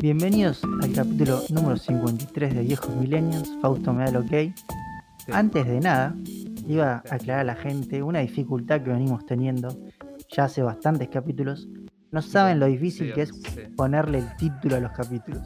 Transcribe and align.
Bienvenidos 0.00 0.62
al 0.82 0.92
capítulo 0.92 1.42
número 1.50 1.76
53 1.76 2.54
de 2.54 2.62
Viejos 2.62 2.94
Millennials. 2.96 3.50
Fausto 3.60 3.92
me 3.92 4.04
da 4.04 4.10
el 4.10 4.16
ok. 4.16 4.54
Antes 5.32 5.66
de 5.66 5.80
nada, 5.80 6.14
iba 6.66 7.02
a 7.10 7.14
aclarar 7.14 7.40
a 7.40 7.44
la 7.44 7.54
gente 7.54 8.02
una 8.02 8.20
dificultad 8.20 8.82
que 8.82 8.90
venimos 8.90 9.26
teniendo 9.26 9.76
ya 10.30 10.44
hace 10.44 10.62
bastantes 10.62 11.08
capítulos. 11.08 11.68
No 12.10 12.22
saben 12.22 12.60
lo 12.60 12.66
difícil 12.66 13.12
que 13.12 13.22
es 13.22 13.32
ponerle 13.76 14.18
el 14.18 14.36
título 14.36 14.76
a 14.76 14.80
los 14.80 14.92
capítulos. 14.92 15.42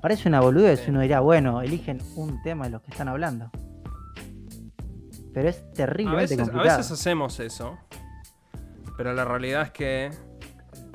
Parece 0.00 0.28
una 0.28 0.40
boludez, 0.40 0.88
uno 0.88 1.00
dirá, 1.00 1.20
bueno, 1.20 1.60
eligen 1.62 1.98
un 2.16 2.40
tema 2.42 2.64
de 2.64 2.70
los 2.70 2.82
que 2.82 2.90
están 2.90 3.08
hablando. 3.08 3.50
Pero 5.32 5.48
es 5.48 5.58
A 5.58 5.72
terriblemente 5.72 6.34
a 6.34 6.38
complicado. 6.38 6.78
veces 6.78 6.90
hacemos 6.90 7.38
eso, 7.38 7.78
pero 9.00 9.14
la 9.14 9.24
realidad 9.24 9.62
es 9.62 9.70
que 9.70 10.10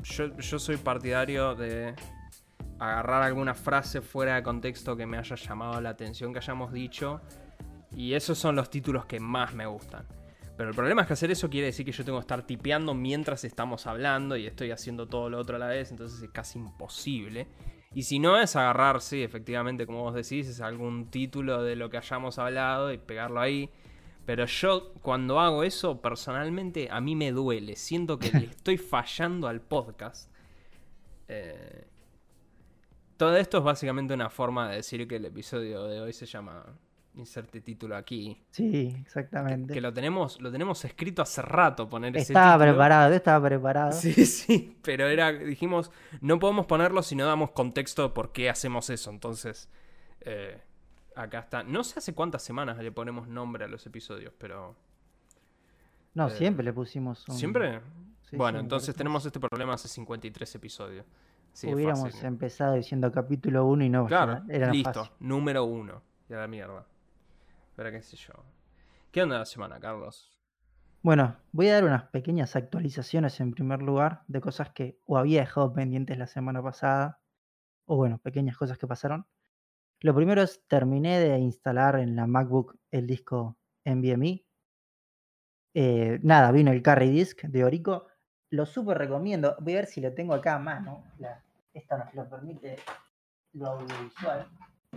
yo, 0.04 0.58
soy 0.60 0.76
partidario 0.76 1.56
de 1.56 1.92
agarrar 2.78 3.24
alguna 3.24 3.52
frase 3.52 4.00
fuera 4.00 4.36
de 4.36 4.44
contexto 4.44 4.96
que 4.96 5.06
me 5.06 5.18
haya 5.18 5.34
llamado 5.34 5.80
la 5.80 5.88
atención, 5.88 6.32
que 6.32 6.38
hayamos 6.38 6.72
dicho, 6.72 7.20
y 7.90 8.14
esos 8.14 8.38
son 8.38 8.54
los 8.54 8.70
títulos 8.70 9.06
que 9.06 9.18
más 9.18 9.54
me 9.54 9.66
gustan. 9.66 10.06
Pero 10.56 10.68
el 10.68 10.76
problema 10.76 11.02
es 11.02 11.08
que 11.08 11.14
hacer 11.14 11.32
eso 11.32 11.50
quiere 11.50 11.66
decir 11.66 11.84
que 11.84 11.90
yo 11.90 12.04
tengo 12.04 12.18
que 12.18 12.22
estar 12.22 12.46
tipeando 12.46 12.94
mientras 12.94 13.42
estamos 13.42 13.88
hablando 13.88 14.36
y 14.36 14.46
estoy 14.46 14.70
haciendo 14.70 15.08
todo 15.08 15.28
lo 15.28 15.40
otro 15.40 15.56
a 15.56 15.58
la 15.58 15.66
vez, 15.66 15.90
entonces 15.90 16.22
es 16.22 16.30
casi 16.30 16.60
imposible. 16.60 17.48
Y 17.92 18.04
si 18.04 18.20
no 18.20 18.38
es 18.38 18.54
agarrar, 18.54 19.00
sí, 19.00 19.24
efectivamente, 19.24 19.84
como 19.84 20.04
vos 20.04 20.14
decís, 20.14 20.46
es 20.46 20.60
algún 20.60 21.10
título 21.10 21.64
de 21.64 21.74
lo 21.74 21.90
que 21.90 21.96
hayamos 21.96 22.38
hablado 22.38 22.92
y 22.92 22.98
pegarlo 22.98 23.40
ahí. 23.40 23.68
Pero 24.26 24.44
yo 24.44 24.92
cuando 25.02 25.38
hago 25.40 25.62
eso, 25.62 26.02
personalmente, 26.02 26.88
a 26.90 27.00
mí 27.00 27.14
me 27.14 27.30
duele. 27.30 27.76
Siento 27.76 28.18
que 28.18 28.30
le 28.32 28.46
estoy 28.50 28.76
fallando 28.76 29.46
al 29.46 29.60
podcast. 29.60 30.30
Eh, 31.28 31.86
todo 33.16 33.36
esto 33.36 33.58
es 33.58 33.64
básicamente 33.64 34.12
una 34.12 34.28
forma 34.28 34.68
de 34.68 34.76
decir 34.76 35.06
que 35.08 35.16
el 35.16 35.24
episodio 35.24 35.84
de 35.84 36.00
hoy 36.00 36.12
se 36.12 36.26
llama 36.26 36.66
Inserte 37.14 37.62
título 37.62 37.96
aquí. 37.96 38.42
Sí, 38.50 38.94
exactamente. 39.00 39.72
Que 39.72 39.80
lo 39.80 39.90
tenemos, 39.92 40.38
lo 40.40 40.52
tenemos 40.52 40.84
escrito 40.84 41.22
hace 41.22 41.40
rato 41.40 41.88
poner 41.88 42.14
ese 42.16 42.32
estaba 42.32 42.56
título. 42.56 42.72
preparado, 42.72 43.14
estaba 43.14 43.48
preparado. 43.48 43.92
Sí, 43.98 44.26
sí, 44.26 44.76
pero 44.82 45.06
era, 45.06 45.32
dijimos, 45.32 45.90
no 46.20 46.38
podemos 46.38 46.66
ponerlo 46.66 47.02
si 47.02 47.14
no 47.16 47.24
damos 47.26 47.52
contexto 47.52 48.02
de 48.02 48.08
por 48.10 48.32
qué 48.32 48.50
hacemos 48.50 48.90
eso. 48.90 49.08
Entonces, 49.10 49.70
eh, 50.20 50.60
acá 51.16 51.40
está. 51.40 51.62
No 51.64 51.82
sé 51.84 51.98
hace 51.98 52.14
cuántas 52.14 52.42
semanas 52.42 52.78
le 52.78 52.92
ponemos 52.92 53.26
nombre 53.28 53.64
a 53.64 53.68
los 53.68 53.84
episodios, 53.86 54.32
pero... 54.38 54.76
No, 56.14 56.28
Eh, 56.28 56.30
siempre 56.30 56.64
le 56.64 56.72
pusimos 56.72 57.28
un... 57.28 57.34
¿Siempre? 57.36 57.80
Sí, 58.30 58.36
bueno, 58.36 58.58
entonces 58.60 58.94
tenemos 58.94 59.24
este 59.26 59.38
problema 59.40 59.74
hace 59.74 59.88
53 59.88 60.54
episodios. 60.54 61.06
Sí, 61.52 61.72
Hubiéramos 61.72 62.10
fácil. 62.10 62.26
empezado 62.26 62.74
diciendo 62.74 63.10
capítulo 63.12 63.64
1 63.66 63.84
y 63.84 63.88
no, 63.88 64.06
Claro, 64.06 64.42
era 64.48 64.70
listo, 64.70 64.92
fácil. 64.92 65.12
número 65.20 65.64
uno. 65.64 66.02
Ya 66.28 66.38
la 66.38 66.48
mierda. 66.48 66.86
Pero 67.76 67.90
qué 67.90 68.02
sé 68.02 68.16
yo. 68.16 68.32
¿Qué 69.12 69.22
onda 69.22 69.38
la 69.38 69.46
semana, 69.46 69.78
Carlos? 69.80 70.32
Bueno, 71.02 71.36
voy 71.52 71.68
a 71.68 71.74
dar 71.74 71.84
unas 71.84 72.02
pequeñas 72.04 72.56
actualizaciones 72.56 73.38
en 73.40 73.52
primer 73.52 73.80
lugar 73.80 74.22
de 74.26 74.40
cosas 74.40 74.70
que 74.70 74.98
o 75.06 75.16
había 75.18 75.40
dejado 75.40 75.72
pendientes 75.72 76.18
la 76.18 76.26
semana 76.26 76.62
pasada, 76.62 77.20
o 77.84 77.96
bueno, 77.96 78.18
pequeñas 78.18 78.56
cosas 78.56 78.76
que 78.76 78.86
pasaron. 78.88 79.24
Lo 80.00 80.14
primero 80.14 80.42
es, 80.42 80.62
terminé 80.68 81.18
de 81.18 81.38
instalar 81.38 81.98
en 81.98 82.16
la 82.16 82.26
MacBook 82.26 82.76
el 82.90 83.06
disco 83.06 83.56
NVMe. 83.84 84.44
Eh, 85.74 86.18
nada, 86.22 86.52
vino 86.52 86.70
el 86.72 86.82
Carry 86.82 87.10
Disk 87.10 87.42
de 87.42 87.64
Orico. 87.64 88.06
Lo 88.50 88.66
súper 88.66 88.98
recomiendo. 88.98 89.56
Voy 89.60 89.72
a 89.74 89.76
ver 89.76 89.86
si 89.86 90.00
lo 90.00 90.12
tengo 90.14 90.34
acá 90.34 90.54
a 90.54 90.58
mano. 90.58 91.04
La- 91.18 91.42
esta 91.74 91.98
nos 91.98 92.14
lo 92.14 92.28
permite 92.28 92.76
lo 93.54 93.68
audiovisual. 93.68 94.48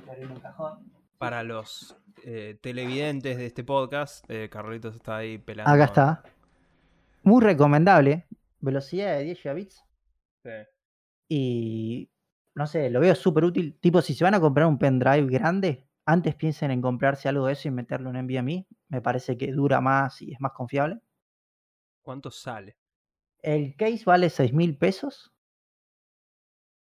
Lo 0.06 0.12
abrí 0.12 0.23
en 0.23 0.31
un 0.31 0.40
cajón. 0.40 0.91
Para 1.18 1.44
los 1.44 1.97
eh, 2.23 2.57
televidentes 2.62 3.38
de 3.38 3.46
este 3.47 3.63
podcast, 3.66 4.23
eh, 4.29 4.50
Carlitos 4.50 4.96
está 4.96 5.18
ahí 5.18 5.38
pelando. 5.38 5.72
Acá 5.72 5.84
está. 5.85 6.23
Muy 7.23 7.44
recomendable. 7.44 8.25
Velocidad 8.62 9.18
de 9.18 9.23
10 9.23 9.38
gigabits. 9.41 9.84
Sí. 10.44 10.50
Y 11.28 12.09
no 12.55 12.67
sé, 12.67 12.89
lo 12.89 12.99
veo 12.99 13.15
súper 13.15 13.45
útil. 13.45 13.77
Tipo, 13.79 14.01
si 14.01 14.13
se 14.13 14.23
van 14.23 14.33
a 14.35 14.39
comprar 14.39 14.67
un 14.67 14.77
pendrive 14.77 15.27
grande, 15.27 15.87
antes 16.05 16.35
piensen 16.35 16.71
en 16.71 16.81
comprarse 16.81 17.29
algo 17.29 17.45
de 17.45 17.53
eso 17.53 17.67
y 17.67 17.71
meterlo 17.71 18.09
en 18.09 18.25
NVMe. 18.25 18.67
Me 18.87 19.01
parece 19.01 19.37
que 19.37 19.51
dura 19.51 19.81
más 19.81 20.21
y 20.21 20.33
es 20.33 20.41
más 20.41 20.51
confiable. 20.53 20.99
¿Cuánto 22.01 22.31
sale? 22.31 22.77
El 23.41 23.75
case 23.75 24.03
vale 24.05 24.29
6 24.29 24.53
mil 24.53 24.77
pesos. 24.77 25.31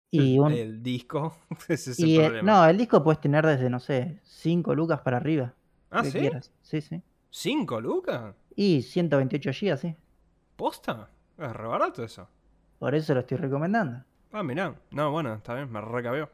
Y 0.10 0.40
un. 0.40 0.52
El 0.52 0.82
disco. 0.82 1.38
Ese 1.68 1.92
es 1.92 2.00
y, 2.00 2.16
el 2.16 2.22
eh, 2.22 2.26
problema. 2.26 2.52
no, 2.52 2.70
el 2.70 2.78
disco 2.78 3.04
puedes 3.04 3.22
tener 3.22 3.46
desde, 3.46 3.70
no 3.70 3.80
sé, 3.80 4.20
5 4.24 4.76
lucas 4.76 5.02
para 5.02 5.18
arriba. 5.18 5.54
ah, 5.90 6.04
¿sí? 6.04 6.20
quieras. 6.20 6.52
Sí, 6.62 6.82
sí. 6.82 7.02
¿Cinco 7.32 7.80
lucas? 7.80 8.36
Y 8.56 8.82
128 8.82 9.52
GB, 9.52 9.78
sí. 9.78 9.96
¿Posta? 10.58 11.10
Es 11.38 11.54
re 11.54 11.68
barato 11.68 12.04
eso. 12.04 12.28
Por 12.78 12.94
eso 12.94 13.14
lo 13.14 13.22
estoy 13.22 13.38
recomendando. 13.38 14.04
Ah, 14.34 14.44
mirá. 14.44 14.76
No, 14.92 15.12
bueno, 15.12 15.34
está 15.36 15.54
bien, 15.56 15.72
me 15.72 15.80
recabió. 15.82 16.30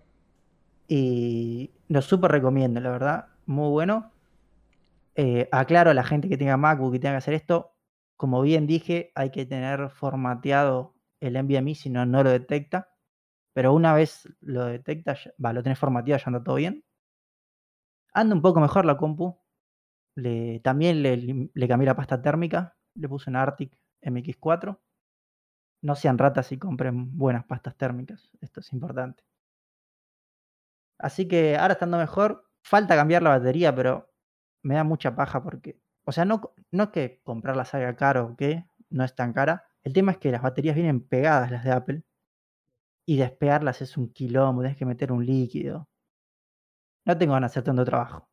Y 0.87 1.71
lo 1.87 2.01
súper 2.01 2.31
recomiendo, 2.31 2.79
la 2.81 2.91
verdad. 2.91 3.27
Muy 3.45 3.69
bueno. 3.69 4.11
Eh, 5.15 5.49
aclaro 5.51 5.89
a 5.91 5.93
la 5.93 6.03
gente 6.03 6.29
que 6.29 6.37
tenga 6.37 6.57
MacBook 6.57 6.95
y 6.95 6.99
tenga 6.99 7.13
que 7.15 7.17
hacer 7.17 7.33
esto. 7.33 7.73
Como 8.17 8.41
bien 8.41 8.67
dije, 8.67 9.11
hay 9.15 9.31
que 9.31 9.45
tener 9.45 9.89
formateado 9.89 10.95
el 11.19 11.35
NVMe, 11.35 11.75
si 11.75 11.89
no, 11.89 12.05
no 12.05 12.23
lo 12.23 12.29
detecta. 12.31 12.89
Pero 13.53 13.73
una 13.73 13.93
vez 13.93 14.29
lo 14.41 14.65
detecta, 14.65 15.15
ya- 15.15 15.33
va, 15.43 15.53
lo 15.53 15.63
tenés 15.63 15.79
formateado, 15.79 16.19
ya 16.19 16.25
anda 16.27 16.43
todo 16.43 16.55
bien. 16.55 16.85
Anda 18.13 18.35
un 18.35 18.41
poco 18.41 18.59
mejor 18.59 18.85
la 18.85 18.97
compu. 18.97 19.39
Le, 20.15 20.59
también 20.61 21.03
le, 21.03 21.17
le 21.53 21.67
cambié 21.67 21.87
la 21.87 21.95
pasta 21.95 22.21
térmica. 22.21 22.77
Le 22.95 23.09
puse 23.09 23.29
una 23.29 23.43
Arctic 23.43 23.77
MX4. 24.01 24.81
No 25.81 25.95
sean 25.95 26.19
ratas 26.19 26.51
y 26.51 26.59
compren 26.59 27.17
buenas 27.17 27.45
pastas 27.45 27.75
térmicas. 27.75 28.29
Esto 28.41 28.59
es 28.59 28.71
importante. 28.73 29.23
Así 30.99 31.27
que 31.27 31.57
ahora 31.57 31.73
estando 31.73 31.97
mejor, 31.97 32.45
falta 32.63 32.95
cambiar 32.95 33.23
la 33.23 33.31
batería, 33.31 33.73
pero 33.75 34.11
me 34.63 34.75
da 34.75 34.83
mucha 34.83 35.15
paja 35.15 35.41
porque, 35.43 35.79
o 36.05 36.11
sea, 36.11 36.25
no, 36.25 36.53
no 36.71 36.83
es 36.85 36.89
que 36.89 37.21
comprarla 37.23 37.65
salga 37.65 37.95
caro 37.95 38.25
o 38.27 38.35
qué, 38.35 38.65
no 38.89 39.03
es 39.03 39.15
tan 39.15 39.33
cara. 39.33 39.65
El 39.83 39.93
tema 39.93 40.11
es 40.13 40.17
que 40.17 40.31
las 40.31 40.41
baterías 40.41 40.75
vienen 40.75 41.01
pegadas, 41.07 41.51
las 41.51 41.63
de 41.63 41.71
Apple, 41.71 42.03
y 43.07 43.17
despegarlas 43.17 43.81
es 43.81 43.97
un 43.97 44.13
quilombo, 44.13 44.61
tienes 44.61 44.77
que 44.77 44.85
meter 44.85 45.11
un 45.11 45.25
líquido. 45.25 45.89
No 47.07 47.17
tengo 47.17 47.33
ganas 47.33 47.49
de 47.49 47.53
hacer 47.53 47.63
tanto 47.63 47.83
trabajo. 47.83 48.29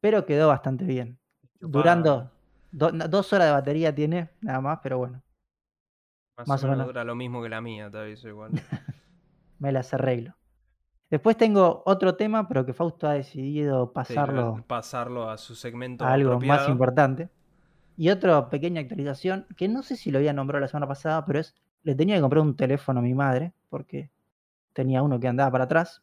Pero 0.00 0.24
quedó 0.26 0.48
bastante 0.48 0.84
bien. 0.84 1.18
Durando 1.60 2.30
do- 2.70 2.92
dos 2.92 3.32
horas 3.32 3.48
de 3.48 3.52
batería 3.54 3.94
tiene, 3.94 4.30
nada 4.40 4.60
más, 4.60 4.78
pero 4.82 4.98
bueno, 4.98 5.22
Más, 6.36 6.48
más 6.48 6.64
o 6.64 6.66
menos 6.66 6.78
menos. 6.78 6.86
dura 6.88 7.04
lo 7.04 7.14
mismo 7.14 7.42
que 7.42 7.48
la 7.48 7.60
mía, 7.60 7.90
te 7.90 7.98
aviso 7.98 8.28
igual. 8.28 8.50
me 9.58 9.72
las 9.72 9.94
arreglo. 9.94 10.36
Después 11.10 11.36
tengo 11.36 11.82
otro 11.86 12.16
tema, 12.16 12.48
pero 12.48 12.66
que 12.66 12.72
Fausto 12.72 13.06
ha 13.06 13.12
decidido 13.12 13.86
Sí, 13.86 13.92
pasarlo 13.94 14.64
pasarlo 14.66 15.30
a 15.30 15.38
su 15.38 15.54
segmento 15.54 16.04
a 16.04 16.12
algo 16.12 16.40
más 16.40 16.68
importante. 16.68 17.30
Y 17.96 18.10
otra 18.10 18.48
pequeña 18.50 18.80
actualización, 18.80 19.46
que 19.56 19.68
no 19.68 19.82
sé 19.82 19.96
si 19.96 20.10
lo 20.10 20.18
había 20.18 20.32
nombrado 20.32 20.60
la 20.60 20.68
semana 20.68 20.88
pasada, 20.88 21.24
pero 21.24 21.38
es, 21.38 21.54
le 21.82 21.94
tenía 21.94 22.16
que 22.16 22.20
comprar 22.20 22.42
un 22.42 22.56
teléfono 22.56 22.98
a 22.98 23.02
mi 23.02 23.14
madre, 23.14 23.52
porque 23.68 24.10
tenía 24.72 25.02
uno 25.02 25.20
que 25.20 25.28
andaba 25.28 25.52
para 25.52 25.64
atrás. 25.64 26.02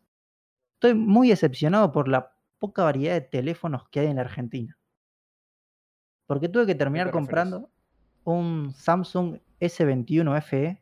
Estoy 0.75 0.93
muy 0.93 1.29
decepcionado 1.29 1.91
por 1.91 2.07
la 2.07 2.33
poca 2.59 2.83
variedad 2.83 3.15
de 3.15 3.21
teléfonos 3.21 3.89
que 3.89 3.99
hay 3.99 4.07
en 4.07 4.15
la 4.15 4.21
Argentina. 4.21 4.77
Porque 6.25 6.47
tuve 6.47 6.65
que 6.65 6.75
terminar 6.75 7.11
comprando 7.11 7.69
un 8.25 8.73
Samsung 8.73 9.39
S21 9.59 10.35
FE. 10.41 10.81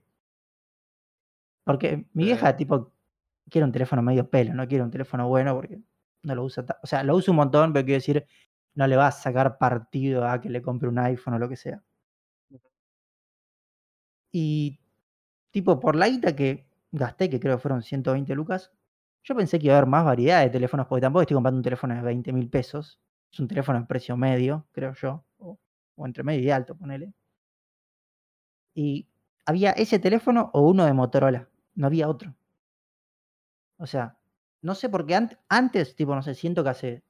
Porque 1.65 2.05
mi 2.13 2.25
vieja, 2.25 2.49
Eh. 2.49 2.53
tipo, 2.53 2.91
quiere 3.49 3.65
un 3.65 3.71
teléfono 3.71 4.01
medio 4.01 4.29
pelo, 4.29 4.53
no 4.53 4.67
quiere 4.67 4.83
un 4.83 4.91
teléfono 4.91 5.27
bueno 5.27 5.55
porque 5.55 5.79
no 6.23 6.35
lo 6.35 6.43
usa. 6.43 6.65
O 6.83 6.87
sea, 6.87 7.03
lo 7.03 7.15
usa 7.15 7.31
un 7.31 7.37
montón, 7.37 7.73
pero 7.73 7.85
quiero 7.85 7.97
decir, 7.99 8.25
no 8.75 8.87
le 8.87 8.95
va 8.97 9.07
a 9.07 9.11
sacar 9.11 9.57
partido 9.57 10.27
a 10.27 10.39
que 10.41 10.49
le 10.49 10.61
compre 10.61 10.89
un 10.89 10.99
iPhone 10.99 11.35
o 11.35 11.39
lo 11.39 11.49
que 11.49 11.55
sea. 11.57 11.83
Y, 14.31 14.79
tipo, 15.51 15.79
por 15.79 15.95
la 15.95 16.09
guita 16.09 16.35
que 16.35 16.67
gasté, 16.91 17.29
que 17.29 17.39
creo 17.39 17.57
que 17.57 17.61
fueron 17.61 17.83
120 17.83 18.35
lucas, 18.35 18.71
yo 19.23 19.35
pensé 19.35 19.59
que 19.59 19.67
iba 19.67 19.75
a 19.75 19.79
haber 19.79 19.89
más 19.89 20.05
variedad 20.05 20.41
de 20.43 20.49
teléfonos, 20.49 20.87
porque 20.87 21.01
tampoco 21.01 21.21
estoy 21.23 21.35
comprando 21.35 21.57
un 21.59 21.63
teléfono 21.63 21.95
de 21.95 22.01
20 22.01 22.33
mil 22.33 22.49
pesos. 22.49 22.99
Es 23.31 23.39
un 23.39 23.47
teléfono 23.47 23.79
en 23.79 23.87
precio 23.87 24.17
medio, 24.17 24.67
creo 24.71 24.93
yo, 24.93 25.25
o, 25.39 25.59
o 25.95 26.05
entre 26.07 26.23
medio 26.23 26.43
y 26.43 26.51
alto, 26.51 26.75
ponele. 26.77 27.13
Y 28.73 29.07
había 29.45 29.71
ese 29.71 29.99
teléfono 29.99 30.49
o 30.53 30.61
uno 30.61 30.85
de 30.85 30.93
Motorola, 30.93 31.49
no 31.75 31.87
había 31.87 32.07
otro. 32.07 32.35
O 33.77 33.87
sea, 33.87 34.17
no 34.61 34.75
sé 34.75 34.89
por 34.89 35.05
qué 35.05 35.15
ant- 35.15 35.37
antes, 35.47 35.95
tipo, 35.95 36.13
no 36.15 36.21
sé, 36.21 36.35
siento 36.35 36.63
que 36.63 36.69
hace 36.69 37.03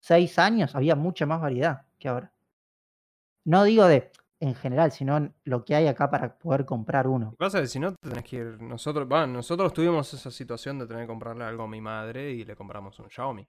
seis 0.00 0.38
años 0.38 0.74
había 0.74 0.94
mucha 0.94 1.26
más 1.26 1.40
variedad 1.40 1.82
que 1.98 2.08
ahora. 2.08 2.32
No 3.44 3.64
digo 3.64 3.86
de, 3.86 4.10
en 4.40 4.54
general, 4.54 4.92
sino 4.92 5.32
lo 5.44 5.64
que 5.64 5.74
hay 5.74 5.86
acá 5.86 6.10
para 6.10 6.36
poder 6.38 6.64
comprar 6.64 7.06
uno. 7.08 7.26
Lo 7.26 7.30
que 7.32 7.36
pasa 7.36 7.58
es 7.58 7.62
que 7.64 7.68
si 7.68 7.80
no 7.80 7.92
te 7.94 8.08
tenés 8.08 8.24
que 8.24 8.36
ir. 8.36 8.60
Nosotros, 8.62 9.08
bueno, 9.08 9.26
nosotros 9.28 9.72
tuvimos 9.72 10.12
esa 10.14 10.30
situación 10.30 10.78
de 10.78 10.86
tener 10.86 11.04
que 11.04 11.08
comprarle 11.08 11.44
algo 11.44 11.64
a 11.64 11.68
mi 11.68 11.80
madre 11.80 12.30
y 12.32 12.44
le 12.44 12.56
compramos 12.56 12.98
un 12.98 13.08
Xiaomi. 13.10 13.46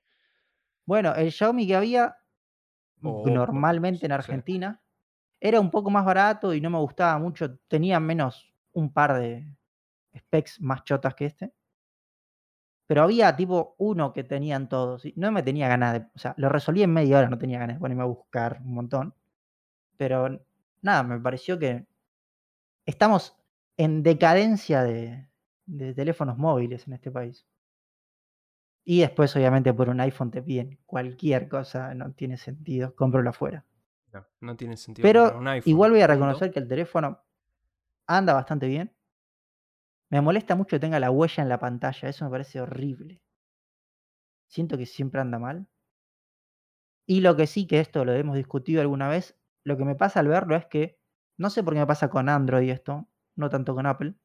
Bueno, 0.85 1.13
el 1.15 1.31
Xiaomi 1.31 1.67
que 1.67 1.75
había 1.75 2.17
normalmente 3.01 4.05
en. 4.05 4.11
Argentina 4.11 4.81
era 5.39 5.59
un 5.59 5.71
poco 5.71 5.89
más 5.89 6.05
barato 6.05 6.53
y 6.53 6.61
no 6.61 6.69
me 6.69 6.79
gustaba 6.79 7.17
mucho. 7.19 7.57
Tenía 7.67 7.99
menos 7.99 8.53
un 8.73 8.91
par 8.91 9.19
de 9.19 9.47
specs 10.17 10.61
más 10.61 10.83
chotas 10.83 11.15
que 11.15 11.25
este. 11.25 11.53
Pero 12.87 13.03
había 13.03 13.35
tipo 13.35 13.75
uno 13.77 14.13
que 14.13 14.23
tenían 14.23 14.69
todos. 14.69 15.05
Y 15.05 15.13
no 15.17 15.31
me 15.31 15.43
tenía 15.43 15.67
ganas 15.67 15.93
de. 15.93 15.99
O 16.15 16.19
sea, 16.19 16.33
lo 16.37 16.49
resolví 16.49 16.83
en 16.83 16.93
media 16.93 17.19
hora, 17.19 17.29
no 17.29 17.37
tenía 17.37 17.59
ganas 17.59 17.75
de 17.77 17.81
ponerme 17.81 18.03
a 18.03 18.05
buscar 18.05 18.59
un 18.63 18.73
montón. 18.73 19.13
Pero 19.97 20.41
nada, 20.81 21.03
me 21.03 21.19
pareció 21.19 21.59
que 21.59 21.85
estamos 22.85 23.35
en 23.77 24.03
decadencia 24.03 24.83
de, 24.83 25.27
teléfonos 25.95 26.37
móviles 26.37 26.87
en 26.87 26.93
este 26.93 27.11
país. 27.11 27.45
Y 28.85 29.01
después, 29.01 29.35
obviamente, 29.35 29.73
por 29.73 29.89
un 29.89 29.99
iPhone 29.99 30.31
te 30.31 30.41
piden 30.41 30.79
cualquier 30.85 31.49
cosa, 31.49 31.93
no 31.93 32.13
tiene 32.13 32.37
sentido, 32.37 32.95
cómpralo 32.95 33.29
afuera. 33.29 33.65
No, 34.39 34.55
tiene 34.55 34.77
sentido 34.77 35.03
Pero 35.03 35.37
un 35.37 35.47
iPhone. 35.47 35.69
igual 35.69 35.91
voy 35.91 36.01
a 36.01 36.07
reconocer 36.07 36.51
que 36.51 36.59
el 36.59 36.67
teléfono 36.67 37.23
anda 38.05 38.33
bastante 38.33 38.67
bien. 38.67 38.93
Me 40.09 40.21
molesta 40.21 40.55
mucho 40.55 40.77
que 40.77 40.79
tenga 40.79 40.99
la 40.99 41.11
huella 41.11 41.43
en 41.43 41.49
la 41.49 41.59
pantalla, 41.59 42.07
eso 42.07 42.25
me 42.25 42.31
parece 42.31 42.61
horrible. 42.61 43.21
Siento 44.47 44.77
que 44.77 44.85
siempre 44.85 45.19
anda 45.19 45.37
mal. 45.37 45.67
Y 47.05 47.21
lo 47.21 47.35
que 47.35 47.47
sí, 47.47 47.67
que 47.67 47.79
esto 47.79 48.05
lo 48.05 48.13
hemos 48.13 48.35
discutido 48.35 48.81
alguna 48.81 49.09
vez, 49.09 49.37
lo 49.63 49.77
que 49.77 49.85
me 49.85 49.95
pasa 49.95 50.21
al 50.21 50.27
verlo 50.27 50.55
es 50.55 50.65
que, 50.65 50.97
no 51.37 51.49
sé 51.49 51.63
por 51.63 51.73
qué 51.73 51.79
me 51.79 51.87
pasa 51.87 52.09
con 52.09 52.29
Android 52.29 52.69
esto, 52.69 53.07
no 53.35 53.49
tanto 53.49 53.75
con 53.75 53.85
Apple, 53.85 54.15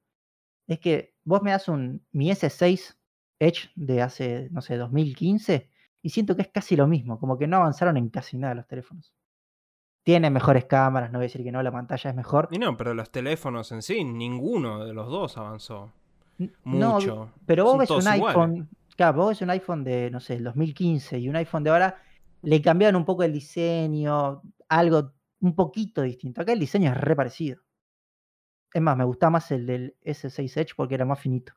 es 0.66 0.78
que 0.78 1.14
vos 1.24 1.42
me 1.42 1.50
das 1.50 1.68
un 1.68 2.06
mi 2.12 2.30
S6 2.30 2.96
Edge 3.38 3.70
de 3.74 4.02
hace, 4.02 4.48
no 4.52 4.60
sé, 4.60 4.76
2015 4.76 5.68
y 6.00 6.10
siento 6.10 6.36
que 6.36 6.42
es 6.42 6.48
casi 6.48 6.76
lo 6.76 6.86
mismo, 6.86 7.18
como 7.18 7.38
que 7.38 7.46
no 7.48 7.56
avanzaron 7.56 7.96
en 7.96 8.08
casi 8.08 8.36
nada 8.36 8.54
los 8.54 8.66
teléfonos. 8.66 9.12
Tiene 10.04 10.30
mejores 10.30 10.64
cámaras, 10.64 11.12
no 11.12 11.18
voy 11.18 11.24
a 11.24 11.28
decir 11.28 11.44
que 11.44 11.52
no, 11.52 11.62
la 11.62 11.70
pantalla 11.70 12.10
es 12.10 12.16
mejor. 12.16 12.48
Y 12.50 12.58
no, 12.58 12.76
pero 12.76 12.92
los 12.94 13.10
teléfonos 13.10 13.70
en 13.72 13.82
sí, 13.82 14.02
ninguno 14.04 14.84
de 14.84 14.92
los 14.92 15.08
dos 15.08 15.36
avanzó. 15.38 15.92
No, 16.64 16.94
Mucho. 16.94 17.30
pero 17.46 17.64
vos 17.64 17.72
Son 17.72 17.78
ves 17.78 17.90
un 17.90 18.14
iguales. 18.14 18.36
iPhone, 18.36 18.68
claro, 18.96 19.16
vos 19.18 19.28
ves 19.28 19.42
un 19.42 19.50
iPhone 19.50 19.84
de, 19.84 20.10
no 20.10 20.18
sé, 20.18 20.34
el 20.34 20.44
2015 20.44 21.18
y 21.20 21.28
un 21.28 21.36
iPhone 21.36 21.62
de 21.62 21.70
ahora, 21.70 22.02
le 22.42 22.60
cambiaron 22.60 22.96
un 22.96 23.04
poco 23.04 23.22
el 23.22 23.32
diseño, 23.32 24.42
algo 24.68 25.12
un 25.40 25.54
poquito 25.54 26.02
distinto. 26.02 26.40
Acá 26.42 26.52
el 26.52 26.58
diseño 26.58 26.90
es 26.90 26.96
re 26.96 27.14
parecido. 27.14 27.60
Es 28.72 28.82
más, 28.82 28.96
me 28.96 29.04
gusta 29.04 29.30
más 29.30 29.50
el 29.52 29.66
del 29.66 29.96
S6 30.02 30.56
Edge 30.56 30.74
porque 30.76 30.94
era 30.94 31.04
más 31.04 31.20
finito. 31.20 31.52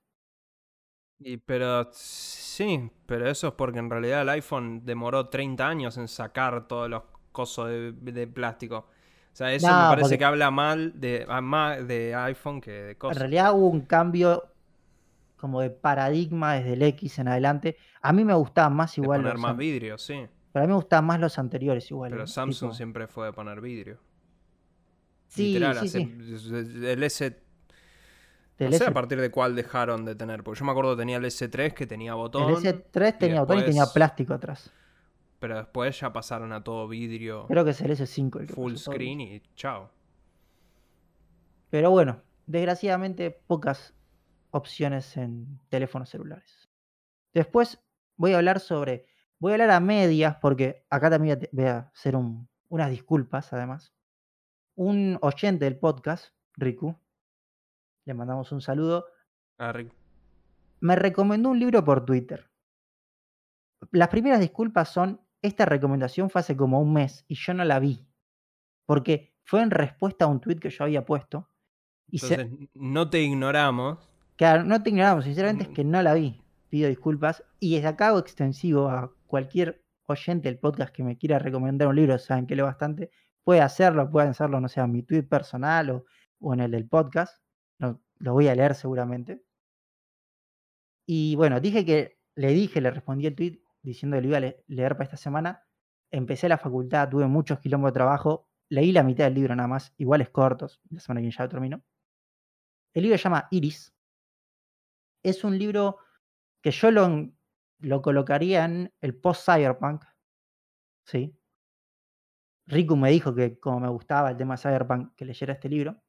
Y, 1.17 1.37
pero 1.37 1.87
sí, 1.93 2.91
pero 3.05 3.27
eso 3.29 3.47
es 3.47 3.53
porque 3.53 3.79
en 3.79 3.89
realidad 3.89 4.21
el 4.23 4.29
iPhone 4.29 4.85
demoró 4.85 5.29
30 5.29 5.65
años 5.67 5.97
en 5.97 6.07
sacar 6.09 6.67
todos 6.67 6.89
los 6.89 7.03
cosos 7.35 7.67
de, 7.69 7.91
de 7.91 8.25
plástico. 8.27 8.77
O 8.77 9.35
sea, 9.37 9.51
eso 9.53 9.67
me 9.67 9.73
parece 9.73 10.01
porque- 10.01 10.17
que 10.17 10.25
habla 10.25 10.49
mal 10.49 10.93
de, 10.99 11.25
más 11.43 11.85
de 11.87 12.15
iPhone 12.15 12.61
que 12.61 12.71
de 12.71 12.91
En 12.91 12.97
cosas. 12.97 13.17
realidad 13.19 13.53
hubo 13.53 13.67
un 13.67 13.81
cambio 13.81 14.45
como 15.35 15.59
de 15.61 15.69
paradigma 15.69 16.53
desde 16.55 16.73
el 16.73 16.81
X 16.83 17.19
en 17.19 17.27
adelante. 17.27 17.75
A 18.01 18.13
mí 18.13 18.23
me 18.23 18.33
gustaban 18.33 18.73
más 18.75 18.95
de 18.95 19.01
igual 19.01 19.19
poner 19.19 19.33
los 19.33 19.41
más 19.41 19.57
vidrio, 19.57 19.97
sí. 19.97 20.25
pero 20.53 20.63
a 20.63 20.67
mí 20.67 20.71
me 20.71 20.75
gustaban 20.77 21.05
más 21.05 21.19
los 21.19 21.37
anteriores 21.37 21.91
igual. 21.91 22.11
Pero 22.11 22.23
¿eh? 22.23 22.27
Samsung 22.27 22.69
Tipo, 22.69 22.73
siempre 22.77 23.07
fue 23.07 23.25
de 23.27 23.33
poner 23.33 23.59
vidrio. 23.61 23.99
Sí, 25.27 25.53
Literal, 25.53 25.79
sí, 25.79 25.85
hace- 25.87 25.99
sí. 26.39 26.85
el 26.87 27.03
S. 27.03 27.37
No 28.57 28.71
sé 28.71 28.85
a 28.85 28.93
partir 28.93 29.19
de 29.19 29.29
cuál 29.31 29.53
dejaron 29.53 30.05
de 30.05 30.15
tener. 30.15 30.41
Porque 30.43 30.59
yo 30.59 30.65
me 30.65 30.71
acuerdo 30.71 30.95
que 30.95 31.01
tenía 31.01 31.17
el 31.17 31.25
S3 31.25 31.73
que 31.73 31.85
tenía 31.85 32.13
botón. 32.13 32.49
el 32.49 32.55
S3 32.55 33.15
y 33.15 33.19
tenía 33.19 33.41
botón 33.41 33.59
y 33.59 33.63
tenía 33.65 33.85
plástico 33.93 34.33
atrás. 34.33 34.71
Pero 35.47 35.57
después 35.57 35.99
ya 35.99 36.11
pasaron 36.11 36.51
a 36.53 36.63
todo 36.63 36.87
vidrio, 36.87 37.45
Creo 37.45 37.63
que 37.63 37.69
es 37.69 37.79
el 37.81 37.91
S5 37.91 38.39
el 38.39 38.47
que 38.47 38.53
full 38.55 38.73
screen 38.77 39.21
y 39.21 39.41
chao. 39.55 39.91
Pero 41.69 41.91
bueno, 41.91 42.23
desgraciadamente 42.47 43.29
pocas 43.29 43.93
opciones 44.49 45.15
en 45.17 45.59
teléfonos 45.69 46.09
celulares. 46.09 46.67
Después 47.31 47.79
voy 48.17 48.33
a 48.33 48.37
hablar 48.37 48.59
sobre, 48.59 49.05
voy 49.37 49.51
a 49.51 49.55
hablar 49.55 49.69
a 49.69 49.79
medias 49.79 50.37
porque 50.41 50.83
acá 50.89 51.11
también 51.11 51.39
voy 51.51 51.65
a 51.65 51.77
a 51.77 51.79
hacer 51.93 52.15
un- 52.15 52.47
unas 52.69 52.89
disculpas 52.89 53.53
además. 53.53 53.93
Un 54.73 55.19
oyente 55.21 55.65
del 55.65 55.77
podcast, 55.77 56.33
Riku, 56.55 56.95
le 58.05 58.13
mandamos 58.15 58.51
un 58.51 58.61
saludo, 58.61 59.05
Ah, 59.59 59.71
Rick, 59.71 59.91
me 60.79 60.95
recomendó 60.95 61.49
un 61.49 61.59
libro 61.59 61.83
por 61.85 62.03
Twitter. 62.03 62.49
Las 63.91 64.07
primeras 64.09 64.39
disculpas 64.39 64.89
son, 64.89 65.21
esta 65.45 65.65
recomendación 65.65 66.29
fue 66.29 66.41
hace 66.41 66.55
como 66.55 66.79
un 66.81 66.93
mes 66.93 67.25
y 67.27 67.35
yo 67.35 67.53
no 67.53 67.63
la 67.63 67.79
vi, 67.79 68.05
porque 68.85 69.33
fue 69.43 69.61
en 69.61 69.71
respuesta 69.71 70.25
a 70.25 70.27
un 70.27 70.39
tweet 70.41 70.57
que 70.57 70.69
yo 70.69 70.83
había 70.83 71.05
puesto. 71.05 71.49
Y 72.09 72.19
se, 72.19 72.35
Entonces, 72.35 72.69
no 72.73 73.09
te 73.09 73.21
ignoramos. 73.21 73.97
Claro, 74.35 74.63
no 74.63 74.81
te 74.83 74.89
ignoramos, 74.89 75.25
sinceramente 75.25 75.63
es 75.63 75.69
Mm. 75.69 75.73
que 75.73 75.83
no 75.83 76.01
la 76.01 76.13
vi. 76.13 76.41
Pido 76.69 76.89
disculpas. 76.89 77.43
Y 77.59 77.75
desde 77.75 77.87
acá 77.87 78.07
hago 78.09 78.19
extensivo 78.19 78.89
a 78.89 79.11
cualquier 79.27 79.83
oyente 80.07 80.49
del 80.49 80.59
podcast 80.59 80.93
que 80.93 81.03
me 81.03 81.17
quiera 81.17 81.39
recomendar 81.39 81.87
un 81.87 81.95
libro, 81.95 82.17
saben 82.19 82.45
que 82.47 82.55
leo 82.55 82.65
bastante, 82.65 83.11
puede 83.43 83.61
hacerlo, 83.61 84.09
pueden 84.11 84.31
hacerlo, 84.31 84.59
no 84.59 84.67
sé, 84.67 84.81
en 84.81 84.91
mi 84.91 85.03
tweet 85.03 85.23
personal 85.23 85.89
o, 85.89 86.05
o 86.39 86.53
en 86.53 86.59
el 86.61 86.71
del 86.71 86.87
podcast. 86.87 87.41
No, 87.79 88.01
lo 88.17 88.33
voy 88.33 88.47
a 88.49 88.55
leer 88.55 88.75
seguramente. 88.75 89.43
Y 91.07 91.35
bueno, 91.35 91.59
dije 91.59 91.85
que 91.85 92.17
le 92.35 92.49
dije, 92.49 92.81
le 92.81 92.91
respondí 92.91 93.25
el 93.27 93.35
tweet 93.35 93.61
diciendo 93.85 94.17
que 94.17 94.21
lo 94.21 94.27
iba 94.29 94.37
a 94.37 94.41
le- 94.41 94.63
leer 94.67 94.93
para 94.93 95.05
esta 95.05 95.17
semana. 95.17 95.63
Empecé 96.11 96.49
la 96.49 96.57
facultad, 96.57 97.09
tuve 97.09 97.27
muchos 97.27 97.59
kilómetros 97.59 97.93
de 97.93 97.99
trabajo, 97.99 98.49
leí 98.69 98.91
la 98.91 99.03
mitad 99.03 99.25
del 99.25 99.35
libro 99.35 99.55
nada 99.55 99.67
más, 99.67 99.93
iguales 99.97 100.29
cortos, 100.29 100.81
la 100.89 100.99
semana 100.99 101.21
que 101.21 101.31
ya 101.31 101.43
lo 101.43 101.49
termino. 101.49 101.83
El 102.95 103.03
libro 103.03 103.15
se 103.19 103.23
llama 103.25 103.47
Iris. 103.51 103.93
Es 105.23 105.43
un 105.43 105.57
libro 105.59 105.97
que 106.63 106.71
yo 106.71 106.91
lo, 106.91 107.29
lo 107.79 108.01
colocaría 108.01 108.65
en 108.65 108.93
el 109.01 109.15
post-cyberpunk. 109.15 110.03
¿sí? 111.05 111.37
Riku 112.67 112.95
me 112.95 113.09
dijo 113.09 113.33
que 113.33 113.59
como 113.59 113.79
me 113.79 113.89
gustaba 113.89 114.29
el 114.29 114.37
tema 114.37 114.53
de 114.55 114.61
cyberpunk, 114.61 115.15
que 115.15 115.25
leyera 115.25 115.53
este 115.53 115.67
libro. 115.67 116.03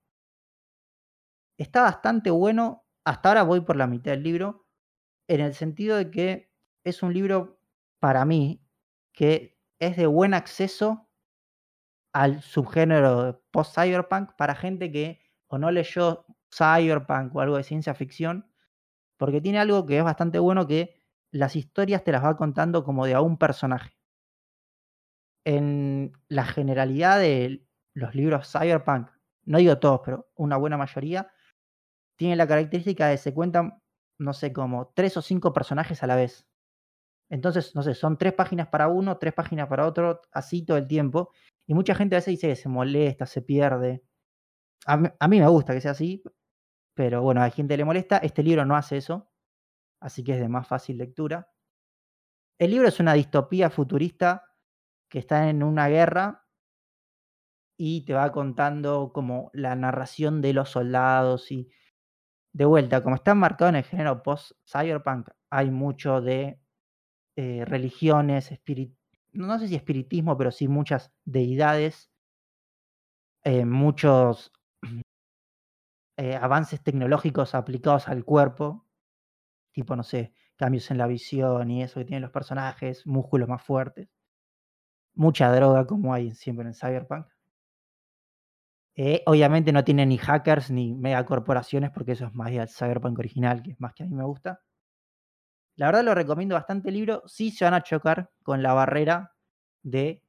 Está 1.59 1.83
bastante 1.83 2.30
bueno. 2.30 2.85
Hasta 3.04 3.28
ahora 3.28 3.42
voy 3.42 3.61
por 3.61 3.76
la 3.76 3.87
mitad 3.87 4.12
del 4.12 4.23
libro. 4.23 4.66
En 5.28 5.40
el 5.40 5.54
sentido 5.54 5.97
de 5.97 6.11
que 6.11 6.52
es 6.85 7.02
un 7.02 7.12
libro, 7.14 7.56
para 8.00 8.25
mí, 8.25 8.62
que 9.12 9.59
es 9.79 9.97
de 9.97 10.07
buen 10.07 10.35
acceso 10.35 11.09
al 12.12 12.43
subgénero 12.43 13.43
post-cyberpunk 13.50 14.33
para 14.37 14.55
gente 14.55 14.91
que 14.91 15.21
o 15.49 15.59
no 15.59 15.71
leyó 15.71 16.25
cyberpunk 16.50 17.35
o 17.37 17.41
algo 17.41 17.57
de 17.57 17.62
ciencia 17.65 17.95
ficción, 17.95 18.50
porque 19.19 19.41
tiene 19.41 19.59
algo 19.59 19.87
que 19.87 19.99
es 19.99 20.05
bastante 20.05 20.38
bueno 20.38 20.67
que 20.67 20.95
las 21.31 21.57
historias 21.57 22.05
te 22.05 22.12
las 22.12 22.25
va 22.25 22.37
contando 22.37 22.85
como 22.85 23.07
de 23.07 23.15
a 23.15 23.21
un 23.21 23.38
personaje. 23.38 23.97
En 25.45 26.12
la 26.29 26.45
generalidad 26.45 27.21
de 27.21 27.67
los 27.95 28.15
libros 28.15 28.50
cyberpunk, 28.50 29.09
no 29.45 29.59
digo 29.59 29.79
todos, 29.79 30.00
pero 30.05 30.29
una 30.35 30.57
buena 30.57 30.76
mayoría, 30.76 31.31
tienen 32.17 32.38
la 32.38 32.49
característica 32.49 33.09
de 33.09 33.19
se 33.19 33.35
cuentan, 33.35 33.83
no 34.19 34.33
sé, 34.33 34.53
como 34.53 34.88
tres 34.95 35.17
o 35.17 35.23
cinco 35.23 35.53
personajes 35.53 36.03
a 36.03 36.07
la 36.09 36.17
vez. 36.17 36.47
Entonces, 37.28 37.75
no 37.75 37.83
sé, 37.83 37.95
son 37.95 38.18
tres 38.18 38.33
páginas 38.35 38.68
para 38.68 38.88
uno, 38.88 39.18
tres 39.18 39.35
páginas 39.35 39.68
para 39.68 39.87
otro, 39.87 40.21
así 40.33 40.64
todo 40.64 40.76
el 40.76 40.87
tiempo. 40.87 41.33
Y 41.66 41.75
mucha 41.75 41.95
gente 41.95 42.16
a 42.16 42.18
veces 42.18 42.33
dice 42.33 42.49
que 42.49 42.56
se 42.56 42.68
molesta, 42.68 43.26
se 43.26 43.42
pierde. 43.42 44.04
A 44.87 44.97
mí, 44.97 45.40
me 45.40 45.49
gusta 45.49 45.75
que 45.75 45.80
sea 45.80 45.92
así, 45.92 46.23
pero 46.95 47.23
bueno, 47.23 47.42
a 47.42 47.50
gente 47.50 47.76
le 47.76 47.85
molesta. 47.85 48.18
Este 48.18 48.42
libro 48.42 48.64
no 48.64 48.76
hace 48.76 48.99
eso, 48.99 49.30
así 50.00 50.23
que 50.23 50.35
es 50.35 50.40
de 50.40 50.49
más 50.49 50.68
fácil 50.68 50.99
lectura. 50.99 51.50
El 52.59 52.71
libro 52.71 52.88
es 52.88 53.00
una 53.00 53.14
distopía 53.14 53.71
futurista 53.71 54.45
que 55.11 55.18
está 55.18 55.49
en 55.49 55.62
una 55.62 55.88
guerra 55.88 56.47
y 57.76 58.04
te 58.04 58.14
va 58.14 58.33
contando 58.33 59.12
como 59.12 59.50
la 59.52 59.75
narración 59.75 60.40
de 60.40 60.52
los 60.52 60.71
soldados 60.71 61.50
y 61.52 61.68
de 62.52 62.64
vuelta, 62.64 63.02
como 63.02 63.16
está 63.16 63.35
marcado 63.35 63.68
en 63.68 63.76
el 63.76 63.85
género 63.85 64.23
post-cyberpunk, 64.23 65.28
hay 65.50 65.71
mucho 65.71 66.23
de 66.23 66.59
eh, 67.37 67.66
religiones, 67.66 68.50
no 69.33 69.59
sé 69.59 69.69
si 69.69 69.75
espiritismo, 69.75 70.38
pero 70.38 70.50
sí 70.50 70.69
muchas 70.69 71.12
deidades, 71.26 72.11
eh, 73.45 73.66
muchos 73.66 74.52
eh, 76.16 76.35
avances 76.35 76.83
tecnológicos 76.83 77.55
aplicados 77.55 78.09
al 78.09 78.25
cuerpo, 78.25 78.87
tipo, 79.73 79.97
no 79.97 80.02
sé, 80.02 80.33
cambios 80.57 80.90
en 80.90 80.99
la 80.99 81.07
visión 81.07 81.71
y 81.71 81.83
eso 81.83 82.00
que 82.00 82.07
tienen 82.07 82.23
los 82.23 82.31
personajes, 82.33 83.07
músculos 83.07 83.49
más 83.49 83.62
fuertes, 83.62 84.09
mucha 85.14 85.52
droga 85.52 85.87
como 85.87 86.14
hay 86.14 86.31
siempre 86.31 86.66
en 86.66 86.75
Cyberpunk. 86.75 87.26
Obviamente 89.26 89.73
no 89.73 89.85
tiene 89.85 90.07
ni 90.07 90.16
hackers 90.19 90.71
ni 90.71 90.95
megacorporaciones, 90.95 91.90
porque 91.90 92.12
eso 92.12 92.26
es 92.26 92.35
más 92.35 92.50
el 92.50 92.69
Cyberpunk 92.69 93.19
original, 93.19 93.62
que 93.62 93.73
es 93.73 93.81
más 93.81 93.93
que 93.95 94.05
a 94.05 94.07
mí 94.07 94.14
me 94.14 94.25
gusta. 94.25 94.61
La 95.76 95.87
verdad 95.87 96.04
lo 96.04 96.14
recomiendo 96.14 96.54
bastante 96.54 96.88
el 96.88 96.95
libro. 96.95 97.23
Sí 97.26 97.50
se 97.50 97.64
van 97.64 97.75
a 97.75 97.83
chocar 97.83 98.30
con 98.42 98.62
la 98.62 98.73
barrera 98.73 99.35
de 99.83 100.23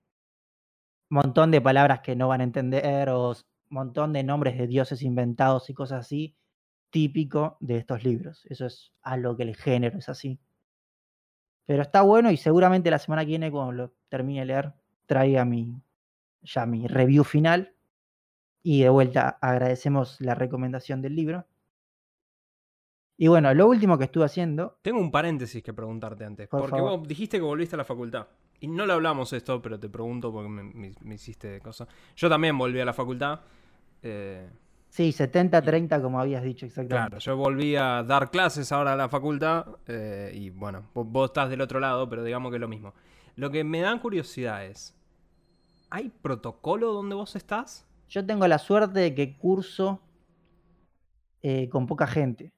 montón 1.10 1.52
de 1.52 1.62
palabras 1.62 2.02
que 2.02 2.16
no 2.16 2.28
van 2.28 2.42
a 2.42 2.44
entender 2.44 3.10
o 3.10 3.34
montón 3.70 4.14
de 4.14 4.24
nombres 4.24 4.58
de 4.58 4.68
dioses 4.68 5.02
inventados 5.02 5.70
y 5.70 5.74
cosas 5.74 6.06
así, 6.06 6.36
típico 6.90 7.58
de 7.60 7.78
estos 7.78 8.04
libros. 8.04 8.46
Eso 8.50 8.66
es 8.66 8.94
algo 9.02 9.36
que 9.36 9.44
el 9.44 9.56
género 9.56 9.98
es 9.98 10.10
así. 10.10 10.40
Pero 11.66 11.82
está 11.82 12.02
bueno 12.02 12.32
y 12.32 12.38
seguramente 12.38 12.92
la 12.92 13.00
semana 13.00 13.24
que 13.24 13.30
viene, 13.30 13.52
cuando 13.52 13.74
lo 13.74 13.94
termine 14.10 14.42
de 14.42 14.46
leer, 14.46 14.74
traiga 15.06 15.44
mi, 15.44 15.82
ya 16.42 16.66
mi 16.66 16.88
review 16.88 17.24
final. 17.24 17.74
Y 18.64 18.82
de 18.82 18.90
vuelta 18.90 19.38
agradecemos 19.42 20.20
la 20.20 20.36
recomendación 20.36 21.02
del 21.02 21.16
libro. 21.16 21.46
Y 23.20 23.28
bueno, 23.28 23.52
lo 23.56 23.68
último 23.68 23.98
que 23.98 24.04
estuve 24.04 24.26
haciendo. 24.26 24.78
Tengo 24.84 25.00
un 25.00 25.10
paréntesis 25.10 25.64
que 25.64 25.74
preguntarte 25.74 26.24
antes. 26.24 26.48
porque 26.48 26.80
vos 26.80 27.08
dijiste 27.08 27.38
que 27.38 27.44
volviste 27.44 27.76
a 27.76 27.78
la 27.78 27.84
facultad. 27.84 28.28
Y 28.60 28.68
no 28.68 28.86
lo 28.86 28.94
hablamos 28.94 29.34
esto, 29.34 29.62
pero 29.62 29.80
te 29.80 29.90
pregunto 29.90 30.32
porque 30.32 30.50
me, 30.50 31.16
hiciste 31.16 31.60
cosas. 31.60 31.88
Yo 32.16 32.30
también 32.30 32.58
volví 32.58 32.80
a 32.80 32.86
la 32.86 32.94
facultad. 32.94 33.40
Eh, 34.04 34.48
sí, 34.90 35.10
70-30, 35.10 36.00
como 36.02 36.20
habías 36.20 36.44
dicho 36.44 36.68
exactamente. 36.68 37.10
Claro, 37.10 37.20
yo 37.20 37.38
volví 37.38 37.76
a 37.76 38.04
dar 38.04 38.30
clases 38.30 38.72
ahora 38.72 38.94
a 38.94 38.96
la 38.96 39.10
facultad. 39.10 39.66
Eh, 39.88 40.32
y 40.36 40.52
bueno, 40.52 40.90
vos, 40.94 41.30
estás 41.30 41.50
del 41.50 41.62
otro 41.62 41.80
lado, 41.80 42.08
pero 42.08 42.24
digamos 42.24 42.52
que 42.52 42.58
es 42.58 42.62
lo 42.62 42.68
mismo. 42.68 42.94
Lo 43.36 43.50
que 43.50 43.64
me 43.64 43.82
da 43.82 44.00
curiosidad 44.00 44.64
es: 44.66 44.96
¿hay 45.90 46.10
protocolo 46.10 46.94
donde 46.94 47.16
vos 47.16 47.36
estás? 47.36 47.88
Yo 48.10 48.24
tengo 48.24 48.48
la 48.48 48.60
suerte 48.60 49.00
de 49.00 49.16
que 49.16 49.38
curso 49.38 50.02
eh, 51.42 51.68
con 51.70 51.88
poca 51.88 52.06
gente. 52.06 52.52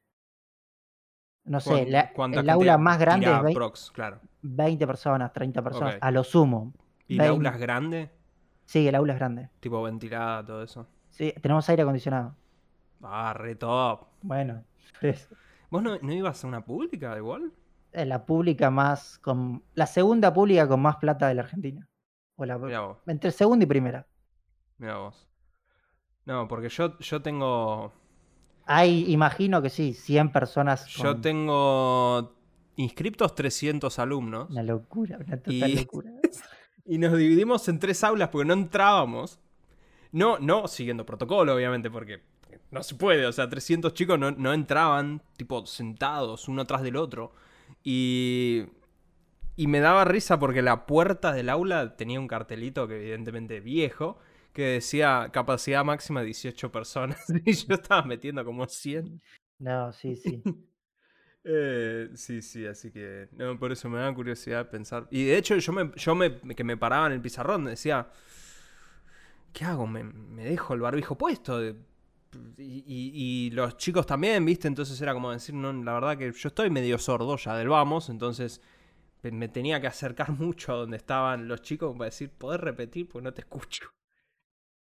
No 1.50 1.60
sé, 1.60 1.82
el 1.82 2.50
aula 2.52 2.78
más 2.78 3.00
grande 3.00 3.26
es 3.26 3.42
20, 3.42 3.60
claro. 3.92 4.20
20, 4.44 4.86
personas, 4.86 5.34
30 5.34 5.64
personas, 5.64 5.98
a 6.00 6.12
lo 6.12 6.24
sumo. 6.24 6.72
¿Y 7.08 7.16
el 7.16 7.28
aula 7.28 7.50
es 7.50 7.58
grande? 7.58 8.12
Sí, 8.66 8.88
el 8.88 8.94
aula 8.94 9.14
es 9.14 9.20
grande. 9.20 9.50
Tipo 9.60 9.82
ventilada, 9.82 10.46
todo 10.46 10.62
eso. 10.62 10.86
Sí, 11.10 11.34
tenemos 11.42 11.68
aire 11.68 11.82
acondicionado. 11.82 12.36
Ah, 13.02 13.34
re 13.36 13.56
top. 13.56 14.06
Bueno, 14.22 14.64
¿Vos 15.72 15.82
no, 15.82 15.98
ibas 16.14 16.44
a 16.44 16.48
una 16.48 16.64
pública 16.64 17.18
igual? 17.18 17.52
Es 17.94 18.06
la 18.06 18.28
pública 18.28 18.70
más. 18.70 19.18
con 19.18 19.64
La 19.74 19.88
segunda 19.88 20.32
pública 20.32 20.68
con 20.68 20.84
más 20.84 20.98
plata 20.98 21.28
de 21.30 21.34
la 21.34 21.42
Argentina. 21.42 21.90
O 22.36 22.46
la, 22.46 22.60
entre 23.08 23.32
segunda 23.32 23.64
y 23.64 23.68
primera. 23.68 24.06
Mira 24.78 24.98
vos. 24.98 25.28
No, 26.26 26.48
porque 26.48 26.70
yo, 26.70 27.00
yo 27.00 27.24
tengo 27.24 27.92
hay, 28.72 29.12
imagino 29.12 29.64
que 29.64 29.72
sí, 29.72 29.94
100 29.94 30.32
personas. 30.32 30.86
Yo 30.86 31.20
tengo 31.20 32.36
inscriptos 32.76 33.34
300 33.34 33.98
alumnos. 33.98 34.48
Una 34.52 34.62
locura, 34.62 35.18
una 35.18 35.38
total 35.38 35.76
locura. 35.76 36.12
y 36.86 37.00
nos 37.00 37.18
dividimos 37.18 37.68
en 37.68 37.80
tres 37.80 38.04
aulas 38.04 38.30
porque 38.30 38.46
no 38.46 38.54
entrábamos. 38.54 39.40
No, 40.12 40.38
no 40.38 40.68
siguiendo 40.68 41.04
protocolo, 41.04 41.56
obviamente, 41.56 41.90
porque 41.90 42.22
no 42.70 42.84
se 42.84 42.94
puede. 42.94 43.26
O 43.26 43.32
sea, 43.32 43.50
300 43.50 43.92
chicos 43.96 44.20
no, 44.20 44.30
no 44.30 44.54
entraban, 44.54 45.24
tipo, 45.36 45.66
sentados 45.66 46.48
uno 46.48 46.66
tras 46.66 46.84
del 46.84 46.96
otro. 46.96 47.34
Y 47.84 48.66
y 49.60 49.68
me 49.68 49.82
daba 49.82 50.06
risa 50.06 50.40
porque 50.40 50.62
la 50.62 50.86
puerta 50.86 51.34
del 51.34 51.50
aula 51.50 51.98
tenía 51.98 52.18
un 52.18 52.30
cartelito 52.30 52.88
que 52.88 52.96
evidentemente 52.96 53.60
viejo 53.60 54.18
que 54.60 54.66
decía 54.66 55.30
capacidad 55.32 55.86
máxima 55.86 56.22
18 56.22 56.70
personas 56.70 57.18
y 57.46 57.54
yo 57.54 57.76
estaba 57.76 58.04
metiendo 58.04 58.44
como 58.44 58.68
100. 58.68 59.22
No, 59.60 59.92
sí, 59.94 60.16
sí. 60.16 60.44
Eh, 61.52 62.10
sí, 62.16 62.42
sí, 62.42 62.68
así 62.68 62.92
que 62.92 63.30
no, 63.32 63.58
por 63.58 63.72
eso 63.72 63.90
me 63.90 63.98
da 63.98 64.14
curiosidad 64.14 64.70
pensar. 64.70 65.08
Y 65.10 65.24
de 65.24 65.38
hecho 65.38 65.56
yo 65.56 65.72
me, 65.72 65.90
yo 65.96 66.14
me, 66.14 66.38
que 66.38 66.66
me 66.66 66.76
paraba 66.76 67.08
en 67.08 67.14
el 67.14 67.22
pizarrón 67.22 67.64
decía, 67.64 68.10
¿qué 69.54 69.64
hago? 69.64 69.88
¿Me, 69.88 70.04
dejo 70.44 70.74
el 70.74 70.82
barbijo 70.82 71.18
puesto? 71.18 71.62
Y, 72.58 73.50
los 73.54 73.78
chicos 73.78 74.06
también, 74.06 74.44
¿viste? 74.44 74.68
Entonces 74.68 75.02
era 75.02 75.14
como 75.14 75.32
decir, 75.32 75.56
no, 75.56 75.72
la 75.72 75.94
verdad 75.94 76.18
que 76.18 76.34
yo 76.34 76.50
estoy 76.50 76.70
medio 76.70 77.00
sordo 77.00 77.38
ya 77.38 77.56
del 77.56 77.70
vamos, 77.70 78.10
entonces 78.10 78.62
me 79.24 79.48
tenía 79.48 79.80
que 79.80 79.88
acercar 79.88 80.32
mucho 80.38 80.74
a 80.74 80.76
donde 80.76 80.98
estaban 80.98 81.48
los 81.48 81.62
chicos 81.62 81.94
para 81.94 82.06
decir, 82.06 82.32
¿podés 82.32 82.60
repetir? 82.60 83.08
Pues 83.08 83.24
no 83.24 83.34
te 83.34 83.42
escucho. 83.42 83.90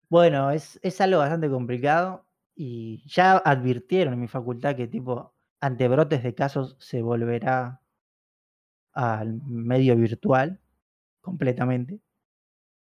Bueno, 0.09 0.51
es, 0.51 0.79
es 0.83 1.01
algo 1.01 1.19
bastante 1.19 1.49
complicado 1.49 2.27
y 2.55 3.03
ya 3.09 3.37
advirtieron 3.39 4.15
en 4.15 4.21
mi 4.21 4.29
facultad 4.29 4.77
que 4.77 4.87
tipo 4.87 5.35
ante 5.61 5.89
brotes 5.89 6.23
de 6.23 6.35
casos 6.35 6.77
se 6.79 7.03
volverá 7.03 7.81
al 8.93 9.41
medio 9.47 9.97
virtual 9.97 10.61
completamente. 11.21 12.01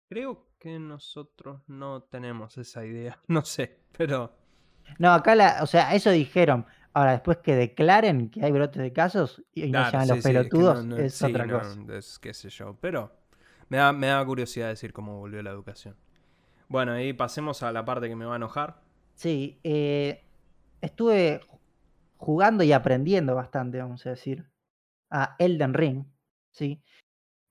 Creo 0.07 0.47
que 0.57 0.79
nosotros 0.79 1.61
no 1.67 2.03
tenemos 2.03 2.57
esa 2.57 2.85
idea, 2.85 3.19
no 3.27 3.43
sé, 3.43 3.79
pero... 3.97 4.35
No, 4.97 5.11
acá 5.13 5.35
la, 5.35 5.59
o 5.61 5.67
sea, 5.67 5.93
eso 5.93 6.09
dijeron. 6.09 6.65
Ahora, 6.93 7.11
después 7.13 7.37
que 7.37 7.55
declaren 7.55 8.29
que 8.29 8.43
hay 8.43 8.51
brotes 8.51 8.81
de 8.81 8.91
casos 8.91 9.41
y 9.53 9.71
no 9.71 9.89
sean 9.89 10.07
los 10.07 10.21
pelotudos, 10.21 10.85
es, 10.99 11.21
otra 11.21 11.47
cosa. 11.47 11.77
Es, 11.93 12.19
qué 12.19 12.33
sé 12.33 12.49
yo, 12.49 12.75
pero 12.81 13.11
me 13.69 13.77
da, 13.77 13.93
me 13.93 14.07
da 14.07 14.25
curiosidad 14.25 14.67
decir 14.67 14.91
cómo 14.91 15.19
volvió 15.19 15.41
la 15.41 15.51
educación. 15.51 15.95
Bueno, 16.71 16.93
ahí 16.93 17.11
pasemos 17.11 17.63
a 17.63 17.73
la 17.73 17.83
parte 17.83 18.07
que 18.07 18.15
me 18.15 18.23
va 18.23 18.31
a 18.31 18.37
enojar. 18.37 18.81
Sí, 19.13 19.59
eh, 19.61 20.23
estuve 20.79 21.41
jugando 22.15 22.63
y 22.63 22.71
aprendiendo 22.71 23.35
bastante, 23.35 23.79
vamos 23.79 24.05
a 24.05 24.11
decir, 24.11 24.49
a 25.09 25.35
Elden 25.37 25.73
Ring. 25.73 26.05
¿sí? 26.49 26.81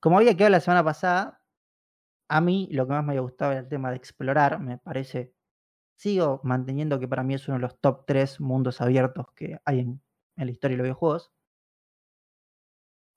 Como 0.01 0.17
había 0.17 0.35
quedado 0.35 0.53
la 0.53 0.61
semana 0.61 0.83
pasada, 0.83 1.43
a 2.31 2.41
mí 2.41 2.67
lo 2.73 2.87
que 2.87 2.95
más 2.95 3.05
me 3.05 3.13
había 3.13 3.21
gustado 3.21 3.53
era 3.53 3.61
el 3.61 3.69
tema 3.69 3.91
de 3.91 3.97
explorar, 3.97 4.59
me 4.59 4.79
parece. 4.79 5.35
Sigo 5.97 6.41
manteniendo 6.43 6.99
que 6.99 7.07
para 7.07 7.23
mí 7.23 7.35
es 7.35 7.47
uno 7.47 7.59
de 7.59 7.63
los 7.63 7.79
top 7.79 8.07
3 8.07 8.41
mundos 8.41 8.81
abiertos 8.81 9.27
que 9.35 9.61
hay 9.67 9.81
en, 9.81 10.03
en 10.37 10.47
la 10.47 10.51
historia 10.51 10.77
de 10.77 10.79
los 10.79 10.85
videojuegos. 10.85 11.31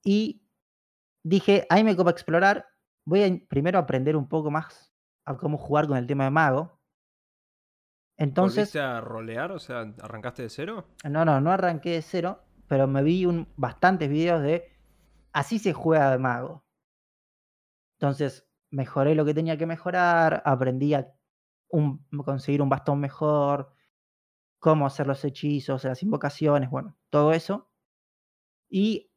Y 0.04 0.44
dije, 1.24 1.66
ahí 1.70 1.86
me 1.86 1.96
copa 1.96 2.12
explorar, 2.12 2.68
voy 3.06 3.24
a 3.24 3.48
primero 3.48 3.80
aprender 3.80 4.18
un 4.18 4.28
poco 4.28 4.52
más 4.52 4.93
a 5.26 5.38
cómo 5.38 5.58
jugar 5.58 5.88
con 5.88 5.98
el 5.98 6.08
tema 6.08 6.26
de 6.26 6.32
mago. 6.32 6.80
Entonces. 8.18 8.58
¿Volviste 8.58 8.80
a 8.80 9.02
rolear? 9.02 9.52
O 9.52 9.60
sea, 9.60 9.82
¿arrancaste 10.02 10.44
de 10.44 10.50
cero? 10.50 10.88
No, 11.04 11.26
no, 11.26 11.42
no 11.42 11.52
arranqué 11.52 11.92
de 11.92 12.02
cero, 12.02 12.44
pero 12.68 12.88
me 12.88 13.04
vi 13.04 13.26
un, 13.26 13.48
bastantes 13.56 14.10
videos 14.10 14.42
de 14.42 14.72
así 15.34 15.60
se 15.60 15.74
juega 15.74 16.12
de 16.12 16.20
mago. 16.20 16.64
Entonces, 17.98 18.48
mejoré 18.70 19.16
lo 19.16 19.26
que 19.26 19.34
tenía 19.34 19.58
que 19.58 19.66
mejorar, 19.66 20.42
aprendí 20.46 20.94
a 20.94 21.12
conseguir 22.24 22.62
un 22.62 22.70
bastón 22.70 23.00
mejor, 23.00 23.74
cómo 24.60 24.86
hacer 24.86 25.08
los 25.08 25.24
hechizos, 25.26 25.84
las 25.84 26.04
invocaciones, 26.04 26.70
bueno, 26.70 26.96
todo 27.10 27.34
eso. 27.34 27.70
Y 28.70 29.12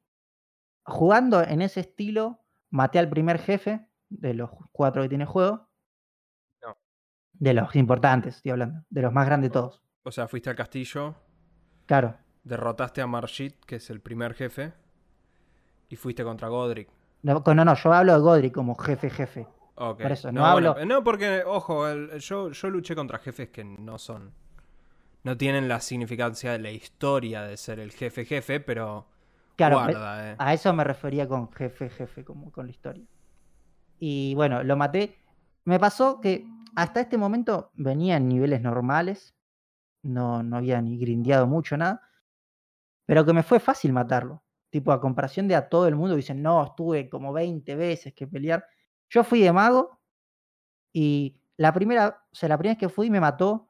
jugando 0.85 1.43
en 1.43 1.63
ese 1.63 1.81
estilo, 1.81 2.45
maté 2.71 2.99
al 2.99 3.09
primer 3.09 3.39
jefe 3.39 3.89
de 4.09 4.35
los 4.35 4.51
cuatro 4.73 5.03
que 5.03 5.09
tiene 5.09 5.25
el 5.25 5.31
juego. 5.31 5.66
De 7.39 7.53
los 7.55 7.75
importantes, 7.77 8.37
estoy 8.37 8.53
hablando. 8.53 8.83
De 8.89 9.03
los 9.03 9.13
más 9.13 9.27
grandes 9.27 9.51
de 9.51 9.55
todos. 9.55 9.83
O 10.03 10.11
sea, 10.11 10.29
fuiste 10.29 10.51
al 10.51 10.57
castillo. 10.57 11.15
Claro. 11.87 12.17
Derrotaste 12.45 13.03
a 13.03 13.07
Margit, 13.07 13.65
que 13.65 13.77
es 13.77 13.91
el 13.91 14.01
primer 14.01 14.35
jefe. 14.35 14.73
Y 15.89 15.97
fuiste 15.97 16.25
contra 16.25 16.49
Godric. 16.49 16.89
No, 17.23 17.43
no, 17.45 17.75
yo 17.75 17.93
hablo 17.93 18.13
de 18.13 18.21
Godric 18.21 18.55
como 18.55 18.77
jefe, 18.77 19.11
jefe. 19.11 19.47
Por 19.75 20.13
eso, 20.13 20.33
no, 20.33 20.47
hablo. 20.47 20.75
no, 20.87 21.05
porque, 21.05 21.43
ojo, 21.45 21.85
yo, 22.17 22.51
yo 22.51 22.71
luché 22.71 22.95
contra 22.95 23.19
jefes 23.19 23.51
que 23.51 23.63
no 23.63 23.99
son. 23.99 24.33
No 25.23 25.37
tienen 25.37 25.69
la 25.69 25.81
significancia 25.81 26.53
de 26.53 26.61
la 26.61 26.71
historia 26.71 27.43
de 27.43 27.57
ser 27.57 27.81
el 27.81 27.93
jefe, 27.93 28.25
jefe, 28.25 28.61
pero. 28.61 29.07
Claro, 29.57 29.77
guarda, 29.77 30.33
eh. 30.33 30.37
a 30.39 30.55
eso 30.55 30.73
me 30.73 30.85
refería 30.85 31.27
con 31.29 31.53
jefe, 31.53 31.91
jefe, 31.91 32.25
como 32.25 32.51
con 32.53 32.67
la 32.67 32.71
historia. 32.71 33.05
Y 33.99 34.35
bueno, 34.35 34.63
lo 34.63 34.77
maté. 34.77 35.19
Me 35.65 35.79
pasó 35.79 36.21
que 36.21 36.47
hasta 36.77 37.01
este 37.01 37.17
momento 37.17 37.73
venía 37.75 38.17
en 38.17 38.29
niveles 38.29 38.61
normales, 38.61 39.35
no, 40.03 40.43
no 40.43 40.59
había 40.59 40.81
ni 40.81 40.99
grindeado 40.99 41.47
mucho, 41.47 41.77
nada, 41.77 42.03
pero 43.07 43.25
que 43.25 43.33
me 43.33 43.43
fue 43.43 43.59
fácil 43.59 43.93
matarlo. 43.93 44.43
Tipo, 44.71 44.93
a 44.93 45.01
comparación 45.01 45.49
de 45.49 45.55
a 45.55 45.69
todo 45.69 45.89
el 45.89 45.97
mundo, 45.97 46.17
dicen, 46.17 46.43
no, 46.43 46.63
estuve 46.63 47.09
como 47.09 47.33
20 47.33 47.75
veces 47.77 48.13
que 48.15 48.27
pelear. 48.27 48.67
Yo 49.09 49.25
fui 49.25 49.41
de 49.41 49.53
mago 49.53 49.99
y 50.93 51.41
la 51.57 51.73
primera, 51.73 52.25
o 52.31 52.35
sea, 52.35 52.49
la 52.51 52.59
primera 52.59 52.75
vez 52.75 52.81
que 52.81 52.89
fui 52.89 53.09
me 53.11 53.21
mató 53.21 53.69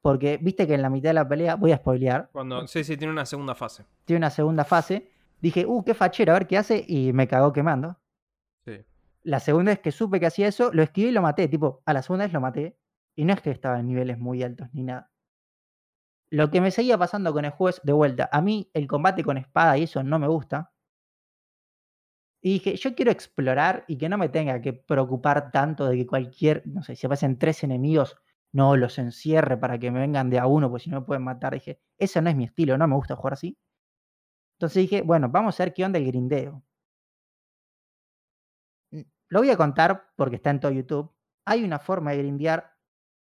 porque 0.00 0.38
viste 0.38 0.66
que 0.66 0.74
en 0.74 0.82
la 0.82 0.90
mitad 0.90 1.10
de 1.10 1.14
la 1.14 1.28
pelea, 1.28 1.54
voy 1.54 1.70
a 1.72 1.76
spoilear. 1.76 2.30
Cuando, 2.32 2.66
sí, 2.66 2.82
sí, 2.82 2.96
tiene 2.96 3.12
una 3.12 3.26
segunda 3.26 3.54
fase. 3.54 3.84
Tiene 4.04 4.18
una 4.18 4.30
segunda 4.30 4.64
fase. 4.64 5.10
Dije, 5.40 5.64
uh, 5.66 5.84
qué 5.84 5.94
fachero, 5.94 6.32
a 6.32 6.38
ver 6.38 6.46
qué 6.48 6.58
hace, 6.58 6.84
y 6.88 7.12
me 7.12 7.28
cagó 7.28 7.52
quemando. 7.52 7.96
La 9.28 9.40
segunda 9.40 9.72
vez 9.72 9.80
que 9.80 9.92
supe 9.92 10.20
que 10.20 10.24
hacía 10.24 10.48
eso, 10.48 10.72
lo 10.72 10.82
esquivé 10.82 11.10
y 11.10 11.12
lo 11.12 11.20
maté. 11.20 11.48
Tipo, 11.48 11.82
a 11.84 11.92
la 11.92 12.00
segunda 12.00 12.24
vez 12.24 12.32
lo 12.32 12.40
maté. 12.40 12.78
Y 13.14 13.26
no 13.26 13.34
es 13.34 13.42
que 13.42 13.50
estaba 13.50 13.78
en 13.78 13.86
niveles 13.86 14.18
muy 14.18 14.42
altos 14.42 14.68
ni 14.72 14.84
nada. 14.84 15.10
Lo 16.30 16.50
que 16.50 16.62
me 16.62 16.70
seguía 16.70 16.96
pasando 16.96 17.30
con 17.34 17.44
el 17.44 17.52
es, 17.68 17.82
de 17.84 17.92
vuelta, 17.92 18.30
a 18.32 18.40
mí 18.40 18.70
el 18.72 18.86
combate 18.86 19.22
con 19.22 19.36
espada 19.36 19.76
y 19.76 19.82
eso 19.82 20.02
no 20.02 20.18
me 20.18 20.28
gusta. 20.28 20.72
Y 22.40 22.54
dije, 22.54 22.76
yo 22.76 22.94
quiero 22.94 23.10
explorar 23.10 23.84
y 23.86 23.98
que 23.98 24.08
no 24.08 24.16
me 24.16 24.30
tenga 24.30 24.62
que 24.62 24.72
preocupar 24.72 25.50
tanto 25.50 25.86
de 25.86 25.98
que 25.98 26.06
cualquier, 26.06 26.62
no 26.66 26.82
sé, 26.82 26.96
si 26.96 27.06
aparecen 27.06 27.38
tres 27.38 27.62
enemigos, 27.62 28.16
no 28.52 28.76
los 28.76 28.98
encierre 28.98 29.58
para 29.58 29.78
que 29.78 29.90
me 29.90 30.00
vengan 30.00 30.30
de 30.30 30.38
a 30.38 30.46
uno, 30.46 30.70
porque 30.70 30.84
si 30.84 30.90
no 30.90 31.00
me 31.00 31.06
pueden 31.06 31.24
matar. 31.24 31.52
Dije, 31.52 31.82
ese 31.98 32.22
no 32.22 32.30
es 32.30 32.36
mi 32.36 32.44
estilo, 32.44 32.78
no 32.78 32.88
me 32.88 32.94
gusta 32.94 33.14
jugar 33.14 33.34
así. 33.34 33.58
Entonces 34.56 34.84
dije, 34.84 35.02
bueno, 35.02 35.28
vamos 35.28 35.60
a 35.60 35.64
ver 35.64 35.74
qué 35.74 35.84
onda 35.84 35.98
el 35.98 36.06
grindeo. 36.06 36.64
Lo 39.28 39.40
voy 39.40 39.50
a 39.50 39.56
contar 39.56 40.10
porque 40.16 40.36
está 40.36 40.50
en 40.50 40.60
todo 40.60 40.72
YouTube. 40.72 41.12
Hay 41.44 41.64
una 41.64 41.78
forma 41.78 42.12
de 42.12 42.18
grindear 42.18 42.74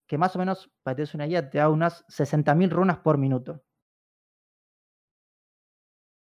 que 0.08 0.18
más 0.18 0.36
o 0.36 0.40
menos, 0.40 0.72
para 0.84 0.96
que 0.96 0.98
te 0.98 1.02
des 1.04 1.14
una 1.16 1.28
idea, 1.28 1.50
te 1.50 1.58
da 1.58 1.70
unas 1.70 2.06
60.000 2.08 2.70
runas 2.70 2.98
por 3.00 3.18
minuto. 3.18 3.62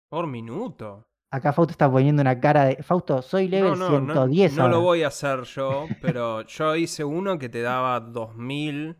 ¿Por 0.09 0.27
minuto? 0.27 1.07
Acá 1.31 1.51
Fausto 1.51 1.71
está 1.71 1.91
poniendo 1.91 2.21
una 2.21 2.39
cara 2.39 2.65
de. 2.65 2.83
Fausto, 2.83 3.21
soy 3.21 3.47
level 3.47 3.77
no, 3.77 3.89
no, 3.89 4.13
110 4.13 4.55
no, 4.55 4.63
no 4.63 4.69
lo 4.69 4.81
voy 4.81 5.03
a 5.03 5.07
hacer 5.07 5.43
yo, 5.43 5.85
pero 6.01 6.43
yo 6.43 6.75
hice 6.75 7.03
uno 7.03 7.37
que 7.37 7.49
te 7.49 7.61
daba 7.61 7.99
2000 7.99 8.95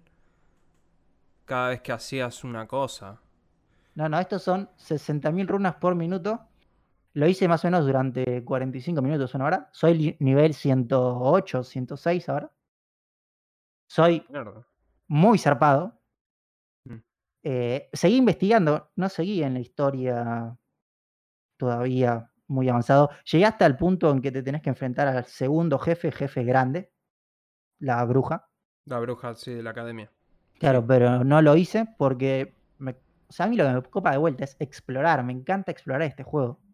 cada 1.46 1.70
vez 1.70 1.82
que 1.82 1.92
hacías 1.92 2.44
una 2.44 2.68
cosa. 2.68 3.22
No, 3.94 4.10
no, 4.10 4.20
estos 4.20 4.44
son 4.44 4.70
60.000 4.77 5.48
runas 5.48 5.75
por 5.75 5.96
minuto. 5.96 6.42
Lo 7.15 7.29
hice 7.29 7.48
más 7.48 7.63
o 7.63 7.67
menos 7.67 7.86
durante 7.86 8.43
45 8.43 9.01
minutos, 9.01 9.34
una 9.36 9.45
hora. 9.45 9.69
Soy 9.72 10.17
nivel 10.19 10.53
108, 10.53 11.63
106 11.63 12.27
ahora. 12.27 12.51
Soy 13.88 14.25
Mierda. 14.29 14.67
muy 15.07 15.38
zarpado. 15.38 15.98
Mm. 16.84 16.98
Eh, 17.43 17.89
seguí 17.93 18.17
investigando, 18.17 18.91
no 18.98 19.07
seguí 19.07 19.43
en 19.43 19.53
la 19.53 19.62
historia 19.62 20.57
todavía 21.55 22.29
muy 22.48 22.67
avanzado. 22.67 23.10
Llegué 23.31 23.45
hasta 23.45 23.65
el 23.65 23.77
punto 23.77 24.12
en 24.12 24.22
que 24.22 24.34
te 24.34 24.43
tenés 24.43 24.62
que 24.62 24.69
enfrentar 24.69 25.07
al 25.07 25.24
segundo 25.24 25.79
jefe, 25.79 26.12
jefe 26.12 26.43
grande, 26.43 26.91
la 27.79 28.03
bruja. 28.03 28.50
La 28.84 29.00
bruja, 29.00 29.36
sí, 29.36 29.53
de 29.53 29.63
la 29.63 29.69
academia. 29.69 30.12
Claro, 30.60 30.86
pero 30.86 31.24
no 31.24 31.41
lo 31.41 31.55
hice 31.55 31.86
porque 31.98 32.57
me, 32.77 32.91
o 32.91 33.31
sea, 33.31 33.45
a 33.45 33.50
mí 33.50 33.55
lo 33.55 33.63
que 33.63 33.72
me 33.72 33.81
copa 33.84 34.12
de 34.12 34.17
vuelta 34.17 34.43
es 34.43 34.57
explorar. 34.60 35.24
Me 35.24 35.31
encanta 35.31 35.72
explorar 35.72 36.01
este 36.01 36.24
juego. 36.24 36.64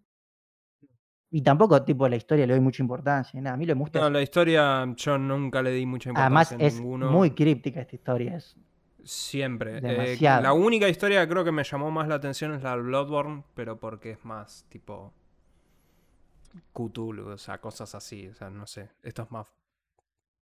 Y 1.33 1.41
tampoco, 1.41 1.81
tipo, 1.83 2.07
la 2.09 2.17
historia 2.17 2.45
le 2.45 2.53
doy 2.53 2.61
mucha 2.61 2.83
importancia. 2.83 3.39
Nada. 3.39 3.53
A 3.53 3.57
mí 3.57 3.65
lo 3.65 3.71
que 3.71 3.75
me 3.75 3.81
gusta 3.81 3.99
No, 4.01 4.07
es. 4.07 4.11
la 4.13 4.21
historia 4.21 4.93
yo 4.95 5.17
nunca 5.17 5.61
le 5.61 5.71
di 5.71 5.85
mucha 5.85 6.09
Además, 6.13 6.51
importancia 6.51 6.65
a 6.65 6.67
es 6.67 6.75
ninguno. 6.79 7.09
muy 7.11 7.31
críptica 7.31 7.81
esta 7.81 7.95
historia. 7.95 8.35
Es, 8.35 8.55
Siempre. 9.03 9.79
Eh, 9.81 10.17
la 10.21 10.53
única 10.53 10.87
historia 10.87 11.21
que 11.25 11.31
creo 11.31 11.43
que 11.43 11.51
me 11.51 11.63
llamó 11.63 11.89
más 11.89 12.07
la 12.07 12.15
atención 12.15 12.53
es 12.53 12.61
la 12.61 12.75
de 12.75 12.83
Bloodborne, 12.83 13.43
pero 13.55 13.79
porque 13.79 14.11
es 14.11 14.23
más 14.25 14.65
tipo 14.69 15.11
Cthulhu, 16.73 17.29
o 17.29 17.37
sea, 17.37 17.59
cosas 17.59 17.95
así, 17.95 18.27
o 18.27 18.33
sea, 18.35 18.49
no 18.49 18.67
sé. 18.67 18.89
Esto 19.01 19.23
es 19.23 19.31
más... 19.31 19.51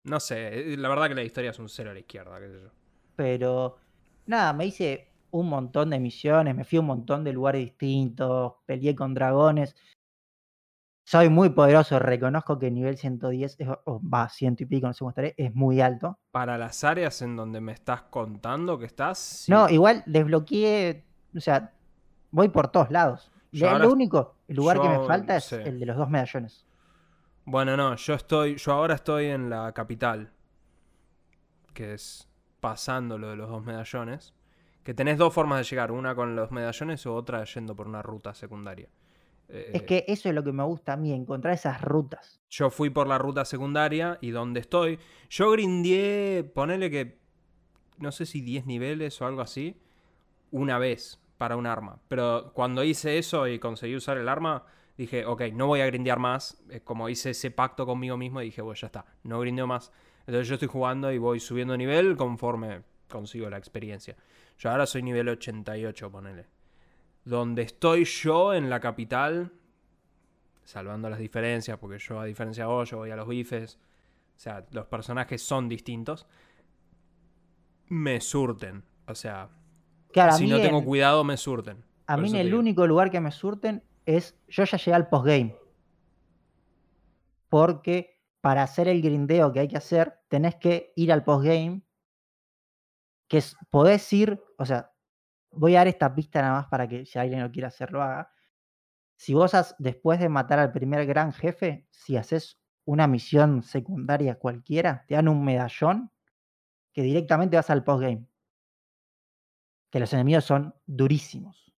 No 0.03 0.19
sé, 0.19 0.73
eh, 0.73 0.77
la 0.77 0.89
verdad 0.89 1.07
que 1.09 1.15
la 1.15 1.23
historia 1.23 1.51
es 1.51 1.59
un 1.59 1.69
cero 1.69 1.91
a 1.91 1.93
la 1.93 1.99
izquierda, 1.99 2.39
qué 2.39 2.47
sé 2.49 2.59
yo. 2.61 2.69
pero 3.15 3.77
nada, 4.25 4.51
me 4.51 4.65
hice 4.65 5.09
un 5.29 5.47
montón 5.47 5.91
de 5.91 5.99
misiones, 5.99 6.55
me 6.55 6.63
fui 6.63 6.77
a 6.77 6.81
un 6.81 6.87
montón 6.87 7.23
de 7.23 7.31
lugares 7.33 7.61
distintos, 7.61 8.53
peleé 8.65 8.95
con 8.95 9.13
dragones. 9.13 9.75
Soy 11.03 11.29
muy 11.29 11.49
poderoso, 11.49 11.99
reconozco 11.99 12.57
que 12.59 12.71
nivel 12.71 12.97
110, 12.97 13.55
es- 13.59 13.67
o 13.85 14.01
va, 14.07 14.29
ciento 14.29 14.63
y 14.63 14.65
pico, 14.65 14.87
no 14.87 14.93
sé 14.93 14.99
cómo 14.99 15.09
estaré, 15.09 15.33
es 15.37 15.53
muy 15.53 15.81
alto. 15.81 16.19
Para 16.31 16.57
las 16.57 16.83
áreas 16.83 17.21
en 17.21 17.35
donde 17.35 17.59
me 17.59 17.71
estás 17.73 18.03
contando 18.03 18.77
que 18.77 18.85
estás, 18.85 19.17
sí. 19.17 19.51
No, 19.51 19.67
igual 19.69 20.03
desbloqueé, 20.05 21.03
o 21.35 21.39
sea, 21.39 21.73
voy 22.29 22.49
por 22.49 22.69
todos 22.69 22.91
lados. 22.91 23.31
Yo 23.51 23.69
ahora- 23.69 23.85
lo 23.85 23.91
único, 23.91 24.35
el 24.47 24.55
lugar 24.55 24.79
que 24.79 24.87
me 24.89 25.05
falta 25.05 25.35
es 25.37 25.51
el 25.51 25.79
de 25.79 25.85
los 25.85 25.97
dos 25.97 26.09
medallones. 26.09 26.65
Bueno, 27.43 27.75
no, 27.75 27.95
yo 27.95 28.13
estoy, 28.13 28.55
yo 28.55 28.71
ahora 28.71 28.93
estoy 28.95 29.25
en 29.25 29.49
la 29.49 29.71
capital, 29.73 30.31
que 31.73 31.93
es 31.95 32.29
pasando 32.61 33.17
lo 33.17 33.29
de 33.31 33.35
los 33.35 33.49
dos 33.49 33.63
medallones, 33.63 34.33
que 34.83 34.93
tenés 34.93 35.17
dos 35.17 35.33
formas 35.33 35.57
de 35.57 35.63
llegar, 35.65 35.91
una 35.91 36.15
con 36.15 36.35
los 36.35 36.51
medallones 36.51 37.05
o 37.07 37.15
otra 37.15 37.43
yendo 37.43 37.75
por 37.75 37.87
una 37.87 38.01
ruta 38.01 38.33
secundaria. 38.33 38.87
Es 39.51 39.81
Eh, 39.81 39.85
que 39.85 40.05
eso 40.07 40.29
es 40.29 40.35
lo 40.35 40.43
que 40.43 40.51
me 40.51 40.63
gusta 40.63 40.93
a 40.93 40.97
mí, 40.97 41.11
encontrar 41.11 41.53
esas 41.53 41.81
rutas. 41.81 42.41
Yo 42.49 42.69
fui 42.69 42.89
por 42.89 43.07
la 43.07 43.17
ruta 43.17 43.43
secundaria 43.45 44.17
y 44.21 44.31
donde 44.31 44.61
estoy, 44.61 44.99
yo 45.29 45.51
grindeé, 45.51 46.43
ponele 46.43 46.89
que, 46.89 47.19
no 47.97 48.11
sé 48.11 48.25
si 48.25 48.41
10 48.41 48.65
niveles 48.65 49.21
o 49.21 49.25
algo 49.27 49.41
así, 49.41 49.75
una 50.51 50.77
vez 50.77 51.19
para 51.37 51.55
un 51.57 51.67
arma. 51.67 51.99
Pero 52.07 52.51
cuando 52.53 52.83
hice 52.83 53.17
eso 53.17 53.47
y 53.47 53.59
conseguí 53.59 53.95
usar 53.95 54.17
el 54.17 54.29
arma, 54.29 54.63
dije, 54.97 55.25
ok, 55.25 55.41
no 55.53 55.67
voy 55.67 55.81
a 55.81 55.85
grindear 55.85 56.19
más. 56.19 56.63
Eh, 56.69 56.81
Como 56.81 57.09
hice 57.09 57.31
ese 57.31 57.51
pacto 57.51 57.85
conmigo 57.85 58.15
mismo, 58.17 58.39
dije, 58.39 58.61
bueno, 58.61 58.79
ya 58.79 58.87
está, 58.87 59.05
no 59.23 59.39
grindeo 59.39 59.67
más. 59.67 59.91
Entonces 60.27 60.47
yo 60.47 60.53
estoy 60.55 60.67
jugando 60.69 61.11
y 61.11 61.17
voy 61.17 61.39
subiendo 61.39 61.75
nivel 61.75 62.15
conforme 62.15 62.83
consigo 63.09 63.49
la 63.49 63.57
experiencia. 63.57 64.15
Yo 64.57 64.69
ahora 64.69 64.85
soy 64.85 65.01
nivel 65.01 65.27
88, 65.29 66.11
ponele. 66.11 66.45
Donde 67.25 67.61
estoy 67.61 68.05
yo 68.05 68.53
en 68.53 68.69
la 68.69 68.79
capital, 68.79 69.51
salvando 70.63 71.09
las 71.09 71.19
diferencias, 71.19 71.77
porque 71.77 71.99
yo 71.99 72.19
a 72.19 72.25
diferencia 72.25 72.63
de 72.63 72.69
vos, 72.69 72.89
yo 72.89 72.97
voy 72.97 73.11
a 73.11 73.15
los 73.15 73.27
bifes. 73.27 73.75
O 74.35 74.39
sea, 74.39 74.65
los 74.71 74.87
personajes 74.87 75.41
son 75.43 75.69
distintos. 75.69 76.25
Me 77.87 78.19
surten. 78.21 78.83
O 79.07 79.13
sea, 79.15 79.49
Claro, 80.11 80.33
si 80.33 80.47
no 80.47 80.59
tengo 80.59 80.79
en- 80.79 80.85
cuidado, 80.85 81.23
me 81.23 81.37
surten. 81.37 81.83
a 82.07 82.17
mí 82.17 82.35
el 82.37 82.53
único 82.55 82.87
lugar 82.87 83.11
que 83.11 83.19
me 83.21 83.31
surten 83.31 83.83
es, 84.05 84.35
yo 84.47 84.63
ya 84.63 84.77
llegué 84.77 84.93
al 84.93 85.07
postgame. 85.07 85.55
Porque 87.49 88.19
para 88.41 88.63
hacer 88.63 88.87
el 88.87 89.01
grindeo 89.01 89.51
que 89.51 89.59
hay 89.59 89.67
que 89.67 89.77
hacer, 89.77 90.19
tenés 90.27 90.55
que 90.55 90.93
ir 90.95 91.11
al 91.11 91.23
postgame. 91.23 91.83
Que 93.27 93.37
es, 93.37 93.55
podés 93.69 94.11
ir, 94.11 94.41
o 94.57 94.65
sea, 94.65 94.90
voy 95.51 95.75
a 95.75 95.79
dar 95.79 95.87
esta 95.87 96.13
pista 96.15 96.41
nada 96.41 96.53
más 96.53 96.67
para 96.67 96.87
que 96.87 97.05
si 97.05 97.19
alguien 97.19 97.41
lo 97.41 97.51
quiere 97.51 97.67
hacer, 97.67 97.91
lo 97.91 98.01
haga. 98.01 98.31
Si 99.15 99.33
vos 99.33 99.53
has, 99.53 99.75
después 99.77 100.19
de 100.19 100.29
matar 100.29 100.59
al 100.59 100.71
primer 100.71 101.05
gran 101.05 101.33
jefe, 101.33 101.87
si 101.91 102.17
haces 102.17 102.59
una 102.85 103.07
misión 103.07 103.61
secundaria 103.61 104.39
cualquiera, 104.39 105.05
te 105.07 105.15
dan 105.15 105.27
un 105.27 105.43
medallón 105.43 106.11
que 106.93 107.03
directamente 107.03 107.55
vas 107.55 107.69
al 107.69 107.83
postgame. 107.83 108.27
Que 109.91 109.99
los 109.99 110.11
enemigos 110.13 110.45
son 110.45 110.73
durísimos. 110.85 111.73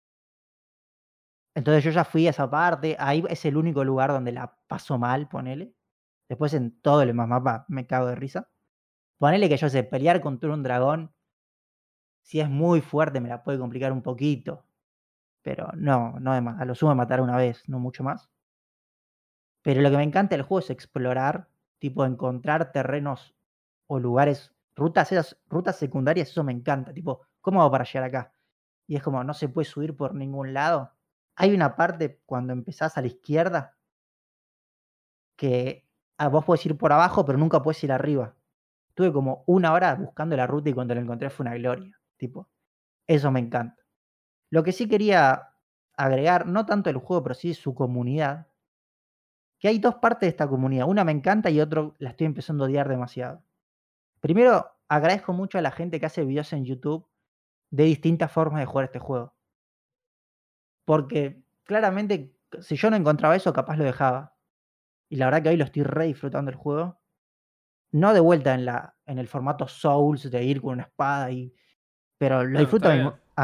Entonces 1.54 1.84
yo 1.84 1.90
ya 1.90 2.04
fui 2.04 2.26
a 2.26 2.30
esa 2.30 2.48
parte, 2.48 2.96
ahí 2.98 3.22
es 3.28 3.44
el 3.44 3.56
único 3.56 3.84
lugar 3.84 4.10
donde 4.10 4.32
la 4.32 4.56
paso 4.66 4.98
mal, 4.98 5.28
ponele. 5.28 5.74
Después 6.28 6.54
en 6.54 6.80
todo 6.80 7.02
el 7.02 7.12
mapa 7.12 7.66
me 7.68 7.86
cago 7.86 8.06
de 8.06 8.14
risa. 8.14 8.48
Ponele 9.18 9.48
que 9.48 9.56
yo 9.56 9.68
sé, 9.68 9.84
pelear 9.84 10.20
contra 10.20 10.52
un 10.52 10.62
dragón, 10.62 11.14
si 12.22 12.40
es 12.40 12.48
muy 12.48 12.80
fuerte 12.80 13.20
me 13.20 13.28
la 13.28 13.42
puede 13.42 13.58
complicar 13.58 13.92
un 13.92 14.02
poquito. 14.02 14.64
Pero 15.42 15.70
no, 15.74 16.18
no 16.20 16.34
de 16.34 16.40
más. 16.40 16.60
A 16.60 16.64
lo 16.64 16.74
sumo 16.74 16.94
matar 16.94 17.20
una 17.20 17.36
vez, 17.36 17.68
no 17.68 17.78
mucho 17.78 18.04
más. 18.04 18.30
Pero 19.62 19.80
lo 19.80 19.90
que 19.90 19.96
me 19.96 20.02
encanta 20.02 20.36
del 20.36 20.44
juego 20.44 20.60
es 20.60 20.70
explorar, 20.70 21.48
tipo 21.78 22.04
encontrar 22.04 22.72
terrenos 22.72 23.34
o 23.86 23.98
lugares, 23.98 24.54
rutas, 24.74 25.12
esas 25.12 25.38
rutas 25.48 25.76
secundarias, 25.76 26.30
eso 26.30 26.44
me 26.44 26.52
encanta. 26.52 26.92
Tipo, 26.92 27.22
¿cómo 27.40 27.60
hago 27.60 27.70
para 27.70 27.84
llegar 27.84 28.04
acá? 28.04 28.32
Y 28.86 28.96
es 28.96 29.02
como, 29.02 29.22
no 29.24 29.34
se 29.34 29.48
puede 29.48 29.66
subir 29.66 29.96
por 29.96 30.14
ningún 30.14 30.54
lado. 30.54 30.92
Hay 31.36 31.54
una 31.54 31.76
parte 31.76 32.20
cuando 32.26 32.52
empezás 32.52 32.96
a 32.98 33.00
la 33.00 33.08
izquierda 33.08 33.76
que 35.36 35.86
ah, 36.18 36.28
vos 36.28 36.44
podés 36.44 36.64
ir 36.66 36.76
por 36.76 36.92
abajo, 36.92 37.24
pero 37.24 37.38
nunca 37.38 37.62
puedes 37.62 37.82
ir 37.84 37.92
arriba. 37.92 38.34
Tuve 38.94 39.12
como 39.12 39.44
una 39.46 39.72
hora 39.72 39.94
buscando 39.94 40.36
la 40.36 40.46
ruta 40.46 40.70
y 40.70 40.74
cuando 40.74 40.94
la 40.94 41.00
encontré 41.00 41.30
fue 41.30 41.44
una 41.44 41.54
gloria. 41.54 41.98
Tipo, 42.22 42.48
eso 43.08 43.32
me 43.32 43.40
encanta. 43.40 43.82
Lo 44.48 44.62
que 44.62 44.70
sí 44.70 44.88
quería 44.88 45.56
agregar, 45.96 46.46
no 46.46 46.66
tanto 46.66 46.88
el 46.88 46.98
juego, 46.98 47.24
pero 47.24 47.34
sí 47.34 47.52
su 47.52 47.74
comunidad, 47.74 48.46
que 49.58 49.66
hay 49.66 49.80
dos 49.80 49.96
partes 49.96 50.20
de 50.20 50.28
esta 50.28 50.46
comunidad. 50.46 50.86
Una 50.86 51.02
me 51.02 51.10
encanta 51.10 51.50
y 51.50 51.60
otro 51.60 51.96
la 51.98 52.10
estoy 52.10 52.28
empezando 52.28 52.62
a 52.62 52.68
odiar 52.68 52.88
demasiado. 52.88 53.42
Primero, 54.20 54.70
agradezco 54.86 55.32
mucho 55.32 55.58
a 55.58 55.62
la 55.62 55.72
gente 55.72 55.98
que 55.98 56.06
hace 56.06 56.24
videos 56.24 56.52
en 56.52 56.64
YouTube 56.64 57.08
de 57.70 57.82
distintas 57.82 58.30
formas 58.30 58.60
de 58.60 58.66
jugar 58.66 58.84
este 58.84 59.00
juego. 59.00 59.34
Porque 60.84 61.42
claramente, 61.64 62.36
si 62.60 62.76
yo 62.76 62.88
no 62.88 62.94
encontraba 62.94 63.34
eso, 63.34 63.52
capaz 63.52 63.76
lo 63.78 63.82
dejaba. 63.82 64.36
Y 65.08 65.16
la 65.16 65.24
verdad 65.24 65.42
que 65.42 65.48
hoy 65.48 65.56
lo 65.56 65.64
estoy 65.64 65.82
re 65.82 66.06
disfrutando 66.06 66.52
el 66.52 66.56
juego. 66.56 67.00
No 67.90 68.14
de 68.14 68.20
vuelta 68.20 68.54
en, 68.54 68.64
la, 68.64 68.96
en 69.06 69.18
el 69.18 69.26
formato 69.26 69.66
Souls 69.66 70.30
de 70.30 70.44
ir 70.44 70.62
con 70.62 70.74
una 70.74 70.84
espada 70.84 71.32
y. 71.32 71.52
Pero 72.22 72.44
lo 72.44 72.50
No, 72.50 72.60
disfruto 72.60 72.88
a 72.88 72.94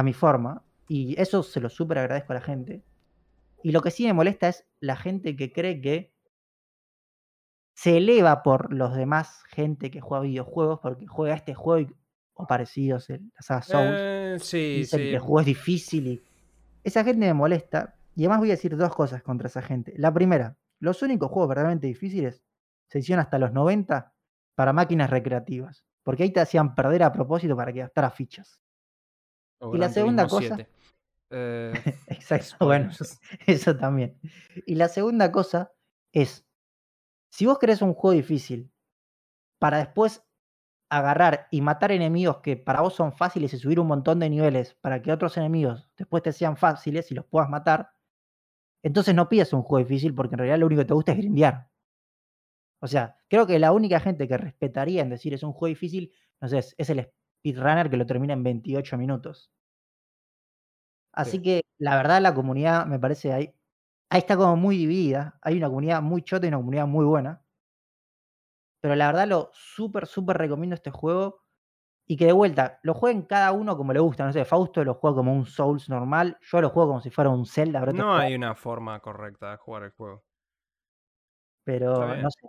mi, 0.05 0.13
a 0.13 0.15
forma. 0.15 0.63
Y 0.87 1.21
eso 1.21 1.43
se 1.43 1.59
lo 1.59 1.69
súper 1.69 1.99
agradezco 1.99 2.33
a 2.33 2.37
la 2.37 2.41
gente. 2.41 2.85
Y 3.65 3.73
lo 3.73 3.83
que 3.83 3.91
sí 3.91 4.07
me 4.07 4.13
molesta 4.13 4.47
es 4.47 4.69
la 4.79 4.95
gente 4.95 5.35
que 5.35 5.53
cree 5.53 5.81
que 5.81 6.15
se 7.75 7.97
eleva 7.97 8.45
por 8.45 8.73
los 8.73 8.95
demás 8.95 9.43
gente 9.49 9.91
que 9.91 10.01
juega 10.01 10.23
videojuegos 10.23 10.79
porque 10.79 11.09
juega 11.09 11.35
este 11.35 11.55
juego 11.55 11.91
y 11.91 11.97
o 12.35 12.47
parecidos, 12.47 13.11
en 13.11 13.33
la 13.35 13.43
saga 13.43 13.63
Souls. 13.63 13.97
Eh, 13.99 14.37
sí, 14.39 14.85
sí. 14.85 14.97
que 14.97 15.15
el 15.15 15.19
juego 15.19 15.41
es 15.41 15.47
difícil 15.47 16.07
y. 16.07 16.23
Esa 16.85 17.03
gente 17.03 17.27
me 17.27 17.35
molesta. 17.35 17.97
Y 18.15 18.23
además 18.23 18.39
voy 18.39 18.51
a 18.51 18.55
decir 18.55 18.77
dos 18.77 18.95
cosas 18.95 19.25
contra 19.25 19.49
esa 19.49 19.61
gente. 19.61 19.93
La 19.97 20.15
primera, 20.15 20.57
los 20.79 21.03
únicos 21.03 21.33
juegos 21.33 21.49
verdaderamente 21.49 21.89
difíciles 21.89 22.45
se 22.87 23.01
hicieron 23.01 23.25
hasta 23.25 23.41
los 23.41 23.53
90 23.53 24.15
para 24.55 24.73
máquinas 24.73 25.11
recreativas. 25.11 25.85
Porque 26.05 26.23
ahí 26.23 26.31
te 26.31 26.39
hacían 26.39 26.77
perder 26.77 27.03
a 27.03 27.13
propósito 27.13 27.57
para 27.57 27.73
que 27.73 27.81
gastaras 27.81 28.15
fichas. 28.15 28.61
O 29.61 29.75
y 29.75 29.79
la 29.79 29.89
segunda 29.89 30.27
cosa- 30.27 30.57
7. 30.57 30.71
Eh, 31.31 31.73
Exacto, 32.09 32.65
bueno, 32.67 32.91
eso 33.47 33.77
también. 33.77 34.19
Y 34.67 34.75
la 34.77 34.89
segunda 34.89 35.31
cosa 35.31 35.73
es, 36.13 36.47
si 37.31 37.47
vos 37.47 37.59
querés 37.59 37.83
un 37.83 37.95
juego 37.95 38.15
difícil 38.15 38.73
para 39.59 39.79
después 39.79 40.25
agarrar 40.91 41.49
y 41.51 41.61
matar 41.61 41.93
enemigos 41.93 42.39
que 42.39 42.57
para 42.57 42.81
vos 42.81 42.95
son 42.95 43.13
fáciles 43.13 43.53
y 43.53 43.59
subir 43.59 43.79
un 43.79 43.89
montón 43.89 44.21
de 44.21 44.31
niveles 44.31 44.75
para 44.81 45.03
que 45.03 45.13
otros 45.13 45.37
enemigos 45.37 45.91
después 45.99 46.23
te 46.23 46.33
sean 46.33 46.57
fáciles 46.57 47.11
y 47.11 47.15
los 47.15 47.27
puedas 47.27 47.51
matar, 47.51 47.91
entonces 48.83 49.15
no 49.15 49.29
pidas 49.29 49.53
un 49.53 49.63
juego 49.63 49.87
difícil 49.87 50.15
porque 50.15 50.35
en 50.35 50.39
realidad 50.39 50.59
lo 50.59 50.67
único 50.67 50.81
que 50.81 50.87
te 50.87 50.95
gusta 50.95 51.13
es 51.13 51.19
grindear. 51.19 51.69
O 52.81 52.87
sea, 52.87 53.19
creo 53.29 53.47
que 53.47 53.59
la 53.59 53.73
única 53.73 54.01
gente 54.01 54.27
que 54.29 54.39
respetaría 54.39 55.03
en 55.03 55.11
decir 55.11 55.35
es 55.35 55.43
un 55.43 55.53
juego 55.53 55.69
difícil, 55.69 56.13
no 56.41 56.49
sé, 56.49 56.59
es, 56.59 56.75
es 56.79 56.89
el 56.89 57.13
speedrunner 57.39 57.91
que 57.91 57.97
lo 57.97 58.07
termina 58.07 58.35
en 58.35 58.43
28 58.45 58.99
minutos. 58.99 59.49
Así 61.15 61.39
Sí. 61.39 61.43
que 61.43 61.63
la 61.79 61.97
verdad 61.97 62.21
la 62.21 62.35
comunidad 62.35 62.87
me 62.87 62.99
parece 62.99 63.33
ahí, 63.33 63.55
ahí 64.11 64.19
está 64.21 64.37
como 64.37 64.57
muy 64.57 64.77
dividida. 64.77 65.39
Hay 65.43 65.57
una 65.59 65.69
comunidad 65.69 66.03
muy 66.03 66.23
chota 66.23 66.47
y 66.47 66.49
una 66.49 66.59
comunidad 66.59 66.87
muy 66.87 67.05
buena. 67.05 67.45
Pero 68.85 68.95
la 68.95 69.07
verdad 69.07 69.27
lo 69.27 69.51
súper, 69.53 70.07
súper 70.07 70.39
recomiendo 70.39 70.75
este 70.75 70.91
juego. 70.91 71.43
Y 72.07 72.17
que 72.17 72.27
de 72.27 72.33
vuelta, 72.33 72.81
lo 72.85 72.95
jueguen 72.95 73.23
cada 73.23 73.53
uno 73.53 73.77
como 73.77 73.93
le 73.93 74.01
gusta. 74.01 74.27
No 74.27 74.33
sé, 74.33 74.45
Fausto 74.45 74.85
lo 74.85 74.95
juega 74.95 75.17
como 75.17 75.33
un 75.35 75.47
Souls 75.47 75.89
normal. 75.91 76.39
Yo 76.43 76.61
lo 76.61 76.71
juego 76.71 76.91
como 76.91 77.01
si 77.03 77.11
fuera 77.11 77.31
un 77.31 77.47
Zelda. 77.47 77.81
Breath 77.81 77.97
No 77.97 78.15
hay 78.17 78.35
una 78.35 78.55
forma 78.55 79.01
correcta 79.01 79.53
de 79.53 79.57
jugar 79.59 79.85
el 79.85 79.91
juego. 79.93 80.23
Pero 81.67 82.17
no 82.17 82.31
sé. 82.31 82.49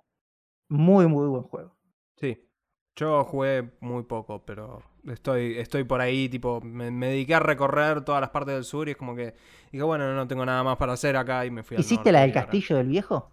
Muy, 0.70 1.08
muy 1.08 1.28
buen 1.28 1.44
juego. 1.44 1.78
Sí. 2.18 2.49
Yo 2.96 3.24
jugué 3.24 3.72
muy 3.80 4.04
poco, 4.04 4.44
pero 4.46 4.84
estoy, 5.08 5.58
estoy 5.58 5.86
por 5.86 6.02
ahí, 6.02 6.28
tipo, 6.28 6.60
me, 6.62 6.92
me 6.92 7.08
dediqué 7.08 7.36
a 7.36 7.40
recorrer 7.40 8.04
todas 8.04 8.20
las 8.20 8.30
partes 8.32 8.56
del 8.56 8.66
sur 8.66 8.88
y 8.88 8.92
es 8.92 8.98
como 8.98 9.16
que 9.16 9.36
dije, 9.72 9.84
bueno, 9.84 10.14
no 10.14 10.28
tengo 10.28 10.46
nada 10.46 10.64
más 10.64 10.76
para 10.78 10.94
hacer 10.94 11.16
acá 11.16 11.46
y 11.46 11.52
me 11.52 11.64
fui 11.64 11.76
al 11.76 11.82
¿Hiciste 11.82 11.96
norte 11.98 12.12
la 12.12 12.22
del 12.22 12.34
castillo 12.34 12.76
del 12.76 12.88
viejo? 12.88 13.32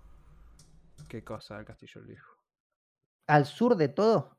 ¿Qué 1.08 1.24
cosa 1.24 1.56
del 1.56 1.64
castillo 1.64 2.00
del 2.00 2.08
viejo? 2.10 2.32
Al 3.26 3.44
sur 3.44 3.76
de 3.76 3.88
todo. 3.88 4.36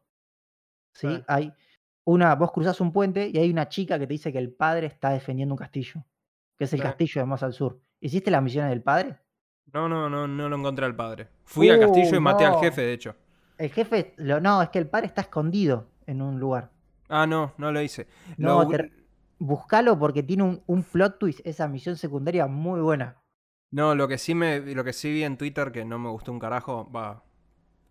Sí, 0.93 1.08
Ah. 1.08 1.36
hay 1.36 1.53
una. 2.06 2.36
Vos 2.36 2.51
cruzás 2.53 2.80
un 2.80 2.93
puente 2.93 3.30
y 3.34 3.38
hay 3.38 3.49
una 3.51 3.67
chica 3.67 3.99
que 3.99 4.08
te 4.08 4.13
dice 4.13 4.32
que 4.32 4.39
el 4.39 4.53
padre 4.53 4.88
está 4.88 5.10
defendiendo 5.10 5.53
un 5.53 5.58
castillo. 5.60 6.06
Que 6.58 6.63
es 6.63 6.73
el 6.73 6.82
castillo 6.82 7.21
de 7.21 7.25
más 7.25 7.43
al 7.43 7.53
sur. 7.53 7.80
¿Hiciste 7.99 8.32
las 8.32 8.41
misiones 8.41 8.69
del 8.71 8.82
padre? 8.82 9.19
No, 9.73 9.89
no, 9.89 10.10
no, 10.10 10.25
no 10.27 10.49
lo 10.49 10.56
encontré 10.56 10.86
al 10.86 10.95
padre. 10.95 11.27
Fui 11.43 11.69
al 11.69 11.80
castillo 11.82 12.15
y 12.15 12.17
Uh, 12.17 12.21
maté 12.21 12.45
al 12.45 12.60
jefe, 12.60 12.82
de 12.82 12.93
hecho. 12.93 13.15
El 13.57 13.71
jefe. 13.71 14.13
Lo, 14.17 14.39
no, 14.39 14.61
es 14.61 14.69
que 14.69 14.79
el 14.79 14.87
padre 14.87 15.07
está 15.07 15.21
escondido 15.21 15.87
en 16.05 16.21
un 16.21 16.39
lugar. 16.39 16.69
Ah, 17.09 17.25
no, 17.25 17.53
no 17.57 17.71
lo 17.71 17.81
hice. 17.81 18.07
No, 18.37 18.63
Lo- 18.63 18.69
te- 18.69 18.91
buscalo 19.39 19.97
porque 19.97 20.23
tiene 20.23 20.43
un, 20.43 20.61
un 20.65 20.83
plot 20.83 21.19
twist, 21.19 21.39
esa 21.45 21.67
misión 21.67 21.95
secundaria 21.95 22.47
muy 22.47 22.81
buena. 22.81 23.17
No, 23.71 23.95
lo 23.95 24.07
que 24.07 24.17
sí 24.17 24.33
me, 24.33 24.59
lo 24.59 24.83
que 24.83 24.93
sí 24.93 25.11
vi 25.11 25.23
en 25.23 25.37
Twitter 25.37 25.71
que 25.71 25.85
no 25.85 25.99
me 25.99 26.09
gustó 26.09 26.31
un 26.31 26.39
carajo, 26.39 26.89
va, 26.91 27.23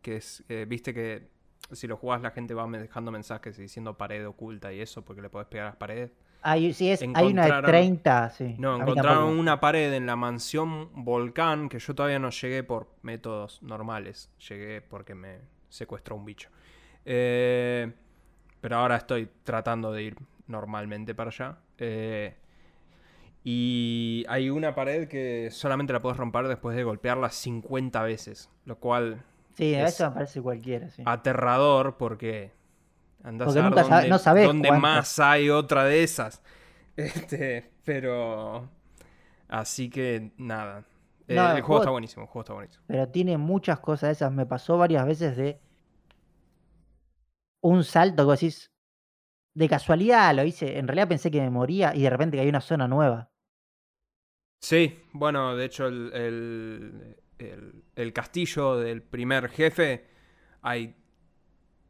que 0.03 0.17
es, 0.17 0.45
eh, 0.49 0.65
viste 0.69 0.95
que 0.95 1.31
si 1.73 1.87
lo 1.87 1.97
jugás 1.97 2.23
la 2.23 2.31
gente 2.31 2.55
va 2.55 2.67
dejando 2.69 3.11
mensajes 3.11 3.59
y 3.59 3.63
diciendo 3.63 3.97
pared 3.99 4.27
oculta 4.27 4.73
y 4.73 4.81
eso 4.81 5.05
porque 5.05 5.21
le 5.23 5.29
podés 5.31 5.49
pegar 5.49 5.67
a 5.67 5.71
las 5.71 5.77
paredes. 5.77 6.13
Hay, 6.43 6.73
sí, 6.75 6.91
es, 6.91 7.03
hay 7.15 7.27
una 7.33 7.45
de 7.45 7.51
Encontraron- 7.51 7.65
30, 7.67 8.31
sí. 8.31 8.55
No, 8.59 8.77
encontraron 8.81 9.37
una 9.39 9.59
pared 9.61 9.93
en 9.93 10.07
la 10.07 10.15
mansión 10.17 10.91
Volcán 11.05 11.69
que 11.69 11.79
yo 11.81 11.95
todavía 11.95 12.19
no 12.21 12.31
llegué 12.31 12.63
por 12.63 12.89
métodos 13.03 13.61
normales. 13.63 14.31
Llegué 14.49 14.81
porque 14.81 15.15
me 15.15 15.41
secuestró 15.77 16.17
un 16.17 16.25
bicho. 16.25 16.49
Eh, 17.05 17.93
pero 18.61 18.77
ahora 18.77 18.97
estoy 18.97 19.29
tratando 19.45 19.93
de 19.93 20.03
ir 20.03 20.17
normalmente 20.49 21.15
para 21.15 21.31
allá. 21.31 21.59
Eh, 21.79 22.35
y 23.45 24.25
hay 24.29 24.51
una 24.51 24.75
pared 24.75 25.07
que 25.09 25.51
solamente 25.53 25.93
la 25.93 26.01
puedes 26.01 26.19
romper 26.19 26.49
después 26.49 26.77
de 26.77 26.83
golpearla 26.83 27.31
50 27.31 28.03
veces. 28.03 28.51
Lo 28.65 28.79
cual 28.79 29.23
Sí, 29.55 29.75
a 29.75 29.85
es- 29.87 29.95
eso 29.95 30.09
me 30.09 30.15
parece 30.17 30.43
cualquiera, 30.43 30.89
sí. 30.91 31.03
aterrador 31.07 31.97
porque 31.97 32.53
andás 33.23 33.47
Porque 33.47 33.61
a 33.61 33.63
ver 33.63 33.71
nunca 33.71 33.83
dónde, 33.89 34.09
no 34.09 34.19
sabés 34.19 34.47
dónde 34.47 34.73
más 34.73 35.19
hay 35.21 35.51
otra 35.51 35.85
de 35.85 36.03
esas. 36.03 36.43
Este, 36.97 37.71
pero 37.85 38.71
así 39.49 39.91
que 39.91 40.33
nada. 40.39 40.83
Eh, 41.29 41.35
No, 41.35 41.51
el 41.51 41.57
el 41.59 41.63
juego 41.63 41.67
juego- 41.67 41.83
está 41.83 41.91
buenísimo, 41.91 42.23
el 42.23 42.29
juego 42.29 42.41
está 42.41 42.53
buenísimo. 42.55 42.85
Pero 42.87 43.09
tiene 43.09 43.37
muchas 43.37 43.79
cosas 43.81 44.13
esas. 44.13 44.33
Me 44.33 44.47
pasó 44.47 44.79
varias 44.79 45.05
veces 45.07 45.37
de 45.37 45.61
un 47.71 47.85
salto 47.85 48.23
que 48.23 48.27
vos 48.27 48.41
decís, 48.41 48.73
de 49.55 49.69
casualidad 49.69 50.35
lo 50.35 50.45
hice. 50.45 50.79
En 50.79 50.89
realidad 50.89 51.09
pensé 51.09 51.31
que 51.31 51.41
me 51.43 51.51
moría 51.51 51.95
y 51.95 52.03
de 52.03 52.11
repente 52.11 52.37
que 52.37 52.43
hay 52.43 52.49
una 52.51 52.61
zona 52.63 52.89
nueva. 52.89 53.31
Sí, 54.61 54.99
bueno, 55.13 55.55
de 55.57 55.65
hecho 55.65 55.87
el, 55.87 56.13
el- 56.15 57.17
el- 57.39 57.85
el 57.95 58.13
castillo 58.13 58.77
del 58.77 59.03
primer 59.03 59.49
jefe 59.51 60.07
hay 60.63 60.97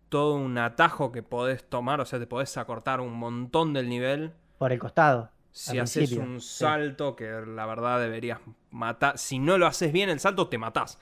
todo 0.08 0.34
un 0.36 0.56
atajo 0.58 1.12
que 1.12 1.22
podés 1.22 1.68
tomar, 1.68 2.00
o 2.00 2.04
sea, 2.04 2.18
te 2.18 2.26
podés 2.26 2.56
acortar 2.56 3.00
un 3.00 3.12
montón 3.14 3.72
del 3.72 3.88
nivel. 3.88 4.32
Por 4.58 4.72
el 4.72 4.78
costado. 4.78 5.30
Si 5.52 5.78
haces 5.78 6.12
un 6.18 6.40
sí. 6.40 6.56
salto 6.56 7.16
que 7.16 7.30
la 7.46 7.64
verdad 7.66 7.98
deberías 8.00 8.40
matar. 8.70 9.16
Si 9.16 9.38
no 9.38 9.56
lo 9.56 9.66
haces 9.66 9.90
bien 9.92 10.10
el 10.10 10.20
salto, 10.20 10.48
te 10.48 10.58
matás. 10.58 10.98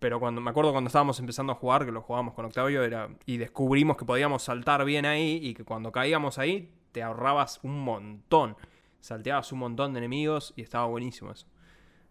Pero 0.00 0.18
cuando 0.18 0.40
me 0.40 0.50
acuerdo 0.50 0.72
cuando 0.72 0.88
estábamos 0.88 1.20
empezando 1.20 1.52
a 1.52 1.56
jugar, 1.56 1.84
que 1.84 1.92
lo 1.92 2.00
jugábamos 2.00 2.34
con 2.34 2.46
Octavio, 2.46 2.82
era, 2.82 3.10
y 3.26 3.36
descubrimos 3.36 3.98
que 3.98 4.06
podíamos 4.06 4.42
saltar 4.42 4.84
bien 4.84 5.04
ahí 5.04 5.38
y 5.42 5.54
que 5.54 5.62
cuando 5.62 5.92
caíamos 5.92 6.38
ahí 6.38 6.74
te 6.90 7.02
ahorrabas 7.02 7.60
un 7.62 7.78
montón. 7.78 8.56
Salteabas 9.00 9.52
un 9.52 9.60
montón 9.60 9.92
de 9.92 9.98
enemigos 9.98 10.54
y 10.56 10.62
estaba 10.62 10.86
buenísimo 10.86 11.30
eso. 11.30 11.46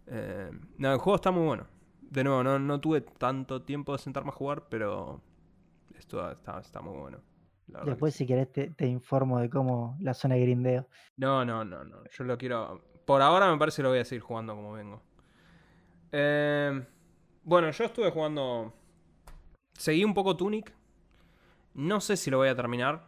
Eh, 0.05 0.51
no, 0.77 0.93
el 0.93 0.99
juego 0.99 1.15
está 1.15 1.31
muy 1.31 1.45
bueno. 1.45 1.65
De 2.01 2.23
nuevo, 2.23 2.43
no, 2.43 2.59
no 2.59 2.79
tuve 2.79 3.01
tanto 3.01 3.63
tiempo 3.63 3.91
de 3.93 3.97
sentarme 3.97 4.29
a 4.29 4.33
jugar, 4.33 4.67
pero 4.69 5.21
esto 5.97 6.31
está, 6.31 6.59
está 6.59 6.81
muy 6.81 6.97
bueno. 6.97 7.19
Después, 7.85 8.15
si 8.15 8.25
querés, 8.25 8.51
te, 8.51 8.69
te 8.69 8.87
informo 8.87 9.39
de 9.39 9.49
cómo 9.49 9.95
la 9.99 10.13
zona 10.13 10.35
de 10.35 10.41
grindeo. 10.41 10.87
No, 11.17 11.45
no, 11.45 11.63
no, 11.63 11.83
no. 11.83 12.03
Yo 12.11 12.23
lo 12.23 12.37
quiero. 12.37 12.83
Por 13.05 13.21
ahora 13.21 13.51
me 13.51 13.57
parece 13.57 13.77
que 13.77 13.83
lo 13.83 13.89
voy 13.89 13.99
a 13.99 14.05
seguir 14.05 14.21
jugando 14.21 14.55
como 14.55 14.73
vengo. 14.73 15.03
Eh, 16.11 16.83
bueno, 17.43 17.71
yo 17.71 17.83
estuve 17.85 18.11
jugando. 18.11 18.73
Seguí 19.73 20.03
un 20.03 20.13
poco 20.13 20.35
Tunic. 20.35 20.73
No 21.73 22.01
sé 22.01 22.17
si 22.17 22.29
lo 22.29 22.37
voy 22.37 22.49
a 22.49 22.55
terminar. 22.55 23.07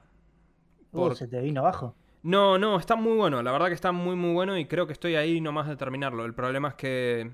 Uh, 0.91 0.97
Por- 0.97 1.15
se 1.15 1.27
te 1.27 1.41
vino 1.41 1.61
abajo. 1.61 1.95
No, 2.23 2.57
no, 2.57 2.77
está 2.79 2.95
muy 2.95 3.17
bueno. 3.17 3.41
La 3.41 3.51
verdad 3.51 3.67
que 3.67 3.73
está 3.73 3.91
muy, 3.91 4.15
muy 4.15 4.33
bueno 4.33 4.57
y 4.57 4.65
creo 4.67 4.85
que 4.87 4.93
estoy 4.93 5.15
ahí 5.15 5.41
nomás 5.41 5.67
de 5.67 5.75
terminarlo. 5.75 6.23
El 6.25 6.33
problema 6.35 6.69
es 6.69 6.75
que 6.75 7.31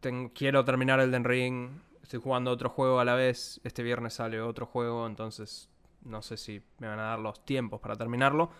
ten- 0.00 0.28
quiero 0.30 0.64
terminar 0.64 1.00
el 1.00 1.10
Den 1.10 1.24
Ring. 1.24 1.70
Estoy 2.02 2.20
jugando 2.20 2.50
otro 2.50 2.68
juego 2.68 3.00
a 3.00 3.04
la 3.04 3.14
vez. 3.14 3.60
Este 3.64 3.82
viernes 3.82 4.14
sale 4.14 4.40
otro 4.40 4.66
juego, 4.66 5.06
entonces 5.06 5.68
no 6.02 6.22
sé 6.22 6.36
si 6.36 6.62
me 6.78 6.86
van 6.86 7.00
a 7.00 7.04
dar 7.04 7.18
los 7.18 7.44
tiempos 7.44 7.80
para 7.80 7.96
terminarlo. 7.96 8.50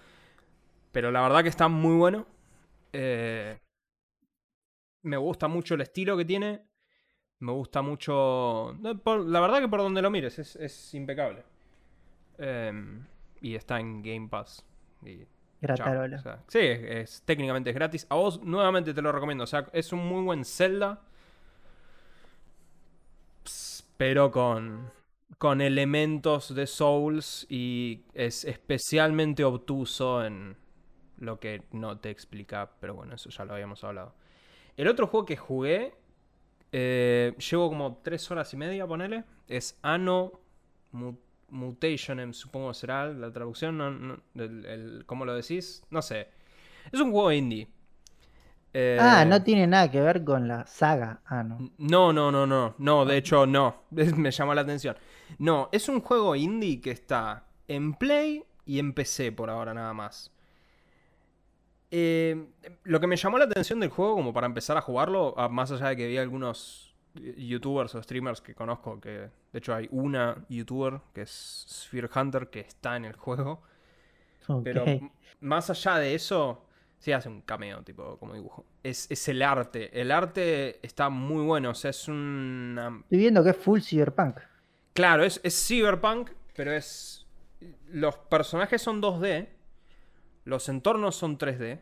Pero 0.93 1.11
la 1.13 1.21
verdad 1.23 1.43
que 1.43 1.49
está 1.51 1.69
muy 1.69 1.95
bueno. 1.95 2.27
Eh, 2.93 3.59
me 5.05 5.17
gusta 5.19 5.47
mucho 5.47 5.75
el 5.75 5.83
estilo 5.83 6.17
que 6.17 6.25
tiene. 6.25 6.66
Me 7.41 7.53
gusta 7.53 7.83
mucho... 7.83 8.75
la 8.83 9.41
verdad 9.41 9.61
que 9.61 9.69
por 9.69 9.81
donde 9.81 10.01
lo 10.03 10.11
mires 10.11 10.39
es, 10.39 10.57
es 10.57 10.95
impecable. 10.95 11.45
Em, 12.39 13.05
y 13.41 13.55
está 13.55 13.79
en 13.81 14.03
Game 14.03 14.29
Pass. 14.29 14.65
Y. 15.05 15.27
Gratarola. 15.61 16.17
O 16.17 16.21
sea, 16.21 16.43
sí, 16.49 16.59
es, 16.61 16.81
es- 16.83 17.23
técnicamente 17.25 17.71
es 17.71 17.77
gratis. 17.77 18.07
A 18.11 18.15
vos 18.17 18.43
nuevamente 18.43 18.95
te 18.95 19.03
lo 19.03 19.13
recomiendo. 19.13 19.45
O 19.45 19.47
sea, 19.47 19.67
es 19.73 19.93
un 19.93 20.07
muy 20.07 20.23
buen 20.23 20.45
Zelda. 20.45 21.03
Pero 23.97 24.31
con, 24.31 24.91
con 25.39 25.61
elementos 25.61 26.55
de 26.55 26.67
Souls 26.67 27.47
y 27.49 28.05
es 28.15 28.45
especialmente 28.45 29.45
obtuso 29.45 30.25
en 30.25 30.57
lo 31.19 31.41
que 31.41 31.63
no 31.73 31.99
te 31.99 32.11
explica. 32.11 32.71
Pero 32.81 32.95
bueno, 32.95 33.15
eso 33.15 33.31
ya 33.31 33.45
lo 33.45 33.55
habíamos 33.55 33.83
hablado. 33.85 34.15
El 34.77 34.89
otro 34.89 35.07
juego 35.07 35.27
que 35.27 35.37
jugué, 35.37 35.95
eh, 36.73 37.35
llevo 37.51 37.69
como 37.69 37.99
tres 38.03 38.31
horas 38.31 38.53
y 38.53 38.57
media, 38.57 38.87
ponele. 38.87 39.25
Es 39.49 39.79
Anno 39.83 40.33
Mu- 40.93 41.17
Mutation, 41.51 42.21
em, 42.21 42.33
supongo 42.33 42.75
será 42.75 43.07
la 43.13 43.31
traducción. 43.33 43.77
no- 43.79 43.91
no- 43.91 44.19
el- 44.35 44.65
el- 44.67 45.03
¿Cómo 45.07 45.25
lo 45.25 45.35
decís? 45.35 45.85
No 45.91 46.03
sé. 46.03 46.29
Es 46.93 47.01
un 47.01 47.11
juego 47.13 47.33
indie. 47.33 47.69
Eh, 48.75 48.99
Ah, 49.01 49.25
no 49.25 49.43
tiene 49.43 49.67
nada 49.67 49.91
que 49.91 50.01
ver 50.01 50.23
con 50.25 50.49
la 50.49 50.67
saga. 50.67 51.21
Ah, 51.27 51.43
no. 51.43 51.71
no, 51.79 52.13
no, 52.13 52.31
no, 52.31 52.47
no. 52.47 52.75
No, 52.79 53.05
de 53.07 53.17
hecho, 53.17 53.47
no. 53.47 53.85
Me 53.91 54.31
llamó 54.31 54.55
la 54.55 54.61
atención. 54.63 54.97
No, 55.39 55.69
es 55.73 55.89
un 55.89 56.01
juego 56.01 56.37
indie 56.37 56.81
que 56.81 56.91
está 56.91 57.47
en 57.69 57.95
Play 57.95 58.45
y 58.67 58.79
en 58.79 58.93
PC 58.93 59.33
por 59.33 59.49
ahora 59.51 59.73
nada 59.73 59.95
más. 59.95 60.31
Eh, 61.91 62.47
lo 62.85 63.01
que 63.01 63.07
me 63.07 63.17
llamó 63.17 63.39
la 63.39 63.45
atención 63.45 63.81
del 63.81 63.91
juego, 63.91 64.15
como 64.15 64.33
para 64.33 64.47
empezar 64.47 64.77
a 64.77 64.81
jugarlo, 64.81 65.35
más 65.51 65.71
allá 65.71 65.89
de 65.89 65.97
que 65.97 66.07
vi 66.09 66.19
algunos 66.19 66.95
youtubers 67.37 67.95
o 67.95 68.03
streamers 68.03 68.41
que 68.41 68.55
conozco, 68.55 69.01
que 69.01 69.11
de 69.11 69.59
hecho 69.59 69.75
hay 69.75 69.89
una 69.91 70.45
youtuber 70.49 71.01
que 71.15 71.23
es 71.23 71.67
Sphere 71.69 72.09
Hunter 72.15 72.49
que 72.51 72.61
está 72.61 72.97
en 72.97 73.05
el 73.05 73.17
juego. 73.17 73.63
Pero 74.63 74.85
más 75.41 75.71
allá 75.71 75.97
de 75.99 76.15
eso, 76.15 76.67
sí 76.99 77.13
hace 77.13 77.29
un 77.29 77.41
cameo, 77.43 77.83
tipo, 77.83 78.17
como 78.19 78.35
dibujo. 78.35 78.65
Es, 78.83 79.11
es, 79.11 79.29
el 79.29 79.43
arte. 79.43 80.01
El 80.01 80.13
arte 80.13 80.79
está 80.87 81.09
muy 81.09 81.45
bueno. 81.45 81.71
O 81.71 81.75
sea, 81.75 81.91
es 81.91 82.07
una. 82.09 83.01
Estoy 83.03 83.19
viendo 83.19 83.43
que 83.43 83.51
es 83.51 83.57
full 83.57 83.81
cyberpunk. 83.81 84.39
Claro, 84.93 85.25
es, 85.25 85.41
es 85.43 85.67
cyberpunk, 85.67 86.31
pero 86.55 86.73
es. 86.73 87.27
Los 87.89 88.17
personajes 88.17 88.81
son 88.81 89.03
2D. 89.03 89.49
Los 90.47 90.71
entornos 90.71 91.15
son 91.15 91.37
3D. 91.37 91.81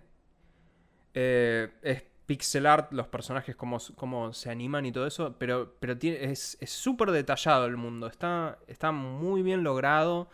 Eh, 1.14 1.72
es 1.82 2.02
pixel 2.26 2.66
art, 2.66 2.92
los 2.92 3.06
personajes, 3.06 3.54
cómo, 3.54 3.78
cómo, 3.94 4.32
se 4.32 4.50
animan 4.50 4.84
y 4.86 4.90
todo 4.90 5.06
eso. 5.06 5.36
Pero, 5.38 5.76
pero 5.78 5.96
tiene, 5.96 6.32
es 6.32 6.58
súper 6.66 7.12
detallado 7.12 7.66
el 7.66 7.76
mundo. 7.76 8.08
Está, 8.08 8.58
está 8.66 8.90
muy 8.90 9.42
bien 9.42 9.62
logrado 9.62 10.28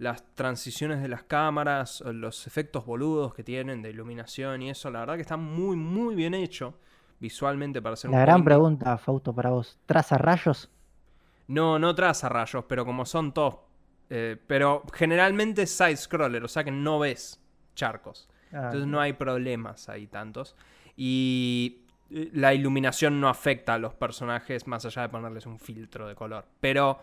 las 0.00 0.24
transiciones 0.34 1.02
de 1.02 1.08
las 1.08 1.24
cámaras, 1.24 2.00
los 2.00 2.46
efectos 2.46 2.86
boludos 2.86 3.34
que 3.34 3.44
tienen 3.44 3.82
de 3.82 3.90
iluminación 3.90 4.62
y 4.62 4.70
eso, 4.70 4.90
la 4.90 5.00
verdad 5.00 5.16
que 5.16 5.20
está 5.20 5.36
muy, 5.36 5.76
muy 5.76 6.14
bien 6.14 6.32
hecho 6.32 6.74
visualmente 7.18 7.82
para 7.82 7.96
la 8.02 8.08
un 8.08 8.14
La 8.14 8.20
gran 8.22 8.42
pregunta, 8.42 8.96
Fausto, 8.96 9.34
para 9.34 9.50
vos, 9.50 9.78
¿traza 9.84 10.16
rayos? 10.16 10.70
No, 11.48 11.78
no 11.78 11.94
traza 11.94 12.30
rayos, 12.30 12.64
pero 12.66 12.84
como 12.86 13.04
son 13.04 13.32
todos... 13.32 13.56
Eh, 14.08 14.38
pero 14.46 14.82
generalmente 14.94 15.62
es 15.62 15.70
side-scroller, 15.70 16.42
o 16.42 16.48
sea 16.48 16.64
que 16.64 16.72
no 16.72 16.98
ves 16.98 17.39
charcos. 17.74 18.28
Ah, 18.52 18.64
Entonces 18.64 18.86
no 18.86 19.00
hay 19.00 19.12
problemas 19.12 19.88
ahí 19.88 20.06
tantos. 20.06 20.56
Y 20.96 21.82
eh, 22.10 22.30
la 22.32 22.54
iluminación 22.54 23.20
no 23.20 23.28
afecta 23.28 23.74
a 23.74 23.78
los 23.78 23.94
personajes 23.94 24.66
más 24.66 24.84
allá 24.84 25.02
de 25.02 25.08
ponerles 25.08 25.46
un 25.46 25.58
filtro 25.58 26.08
de 26.08 26.14
color. 26.14 26.46
Pero 26.60 27.00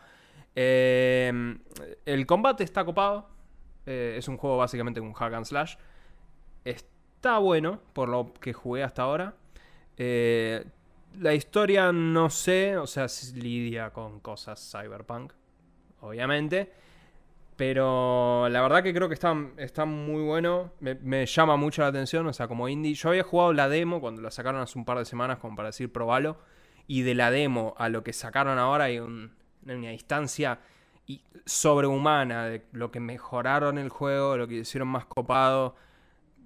Em, 0.60 1.60
el 2.03 2.25
combate 2.25 2.63
está 2.63 2.84
copado. 2.84 3.30
Eh, 3.86 4.15
es 4.17 4.27
un 4.27 4.38
juego 4.38 4.58
básicamente 4.58 4.99
un 4.99 5.13
hack 5.13 5.34
and 5.36 5.45
slash. 5.45 5.75
Está 6.65 7.38
bueno, 7.38 7.80
por 7.93 8.10
lo 8.10 8.34
que 8.34 8.53
jugué 8.53 8.82
hasta 8.82 9.03
ahora. 9.03 9.36
Eh, 9.97 10.65
la 11.19 11.36
historia 11.36 11.91
no 11.91 12.32
sé, 12.32 12.75
o 12.75 12.88
sea, 12.88 13.06
lidia 13.36 13.91
con 13.91 14.19
cosas 14.19 14.60
cyberpunk, 14.71 15.32
obviamente. 16.01 16.73
Pero 17.58 18.48
la 18.50 18.62
verdad 18.62 18.84
que 18.84 18.93
creo 18.93 19.10
que 19.10 19.15
está, 19.15 19.34
muy 19.86 20.22
bueno. 20.22 20.72
Me, 20.80 21.26
llama 21.26 21.58
mucho 21.58 21.82
la 21.82 21.88
atención. 21.88 22.28
O 22.28 22.34
sea, 22.34 22.48
como 22.48 22.70
indie. 22.70 22.93
Yo 22.93 23.10
había 23.10 23.24
jugado 23.24 23.52
la 23.52 23.67
demo 23.67 24.00
cuando 24.00 24.22
la 24.22 24.30
sacaron 24.30 24.62
hace 24.62 24.78
un 24.78 24.86
par 24.86 25.00
de 25.00 25.06
semanas, 25.06 25.39
como 25.39 25.56
para 25.56 25.70
decir 25.70 25.91
probalo. 25.91 26.38
Y 26.86 27.02
de 27.02 27.15
la 27.15 27.32
demo 27.32 27.74
a 27.78 27.89
lo 27.89 28.04
que 28.04 28.13
sacaron 28.13 28.60
ahora 28.60 28.86
hay 28.86 29.00
un, 29.00 29.34
una 29.65 29.89
distancia 29.89 30.60
sobrehumana 31.46 32.46
de 32.46 32.65
lo 32.74 32.91
que 32.91 33.00
mejoraron 33.00 33.78
el 33.78 33.89
juego, 33.89 34.38
lo 34.38 34.48
que 34.48 34.56
hicieron 34.56 34.88
más 34.88 35.06
copado. 35.06 35.76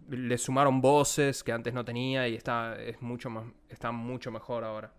Le 0.10 0.38
sumaron 0.38 0.80
voces 0.80 1.44
que 1.44 1.52
antes 1.52 1.74
no 1.74 1.84
tenía 1.84 2.28
y 2.30 2.36
está, 2.36 2.82
es 2.82 3.02
mucho, 3.02 3.30
más, 3.30 3.46
está 3.68 3.92
mucho 3.92 4.32
mejor 4.32 4.64
ahora. 4.64 4.94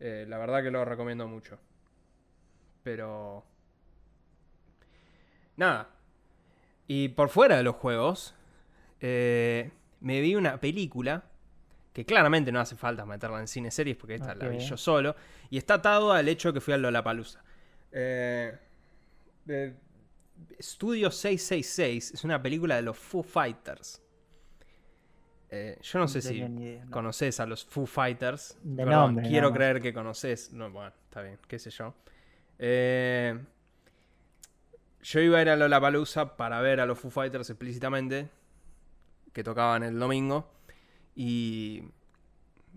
Eh, 0.00 0.24
la 0.26 0.38
verdad 0.38 0.62
que 0.62 0.70
lo 0.70 0.84
recomiendo 0.84 1.28
mucho. 1.28 1.58
Pero... 2.82 3.51
Nada. 5.56 5.88
Y 6.86 7.08
por 7.08 7.28
fuera 7.28 7.56
de 7.56 7.62
los 7.62 7.76
juegos, 7.76 8.34
eh, 9.00 9.70
me 10.00 10.20
vi 10.20 10.34
una 10.34 10.60
película 10.60 11.24
que 11.92 12.04
claramente 12.04 12.50
no 12.52 12.60
hace 12.60 12.74
falta 12.74 13.04
meterla 13.04 13.38
en 13.40 13.48
cine 13.48 13.70
series 13.70 13.96
porque 13.96 14.14
esta 14.14 14.34
la 14.34 14.48
vi 14.48 14.58
yo 14.58 14.76
solo. 14.76 15.14
Y 15.50 15.58
está 15.58 15.74
atado 15.74 16.12
al 16.12 16.28
hecho 16.28 16.48
de 16.48 16.54
que 16.54 16.60
fui 16.60 16.74
a 16.74 16.78
Lollapalooza. 16.78 17.42
Eh, 17.92 18.58
Studio 20.60 21.10
666 21.10 22.14
es 22.14 22.24
una 22.24 22.42
película 22.42 22.76
de 22.76 22.82
los 22.82 22.96
Foo 22.96 23.22
Fighters. 23.22 24.02
Eh, 25.50 25.78
yo 25.82 25.98
no, 25.98 26.08
sé 26.08 26.22
si 26.22 26.42
conoces 26.90 27.38
a 27.38 27.46
los 27.46 27.64
Foo 27.64 27.84
Fighters. 27.84 28.56
De 28.62 28.84
quiero 29.28 29.52
creer 29.52 29.82
que 29.82 29.92
conoces. 29.92 30.50
No, 30.52 30.70
bueno, 30.70 30.92
está 31.04 31.20
bien, 31.20 31.38
qué 31.46 31.58
sé 31.58 31.70
yo. 31.70 31.94
Eh, 32.58 33.38
yo 35.02 35.20
iba 35.20 35.38
a 35.38 35.42
ir 35.42 35.50
a 35.50 35.56
Lollapalooza 35.56 36.36
para 36.36 36.60
ver 36.60 36.80
a 36.80 36.86
los 36.86 36.98
Foo 36.98 37.10
Fighters 37.10 37.50
explícitamente, 37.50 38.30
que 39.32 39.44
tocaban 39.44 39.82
el 39.82 39.98
domingo, 39.98 40.50
y, 41.14 41.82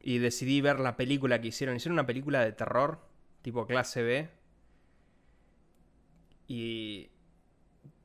y 0.02 0.18
decidí 0.18 0.62
ver 0.62 0.80
la 0.80 0.98
película 0.98 1.40
que 1.40 1.48
hicieron. 1.48 1.76
Hicieron 1.76 1.94
una 1.94 2.06
película 2.06 2.42
de 2.42 2.52
terror, 2.52 3.00
tipo 3.42 3.66
clase 3.68 4.04
B, 4.04 4.30
y 6.48 7.10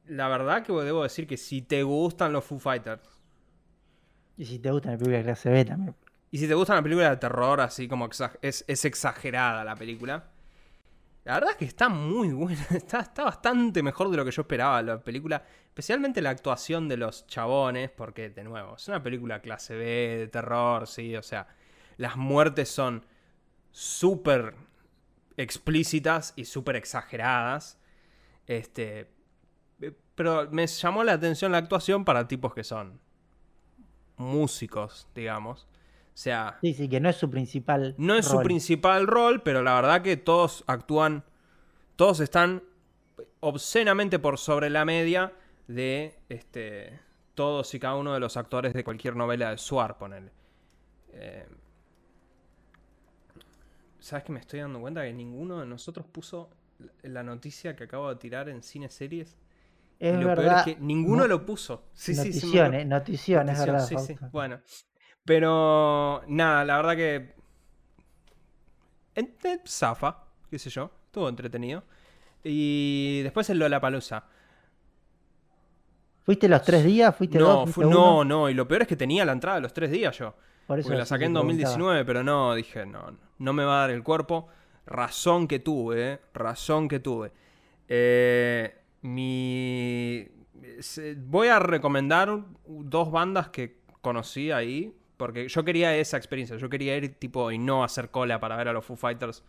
la 0.06 0.28
verdad 0.28 0.62
que 0.62 0.72
debo 0.72 1.02
decir 1.02 1.26
que 1.26 1.36
si 1.36 1.62
te 1.62 1.82
gustan 1.82 2.32
los 2.32 2.44
Foo 2.44 2.58
Fighters. 2.58 3.02
Y 4.36 4.46
si 4.46 4.58
te 4.58 4.70
gustan 4.70 4.92
las 4.92 4.98
películas 4.98 5.20
de 5.20 5.24
clase 5.24 5.50
B 5.50 5.64
también. 5.64 5.96
Y 6.30 6.38
si 6.38 6.48
te 6.48 6.54
gustan 6.54 6.76
las 6.76 6.82
películas 6.82 7.10
de 7.10 7.16
terror, 7.16 7.60
así 7.60 7.88
como 7.88 8.08
es, 8.40 8.64
exagerada 8.66 9.64
la 9.64 9.74
película. 9.76 10.29
La 11.24 11.34
verdad 11.34 11.50
es 11.50 11.56
que 11.56 11.64
está 11.66 11.88
muy 11.88 12.32
buena. 12.32 12.66
Está, 12.70 13.00
está 13.00 13.24
bastante 13.24 13.82
mejor 13.82 14.10
de 14.10 14.16
lo 14.16 14.24
que 14.24 14.30
yo 14.30 14.42
esperaba 14.42 14.82
la 14.82 15.00
película. 15.00 15.44
Especialmente 15.66 16.22
la 16.22 16.30
actuación 16.30 16.88
de 16.88 16.96
los 16.96 17.26
chabones. 17.26 17.90
Porque, 17.90 18.30
de 18.30 18.42
nuevo, 18.42 18.76
es 18.76 18.88
una 18.88 19.02
película 19.02 19.40
clase 19.40 19.76
B, 19.76 19.84
de 20.18 20.28
terror, 20.28 20.86
sí. 20.86 21.14
O 21.16 21.22
sea, 21.22 21.46
las 21.98 22.16
muertes 22.16 22.70
son 22.70 23.04
súper 23.70 24.54
explícitas 25.36 26.32
y 26.36 26.46
súper 26.46 26.76
exageradas. 26.76 27.78
Este, 28.46 29.10
eh, 29.80 29.92
pero 30.14 30.48
me 30.50 30.66
llamó 30.66 31.04
la 31.04 31.12
atención 31.12 31.52
la 31.52 31.58
actuación 31.58 32.04
para 32.04 32.26
tipos 32.28 32.54
que 32.54 32.64
son 32.64 33.00
músicos, 34.16 35.08
digamos. 35.14 35.66
O 36.12 36.16
sea. 36.22 36.58
Sí, 36.60 36.74
sí, 36.74 36.88
que 36.88 37.00
no 37.00 37.08
es 37.08 37.16
su 37.16 37.30
principal. 37.30 37.94
No 37.98 38.14
es 38.14 38.26
su 38.26 38.40
principal 38.40 39.06
rol, 39.06 39.42
pero 39.42 39.62
la 39.62 39.74
verdad 39.74 40.02
que 40.02 40.16
todos 40.16 40.64
actúan. 40.66 41.24
Todos 41.96 42.20
están 42.20 42.62
obscenamente 43.40 44.18
por 44.18 44.38
sobre 44.38 44.70
la 44.70 44.84
media 44.84 45.32
de 45.66 46.18
este, 46.28 46.98
todos 47.34 47.74
y 47.74 47.80
cada 47.80 47.96
uno 47.96 48.14
de 48.14 48.20
los 48.20 48.36
actores 48.36 48.72
de 48.72 48.84
cualquier 48.84 49.16
novela 49.16 49.50
de 49.50 49.58
Suar, 49.58 49.98
ponele. 49.98 50.30
Eh, 51.12 51.46
¿Sabes 53.98 54.24
que 54.24 54.32
me 54.32 54.40
estoy 54.40 54.60
dando 54.60 54.80
cuenta 54.80 55.02
que 55.02 55.12
ninguno 55.12 55.60
de 55.60 55.66
nosotros 55.66 56.06
puso 56.06 56.50
la 57.02 57.22
noticia 57.22 57.76
que 57.76 57.84
acabo 57.84 58.08
de 58.08 58.16
tirar 58.16 58.48
en 58.48 58.62
cine 58.62 58.88
series. 58.88 59.36
Es 59.98 60.18
lo 60.18 60.28
verdad. 60.28 60.44
Peor 60.44 60.56
es 60.56 60.76
que 60.76 60.82
ninguno 60.82 61.26
lo 61.26 61.44
puso. 61.44 61.84
Sí, 61.92 62.14
notición, 62.14 62.72
sí, 62.72 62.84
notición, 62.86 63.48
es 63.48 63.58
verdad. 63.58 63.86
Sí, 63.86 63.96
sí. 63.98 64.16
Bueno. 64.32 64.60
Pero 65.24 66.22
nada, 66.26 66.64
la 66.64 66.76
verdad 66.76 66.96
que. 66.96 67.34
Zafa, 69.66 70.24
qué 70.50 70.58
sé 70.58 70.70
yo. 70.70 70.90
Estuvo 71.06 71.28
entretenido. 71.28 71.84
Y 72.42 73.20
después 73.22 73.50
el 73.50 73.58
Lollapalooza. 73.58 74.24
¿Fuiste 76.22 76.48
los 76.48 76.62
tres 76.62 76.84
días? 76.84 77.14
¿Fuiste 77.14 77.38
no, 77.38 77.66
no, 77.76 78.24
no. 78.24 78.48
Y 78.48 78.54
lo 78.54 78.66
peor 78.66 78.82
es 78.82 78.88
que 78.88 78.96
tenía 78.96 79.24
la 79.24 79.32
entrada 79.32 79.56
de 79.56 79.62
los 79.62 79.72
tres 79.72 79.90
días 79.90 80.16
yo. 80.16 80.34
Por 80.66 80.78
eso 80.78 80.86
porque 80.86 80.98
la 80.98 81.06
saqué 81.06 81.24
en 81.24 81.34
2019, 81.34 82.04
pero 82.04 82.22
no, 82.22 82.54
dije, 82.54 82.86
no, 82.86 83.16
no 83.38 83.52
me 83.52 83.64
va 83.64 83.78
a 83.78 83.80
dar 83.80 83.90
el 83.90 84.02
cuerpo 84.04 84.48
razón 84.86 85.48
que 85.48 85.58
tuve, 85.58 86.12
eh, 86.12 86.20
razón 86.34 86.88
que 86.88 87.00
tuve. 87.00 87.32
Eh, 87.88 88.74
mi... 89.02 90.28
Voy 91.16 91.48
a 91.48 91.58
recomendar 91.58 92.44
dos 92.66 93.10
bandas 93.10 93.48
que 93.48 93.80
conocí 94.00 94.50
ahí, 94.50 94.94
porque 95.20 95.48
yo 95.48 95.66
quería 95.66 95.94
esa 95.94 96.16
experiencia, 96.16 96.56
yo 96.56 96.70
quería 96.70 96.96
ir 96.96 97.16
tipo 97.16 97.52
y 97.52 97.58
no 97.58 97.84
hacer 97.84 98.10
cola 98.10 98.40
para 98.40 98.56
ver 98.56 98.68
a 98.68 98.72
los 98.72 98.86
Foo 98.86 98.96
Fighters, 98.96 99.44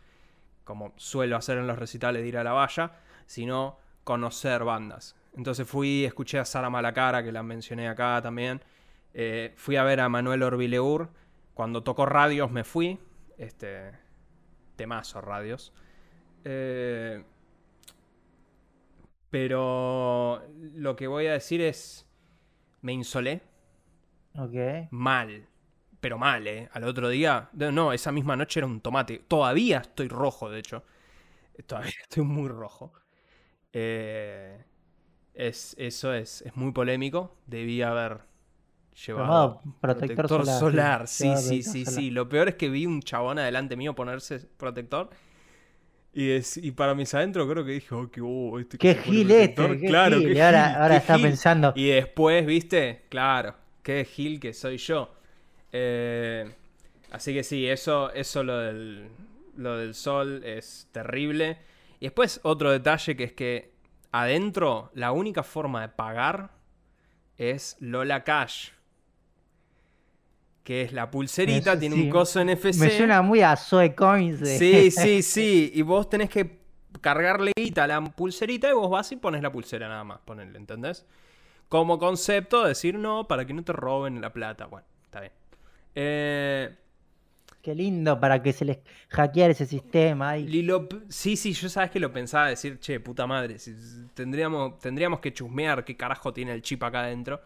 como 0.65 0.91
suelo 0.97 1.37
hacer 1.37 1.57
en 1.59 1.65
los 1.65 1.79
recitales 1.79 2.23
de 2.23 2.27
ir 2.27 2.37
a 2.37 2.43
la 2.43 2.51
valla, 2.51 2.99
sino 3.25 3.79
conocer 4.03 4.65
bandas. 4.65 5.15
Entonces 5.33 5.65
fui, 5.65 6.03
escuché 6.03 6.39
a 6.39 6.43
Sara 6.43 6.69
Malacara, 6.69 7.23
que 7.23 7.31
la 7.31 7.41
mencioné 7.41 7.87
acá 7.87 8.19
también. 8.21 8.61
Eh, 9.13 9.53
fui 9.55 9.77
a 9.77 9.85
ver 9.85 10.01
a 10.01 10.09
Manuel 10.09 10.43
Orbileur. 10.43 11.07
Cuando 11.53 11.83
tocó 11.83 12.05
radios 12.05 12.51
me 12.51 12.65
fui. 12.65 12.99
Este, 13.37 13.93
temazo 14.75 15.21
radios. 15.21 15.71
Eh, 16.43 17.23
pero 19.29 20.43
lo 20.73 20.97
que 20.97 21.07
voy 21.07 21.27
a 21.27 21.31
decir 21.31 21.61
es, 21.61 22.05
me 22.81 22.91
insolé. 22.91 23.41
Ok. 24.35 24.89
Mal. 24.91 25.47
Pero 26.01 26.17
mal, 26.19 26.47
¿eh? 26.47 26.69
Al 26.73 26.85
otro 26.85 27.09
día, 27.09 27.49
no, 27.53 27.93
esa 27.93 28.11
misma 28.11 28.35
noche 28.37 28.59
era 28.61 28.67
un 28.67 28.81
tomate. 28.81 29.19
Todavía 29.27 29.79
estoy 29.79 30.09
rojo, 30.09 30.49
de 30.51 30.59
hecho. 30.59 30.83
Todavía 31.67 31.93
estoy 32.03 32.23
muy 32.25 32.49
rojo. 32.49 32.93
Eh, 33.73 34.63
Es, 35.35 35.75
eso 35.79 36.13
es, 36.13 36.43
es 36.43 36.55
muy 36.57 36.71
polémico. 36.73 37.35
Debía 37.47 37.91
haber 37.91 38.21
llevado 39.05 39.57
Tomado 39.57 39.61
protector 39.79 40.45
solar, 40.45 41.07
Sí, 41.07 41.37
sí, 41.37 41.63
protector 41.63 41.63
sí, 41.63 41.85
solar. 41.85 41.85
sí. 41.85 42.11
Lo 42.11 42.29
peor 42.29 42.49
es 42.49 42.55
que 42.55 42.69
vi 42.69 42.85
un 42.85 43.01
chabón 43.01 43.39
adelante 43.39 43.75
mío 43.77 43.95
ponerse 43.95 44.39
protector. 44.57 45.09
Y, 46.13 46.31
es- 46.31 46.57
y 46.57 46.71
para 46.71 46.93
mis 46.95 47.13
adentros 47.13 47.49
creo 47.49 47.63
que 47.65 47.71
dije, 47.71 47.95
oh, 47.95 48.09
qué 48.11 48.21
bobo 48.21 48.59
este 48.59 48.77
que 48.79 48.87
Qué 48.87 48.95
gil 48.95 49.31
protector". 49.33 49.77
este, 49.77 49.79
qué 49.79 49.93
claro, 49.93 50.23
gil. 50.23 50.25
qué 50.25 50.35
Y 50.35 50.39
ahora, 50.39 50.67
gil, 50.67 50.81
ahora 50.81 50.97
qué 50.97 50.99
está 50.99 51.19
gil. 51.19 51.21
pensando, 51.21 51.73
Y 51.73 51.87
después, 51.89 52.45
viste, 52.45 53.05
claro, 53.09 53.55
qué 53.83 54.03
gil 54.05 54.39
que 54.39 54.53
soy 54.53 54.77
yo. 54.77 55.13
Eh, 55.71 56.51
así 57.11 57.33
que 57.33 57.43
sí, 57.43 57.67
eso, 57.67 58.11
eso 58.13 58.43
lo 58.43 58.57
del, 58.57 59.09
lo 59.57 59.77
del 59.77 59.93
sol 59.93 60.43
es 60.43 60.87
terrible. 60.91 61.57
Y 61.99 62.05
después 62.05 62.39
otro 62.43 62.71
detalle 62.71 63.15
que 63.15 63.23
es 63.23 63.33
que 63.33 63.71
adentro 64.11 64.91
la 64.93 65.11
única 65.11 65.43
forma 65.43 65.81
de 65.81 65.89
pagar 65.89 66.51
es 67.37 67.77
Lola 67.79 68.23
Cash. 68.23 68.69
Que 70.63 70.83
es 70.83 70.93
la 70.93 71.09
pulserita, 71.09 71.71
Eso 71.71 71.79
tiene 71.79 71.95
sí, 71.95 72.03
un 72.03 72.09
coso 72.09 72.43
NFC. 72.43 72.75
me 72.79 72.89
suena 72.91 73.21
muy 73.23 73.41
a 73.41 73.55
Zoe 73.55 73.95
Coins. 73.95 74.47
Sí, 74.47 74.91
sí, 74.91 75.23
sí. 75.23 75.71
Y 75.73 75.81
vos 75.81 76.07
tenés 76.07 76.29
que 76.29 76.59
cargarle 77.01 77.51
guita 77.55 77.85
a 77.85 77.87
la 77.87 78.01
pulserita 78.01 78.69
y 78.69 78.73
vos 78.73 78.89
vas 78.89 79.11
y 79.11 79.15
pones 79.15 79.41
la 79.41 79.51
pulsera 79.51 79.87
nada 79.87 80.03
más, 80.03 80.19
ponerle, 80.19 80.57
¿entendés? 80.57 81.05
Como 81.67 81.97
concepto, 81.97 82.63
decir 82.63 82.99
no, 82.99 83.27
para 83.27 83.45
que 83.45 83.53
no 83.53 83.63
te 83.63 83.73
roben 83.73 84.21
la 84.21 84.33
plata. 84.33 84.67
Bueno, 84.67 84.85
está 85.05 85.21
bien. 85.21 85.31
Eh, 85.95 86.75
Qué 87.61 87.75
lindo 87.75 88.19
para 88.19 88.41
que 88.41 88.53
se 88.53 88.65
les 88.65 88.79
hackeara 89.09 89.51
ese 89.51 89.67
sistema. 89.67 90.31
ahí. 90.31 90.47
y 90.47 90.63
lo- 90.63 90.87
sí, 91.09 91.35
sí, 91.37 91.53
yo 91.53 91.69
sabes 91.69 91.91
que 91.91 91.99
lo 91.99 92.11
pensaba 92.11 92.47
decir, 92.47 92.79
che, 92.79 92.99
puta 92.99 93.27
madre, 93.27 93.59
si- 93.59 93.75
tendríamos, 94.15 94.79
tendríamos 94.79 95.19
que 95.19 95.31
chusmear 95.31 95.85
qué 95.85 95.95
carajo 95.95 96.33
tiene 96.33 96.53
el 96.53 96.61
chip 96.63 96.81
acá 96.83 97.01
adentro. 97.01 97.39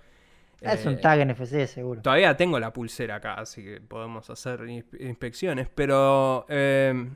Es 0.62 0.86
Eh, 0.86 0.90
un 0.90 1.02
tag 1.02 1.20
NFC 1.20 1.68
seguro. 1.68 2.02
Todavía 2.02 2.38
tengo 2.38 2.58
la 2.62 2.72
pulsera 2.72 3.16
acá, 3.16 3.34
así 3.34 3.62
que 3.62 3.82
podemos 3.82 4.30
hacer 4.30 4.62
inspe- 4.62 5.02
inspecciones, 5.02 5.68
pero. 5.74 6.46
eh, 6.50 7.10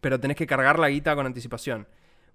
pero 0.00 0.18
tenés 0.20 0.36
que 0.36 0.46
cargar 0.46 0.78
la 0.78 0.88
guita 0.88 1.14
con 1.14 1.26
anticipación 1.26 1.86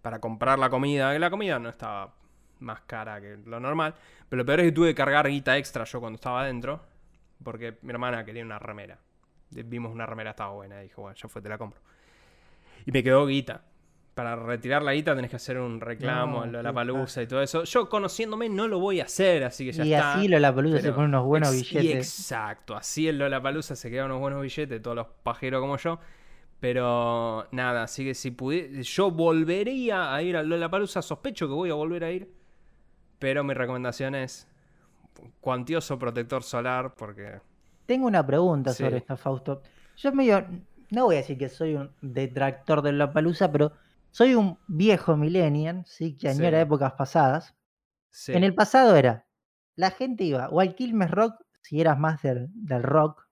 para 0.02 0.20
comprar 0.20 0.58
la 0.60 0.70
comida. 0.70 1.18
La 1.18 1.30
comida 1.30 1.58
no 1.60 1.70
estaba 1.70 2.14
más 2.60 2.82
cara 2.82 3.20
que 3.22 3.38
lo 3.46 3.60
normal, 3.60 3.94
pero 4.30 4.42
lo 4.42 4.46
peor 4.46 4.60
es 4.62 4.66
que 4.68 4.72
tuve 4.72 4.88
que 4.90 4.96
cargar 4.96 5.28
guita 5.28 5.58
extra 5.58 5.84
yo 5.84 6.00
cuando 6.00 6.16
estaba 6.16 6.42
adentro, 6.42 6.82
porque 7.44 7.78
mi 7.82 7.92
hermana 7.92 8.26
quería 8.26 8.44
una 8.44 8.60
remera. 8.60 9.00
Vimos 9.52 9.92
una 9.92 10.06
remera, 10.06 10.32
estaba 10.32 10.52
buena, 10.54 10.80
y 10.80 10.84
dije, 10.84 10.96
bueno, 10.98 11.16
ya 11.16 11.28
fue, 11.30 11.42
te 11.42 11.50
la 11.50 11.58
compro. 11.58 11.80
Y 12.86 12.92
me 12.92 13.04
quedó 13.04 13.26
guita. 13.28 13.64
Para 14.16 14.36
retirar 14.36 14.84
la 14.84 14.94
guita 14.94 15.16
tenés 15.16 15.32
que 15.32 15.38
hacer 15.38 15.58
un 15.58 15.82
reclamo 15.82 16.38
No, 16.38 16.42
a 16.44 16.46
qué 16.46 16.52
la 16.64 16.72
palusa 16.74 17.22
y 17.24 17.28
todo 17.28 17.42
eso. 17.42 17.64
Yo 17.64 17.90
conociéndome 17.90 18.48
no 18.48 18.68
lo 18.68 18.80
voy 18.80 19.00
a 19.00 19.06
hacer, 19.06 19.44
así 19.44 19.66
que 19.66 19.72
ya 19.72 19.84
y 19.84 19.94
está. 19.94 20.14
así 20.14 20.28
Lollapalooza 20.28 20.82
se 20.82 20.82
Pero 20.82 20.96
pone 20.96 21.08
unos 21.08 21.26
buenos 21.26 21.52
ex- 21.56 21.72
y 21.72 21.78
billetes. 21.80 22.08
exacto, 22.10 22.76
así 22.76 23.08
el 23.08 23.18
Lollapalooza 23.18 23.76
se 23.76 23.90
quedan 23.90 24.06
unos 24.08 24.20
buenos 24.20 24.42
billetes, 24.42 24.82
todos 24.84 24.96
los 24.96 25.08
pajeros 25.24 25.62
como 25.62 25.78
yo. 25.78 26.00
Pero 26.60 27.48
nada, 27.52 27.84
así 27.84 28.06
que 28.06 28.14
si 28.16 28.32
pudiera, 28.32 28.82
yo 28.82 29.12
volvería 29.12 30.14
a 30.14 30.22
ir 30.22 30.38
al 30.38 30.48
Lollapalooza, 30.48 31.02
sospecho 31.02 31.48
que 31.48 31.54
voy 31.54 31.70
a 31.72 31.74
volver 31.74 32.04
a 32.04 32.12
ir. 32.12 32.32
Pero 33.20 33.44
mi 33.44 33.54
recomendación 33.54 34.16
es 34.16 34.48
cuantioso 35.42 35.98
protector 36.00 36.44
solar 36.44 36.94
porque 36.96 37.40
Tengo 37.86 38.08
una 38.08 38.26
pregunta 38.26 38.72
Sí. 38.74 38.84
sobre 38.84 38.98
esto, 38.98 39.18
Fausto. 39.18 39.62
Yo 39.98 40.12
medio, 40.14 40.46
no 40.90 41.06
voy 41.06 41.16
a 41.16 41.18
decir 41.20 41.38
que 41.38 41.50
soy 41.50 41.76
un 41.76 41.92
detractor 42.02 42.82
de 42.82 42.94
la 42.94 43.12
palusa, 43.12 43.52
pero 43.52 43.74
soy 44.12 44.36
un 44.36 44.58
viejo 44.68 45.18
millennial, 45.18 45.84
¿sí? 45.86 46.16
que 46.16 46.30
añora 46.30 46.60
Sí. 46.60 46.64
épocas 46.64 46.94
pasadas. 46.94 47.56
sí, 48.10 48.32
En 48.34 48.44
el 48.44 48.54
pasado 48.56 48.96
era, 48.96 49.26
la 49.76 49.90
gente 49.92 50.24
iba 50.24 50.48
o 50.50 50.60
al 50.60 50.76
Quilmes 50.76 51.10
Rock, 51.12 51.36
si 51.62 51.82
eras 51.82 51.98
más 51.98 52.22
del, 52.22 52.48
del 52.54 52.84
rock, 52.84 53.28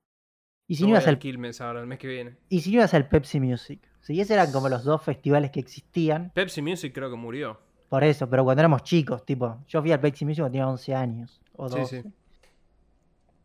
y 0.67 0.76
si 0.76 0.84
no 0.84 0.89
ibas 0.89 1.04
al 1.08 1.15
al, 1.15 1.20
Quilmes 1.20 1.62
ahora 1.62 1.82
el 1.82 1.88
mes 1.88 2.00
que 2.00 2.08
viene. 2.08 2.38
y 2.50 2.62
si 2.62 2.72
no 2.72 2.78
ibas 2.78 2.94
al 2.94 3.08
Pepsi 3.08 3.39
Music. 3.39 3.80
¿sí? 4.02 4.20
Esos 4.20 4.32
eran 4.32 4.52
como 4.52 4.67
los 4.70 4.84
dos 4.84 5.02
festivales 5.04 5.52
que 5.52 5.60
existían. 5.60 6.32
Pepsi 6.34 6.62
Music 6.62 6.94
creo 6.96 7.10
que 7.12 7.15
murió. 7.15 7.60
Por 7.91 8.06
eso, 8.06 8.30
pero 8.30 8.45
cuando 8.45 8.62
éramos 8.62 8.84
chicos, 8.84 9.25
tipo, 9.25 9.65
yo 9.67 9.82
fui 9.82 9.91
al 9.91 9.99
Pepsi 9.99 10.23
Music 10.23 10.39
cuando 10.43 10.54
tenía 10.54 10.67
11 10.69 10.95
años 10.95 11.41
o 11.58 11.67
Sí, 11.67 11.77
12. 11.80 12.04
sí. 12.04 12.10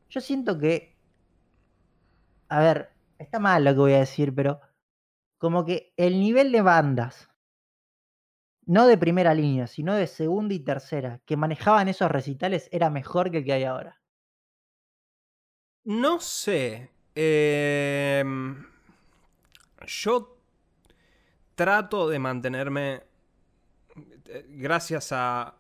Yo 0.08 0.20
siento 0.20 0.56
que, 0.56 0.94
a 2.48 2.60
ver, 2.60 2.90
está 3.18 3.40
mal 3.40 3.64
lo 3.64 3.72
que 3.72 3.80
voy 3.80 3.94
a 3.94 3.98
decir, 3.98 4.32
pero 4.32 4.60
como 5.38 5.64
que 5.64 5.92
el 5.96 6.20
nivel 6.20 6.52
de 6.52 6.62
bandas, 6.62 7.28
no 8.66 8.86
de 8.86 8.96
primera 8.96 9.34
línea, 9.34 9.66
sino 9.66 9.96
de 9.96 10.06
segunda 10.06 10.54
y 10.54 10.60
tercera, 10.60 11.20
que 11.26 11.36
manejaban 11.36 11.88
esos 11.88 12.08
recitales 12.08 12.68
era 12.70 12.88
mejor 12.88 13.32
que 13.32 13.38
el 13.38 13.44
que 13.44 13.52
hay 13.52 13.64
ahora. 13.64 14.00
No 15.84 16.20
sé. 16.20 16.90
em, 17.14 18.66
yo 19.86 20.36
trato 21.54 22.08
de 22.08 22.18
mantenerme. 22.18 23.02
Eh, 24.28 24.44
Gracias 24.48 25.12
a 25.12 25.54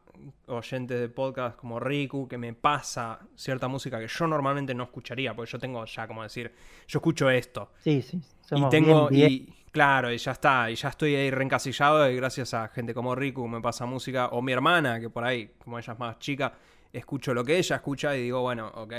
oyentes 0.46 0.98
de 1.00 1.08
podcast 1.08 1.56
como 1.58 1.78
Riku, 1.78 2.26
que 2.26 2.38
me 2.38 2.54
pasa 2.54 3.18
cierta 3.34 3.68
música 3.68 3.98
que 4.00 4.08
yo 4.08 4.26
normalmente 4.26 4.74
no 4.74 4.84
escucharía, 4.84 5.34
porque 5.34 5.50
yo 5.52 5.58
tengo 5.58 5.84
ya 5.84 6.06
como 6.06 6.22
decir, 6.22 6.52
yo 6.88 6.98
escucho 6.98 7.28
esto. 7.30 7.72
Sí, 7.80 8.00
sí. 8.02 8.16
Y 8.16 8.48
Somos 8.48 8.70
tengo, 8.70 9.08
bien, 9.08 9.28
bien- 9.28 9.32
y 9.50 9.70
claro, 9.70 10.10
y 10.10 10.16
ya 10.18 10.32
está, 10.32 10.70
y 10.70 10.74
ya 10.74 10.88
estoy 10.88 11.14
ahí 11.14 11.30
reencasillado, 11.30 12.10
y 12.10 12.16
gracias 12.16 12.54
a 12.54 12.68
gente 12.68 12.94
como 12.94 13.14
Riku 13.14 13.46
me 13.46 13.60
pasa 13.60 13.84
música, 13.84 14.28
o 14.28 14.40
mi 14.40 14.52
hermana, 14.52 14.98
que 15.00 15.10
por 15.10 15.22
ahí, 15.24 15.50
como 15.58 15.78
ella 15.78 15.92
es 15.92 15.98
más 15.98 16.18
chica, 16.18 16.54
escucho 16.92 17.34
lo 17.34 17.44
que 17.44 17.58
ella 17.58 17.76
escucha 17.76 18.16
y 18.16 18.22
digo, 18.22 18.40
bueno, 18.40 18.68
ok, 18.74 18.94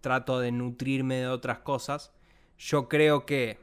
trato 0.00 0.40
de 0.40 0.50
nutrirme 0.50 1.16
de 1.16 1.28
otras 1.28 1.58
cosas. 1.60 2.12
Yo 2.58 2.88
creo 2.88 3.24
que 3.24 3.60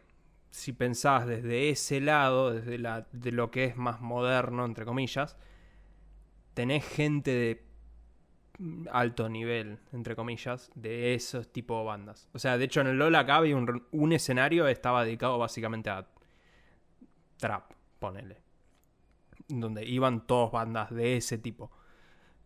si 0.54 0.72
pensás 0.72 1.26
desde 1.26 1.72
ese 1.72 2.00
lado, 2.00 2.54
desde 2.54 2.78
la, 2.78 3.08
de 3.12 3.32
lo 3.32 3.50
que 3.50 3.64
es 3.64 3.76
más 3.76 4.02
moderno, 4.02 4.66
entre 4.66 4.86
comillas, 4.86 5.36
tenés 6.54 6.86
gente 6.88 7.32
de 7.32 7.66
alto 8.92 9.30
nivel, 9.30 9.80
entre 9.94 10.16
comillas, 10.16 10.70
de 10.76 11.16
esos 11.16 11.52
tipos 11.52 11.82
de 11.82 11.86
bandas. 11.86 12.30
O 12.34 12.40
sea, 12.40 12.60
de 12.60 12.66
hecho 12.66 12.82
en 12.82 12.88
el 12.88 12.98
LoL 12.98 13.16
acá 13.16 13.38
había 13.38 13.56
un, 13.58 14.14
escenario 14.14 14.68
estaba 14.68 15.04
dedicado 15.04 15.40
básicamente 15.40 15.90
a 15.90 16.08
trap, 17.38 17.72
ponele. 17.98 18.38
Donde 19.48 19.84
iban 19.84 20.28
todas 20.28 20.52
bandas 20.52 20.92
de 20.92 21.18
ese 21.18 21.40
tipo. 21.40 21.72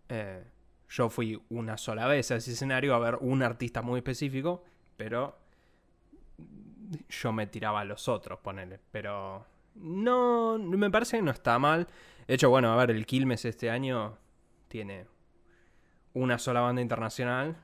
Eh, 0.07 0.45
yo 0.87 1.09
fui 1.09 1.43
una 1.49 1.75
sola 1.77 2.07
vez 2.07 2.31
a 2.31 2.37
ese 2.37 2.53
escenario 2.53 2.95
a 2.95 2.99
ver 2.99 3.17
un 3.19 3.43
artista 3.43 3.81
muy 3.81 3.97
específico, 3.97 4.63
pero 4.95 5.37
yo 7.09 7.31
me 7.31 7.47
tiraba 7.47 7.81
a 7.81 7.85
los 7.85 8.07
otros, 8.07 8.39
ponele. 8.39 8.79
Pero 8.91 9.45
no, 9.75 10.57
me 10.59 10.89
parece 10.89 11.17
que 11.17 11.23
no 11.23 11.31
está 11.31 11.57
mal. 11.59 11.87
De 12.27 12.33
hecho, 12.33 12.49
bueno, 12.49 12.71
a 12.71 12.75
ver, 12.75 12.91
el 12.91 13.05
Quilmes 13.05 13.45
este 13.45 13.69
año 13.69 14.17
tiene 14.67 15.05
una 16.13 16.37
sola 16.39 16.61
banda 16.61 16.81
internacional 16.81 17.57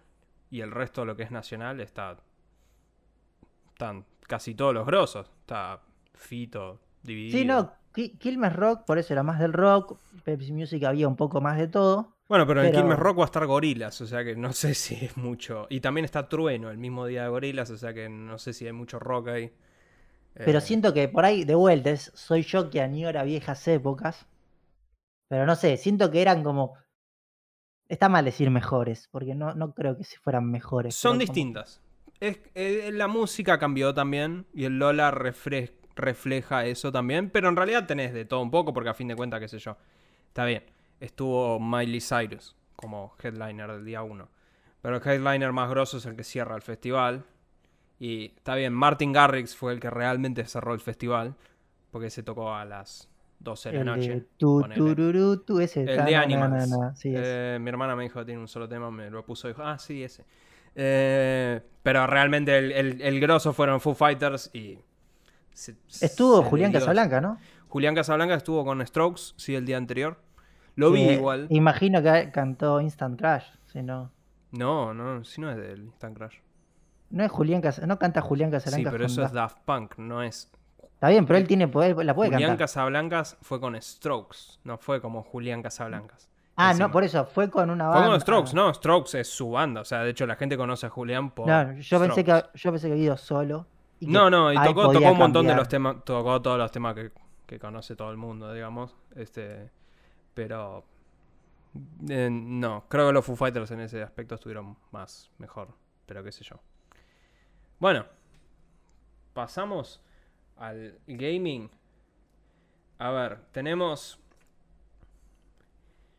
y 0.52 0.62
el 0.62 0.72
resto 0.72 1.02
de 1.02 1.08
lo 1.08 1.16
que 1.16 1.24
es 1.24 1.32
nacional 1.32 1.80
está. 1.82 2.18
Están 3.70 4.06
casi 4.28 4.56
todos 4.56 4.74
los 4.74 4.86
grosos. 4.86 5.30
Está 5.42 5.82
Fito, 6.14 6.80
dividido. 7.02 7.38
Sí, 7.38 7.46
no, 7.46 7.74
Qui- 7.94 8.18
Quilmes 8.18 8.56
Rock, 8.56 8.86
por 8.86 8.98
eso 8.98 9.14
era 9.14 9.24
más 9.24 9.40
del 9.40 9.52
rock, 9.54 9.98
Pepsi 10.24 10.52
Music 10.54 10.84
había 10.84 11.08
un 11.08 11.16
poco 11.16 11.42
más 11.42 11.58
de 11.58 11.68
todo. 11.68 12.13
Bueno, 12.28 12.48
pero 12.48 12.62
en 12.64 12.68
Pero- 12.72 12.82
Quilmes 12.82 13.00
Rock 13.00 13.20
va 13.20 13.24
a 13.24 13.26
estar 13.26 13.46
Gorilas, 13.46 14.00
o 14.02 14.08
sea 14.08 14.24
que 14.24 14.36
no 14.36 14.52
sé 14.54 14.74
si 14.74 14.96
es 15.06 15.18
mucho. 15.18 15.68
Y 15.70 15.82
también 15.82 16.06
está 16.06 16.28
Trueno 16.30 16.72
el 16.72 16.78
mismo 16.78 17.06
día 17.06 17.24
de 17.24 17.30
Gorilas, 17.30 17.70
o 17.70 17.78
sea 17.78 17.94
que 17.94 18.10
no 18.10 18.38
sé 18.38 18.54
si 18.54 18.66
hay 18.66 18.72
mucho 18.74 19.00
rock 19.00 19.28
ahí. 19.30 19.52
Pero 20.34 20.58
Eh, 20.58 20.62
siento 20.62 20.94
que 20.94 21.08
por 21.10 21.26
ahí, 21.26 21.44
de 21.46 21.54
vuelta, 21.56 21.92
es- 21.92 22.12
soy 22.16 22.42
yo 22.44 22.70
que 22.70 22.82
añora 22.82 23.24
viejas 23.24 23.68
épocas. 23.68 24.26
Pero 25.30 25.46
no 25.46 25.56
sé, 25.56 25.78
siento 25.78 26.10
que 26.12 26.22
eran 26.22 26.44
como. 26.44 26.76
Está 27.90 28.10
mal 28.10 28.26
decir 28.26 28.50
mejores, 28.50 29.08
porque 29.12 29.36
no, 29.36 29.54
no 29.54 29.74
creo 29.76 29.98
que 29.98 30.04
si 30.04 30.16
fueran 30.18 30.50
mejores. 30.50 30.96
Son 30.96 31.14
como- 31.14 31.20
distintas. 31.22 31.82
Es, 32.20 32.40
eh, 32.56 32.90
la 32.94 33.08
música 33.08 33.60
cambió 33.60 33.94
también 33.94 34.46
y 34.54 34.64
el 34.66 34.80
Lola 34.80 35.12
refleja 35.12 36.66
eso 36.66 36.92
también, 36.92 37.30
pero 37.30 37.50
en 37.50 37.56
realidad 37.58 37.86
tenés 37.86 38.14
de 38.14 38.24
todo 38.26 38.42
un 38.42 38.50
poco 38.50 38.74
porque 38.74 38.90
a 38.90 38.94
fin 38.94 39.10
de 39.10 39.16
cuentas, 39.16 39.40
qué 39.42 39.48
sé 39.50 39.60
yo. 39.60 39.76
Está 40.30 40.46
bien, 40.46 40.64
estuvo 41.00 41.60
Miley 41.60 42.02
Cyrus 42.02 42.56
como 42.76 43.14
headliner 43.22 43.72
del 43.72 43.86
día 43.86 44.04
1, 44.04 44.28
pero 44.82 44.98
el 44.98 45.02
headliner 45.08 45.52
más 45.52 45.70
grosso 45.70 45.98
es 45.98 46.06
el 46.06 46.16
que 46.16 46.24
cierra 46.24 46.56
el 46.56 46.62
festival. 46.62 47.24
Y 48.00 48.34
está 48.36 48.56
bien, 48.56 48.74
Martin 48.74 49.14
Garrix 49.14 49.56
fue 49.56 49.72
el 49.74 49.80
que 49.80 49.90
realmente 49.90 50.46
cerró 50.46 50.74
el 50.74 50.82
festival 50.82 51.36
porque 51.92 52.10
se 52.10 52.24
tocó 52.24 52.54
a 52.54 52.66
las 52.66 53.08
12 53.40 53.72
de 53.72 53.78
El 53.80 53.86
la 53.86 53.96
noche. 53.96 54.26
tu, 54.38 54.62
tu, 55.46 55.60
ese. 55.60 55.82
El 55.82 56.06
de 56.06 56.12
na, 56.12 56.22
Animals. 56.22 56.70
na, 56.70 56.78
na, 56.78 56.96
sí, 56.96 57.10
ese. 57.16 57.56
Eh, 57.56 57.60
mi 57.60 57.70
hermana 57.70 57.96
me 57.96 58.04
dijo 58.04 58.20
que 58.20 58.26
tiene 58.26 58.42
un 58.42 58.48
solo 58.48 58.68
tema, 58.68 58.90
me 58.92 59.10
lo 59.10 59.24
puso 59.26 59.48
y 59.48 59.52
dijo, 59.52 59.64
ah, 59.64 59.78
sí, 59.78 60.04
ese. 60.04 60.26
Eh, 60.76 61.62
pero 61.84 62.08
realmente 62.08 62.58
el, 62.58 62.72
el, 62.72 63.02
el 63.02 63.20
grosso 63.20 63.54
fueron 63.54 63.80
Foo 63.80 63.94
Fighters 63.94 64.50
y... 64.54 64.80
se- 65.54 65.76
Estuvo 66.02 66.42
se 66.44 66.50
Julián 66.50 66.72
Casablanca, 66.72 67.22
¿no? 67.22 67.38
Julián 67.70 67.96
Casablanca 67.96 68.34
estuvo 68.36 68.66
con 68.66 68.86
Strokes, 68.86 69.34
sí, 69.38 69.56
el 69.56 69.66
día 69.66 69.78
anterior. 69.78 70.18
Lo 70.76 70.92
vi 70.92 71.02
igual. 71.04 71.48
Imagino 71.50 72.02
que 72.02 72.32
cantó 72.32 72.82
Instant 72.82 73.20
Crash, 73.20 73.46
si 73.72 73.82
no. 73.84 74.12
No, 74.52 74.94
no, 74.94 75.24
si 75.24 75.42
no 75.42 75.50
es 75.52 75.58
del 75.58 75.84
Instant 75.86 76.18
Crash. 76.18 76.36
No 77.10 77.24
es 77.24 77.32
Julián 77.32 77.62
Cas- 77.62 77.86
no 77.86 78.00
canta 78.00 78.22
Julián 78.22 78.50
Sí, 78.50 78.54
Casablancas 78.54 78.92
pero 78.92 79.06
eso 79.06 79.24
es 79.24 79.32
Daft- 79.32 79.58
Punk, 79.66 79.98
no 79.98 80.24
es. 80.24 80.52
Está 80.82 81.10
bien, 81.10 81.26
pero 81.26 81.38
él 81.38 81.48
tiene 81.48 81.68
poder, 81.68 81.96
la 82.04 82.16
puede 82.16 82.30
Julián 82.32 82.52
cantar. 82.52 82.66
Casablancas 82.66 83.38
fue 83.42 83.60
con 83.60 83.80
Strokes, 83.80 84.38
no 84.64 84.78
fue 84.78 85.00
como 85.02 85.22
Julián 85.24 85.62
Casablancas. 85.62 86.30
Ah, 86.56 86.70
Encima. 86.70 86.88
no, 86.88 86.92
por 86.94 87.04
eso, 87.04 87.26
fue 87.26 87.50
con 87.50 87.70
una 87.72 87.86
Fue 87.86 87.96
banda. 87.96 88.10
con 88.12 88.22
Strokes, 88.22 88.54
no, 88.54 88.74
Strokes 88.74 89.20
es 89.20 89.28
su 89.28 89.50
banda. 89.52 89.82
O 89.82 89.86
sea, 89.86 90.04
de 90.04 90.12
hecho 90.12 90.26
la 90.28 90.36
gente 90.36 90.56
conoce 90.56 90.86
a 90.86 90.90
Julián 90.90 91.32
por. 91.32 91.48
No, 91.48 91.74
yo 91.74 92.00
pensé, 92.00 92.24
que, 92.24 92.44
yo 92.54 92.72
pensé 92.72 92.88
que 92.88 92.94
había 92.94 93.06
ido 93.06 93.18
solo. 93.18 93.66
y 94.00 94.06
que 94.06 94.12
No, 94.12 94.30
no, 94.30 94.52
y 94.54 94.56
tocó, 94.58 94.92
tocó 94.92 95.12
un 95.12 95.18
montón 95.18 95.46
de 95.48 95.56
los 95.56 95.68
temas, 95.68 95.98
tocó 96.06 96.42
todos 96.42 96.58
los 96.60 96.72
temas 96.72 96.94
que, 96.96 97.12
que 97.48 97.60
conoce 97.60 97.96
todo 97.96 98.12
el 98.12 98.18
mundo, 98.18 98.54
digamos. 98.54 98.96
Este, 99.16 99.72
pero 100.34 100.84
eh, 102.10 102.30
no, 102.32 102.86
creo 102.90 103.08
que 103.08 103.14
los 103.14 103.26
Foo 103.26 103.36
Fighters 103.36 103.72
en 103.72 103.82
ese 103.82 104.02
aspecto 104.04 104.36
estuvieron 104.36 104.78
más, 104.92 105.32
mejor, 105.38 105.70
pero 106.06 106.24
qué 106.24 106.32
sé 106.32 106.44
yo. 106.44 106.60
Bueno, 107.80 108.06
pasamos 109.34 110.02
al 110.58 110.98
gaming. 111.08 111.70
A 113.00 113.12
ver, 113.12 113.40
tenemos. 113.52 114.20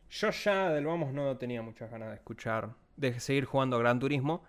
Yo 0.09 0.29
ya 0.29 0.69
del 0.69 0.85
Vamos 0.85 1.11
no 1.13 1.35
tenía 1.37 1.61
muchas 1.61 1.89
ganas 1.91 2.09
de 2.09 2.15
escuchar, 2.15 2.69
de 2.95 3.19
seguir 3.19 3.45
jugando 3.45 3.77
Gran 3.79 3.99
Turismo. 3.99 4.43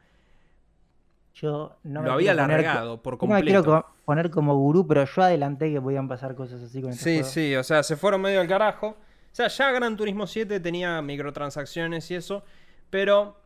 Yo 1.35 1.77
no 1.83 2.01
me 2.03 2.07
Lo 2.09 2.14
había 2.14 2.33
alargado 2.33 3.03
por 3.03 3.21
No 3.23 3.35
me 3.35 3.43
quiero 3.43 3.62
completo. 3.64 3.95
poner 4.05 4.31
como 4.31 4.55
gurú, 4.57 4.87
pero 4.87 5.05
yo 5.05 5.23
adelanté 5.23 5.71
que 5.73 5.81
podían 5.81 6.09
pasar 6.09 6.35
cosas 6.35 6.62
así 6.62 6.81
con 6.81 6.93
este 6.93 7.03
Sí, 7.05 7.14
juego. 7.17 7.29
sí, 7.29 7.57
o 7.57 7.64
sea, 7.64 7.83
se 7.83 7.97
fueron 7.97 8.23
medio 8.23 8.41
al 8.41 8.49
carajo. 8.49 8.97
Sea, 9.37 9.49
ya 9.49 9.70
Gran 9.70 9.99
Turismo 9.99 10.26
7 10.26 10.61
tenía 10.61 11.03
microtransacciones 11.03 12.11
y 12.11 12.14
eso, 12.14 12.43
pero 12.89 13.39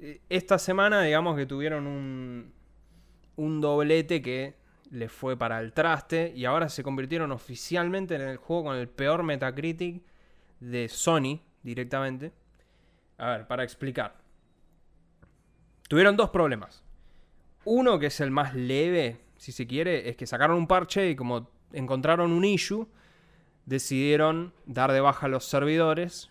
eh, 0.00 0.20
esta 0.28 0.58
semana, 0.58 1.02
digamos 1.02 1.36
que 1.36 1.46
tuvieron 1.46 1.86
un, 1.86 2.52
un 3.36 3.60
doblete 3.60 4.20
que 4.22 4.56
le 4.90 5.08
fue 5.08 5.36
para 5.36 5.60
el 5.60 5.72
traste 5.72 6.32
y 6.34 6.46
ahora 6.46 6.68
se 6.68 6.82
convirtieron 6.82 7.30
oficialmente 7.30 8.16
en 8.16 8.22
el 8.22 8.38
juego 8.38 8.64
con 8.64 8.76
el 8.76 8.88
peor 8.88 9.22
Metacritic 9.22 10.02
de 10.58 10.88
Sony 10.88 11.38
directamente. 11.62 12.32
A 13.16 13.30
ver, 13.30 13.46
para 13.46 13.62
explicar. 13.62 14.16
Tuvieron 15.88 16.16
dos 16.16 16.30
problemas. 16.30 16.82
Uno 17.66 18.00
que 18.00 18.06
es 18.06 18.18
el 18.18 18.32
más 18.32 18.56
leve, 18.56 19.20
si 19.36 19.52
se 19.52 19.64
quiere, 19.68 20.08
es 20.08 20.16
que 20.16 20.26
sacaron 20.26 20.56
un 20.56 20.66
parche 20.66 21.08
y 21.08 21.14
como 21.14 21.52
encontraron 21.72 22.32
un 22.32 22.44
issue, 22.44 22.88
decidieron 23.74 24.52
dar 24.66 24.90
de 24.90 25.00
baja 25.00 25.28
los 25.28 25.44
servidores 25.44 26.28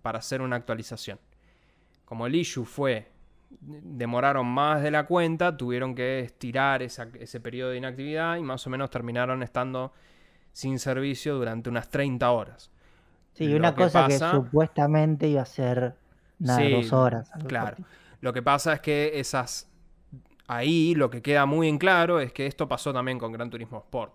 para 0.00 0.20
hacer 0.20 0.40
una 0.42 0.54
actualización. 0.56 1.18
Como 2.04 2.26
el 2.28 2.36
issue 2.36 2.64
fue, 2.64 3.10
demoraron 3.50 4.46
más 4.46 4.80
de 4.82 4.92
la 4.92 5.04
cuenta, 5.04 5.56
tuvieron 5.56 5.96
que 5.96 6.20
estirar 6.20 6.82
esa- 6.82 7.08
ese 7.18 7.40
periodo 7.40 7.70
de 7.70 7.78
inactividad 7.78 8.36
y 8.36 8.42
más 8.42 8.64
o 8.66 8.70
menos 8.70 8.90
terminaron 8.90 9.42
estando 9.42 9.92
sin 10.52 10.78
servicio 10.78 11.34
durante 11.34 11.68
unas 11.68 11.90
30 11.90 12.30
horas. 12.30 12.70
Sí, 13.32 13.48
Lo 13.48 13.56
una 13.56 13.74
que 13.74 13.82
cosa 13.82 14.06
pasa- 14.06 14.30
que 14.30 14.36
supuestamente 14.36 15.26
iba 15.28 15.42
a 15.42 15.46
ser 15.46 15.96
nada, 16.38 16.60
Sí, 16.60 16.70
dos 16.72 16.92
horas. 16.92 17.30
Claro. 17.48 17.76
Lo 18.20 18.32
que 18.32 18.42
pasa 18.42 18.72
es 18.74 18.80
que 18.80 19.18
esas. 19.18 19.68
Ahí 20.46 20.94
lo 20.94 21.10
que 21.10 21.22
queda 21.22 21.44
muy 21.44 21.68
en 21.68 21.76
claro 21.78 22.20
es 22.20 22.32
que 22.32 22.46
esto 22.46 22.68
pasó 22.68 22.92
también 22.92 23.18
con 23.18 23.32
Gran 23.32 23.50
Turismo 23.50 23.78
Sport. 23.78 24.14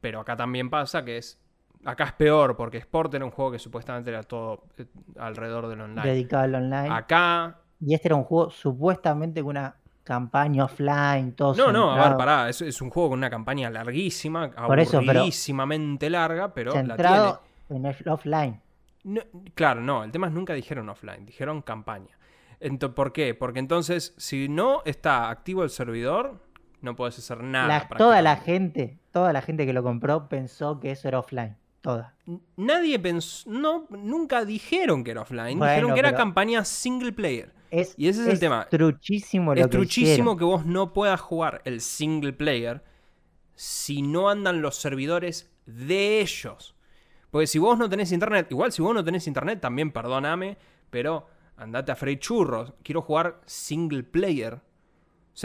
Pero 0.00 0.20
acá 0.20 0.36
también 0.36 0.70
pasa 0.70 1.04
que 1.04 1.18
es. 1.18 1.38
Acá 1.84 2.04
es 2.04 2.12
peor, 2.12 2.56
porque 2.56 2.76
Sport 2.78 3.14
era 3.14 3.24
un 3.24 3.30
juego 3.30 3.52
que 3.52 3.58
supuestamente 3.58 4.10
era 4.10 4.22
todo 4.22 4.64
eh, 4.76 4.84
alrededor 5.18 5.66
del 5.68 5.80
online. 5.80 6.08
Dedicado 6.08 6.42
al 6.44 6.54
online. 6.56 6.90
Acá. 6.90 7.56
Y 7.80 7.94
este 7.94 8.08
era 8.08 8.16
un 8.16 8.24
juego 8.24 8.50
supuestamente 8.50 9.40
con 9.40 9.50
una 9.50 9.74
campaña 10.04 10.64
offline, 10.64 11.32
todo 11.32 11.54
No, 11.54 11.72
no, 11.72 11.90
a 11.92 11.94
ver, 11.94 12.02
centrado- 12.04 12.18
pará. 12.18 12.48
Es, 12.50 12.60
es 12.60 12.82
un 12.82 12.90
juego 12.90 13.10
con 13.10 13.18
una 13.18 13.30
campaña 13.30 13.70
larguísima, 13.70 14.50
aburridísimamente 15.14 16.10
larga, 16.10 16.52
pero 16.54 16.70
la 16.70 16.74
tiene. 16.74 16.88
centrado 16.96 17.42
en 17.70 17.86
el 17.86 18.08
offline. 18.08 18.60
No, 19.04 19.22
claro, 19.54 19.80
no, 19.80 20.04
el 20.04 20.10
tema 20.10 20.26
es 20.26 20.32
nunca 20.32 20.52
dijeron 20.52 20.88
offline, 20.88 21.24
dijeron 21.24 21.62
campaña. 21.62 22.18
Ento- 22.60 22.92
¿Por 22.92 23.12
qué? 23.12 23.34
Porque 23.34 23.58
entonces, 23.58 24.14
si 24.18 24.48
no 24.48 24.82
está 24.84 25.30
activo 25.30 25.62
el 25.64 25.70
servidor, 25.70 26.42
no 26.82 26.96
puedes 26.96 27.18
hacer 27.18 27.42
nada. 27.42 27.66
La- 27.68 27.96
toda 27.96 28.22
la 28.22 28.36
gente, 28.36 28.98
toda 29.12 29.32
la 29.32 29.42
gente 29.42 29.66
que 29.66 29.72
lo 29.72 29.82
compró 29.82 30.28
pensó 30.28 30.80
que 30.80 30.90
eso 30.92 31.08
era 31.08 31.18
offline. 31.18 31.56
Toda. 31.80 32.14
Nadie 32.56 32.98
pensó, 32.98 33.48
no, 33.50 33.86
nunca 33.90 34.44
dijeron 34.44 35.02
que 35.02 35.12
era 35.12 35.22
offline, 35.22 35.58
Bueno, 35.58 35.72
dijeron 35.72 35.94
que 35.94 36.00
era 36.00 36.14
campaña 36.14 36.64
single 36.64 37.12
player. 37.12 37.52
Es, 37.70 37.94
Y 37.96 38.08
ese 38.08 38.22
es 38.22 38.28
el 38.28 38.38
tema. 38.40 38.66
truchísimo 38.68 39.54
lo 39.54 39.60
es 39.60 39.66
que 39.66 39.70
truchísimo 39.70 40.12
hicieron. 40.12 40.38
que 40.38 40.44
vos 40.44 40.66
no 40.66 40.92
puedas 40.92 41.20
jugar 41.20 41.62
el 41.64 41.80
single 41.80 42.32
player 42.34 42.82
si 43.54 44.02
no 44.02 44.28
andan 44.28 44.60
los 44.62 44.76
servidores 44.76 45.50
de 45.66 46.20
ellos. 46.20 46.74
Porque 47.30 47.46
si 47.46 47.58
vos 47.58 47.78
no 47.78 47.88
tenés 47.88 48.10
internet, 48.12 48.48
igual 48.50 48.72
si 48.72 48.82
vos 48.82 48.94
no 48.94 49.04
tenés 49.04 49.26
internet, 49.26 49.60
también 49.60 49.92
perdóname, 49.92 50.58
pero 50.90 51.28
andate 51.56 51.92
a 51.92 51.96
freír 51.96 52.18
churros. 52.18 52.72
Quiero 52.82 53.02
jugar 53.02 53.40
single 53.46 54.02
player. 54.02 54.60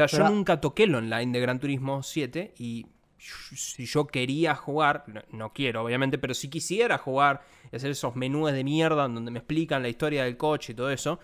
O 0.04 0.08
sea, 0.08 0.08
yo 0.08 0.30
nunca 0.30 0.60
toqué 0.60 0.84
el 0.84 0.96
online 0.96 1.32
de 1.32 1.40
Gran 1.40 1.60
Turismo 1.60 2.04
7 2.04 2.54
y 2.58 2.86
si 3.18 3.86
yo 3.86 4.06
quería 4.08 4.54
jugar, 4.56 5.06
no, 5.32 5.54
quiero 5.54 5.84
obviamente, 5.84 6.18
pero 6.18 6.34
si 6.34 6.50
quisiera 6.50 6.98
jugar 6.98 7.42
y 7.72 7.76
hacer 7.78 7.92
esos 7.92 8.16
menús 8.16 8.52
de 8.52 8.64
mierda 8.64 9.08
donde 9.08 9.32
me 9.32 9.40
explican 9.40 9.82
la 9.82 9.90
historia 9.90 10.26
del 10.26 10.36
coche 10.38 10.74
y 10.74 10.76
todo 10.76 10.92
eso, 10.92 11.20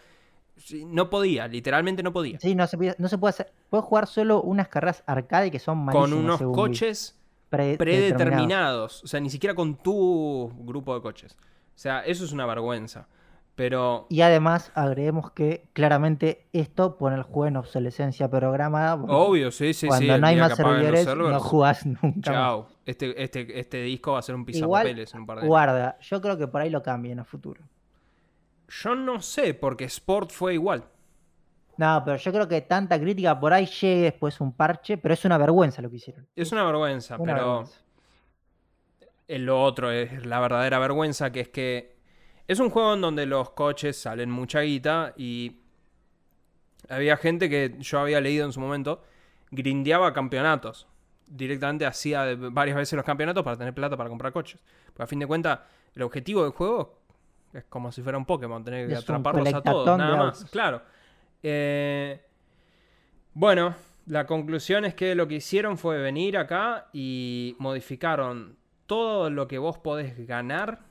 no 0.86 1.10
podía, 1.10 1.48
literalmente 1.48 2.02
no 2.02 2.14
podía. 2.14 2.40
Sí, 2.40 2.56
no 2.56 2.66
se, 2.68 2.78
puede- 2.78 2.96
no 2.98 3.08
se 3.08 3.18
puede 3.18 3.30
hacer. 3.32 3.52
Puedes 3.70 3.86
jugar 3.86 4.08
solo 4.08 4.42
unas 4.42 4.68
carreras 4.70 5.04
arcade 5.06 5.52
que 5.52 5.60
son 5.60 5.78
malísimas. 5.80 6.10
con 6.10 6.14
unos 6.18 6.42
coches 6.56 7.18
Pre- 7.50 7.78
predeterminados. 7.78 9.04
O 9.04 9.08
sea, 9.08 9.20
ni 9.20 9.30
siquiera 9.30 9.54
con 9.56 9.76
tu 9.76 10.52
grupo 10.60 10.96
de 10.96 11.02
coches. 11.02 11.34
O 11.76 11.78
sea, 11.82 12.02
eso 12.06 12.24
es 12.26 12.32
una 12.32 12.46
vergüenza. 12.46 13.08
Pero 13.62 14.08
Y 14.10 14.22
además 14.22 14.72
agreguemos 14.74 15.34
que 15.34 15.68
claramente 15.74 16.48
esto 16.52 16.98
pone 16.98 17.16
el 17.16 17.22
juego 17.22 17.46
en 17.46 17.58
obsolescencia 17.58 18.28
programada. 18.28 18.96
obvio, 18.96 19.52
sí, 19.52 19.76
sí, 19.76 19.88
cuando 19.88 20.04
sí. 20.04 20.10
el 20.10 20.20
no 20.20 20.26
hay 20.26 20.36
más 20.38 20.56
servidores 20.56 21.06
no 21.16 21.40
jugás 21.40 21.86
nunca 21.86 22.02
más. 22.02 22.22
Chao. 22.24 22.68
Este, 22.88 23.24
este, 23.24 23.60
este 23.60 23.84
disco 23.84 24.14
va 24.14 24.18
a 24.18 24.22
ser 24.24 24.34
un 24.34 24.46
pisapapeles 24.46 25.14
en 25.14 25.20
un 25.20 25.26
par 25.28 25.36
de 25.36 25.42
años. 25.42 25.50
guarda, 25.50 26.00
yo 26.00 26.20
creo 26.20 26.40
que 26.40 26.48
por 26.48 26.62
ahí 26.62 26.72
lo 26.72 26.82
cambien 26.82 27.20
a 27.20 27.24
futuro. 27.24 27.62
Yo 28.68 28.96
no 28.96 29.22
sé, 29.22 29.54
porque 29.54 29.84
Sport 29.84 30.32
fue 30.32 30.56
igual. 30.56 30.84
No, 31.78 32.02
pero 32.04 32.18
yo 32.18 32.32
creo 32.32 32.48
que 32.48 32.62
tanta 32.62 33.00
crítica 33.00 33.40
por 33.40 33.54
ahí 33.54 33.68
llegue 33.68 34.02
después 34.06 34.42
un 34.42 34.54
parche, 34.54 34.98
pero 34.98 35.14
es 35.14 35.24
una 35.24 35.38
vergüenza 35.38 35.84
lo 35.84 35.92
que 35.92 35.98
hicieron. 35.98 36.28
Es 36.36 36.52
una 36.52 36.64
vergüenza, 36.64 37.16
Una 37.20 37.36
pero 37.36 37.46
vergüenza. 37.46 37.80
lo 39.28 39.62
otro 39.62 39.92
es 39.92 40.26
la 40.26 40.40
verdadera 40.40 40.80
vergüenza, 40.80 41.32
que 41.32 41.42
es 41.42 41.50
que 41.50 42.01
es 42.52 42.60
un 42.60 42.70
juego 42.70 42.96
en 42.96 43.02
donde 43.02 43.26
los 43.26 43.52
coches 43.52 43.96
salen 43.96 44.30
mucha 44.30 44.60
guita 44.60 45.14
y 45.16 45.62
había 46.90 47.16
gente 47.16 47.50
que 47.50 47.78
yo 47.80 48.00
había 48.00 48.20
leído 48.20 48.46
en 48.46 48.52
su 48.52 48.60
momento, 48.60 49.02
grindeaba 49.52 50.12
campeonatos. 50.12 50.86
Directamente 51.28 51.86
hacía 51.86 52.36
varias 52.36 52.76
veces 52.76 52.98
los 52.98 53.06
campeonatos 53.06 53.42
para 53.46 53.56
tener 53.56 53.74
plata 53.74 53.96
para 53.96 54.10
comprar 54.10 54.34
coches. 54.34 54.60
Porque 54.88 55.04
a 55.04 55.08
fin 55.08 55.20
de 55.20 55.28
cuentas, 55.28 55.60
el 55.96 56.02
objetivo 56.02 56.44
del 56.44 56.52
juego 56.52 57.00
es 57.54 57.64
como 57.70 57.90
si 57.90 58.02
fuera 58.02 58.18
un 58.18 58.26
Pokémon, 58.26 58.62
tener 58.66 58.86
que 58.86 58.96
Es 58.96 59.00
atraparlos 59.00 59.54
a 59.54 59.62
todos, 59.62 59.98
nada 59.98 60.18
más. 60.18 60.44
Claro. 60.52 60.82
Eh, 61.42 62.22
bueno, 63.34 63.76
la 64.08 64.26
conclusión 64.26 64.84
es 64.84 64.94
que 64.94 65.16
lo 65.16 65.26
que 65.26 65.36
hicieron 65.36 65.78
fue 65.78 66.00
venir 66.00 66.38
acá 66.38 66.90
y 66.92 67.56
modificaron 67.60 68.58
todo 68.88 69.30
lo 69.30 69.48
que 69.48 69.58
vos 69.58 69.78
podés 69.78 70.28
ganar 70.28 70.91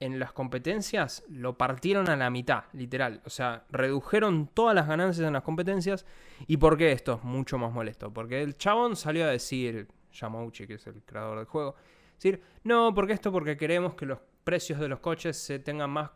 en 0.00 0.18
las 0.18 0.32
competencias, 0.32 1.22
lo 1.28 1.58
partieron 1.58 2.08
a 2.08 2.16
la 2.16 2.30
mitad, 2.30 2.64
literal. 2.72 3.20
O 3.26 3.30
sea, 3.30 3.64
redujeron 3.70 4.48
todas 4.52 4.74
las 4.74 4.88
ganancias 4.88 5.26
en 5.26 5.34
las 5.34 5.42
competencias. 5.42 6.06
¿Y 6.46 6.56
por 6.56 6.76
qué 6.78 6.92
esto 6.92 7.14
es 7.16 7.22
mucho 7.24 7.58
más 7.58 7.70
molesto? 7.72 8.10
Porque 8.12 8.42
el 8.42 8.56
chabón 8.56 8.96
salió 8.96 9.24
a 9.26 9.28
decir, 9.28 9.88
Yamauchi, 10.14 10.66
que 10.66 10.74
es 10.74 10.86
el 10.86 11.02
creador 11.04 11.36
del 11.38 11.46
juego, 11.46 11.74
decir, 12.14 12.42
no, 12.64 12.94
porque 12.94 13.12
esto 13.12 13.30
porque 13.30 13.56
queremos 13.58 13.94
que 13.94 14.06
los 14.06 14.18
precios 14.42 14.80
de 14.80 14.88
los 14.88 15.00
coches 15.00 15.36
se 15.36 15.58
tengan 15.58 15.90
más 15.90 16.10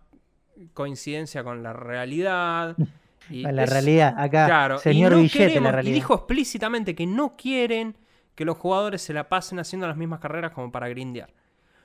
coincidencia 0.72 1.44
con 1.44 1.62
la 1.62 1.72
realidad. 1.72 2.76
Y 3.30 3.40
la 3.42 3.64
es- 3.64 3.70
realidad, 3.70 4.14
acá, 4.18 4.44
Claro, 4.44 4.78
señor 4.78 5.12
y 5.12 5.14
no 5.14 5.22
Billete, 5.22 5.38
queremos- 5.38 5.62
la 5.62 5.68
Y 5.70 5.72
realidad. 5.72 5.94
dijo 5.94 6.14
explícitamente 6.14 6.94
que 6.94 7.06
no 7.06 7.30
quieren 7.34 7.96
que 8.34 8.44
los 8.44 8.58
jugadores 8.58 9.00
se 9.00 9.14
la 9.14 9.30
pasen 9.30 9.58
haciendo 9.58 9.86
las 9.88 9.96
mismas 9.96 10.20
carreras 10.20 10.52
como 10.52 10.70
para 10.70 10.90
grindear. 10.90 11.32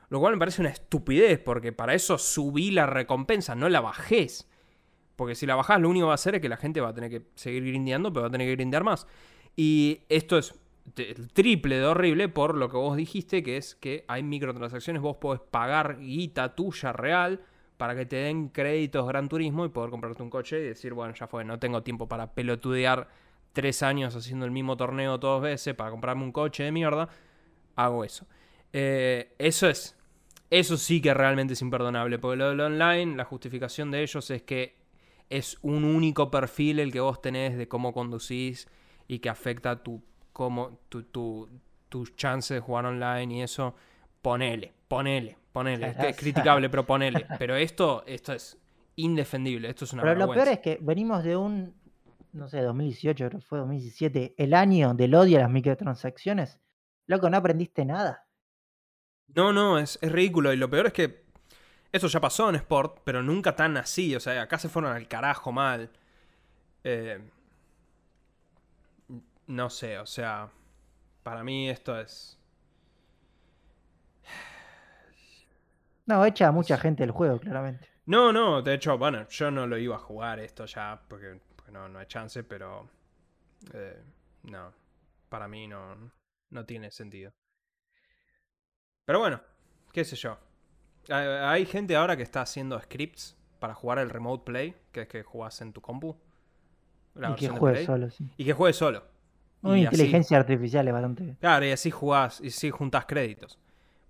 Lo 0.09 0.19
cual 0.19 0.33
me 0.33 0.39
parece 0.39 0.61
una 0.61 0.71
estupidez, 0.71 1.39
porque 1.39 1.71
para 1.71 1.93
eso 1.93 2.17
subí 2.17 2.71
la 2.71 2.85
recompensa, 2.85 3.55
no 3.55 3.69
la 3.69 3.81
bajés. 3.81 4.49
Porque 5.15 5.35
si 5.35 5.45
la 5.45 5.55
bajás, 5.55 5.79
lo 5.79 5.89
único 5.89 6.05
que 6.05 6.07
va 6.07 6.13
a 6.13 6.15
hacer 6.15 6.35
es 6.35 6.41
que 6.41 6.49
la 6.49 6.57
gente 6.57 6.81
va 6.81 6.89
a 6.89 6.93
tener 6.93 7.09
que 7.09 7.23
seguir 7.35 7.63
grindeando, 7.65 8.11
pero 8.11 8.21
va 8.23 8.27
a 8.29 8.31
tener 8.31 8.47
que 8.47 8.55
grindear 8.55 8.83
más. 8.83 9.05
Y 9.55 10.01
esto 10.09 10.37
es 10.37 10.55
triple 11.33 11.77
de 11.77 11.85
horrible 11.85 12.29
por 12.29 12.55
lo 12.55 12.69
que 12.69 12.77
vos 12.77 12.97
dijiste, 12.97 13.43
que 13.43 13.57
es 13.57 13.75
que 13.75 14.05
hay 14.07 14.23
microtransacciones, 14.23 15.01
vos 15.01 15.17
podés 15.17 15.41
pagar 15.41 15.99
guita 15.99 16.55
tuya 16.55 16.93
real 16.93 17.41
para 17.77 17.95
que 17.95 18.05
te 18.05 18.17
den 18.17 18.49
créditos 18.49 19.07
Gran 19.07 19.29
Turismo 19.29 19.65
y 19.65 19.69
poder 19.69 19.89
comprarte 19.89 20.23
un 20.23 20.29
coche 20.29 20.59
y 20.59 20.63
decir, 20.63 20.93
bueno, 20.93 21.13
ya 21.13 21.27
fue, 21.27 21.45
no 21.45 21.59
tengo 21.59 21.83
tiempo 21.83 22.07
para 22.07 22.33
pelotudear 22.33 23.07
tres 23.53 23.83
años 23.83 24.15
haciendo 24.15 24.45
el 24.45 24.51
mismo 24.51 24.77
torneo 24.77 25.17
dos 25.17 25.41
veces 25.41 25.75
para 25.75 25.91
comprarme 25.91 26.23
un 26.23 26.31
coche 26.31 26.63
de 26.63 26.71
mierda, 26.71 27.09
hago 27.75 28.03
eso. 28.03 28.27
Eh, 28.73 29.33
eso 29.39 29.69
es, 29.69 29.97
eso 30.49 30.77
sí 30.77 31.01
que 31.01 31.13
realmente 31.13 31.53
es 31.53 31.61
imperdonable, 31.61 32.19
porque 32.19 32.37
lo 32.37 32.49
del 32.49 32.59
online, 32.61 33.15
la 33.15 33.25
justificación 33.25 33.91
de 33.91 34.01
ellos 34.03 34.29
es 34.31 34.41
que 34.43 34.75
es 35.29 35.57
un 35.61 35.83
único 35.83 36.31
perfil 36.31 36.79
el 36.79 36.91
que 36.91 36.99
vos 36.99 37.21
tenés 37.21 37.57
de 37.57 37.67
cómo 37.67 37.93
conducís 37.93 38.67
y 39.07 39.19
que 39.19 39.29
afecta 39.29 39.83
tu, 39.83 40.01
cómo, 40.33 40.79
tu, 40.89 41.03
tu- 41.03 41.49
tus 41.87 42.15
chances 42.15 42.55
de 42.55 42.59
jugar 42.61 42.85
online 42.85 43.35
y 43.35 43.41
eso. 43.41 43.75
Ponele, 44.21 44.73
ponele, 44.87 45.37
ponele. 45.53 45.95
Es 45.99 46.17
criticable, 46.17 46.69
pero 46.69 46.85
ponele. 46.85 47.25
Pero 47.37 47.55
esto, 47.55 48.03
esto 48.05 48.33
es 48.33 48.57
indefendible. 48.95 49.69
Esto 49.69 49.85
es 49.85 49.93
una 49.93 50.03
Pero 50.03 50.15
lo 50.15 50.31
peor 50.31 50.47
es 50.49 50.59
que 50.59 50.77
venimos 50.81 51.23
de 51.23 51.37
un, 51.37 51.73
no 52.33 52.47
sé, 52.49 52.61
2018, 52.61 53.27
creo 53.29 53.39
que 53.39 53.45
fue 53.45 53.59
2017, 53.59 54.35
el 54.37 54.53
año 54.53 54.93
del 54.93 55.15
odio 55.15 55.37
a 55.37 55.41
las 55.41 55.51
microtransacciones. 55.51 56.59
Loco, 57.07 57.29
no 57.29 57.37
aprendiste 57.37 57.85
nada. 57.85 58.25
No, 59.35 59.53
no, 59.53 59.77
es, 59.79 59.99
es 60.01 60.11
ridículo. 60.11 60.53
Y 60.53 60.57
lo 60.57 60.69
peor 60.69 60.87
es 60.87 60.93
que 60.93 61.23
eso 61.91 62.07
ya 62.07 62.19
pasó 62.19 62.49
en 62.49 62.55
Sport, 62.55 63.01
pero 63.03 63.23
nunca 63.23 63.55
tan 63.55 63.77
así. 63.77 64.15
O 64.15 64.19
sea, 64.19 64.41
acá 64.41 64.57
se 64.59 64.69
fueron 64.69 64.91
al 64.95 65.07
carajo 65.07 65.51
mal. 65.51 65.89
Eh, 66.83 67.19
no 69.47 69.69
sé, 69.69 69.97
o 69.99 70.05
sea, 70.05 70.49
para 71.23 71.43
mí 71.43 71.69
esto 71.69 71.99
es... 71.99 72.37
No, 76.05 76.25
echa 76.25 76.47
a 76.47 76.51
mucha 76.51 76.77
gente 76.77 77.03
del 77.03 77.11
juego, 77.11 77.39
claramente. 77.39 77.87
No, 78.05 78.33
no, 78.33 78.61
de 78.63 78.73
hecho, 78.73 78.97
bueno, 78.97 79.27
yo 79.29 79.51
no 79.51 79.67
lo 79.67 79.77
iba 79.77 79.95
a 79.95 79.99
jugar 79.99 80.39
esto 80.39 80.65
ya 80.65 80.99
porque, 81.07 81.39
porque 81.55 81.71
no, 81.71 81.87
no 81.87 81.99
hay 81.99 82.07
chance, 82.07 82.43
pero... 82.43 82.89
eh, 83.73 84.01
no, 84.43 84.73
para 85.29 85.47
mí 85.47 85.67
no, 85.67 86.11
no 86.49 86.65
tiene 86.65 86.89
sentido. 86.91 87.31
Pero 89.09 89.17
bueno, 89.17 89.41
qué 89.91 90.05
sé 90.05 90.15
yo. 90.15 90.37
Hay, 91.09 91.65
gente 91.65 91.95
ahora 91.95 92.15
que 92.15 92.21
está 92.21 92.41
haciendo 92.41 92.79
scripts 92.79 93.35
para 93.57 93.73
jugar 93.73 93.97
el 93.97 94.07
remote 94.07 94.43
play, 94.45 94.75
que 94.91 95.01
es 95.01 95.07
que 95.07 95.23
jugás 95.23 95.61
en 95.61 95.73
tu 95.73 95.81
compu. 95.81 96.15
la 97.15 97.31
y 97.31 97.33
que 97.33 97.49
juegue 97.49 97.87
solo, 97.87 98.11
sí. 98.11 98.29
Y 98.37 98.45
que 98.45 98.53
juegue 98.53 98.73
solo. 98.73 99.03
Una 99.63 99.73
así- 99.73 99.81
inteligencia 99.81 100.37
artificial 100.37 100.87
es 100.87 100.93
bastante. 100.93 101.35
Claro, 101.39 101.65
y 101.65 101.71
así 101.71 101.89
jugás, 101.89 102.39
y 102.39 102.49
así 102.49 102.69
juntás 102.69 103.07
créditos. 103.07 103.57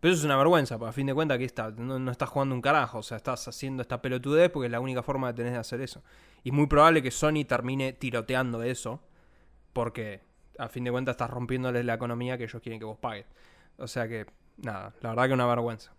Pero 0.01 0.13
eso 0.13 0.19
es 0.19 0.25
una 0.25 0.35
vergüenza, 0.35 0.77
porque 0.77 0.89
a 0.89 0.91
fin 0.91 1.07
de 1.07 1.13
cuentas 1.13 1.37
aquí 1.37 1.45
está, 1.45 1.71
no, 1.71 1.97
no 1.97 2.11
estás 2.11 2.27
jugando 2.27 2.53
un 2.53 2.61
carajo, 2.61 2.97
o 2.97 3.03
sea, 3.03 3.15
estás 3.15 3.47
haciendo 3.47 3.81
esta 3.81 4.01
pelotudez 4.01 4.49
porque 4.49 4.65
es 4.65 4.71
la 4.73 4.81
única 4.81 5.01
forma 5.01 5.29
que 5.29 5.35
tenés 5.35 5.53
de 5.53 5.59
hacer 5.59 5.79
eso. 5.79 6.03
Y 6.43 6.49
es 6.49 6.53
muy 6.53 6.67
probable 6.67 7.01
que 7.01 7.11
Sony 7.11 7.45
termine 7.47 7.93
tiroteando 7.93 8.63
eso, 8.63 9.01
porque 9.71 10.19
a 10.57 10.67
fin 10.67 10.83
de 10.83 10.91
cuentas 10.91 11.13
estás 11.13 11.29
rompiéndoles 11.29 11.85
la 11.85 11.93
economía 11.93 12.37
que 12.37 12.43
ellos 12.43 12.61
quieren 12.61 12.79
que 12.79 12.85
vos 12.85 12.97
pagues. 12.97 13.27
O 13.77 13.87
sea 13.87 14.09
que, 14.09 14.25
nada, 14.61 14.93
la 15.01 15.09
verdad 15.09 15.27
que 15.27 15.33
una 15.33 15.45
vergüenza. 15.45 15.93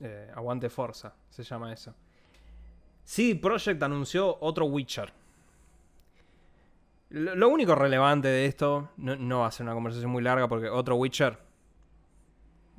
Eh, 0.00 0.30
aguante 0.34 0.70
Forza, 0.70 1.14
se 1.28 1.42
llama 1.42 1.72
eso. 1.72 1.94
Sí, 3.04 3.34
Project 3.34 3.82
anunció 3.82 4.38
otro 4.40 4.66
Witcher. 4.66 5.12
Lo, 7.10 7.34
lo 7.34 7.48
único 7.48 7.74
relevante 7.74 8.28
de 8.28 8.46
esto, 8.46 8.90
no, 8.96 9.16
no 9.16 9.40
va 9.40 9.46
a 9.46 9.50
ser 9.50 9.64
una 9.64 9.74
conversación 9.74 10.10
muy 10.10 10.22
larga 10.22 10.46
porque 10.48 10.68
otro 10.68 10.96
Witcher. 10.96 11.38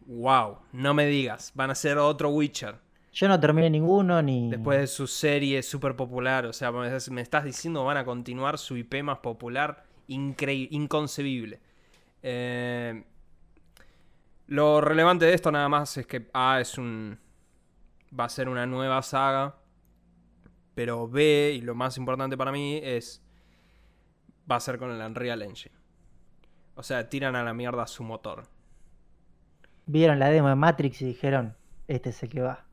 Wow, 0.05 0.59
no 0.71 0.93
me 0.93 1.05
digas, 1.05 1.51
van 1.55 1.71
a 1.71 1.75
ser 1.75 1.97
otro 1.97 2.29
Witcher. 2.29 2.75
Yo 3.11 3.27
no 3.27 3.39
terminé 3.39 3.69
ninguno 3.69 4.21
ni. 4.21 4.49
Después 4.49 4.79
de 4.79 4.87
su 4.87 5.07
serie 5.07 5.61
súper 5.63 5.95
popular, 5.95 6.45
o 6.45 6.53
sea, 6.53 6.71
me 6.71 6.89
me 7.11 7.21
estás 7.21 7.43
diciendo 7.43 7.83
van 7.83 7.97
a 7.97 8.05
continuar 8.05 8.57
su 8.57 8.77
IP 8.77 9.03
más 9.03 9.17
popular, 9.19 9.83
increíble, 10.07 10.69
inconcebible. 10.75 11.59
Eh, 12.21 13.03
lo 14.49 14.81
relevante 14.81 15.25
de 15.25 15.33
esto 15.35 15.51
nada 15.51 15.69
más 15.69 15.95
es 15.97 16.07
que 16.07 16.27
A 16.33 16.59
es 16.59 16.77
un... 16.77 17.19
va 18.17 18.25
a 18.25 18.29
ser 18.29 18.49
una 18.49 18.65
nueva 18.65 19.01
saga, 19.03 19.55
pero 20.73 21.07
B, 21.07 21.53
y 21.55 21.61
lo 21.61 21.75
más 21.75 21.97
importante 21.97 22.35
para 22.35 22.51
mí, 22.51 22.81
es... 22.83 23.23
va 24.49 24.55
a 24.55 24.59
ser 24.59 24.79
con 24.79 24.89
el 24.89 24.99
Unreal 24.99 25.43
Engine. 25.43 25.75
O 26.73 26.81
sea, 26.81 27.09
tiran 27.09 27.35
a 27.35 27.43
la 27.43 27.53
mierda 27.53 27.85
su 27.85 28.03
motor. 28.03 28.47
Vieron 29.85 30.17
la 30.17 30.29
demo 30.29 30.49
de 30.49 30.55
Matrix 30.55 31.01
y 31.01 31.05
dijeron: 31.05 31.55
Este 31.87 32.09
es 32.09 32.23
el 32.23 32.29
que 32.29 32.41
va. 32.41 32.65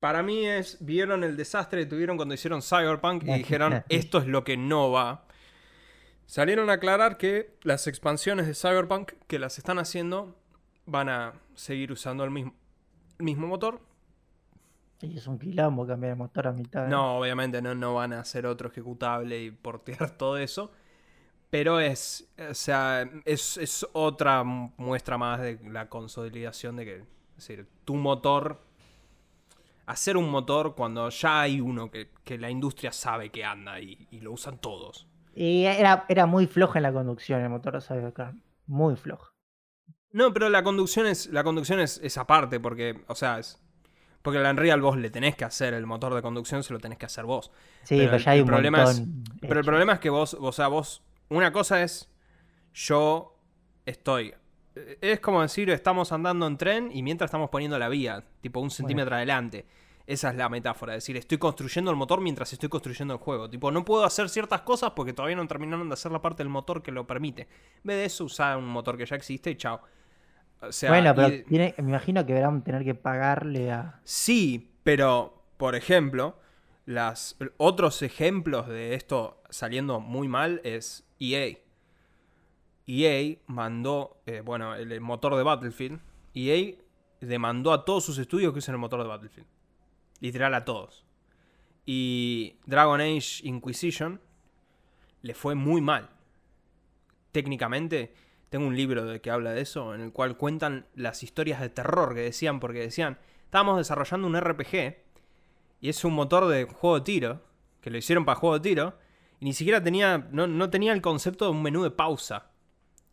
Para 0.00 0.22
mí 0.22 0.46
es, 0.46 0.78
vieron 0.80 1.24
el 1.24 1.36
desastre 1.36 1.82
que 1.82 1.86
tuvieron 1.86 2.16
cuando 2.16 2.34
hicieron 2.34 2.62
Cyberpunk 2.62 3.24
y 3.24 3.34
dijeron, 3.34 3.84
esto 3.88 4.18
es 4.18 4.26
lo 4.26 4.44
que 4.44 4.56
no 4.56 4.90
va. 4.90 5.26
Salieron 6.26 6.70
a 6.70 6.74
aclarar 6.74 7.18
que 7.18 7.56
las 7.62 7.86
expansiones 7.86 8.46
de 8.46 8.54
Cyberpunk 8.54 9.12
que 9.26 9.38
las 9.38 9.58
están 9.58 9.78
haciendo 9.78 10.41
van 10.86 11.08
a 11.08 11.34
seguir 11.54 11.92
usando 11.92 12.24
el 12.24 12.30
mismo, 12.30 12.54
el 13.18 13.24
mismo 13.24 13.46
motor. 13.46 13.80
Y 15.00 15.16
es 15.16 15.26
un 15.26 15.38
quilombo 15.38 15.86
cambiar 15.86 16.12
el 16.12 16.18
motor 16.18 16.46
a 16.46 16.52
mitad. 16.52 16.86
¿eh? 16.86 16.88
No, 16.88 17.18
obviamente 17.18 17.60
no, 17.60 17.74
no 17.74 17.94
van 17.94 18.12
a 18.12 18.20
hacer 18.20 18.46
otro 18.46 18.68
ejecutable 18.68 19.42
y 19.42 19.50
portear 19.50 20.10
todo 20.16 20.36
eso. 20.36 20.70
Pero 21.50 21.80
es, 21.80 22.32
o 22.48 22.54
sea, 22.54 23.08
es, 23.24 23.58
es 23.58 23.86
otra 23.92 24.42
muestra 24.42 25.18
más 25.18 25.40
de 25.40 25.58
la 25.68 25.88
consolidación 25.88 26.76
de 26.76 26.84
que, 26.84 26.96
es 26.96 27.36
decir, 27.36 27.66
tu 27.84 27.94
motor, 27.94 28.62
hacer 29.84 30.16
un 30.16 30.30
motor 30.30 30.74
cuando 30.74 31.10
ya 31.10 31.42
hay 31.42 31.60
uno 31.60 31.90
que, 31.90 32.08
que 32.24 32.38
la 32.38 32.48
industria 32.48 32.90
sabe 32.90 33.30
que 33.30 33.44
anda 33.44 33.80
y, 33.80 34.08
y 34.10 34.20
lo 34.20 34.32
usan 34.32 34.58
todos. 34.58 35.06
Y 35.34 35.64
era, 35.64 36.06
era 36.08 36.26
muy 36.26 36.46
floja 36.46 36.78
en 36.78 36.84
la 36.84 36.92
conducción 36.92 37.40
el 37.40 37.50
motor 37.50 37.74
de 37.74 37.80
Cyberpunk. 37.80 38.42
Muy 38.66 38.96
floja. 38.96 39.31
No, 40.12 40.32
pero 40.32 40.48
la 40.48 40.62
conducción 40.62 41.06
es, 41.06 41.26
la 41.28 41.42
conducción 41.44 41.80
es, 41.80 41.98
es 42.02 42.18
aparte, 42.18 42.60
porque, 42.60 43.00
o 43.06 43.14
sea, 43.14 43.38
es. 43.38 43.58
Porque 44.22 44.38
el 44.38 44.46
Unreal 44.46 44.80
vos 44.80 44.96
le 44.96 45.10
tenés 45.10 45.34
que 45.34 45.44
hacer 45.44 45.74
el 45.74 45.84
motor 45.86 46.14
de 46.14 46.22
conducción, 46.22 46.62
se 46.62 46.72
lo 46.72 46.78
tenés 46.78 46.96
que 46.98 47.06
hacer 47.06 47.24
vos. 47.24 47.50
Sí, 47.82 47.96
Pero 47.96 48.04
pero, 48.10 48.16
el- 48.18 48.22
ya 48.24 48.30
hay 48.30 48.38
el 48.38 48.42
un 48.44 48.48
problema 48.48 48.84
es-. 48.84 49.02
Pero 49.40 49.58
el 49.60 49.66
problema 49.66 49.92
es 49.94 49.98
que 49.98 50.10
vos, 50.10 50.36
o 50.38 50.52
sea, 50.52 50.68
vos. 50.68 51.02
Una 51.28 51.52
cosa 51.52 51.82
es. 51.82 52.08
Yo 52.74 53.36
estoy. 53.84 54.34
Es 55.00 55.20
como 55.20 55.42
decir, 55.42 55.68
estamos 55.70 56.12
andando 56.12 56.46
en 56.46 56.56
tren 56.56 56.90
y 56.92 57.02
mientras 57.02 57.28
estamos 57.28 57.50
poniendo 57.50 57.78
la 57.78 57.88
vía, 57.88 58.24
tipo 58.40 58.60
un 58.60 58.70
centímetro 58.70 59.14
adelante. 59.16 59.66
Esa 60.06 60.30
es 60.30 60.36
la 60.36 60.48
metáfora, 60.48 60.94
es 60.96 61.04
decir, 61.04 61.16
estoy 61.16 61.38
construyendo 61.38 61.90
el 61.90 61.96
motor 61.96 62.20
mientras 62.20 62.52
estoy 62.52 62.68
construyendo 62.68 63.14
el 63.14 63.20
juego. 63.20 63.48
Tipo, 63.48 63.70
no 63.70 63.84
puedo 63.84 64.04
hacer 64.04 64.28
ciertas 64.28 64.62
cosas 64.62 64.92
porque 64.96 65.12
todavía 65.12 65.36
no 65.36 65.46
terminaron 65.46 65.88
de 65.88 65.92
hacer 65.94 66.10
la 66.10 66.20
parte 66.20 66.42
del 66.42 66.48
motor 66.48 66.82
que 66.82 66.90
lo 66.90 67.06
permite. 67.06 67.42
En 67.42 67.48
vez 67.84 67.96
de 67.98 68.04
eso, 68.06 68.24
usar 68.24 68.56
un 68.56 68.66
motor 68.66 68.96
que 68.96 69.06
ya 69.06 69.14
existe 69.16 69.50
y 69.50 69.56
chao. 69.56 69.80
O 70.62 70.72
sea, 70.72 70.90
bueno, 70.90 71.14
pero 71.14 71.28
y- 71.28 71.42
tiene- 71.44 71.74
me 71.78 71.90
imagino 71.90 72.24
que 72.24 72.32
verán 72.34 72.62
tener 72.62 72.84
que 72.84 72.94
pagarle 72.94 73.70
a. 73.72 74.00
Sí, 74.04 74.72
pero, 74.84 75.42
por 75.56 75.74
ejemplo, 75.74 76.36
las, 76.86 77.36
otros 77.56 78.02
ejemplos 78.02 78.68
de 78.68 78.94
esto 78.94 79.42
saliendo 79.50 80.00
muy 80.00 80.28
mal 80.28 80.60
es 80.64 81.04
EA. 81.20 81.58
EA 82.86 83.38
mandó, 83.46 84.20
eh, 84.26 84.40
bueno, 84.44 84.74
el, 84.74 84.90
el 84.92 85.00
motor 85.00 85.36
de 85.36 85.42
Battlefield. 85.42 86.00
EA 86.34 86.76
demandó 87.20 87.72
a 87.72 87.84
todos 87.84 88.04
sus 88.04 88.18
estudios 88.18 88.52
que 88.52 88.58
usen 88.58 88.74
el 88.74 88.78
motor 88.80 89.02
de 89.02 89.08
Battlefield. 89.08 89.46
Literal 90.20 90.54
a 90.54 90.64
todos. 90.64 91.04
Y 91.84 92.56
Dragon 92.66 93.00
Age 93.00 93.40
Inquisition 93.46 94.20
le 95.22 95.34
fue 95.34 95.54
muy 95.54 95.80
mal. 95.80 96.08
Técnicamente, 97.32 98.14
tengo 98.52 98.66
un 98.66 98.76
libro 98.76 99.06
de 99.06 99.22
que 99.22 99.30
habla 99.30 99.52
de 99.52 99.62
eso, 99.62 99.94
en 99.94 100.02
el 100.02 100.12
cual 100.12 100.36
cuentan 100.36 100.84
las 100.94 101.22
historias 101.22 101.58
de 101.58 101.70
terror 101.70 102.14
que 102.14 102.20
decían, 102.20 102.60
porque 102.60 102.80
decían, 102.80 103.16
estábamos 103.44 103.78
desarrollando 103.78 104.26
un 104.26 104.38
RPG 104.38 104.94
y 105.80 105.88
es 105.88 106.04
un 106.04 106.12
motor 106.12 106.46
de 106.48 106.64
juego 106.64 106.96
de 106.96 107.00
tiro, 107.00 107.40
que 107.80 107.88
lo 107.88 107.96
hicieron 107.96 108.26
para 108.26 108.38
juego 108.38 108.58
de 108.58 108.68
tiro, 108.68 108.98
y 109.40 109.46
ni 109.46 109.54
siquiera 109.54 109.82
tenía, 109.82 110.28
no, 110.32 110.46
no 110.46 110.68
tenía 110.68 110.92
el 110.92 111.00
concepto 111.00 111.46
de 111.46 111.52
un 111.52 111.62
menú 111.62 111.82
de 111.82 111.92
pausa 111.92 112.50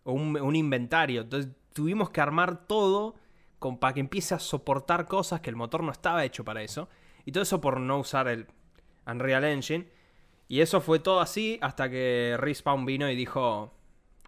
o 0.03 0.11
un, 0.11 0.35
un 0.35 0.57
inventario. 0.57 1.21
Entonces 1.21 1.53
tuvimos 1.71 2.09
que 2.09 2.19
armar 2.19 2.67
todo 2.67 3.15
con, 3.59 3.77
para 3.77 3.93
que 3.93 4.01
empiece 4.01 4.35
a 4.35 4.39
soportar 4.39 5.05
cosas 5.05 5.39
que 5.39 5.49
el 5.49 5.55
motor 5.55 5.83
no 5.83 5.93
estaba 5.93 6.25
hecho 6.25 6.43
para 6.43 6.63
eso. 6.63 6.89
Y 7.23 7.31
todo 7.31 7.43
eso 7.43 7.61
por 7.61 7.79
no 7.79 7.97
usar 7.97 8.27
el 8.27 8.45
Unreal 9.07 9.45
Engine. 9.45 9.87
Y 10.49 10.59
eso 10.59 10.81
fue 10.81 10.99
todo 10.99 11.21
así 11.21 11.59
hasta 11.61 11.89
que 11.89 12.35
Respawn 12.37 12.85
vino 12.85 13.09
y 13.09 13.15
dijo, 13.15 13.73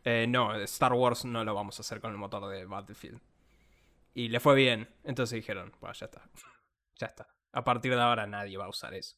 eh, 0.04 0.26
no, 0.28 0.56
Star 0.62 0.94
Wars 0.94 1.26
no 1.26 1.44
lo 1.44 1.54
vamos 1.54 1.80
a 1.80 1.82
hacer 1.82 2.00
con 2.02 2.12
el 2.12 2.18
motor 2.18 2.48
de 2.50 2.66
Battlefield. 2.66 3.20
Y 4.14 4.30
le 4.30 4.40
fue 4.40 4.56
bien. 4.56 4.90
Entonces 5.04 5.36
dijeron, 5.38 5.72
bueno, 5.80 5.94
ya 5.94 6.06
está. 6.06 6.22
ya 6.96 7.08
está. 7.08 7.28
A 7.54 7.64
partir 7.64 7.94
de 7.96 8.02
ahora 8.02 8.26
nadie 8.28 8.58
va 8.58 8.66
a 8.66 8.70
usar 8.70 8.94
eso. 8.94 9.18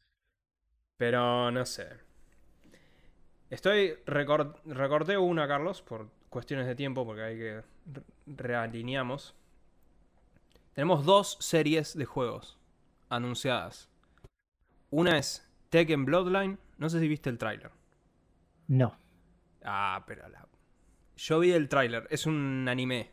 Pero 0.97 1.51
no 1.51 1.65
sé. 1.65 1.87
Estoy. 3.49 3.95
recor- 4.05 4.59
recorté 4.65 5.17
una, 5.17 5.47
Carlos, 5.47 5.81
por 5.81 6.09
cuestiones 6.29 6.65
de 6.67 6.75
tiempo, 6.75 7.05
porque 7.05 7.21
hay 7.23 7.37
que 7.37 7.63
re- 7.85 8.03
realineamos. 8.25 9.35
Tenemos 10.73 11.05
dos 11.05 11.37
series 11.39 11.95
de 11.95 12.05
juegos 12.05 12.57
anunciadas. 13.09 13.89
Una 14.89 15.17
es 15.17 15.47
Tekken 15.69 16.05
Bloodline. 16.05 16.57
No 16.77 16.89
sé 16.89 16.99
si 16.99 17.07
viste 17.07 17.29
el 17.29 17.37
tráiler. 17.37 17.71
No. 18.67 18.97
Ah, 19.63 20.03
pero 20.07 20.27
la... 20.29 20.47
Yo 21.25 21.39
vi 21.39 21.51
el 21.51 21.69
tráiler. 21.69 22.05
Es 22.09 22.25
un 22.25 22.67
anime 22.67 23.09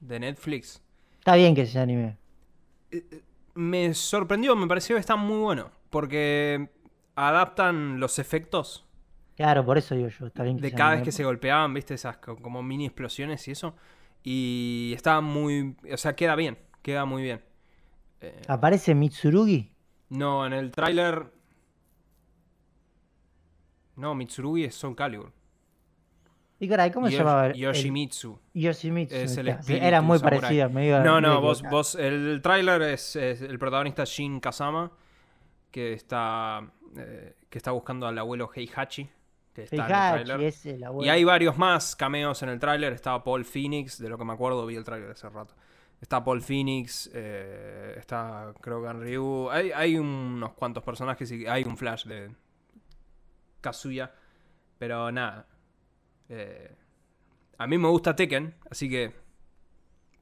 de 0.00 0.18
Netflix. 0.20 0.82
Está 1.18 1.34
bien 1.36 1.54
que 1.54 1.66
sea 1.66 1.82
anime. 1.82 2.16
Me 3.54 3.92
sorprendió, 3.92 4.56
me 4.56 4.66
pareció 4.66 4.96
que 4.96 5.00
está 5.00 5.16
muy 5.16 5.38
bueno. 5.38 5.70
Porque 5.90 6.70
adaptan 7.14 8.00
los 8.00 8.18
efectos 8.18 8.86
Claro, 9.36 9.64
por 9.66 9.76
eso 9.76 9.94
digo 9.94 10.08
yo. 10.08 10.26
Está 10.28 10.42
bien 10.44 10.56
que 10.56 10.62
de 10.62 10.68
sea 10.70 10.76
cada 10.78 10.90
vez 10.92 11.02
que 11.02 11.12
se 11.12 11.24
golpeaban, 11.24 11.74
viste, 11.74 11.92
esas 11.94 12.16
co- 12.18 12.36
como 12.36 12.62
mini 12.62 12.86
explosiones 12.86 13.46
y 13.48 13.50
eso. 13.50 13.74
Y 14.22 14.92
estaba 14.94 15.20
muy. 15.20 15.76
O 15.92 15.96
sea, 15.98 16.14
queda 16.16 16.34
bien. 16.36 16.58
Queda 16.80 17.04
muy 17.04 17.22
bien. 17.22 17.42
Eh, 18.22 18.40
¿Aparece 18.48 18.94
Mitsurugi? 18.94 19.70
no, 20.08 20.46
en 20.46 20.52
el 20.54 20.70
tráiler. 20.70 21.30
No, 23.96 24.14
Mitsurugi 24.14 24.64
es 24.64 24.74
Soul 24.74 24.96
Calibur. 24.96 25.32
Y 26.62 26.68
caray, 26.68 26.92
¿cómo 26.92 27.10
se 27.10 27.16
llamaba? 27.16 27.48
el- 27.48 27.54
Yoshimitsu. 27.54 28.38
Yoshimitsu. 28.54 29.16
Es 29.16 29.36
el 29.36 29.48
Era 29.48 30.00
muy 30.00 30.20
parecido. 30.20 30.70
Me 30.70 30.86
iba, 30.86 31.00
No, 31.00 31.20
no, 31.20 31.40
vos, 31.40 31.60
vos, 31.62 31.96
el 31.96 32.38
tráiler 32.40 32.82
es, 32.82 33.16
es 33.16 33.42
el 33.42 33.58
protagonista 33.58 34.04
Shin 34.04 34.38
Kazama, 34.38 34.92
que 35.72 35.92
está, 35.92 36.60
eh, 36.96 37.34
que 37.50 37.58
está 37.58 37.72
buscando 37.72 38.06
al 38.06 38.16
abuelo 38.16 38.48
Heihachi, 38.54 39.10
que 39.52 39.64
está 39.64 40.14
en 40.14 40.20
el 40.20 40.30
Heihachi 40.30 40.44
es 40.44 40.66
el 40.66 40.84
abuelo. 40.84 41.04
Y 41.04 41.10
hay 41.10 41.24
varios 41.24 41.58
más 41.58 41.96
cameos 41.96 42.40
en 42.44 42.50
el 42.50 42.60
tráiler. 42.60 42.92
Está 42.92 43.24
Paul 43.24 43.44
Phoenix, 43.44 43.98
de 43.98 44.08
lo 44.08 44.16
que 44.16 44.24
me 44.24 44.32
acuerdo, 44.34 44.64
vi 44.64 44.76
el 44.76 44.84
tráiler 44.84 45.10
hace 45.10 45.28
rato. 45.30 45.56
Está 46.00 46.22
Paul 46.22 46.42
Phoenix, 46.42 47.10
eh, 47.12 47.96
está 47.98 48.54
creo 48.60 48.80
que 48.84 48.92
Ryu. 48.92 49.50
Hay, 49.50 49.72
hay 49.72 49.98
unos 49.98 50.52
cuantos 50.52 50.84
personajes 50.84 51.28
y 51.32 51.44
hay 51.44 51.64
un 51.64 51.76
flash 51.76 52.04
de 52.04 52.30
Kazuya. 53.60 54.12
Pero 54.78 55.10
nada. 55.10 55.48
Eh, 56.28 56.74
a 57.58 57.66
mí 57.66 57.78
me 57.78 57.88
gusta 57.88 58.14
Tekken, 58.16 58.54
así 58.70 58.88
que 58.90 59.12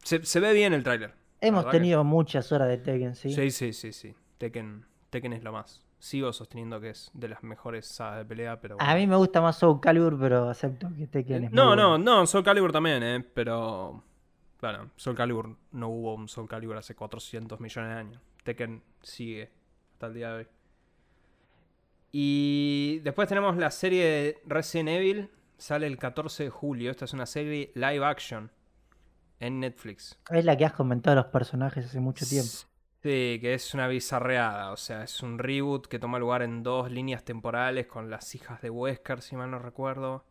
se, 0.02 0.24
se 0.24 0.40
ve 0.40 0.52
bien 0.52 0.72
el 0.72 0.82
tráiler. 0.82 1.14
Hemos 1.40 1.60
¿verdad 1.64 1.72
que- 1.72 1.78
tenido 1.78 2.04
muchas 2.04 2.52
horas 2.52 2.68
de 2.68 2.78
Tekken, 2.78 3.14
¿sí? 3.14 3.32
Sí, 3.32 3.50
sí, 3.50 3.72
sí, 3.72 3.92
sí. 3.92 4.14
Tekken, 4.38 4.84
Tekken 5.10 5.32
es 5.32 5.42
lo 5.42 5.52
más. 5.52 5.86
Sigo 5.98 6.32
sosteniendo 6.32 6.80
que 6.80 6.90
es 6.90 7.10
de 7.12 7.28
las 7.28 7.42
mejores 7.42 7.86
sagas 7.86 8.18
de 8.18 8.24
pelea, 8.24 8.60
pero... 8.60 8.76
A 8.80 8.94
mí 8.94 9.06
me 9.06 9.16
gusta 9.16 9.40
más 9.42 9.58
Soul 9.58 9.80
Calibur, 9.80 10.18
pero 10.18 10.48
acepto 10.48 10.88
que 10.96 11.06
Tekken 11.06 11.44
es 11.44 11.50
muy 11.50 11.56
No, 11.56 11.66
bueno. 11.68 11.98
no, 11.98 12.16
no, 12.20 12.26
Soul 12.26 12.42
Calibur 12.44 12.72
también, 12.72 13.02
eh, 13.02 13.24
pero... 13.34 14.02
Bueno, 14.60 14.90
Soul 14.96 15.16
Calibur 15.16 15.56
no 15.72 15.88
hubo 15.88 16.14
un 16.14 16.28
Soul 16.28 16.48
Calibur 16.48 16.76
hace 16.76 16.94
400 16.94 17.60
millones 17.60 17.90
de 17.94 17.98
años. 17.98 18.22
Tekken 18.44 18.82
sigue 19.02 19.50
hasta 19.92 20.06
el 20.06 20.14
día 20.14 20.28
de 20.30 20.34
hoy. 20.38 20.46
Y 22.12 23.00
después 23.04 23.28
tenemos 23.28 23.56
la 23.56 23.70
serie 23.70 24.04
de 24.04 24.38
Resident 24.46 24.88
Evil. 24.90 25.30
Sale 25.60 25.86
el 25.86 25.98
14 25.98 26.44
de 26.44 26.50
julio. 26.50 26.90
Esta 26.90 27.04
es 27.04 27.12
una 27.12 27.26
serie 27.26 27.70
live 27.74 28.02
action 28.02 28.50
en 29.40 29.60
Netflix. 29.60 30.18
Es 30.30 30.42
la 30.46 30.56
que 30.56 30.64
has 30.64 30.72
comentado 30.72 31.16
los 31.16 31.26
personajes 31.26 31.84
hace 31.84 32.00
mucho 32.00 32.24
tiempo. 32.24 32.50
Sí, 33.02 33.38
que 33.42 33.52
es 33.52 33.74
una 33.74 33.86
bizarreada. 33.86 34.72
O 34.72 34.78
sea, 34.78 35.04
es 35.04 35.22
un 35.22 35.38
reboot 35.38 35.86
que 35.86 35.98
toma 35.98 36.18
lugar 36.18 36.40
en 36.40 36.62
dos 36.62 36.90
líneas 36.90 37.24
temporales 37.24 37.86
con 37.86 38.08
las 38.08 38.34
hijas 38.34 38.62
de 38.62 38.70
Wesker, 38.70 39.20
si 39.20 39.36
mal 39.36 39.50
no 39.50 39.58
recuerdo. 39.58 40.24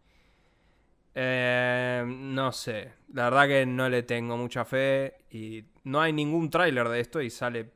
Eh, 1.14 2.04
no 2.08 2.52
sé. 2.52 2.94
La 3.14 3.26
verdad 3.26 3.48
que 3.48 3.66
no 3.68 3.88
le 3.88 4.02
tengo 4.02 4.36
mucha 4.36 4.66
fe. 4.66 5.26
Y 5.30 5.64
no 5.84 6.02
hay 6.02 6.12
ningún 6.12 6.50
tráiler 6.50 6.90
de 6.90 7.02
esto 7.02 7.22
y 7.22 7.30
sale 7.30 7.72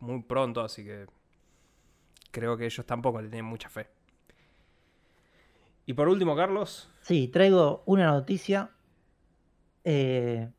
muy 0.00 0.22
pronto, 0.22 0.62
así 0.62 0.86
que 0.86 1.04
creo 2.30 2.56
que 2.56 2.64
ellos 2.64 2.86
tampoco 2.86 3.20
le 3.20 3.28
tienen 3.28 3.44
mucha 3.44 3.68
fe. 3.68 3.97
Y 5.88 5.94
por 5.94 6.06
último, 6.10 6.36
Carlos. 6.36 6.90
Sí, 7.00 7.28
traigo 7.28 7.82
una 7.86 8.08
noticia. 8.08 8.72
Eh, 9.84 10.52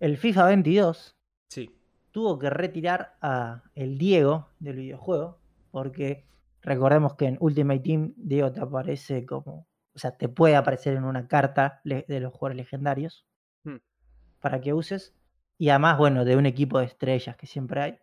el 0.00 0.16
FIFA 0.16 0.46
22 0.46 1.18
Sí. 1.50 1.70
tuvo 2.12 2.38
que 2.38 2.48
retirar 2.48 3.18
a 3.20 3.64
el 3.74 3.98
Diego 3.98 4.48
del 4.58 4.76
videojuego 4.76 5.38
porque 5.70 6.24
recordemos 6.62 7.14
que 7.16 7.26
en 7.26 7.36
Ultimate 7.40 7.80
Team 7.80 8.14
Diego 8.16 8.50
te 8.50 8.60
aparece 8.60 9.26
como, 9.26 9.68
o 9.94 9.98
sea, 9.98 10.16
te 10.16 10.30
puede 10.30 10.56
aparecer 10.56 10.96
en 10.96 11.04
una 11.04 11.28
carta 11.28 11.82
de 11.84 12.20
los 12.20 12.32
jugadores 12.32 12.56
legendarios 12.56 13.26
Hmm. 13.64 13.76
para 14.40 14.62
que 14.62 14.72
uses 14.72 15.14
y 15.58 15.68
además, 15.68 15.98
bueno, 15.98 16.24
de 16.24 16.36
un 16.36 16.46
equipo 16.46 16.78
de 16.78 16.86
estrellas 16.86 17.36
que 17.36 17.46
siempre 17.46 17.82
hay, 17.82 17.98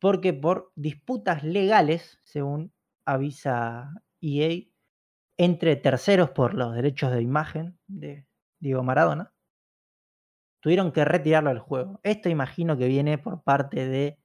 porque 0.00 0.32
por 0.32 0.72
disputas 0.74 1.44
legales, 1.44 2.18
según 2.24 2.72
avisa 3.04 3.92
EA, 4.20 4.64
entre 5.42 5.74
terceros 5.76 6.30
por 6.30 6.52
los 6.52 6.74
derechos 6.74 7.12
de 7.12 7.22
imagen 7.22 7.78
de 7.86 8.26
Diego 8.58 8.82
Maradona, 8.82 9.32
tuvieron 10.60 10.92
que 10.92 11.02
retirarlo 11.02 11.48
del 11.48 11.60
juego. 11.60 11.98
Esto 12.02 12.28
imagino 12.28 12.76
que 12.76 12.88
viene 12.88 13.16
por 13.16 13.42
parte 13.42 13.88
de, 13.88 14.18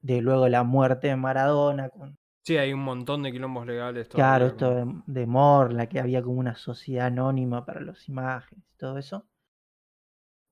de 0.00 0.20
luego 0.20 0.48
la 0.48 0.64
muerte 0.64 1.06
de 1.06 1.16
Maradona, 1.16 1.90
con, 1.90 2.18
Sí, 2.44 2.56
hay 2.56 2.72
un 2.72 2.80
montón 2.80 3.22
de 3.22 3.30
quilombos 3.30 3.64
legales. 3.64 4.08
claro, 4.08 4.46
esto 4.46 4.74
de, 4.74 5.02
de 5.06 5.26
Morla, 5.26 5.88
que 5.88 6.00
había 6.00 6.20
como 6.22 6.40
una 6.40 6.56
sociedad 6.56 7.06
anónima 7.06 7.64
para 7.64 7.80
las 7.80 8.08
imágenes 8.08 8.64
y 8.74 8.76
todo 8.78 8.98
eso. 8.98 9.28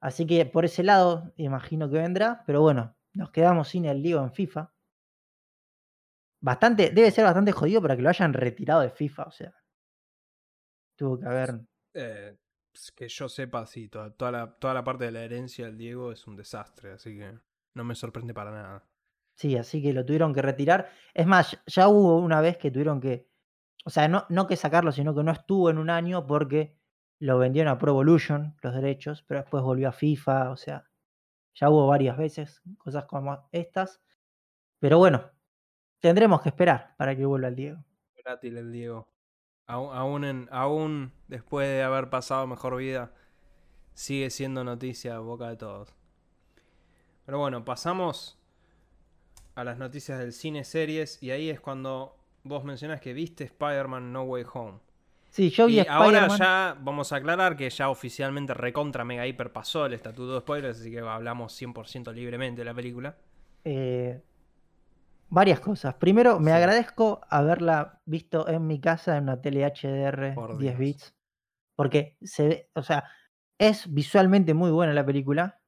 Así 0.00 0.24
que 0.24 0.46
por 0.46 0.64
ese 0.64 0.84
lado 0.84 1.32
imagino 1.36 1.90
que 1.90 1.98
vendrá, 1.98 2.44
pero 2.46 2.60
bueno, 2.60 2.94
nos 3.12 3.32
quedamos 3.32 3.66
sin 3.68 3.86
el 3.86 4.04
Diego 4.04 4.22
en 4.22 4.32
FIFA. 4.32 4.72
Bastante, 6.40 6.90
debe 6.90 7.10
ser 7.10 7.24
bastante 7.24 7.50
jodido 7.50 7.82
para 7.82 7.96
que 7.96 8.02
lo 8.02 8.08
hayan 8.08 8.32
retirado 8.32 8.82
de 8.82 8.90
FIFA, 8.90 9.24
o 9.24 9.30
sea. 9.32 9.52
Tuvo 11.00 11.18
que 11.18 11.26
haber. 11.26 11.60
Eh, 11.94 12.36
pues, 12.70 12.92
que 12.92 13.08
yo 13.08 13.26
sepa, 13.26 13.64
sí, 13.64 13.88
toda, 13.88 14.10
toda 14.10 14.30
la, 14.30 14.52
toda 14.58 14.74
la 14.74 14.84
parte 14.84 15.06
de 15.06 15.12
la 15.12 15.22
herencia 15.22 15.64
del 15.64 15.78
Diego 15.78 16.12
es 16.12 16.26
un 16.26 16.36
desastre, 16.36 16.92
así 16.92 17.16
que 17.16 17.38
no 17.72 17.84
me 17.84 17.94
sorprende 17.94 18.34
para 18.34 18.50
nada. 18.50 18.84
Sí, 19.34 19.56
así 19.56 19.80
que 19.80 19.94
lo 19.94 20.04
tuvieron 20.04 20.34
que 20.34 20.42
retirar. 20.42 20.90
Es 21.14 21.26
más, 21.26 21.58
ya 21.64 21.88
hubo 21.88 22.18
una 22.18 22.42
vez 22.42 22.58
que 22.58 22.70
tuvieron 22.70 23.00
que. 23.00 23.30
O 23.86 23.88
sea, 23.88 24.08
no, 24.08 24.26
no 24.28 24.46
que 24.46 24.56
sacarlo, 24.56 24.92
sino 24.92 25.14
que 25.14 25.22
no 25.22 25.32
estuvo 25.32 25.70
en 25.70 25.78
un 25.78 25.88
año 25.88 26.26
porque 26.26 26.76
lo 27.18 27.38
vendieron 27.38 27.72
a 27.72 27.78
Pro 27.78 27.92
Evolution, 27.92 28.54
los 28.60 28.74
derechos, 28.74 29.24
pero 29.26 29.40
después 29.40 29.62
volvió 29.62 29.88
a 29.88 29.92
FIFA. 29.92 30.50
O 30.50 30.56
sea, 30.58 30.84
ya 31.54 31.70
hubo 31.70 31.86
varias 31.86 32.18
veces 32.18 32.60
cosas 32.76 33.06
como 33.06 33.48
estas. 33.52 34.02
Pero 34.78 34.98
bueno, 34.98 35.30
tendremos 35.98 36.42
que 36.42 36.50
esperar 36.50 36.94
para 36.98 37.16
que 37.16 37.24
vuelva 37.24 37.48
el 37.48 37.56
Diego. 37.56 37.82
Volátil 38.14 38.58
el 38.58 38.70
Diego. 38.70 39.08
Aún, 39.70 39.96
aún, 39.96 40.24
en- 40.24 40.48
aún 40.50 41.12
después 41.28 41.68
de 41.68 41.82
haber 41.82 42.10
pasado 42.10 42.46
mejor 42.46 42.76
vida, 42.76 43.12
sigue 43.94 44.30
siendo 44.30 44.64
noticia 44.64 45.16
a 45.16 45.20
boca 45.20 45.48
de 45.48 45.56
todos. 45.56 45.94
Pero 47.24 47.38
bueno, 47.38 47.64
pasamos 47.64 48.36
a 49.54 49.64
las 49.64 49.78
noticias 49.78 50.18
del 50.18 50.32
cine 50.32 50.64
series 50.64 51.22
y 51.22 51.30
ahí 51.30 51.50
es 51.50 51.60
cuando 51.60 52.16
vos 52.42 52.64
mencionas 52.64 53.00
que 53.00 53.12
viste 53.12 53.44
Spider-Man 53.44 54.12
No 54.12 54.22
Way 54.24 54.44
Home. 54.54 54.78
Sí, 55.30 55.50
yo 55.50 55.66
vi 55.66 55.74
Y 55.74 55.86
ahora 55.86 56.26
ya 56.38 56.76
vamos 56.80 57.12
a 57.12 57.16
aclarar 57.16 57.56
que 57.56 57.70
ya 57.70 57.88
oficialmente 57.88 58.52
recontra 58.54 59.04
mega 59.04 59.26
hiper 59.26 59.52
pasó 59.52 59.86
el 59.86 59.92
estatuto 59.92 60.32
de 60.34 60.40
spoilers, 60.40 60.80
así 60.80 60.90
que 60.90 60.98
hablamos 61.00 61.52
100% 61.52 62.12
libremente 62.12 62.62
de 62.62 62.64
la 62.64 62.74
película. 62.74 63.16
eh, 63.64 64.20
varias 65.30 65.60
cosas. 65.60 65.94
Primero, 65.94 66.38
me 66.40 66.50
Sí. 66.50 66.56
agradezco 66.56 67.20
haberla 67.30 68.00
visto 68.04 68.48
en 68.48 68.66
mi 68.66 68.80
casa 68.80 69.16
en 69.16 69.24
una 69.24 69.40
tele 69.40 69.64
HDR 69.64 70.34
Por 70.34 70.58
10 70.58 70.76
Dios. 70.76 70.78
bits. 70.78 71.14
Porque 71.76 72.16
se 72.22 72.48
ve, 72.48 72.70
o 72.74 72.82
sea, 72.82 73.04
es 73.58 73.92
visualmente 73.92 74.52
muy 74.54 74.70
buena 74.70 74.92
la 74.92 75.06
película. 75.06 75.60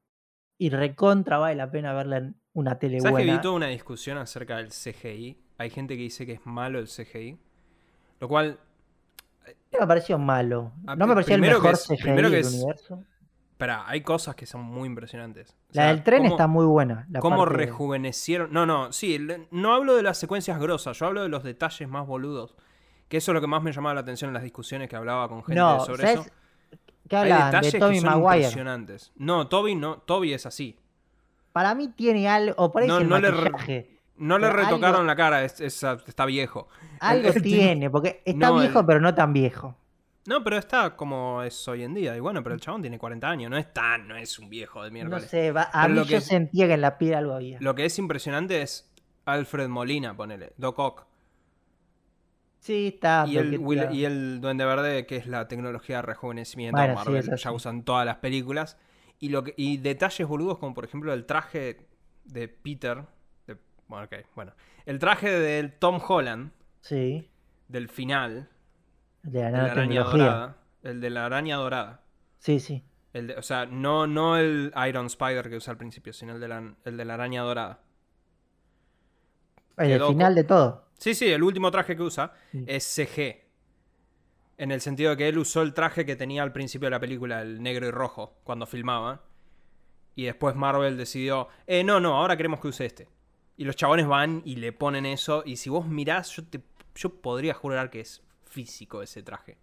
Y 0.58 0.70
recontra 0.70 1.38
vale 1.38 1.56
la 1.56 1.70
pena 1.70 1.92
verla 1.92 2.18
en 2.18 2.36
una 2.52 2.78
tele 2.78 3.00
¿Sabes 3.00 3.16
que 3.16 3.22
vi 3.22 3.28
buena. 3.30 3.40
toda 3.42 3.54
una 3.54 3.66
discusión 3.68 4.18
acerca 4.18 4.58
del 4.58 4.68
CGI? 4.70 5.38
Hay 5.58 5.70
gente 5.70 5.96
que 5.96 6.02
dice 6.02 6.26
que 6.26 6.32
es 6.34 6.46
malo 6.46 6.78
el 6.78 6.86
CGI. 6.88 7.38
Lo 8.20 8.28
cual, 8.28 8.58
No 9.72 9.80
me 9.80 9.86
pareció 9.86 10.18
malo. 10.18 10.72
No 10.84 11.06
me 11.06 11.14
pareció 11.14 11.34
el 11.34 11.40
mejor 11.40 11.72
es- 11.72 11.86
CGI 11.88 12.12
del 12.12 12.34
es- 12.34 12.54
universo. 12.54 13.02
Espera, 13.64 13.84
hay 13.86 14.00
cosas 14.02 14.34
que 14.34 14.46
son 14.46 14.62
muy 14.62 14.86
impresionantes. 14.88 15.50
O 15.50 15.54
La 15.72 15.86
del 15.88 16.02
tren 16.02 16.22
cómo- 16.22 16.30
está 16.34 16.46
muy 16.46 16.66
buena. 16.66 17.06
La 17.10 17.20
¿Cómo 17.20 17.38
parte 17.38 17.56
de- 17.58 17.66
rejuvenecieron? 17.66 18.52
No, 18.52 18.66
no, 18.66 18.92
sí, 18.92 19.18
le- 19.18 19.46
no 19.50 19.74
hablo 19.74 19.94
de 19.94 20.02
las 20.02 20.18
secuencias 20.18 20.58
grosas, 20.58 20.98
yo 20.98 21.06
hablo 21.06 21.22
de 21.22 21.28
los 21.28 21.42
detalles 21.42 21.88
más 21.88 22.06
boludos. 22.06 22.54
Que 23.08 23.18
eso 23.18 23.32
es 23.32 23.34
lo 23.34 23.40
que 23.40 23.46
más 23.46 23.62
me 23.62 23.72
llamaba 23.72 23.94
la 23.94 24.00
atención 24.00 24.28
en 24.28 24.34
las 24.34 24.42
discusiones 24.42 24.88
que 24.88 24.96
hablaba 24.96 25.28
con 25.28 25.44
gente 25.44 25.60
No, 25.60 25.80
sobre 25.84 26.02
¿sabes? 26.02 26.20
eso. 26.20 26.30
¿Qué 27.08 27.16
Hay 27.16 27.24
detalles 27.30 27.72
de 27.72 27.72
que 27.72 27.78
Tommy 27.78 28.00
son 28.00 28.08
Maguire? 28.10 28.36
impresionantes. 28.38 29.12
No, 29.16 29.48
Toby 29.48 29.74
no, 29.74 29.98
Toby 29.98 30.32
es 30.32 30.46
así. 30.46 30.78
Para 31.52 31.74
mí 31.74 31.88
tiene 31.88 32.26
algo. 32.28 32.54
O 32.56 32.72
por 32.72 32.82
ahí 32.82 32.88
No, 32.88 32.98
el 32.98 33.08
no 33.08 33.18
le 33.18 33.30
maquillaje. 33.30 33.98
No 34.16 34.38
le 34.38 34.46
Pero 34.48 34.58
retocaron 34.60 34.96
algo- 34.96 35.06
la 35.06 35.16
cara, 35.16 35.44
es- 35.44 35.60
es- 35.60 35.82
está 36.06 36.24
viejo. 36.24 36.68
Algo 37.00 37.28
tiene, 37.76 37.90
porque 37.90 38.22
está 38.24 38.48
No, 38.48 38.58
viejo, 38.60 38.86
pero 38.86 39.00
no 39.00 39.14
tan 39.14 39.32
viejo. 39.34 39.76
No, 40.26 40.44
pero 40.44 40.56
está 40.56 40.94
como 40.96 41.42
es 41.42 41.66
hoy 41.66 41.82
en 41.82 41.94
día. 41.94 42.16
Y 42.16 42.20
bueno, 42.20 42.42
pero 42.44 42.54
el 42.54 42.60
chabón 42.60 42.80
tiene 42.82 42.98
40 42.98 43.28
años. 43.28 43.50
No 43.50 43.56
es 43.56 43.72
tan, 43.74 44.06
no 44.06 44.16
es 44.16 44.38
un 44.38 44.48
viejo 44.48 44.82
de 44.84 44.90
No 44.90 44.94
miércoles. 44.94 45.24
sé, 45.28 45.50
va- 45.50 45.62
a 45.72 45.82
Pero 45.82 45.88
mí 45.94 46.00
lo 46.00 46.04
yo 46.04 46.16
que- 46.18 46.20
sentía 46.20 46.66
que 46.68 46.74
en 46.74 46.80
la 46.80 46.96
piel 46.98 47.14
algo 47.14 47.34
había. 47.34 47.58
Lo 47.60 47.74
que 47.74 47.84
es 47.84 47.98
impresionante 47.98 48.62
es 48.62 48.88
Alfred 49.24 49.68
Molina, 49.68 50.16
ponele. 50.16 50.52
Doc 50.56 50.78
Ock. 50.78 51.06
Sí, 52.60 52.92
está. 52.94 53.24
y, 53.26 53.36
el, 53.38 53.58
Will- 53.58 53.88
y 53.92 54.04
el 54.04 54.40
Duende 54.40 54.64
Verde, 54.64 55.04
que 55.06 55.16
es 55.16 55.26
la 55.26 55.48
tecnología 55.48 55.96
de 55.96 56.02
rejuvenecimiento 56.02 56.76
Bueno, 56.78 56.94
Marvel. 56.94 57.28
ya 57.36 57.50
usan 57.50 57.82
todas 57.84 58.06
las 58.06 58.18
películas. 58.18 58.78
Y, 59.18 59.30
lo 59.30 59.42
que, 59.42 59.54
y 59.56 59.78
detalles 59.78 60.26
boludos, 60.28 60.58
como 60.58 60.72
por 60.74 60.84
ejemplo 60.84 61.12
el 61.12 61.26
traje 61.26 61.88
de 62.24 62.46
Peter. 62.48 63.02
de- 63.48 63.56
bueno, 63.88 64.04
ok, 64.06 64.14
bueno. 64.36 64.52
El 64.86 65.00
traje 65.00 65.28
del 65.30 65.72
Tom 65.72 66.00
Holland, 66.06 66.52
Sí, 66.80 67.28
del 67.66 67.88
final, 67.88 68.48
de 69.22 69.40
la 69.40 69.46
de 69.46 69.52
la 69.52 69.64
araña 69.72 70.02
dorada. 70.04 70.56
El 70.82 71.00
de 71.00 71.10
la 71.10 71.26
araña 71.26 71.56
dorada. 71.56 72.00
Sí, 72.38 72.58
sí. 72.60 72.82
El 73.12 73.28
de- 73.28 73.36
o 73.36 73.42
sea, 73.42 73.66
no, 73.66 74.06
no 74.06 74.36
el 74.36 74.72
Iron 74.88 75.06
Spider 75.06 75.48
que 75.48 75.56
usa 75.56 75.70
al 75.72 75.76
principio, 75.78 76.12
sino 76.12 76.34
el 76.34 76.40
de 76.40 76.48
la, 76.48 76.74
el 76.84 76.96
de 76.96 77.04
la 77.04 77.14
araña 77.14 77.42
dorada. 77.42 77.80
El 79.76 79.88
Quedó 79.88 80.08
final 80.08 80.34
de 80.34 80.44
todo. 80.44 80.84
Sí, 80.98 81.14
sí, 81.14 81.30
el 81.30 81.42
último 81.42 81.70
traje 81.70 81.96
que 81.96 82.02
usa 82.02 82.32
Sí. 82.52 82.64
es 82.66 82.84
CG. 82.84 83.42
En 84.58 84.70
el 84.70 84.80
sentido 84.80 85.10
de 85.10 85.16
que 85.16 85.28
él 85.28 85.38
usó 85.38 85.62
el 85.62 85.74
traje 85.74 86.04
que 86.06 86.14
tenía 86.14 86.42
al 86.42 86.52
principio 86.52 86.86
de 86.86 86.90
la 86.90 87.00
película, 87.00 87.42
el 87.42 87.62
negro 87.62 87.86
y 87.86 87.90
rojo, 87.90 88.36
cuando 88.44 88.66
filmaba. 88.66 89.22
Y 90.14 90.24
después 90.24 90.54
Marvel 90.54 90.96
decidió, 90.96 91.48
eh, 91.66 91.82
no, 91.84 91.98
no, 92.00 92.16
ahora 92.16 92.36
queremos 92.36 92.60
que 92.60 92.68
use 92.68 92.84
este. 92.86 93.08
Y 93.56 93.64
los 93.64 93.76
chabones 93.76 94.06
van 94.06 94.42
y 94.44 94.56
le 94.56 94.72
ponen 94.72 95.06
eso. 95.06 95.42
Y 95.44 95.56
si 95.56 95.70
vos 95.70 95.86
mirás, 95.86 96.30
yo, 96.36 96.44
te, 96.44 96.60
yo 96.94 97.20
podría 97.20 97.54
jurar 97.54 97.90
que 97.90 98.00
es 98.00 98.22
físico 98.52 99.02
ese 99.02 99.22
traje. 99.22 99.58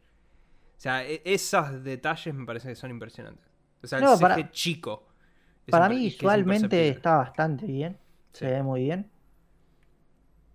O 0.77 0.81
sea, 0.81 1.05
e- 1.05 1.21
esos 1.25 1.83
detalles 1.83 2.33
me 2.33 2.45
parece 2.45 2.69
que 2.69 2.75
son 2.75 2.89
impresionantes. 2.91 3.45
O 3.83 3.87
sea, 3.87 3.99
el 3.99 4.05
No, 4.05 4.15
CG 4.17 4.21
para- 4.21 4.51
chico. 4.51 5.05
Para 5.69 5.87
mí 5.89 6.07
es 6.07 6.13
visualmente 6.13 6.89
está 6.89 7.17
bastante 7.17 7.65
bien. 7.67 7.97
Se 8.33 8.47
ve 8.47 8.63
muy 8.63 8.81
bien. 8.83 9.09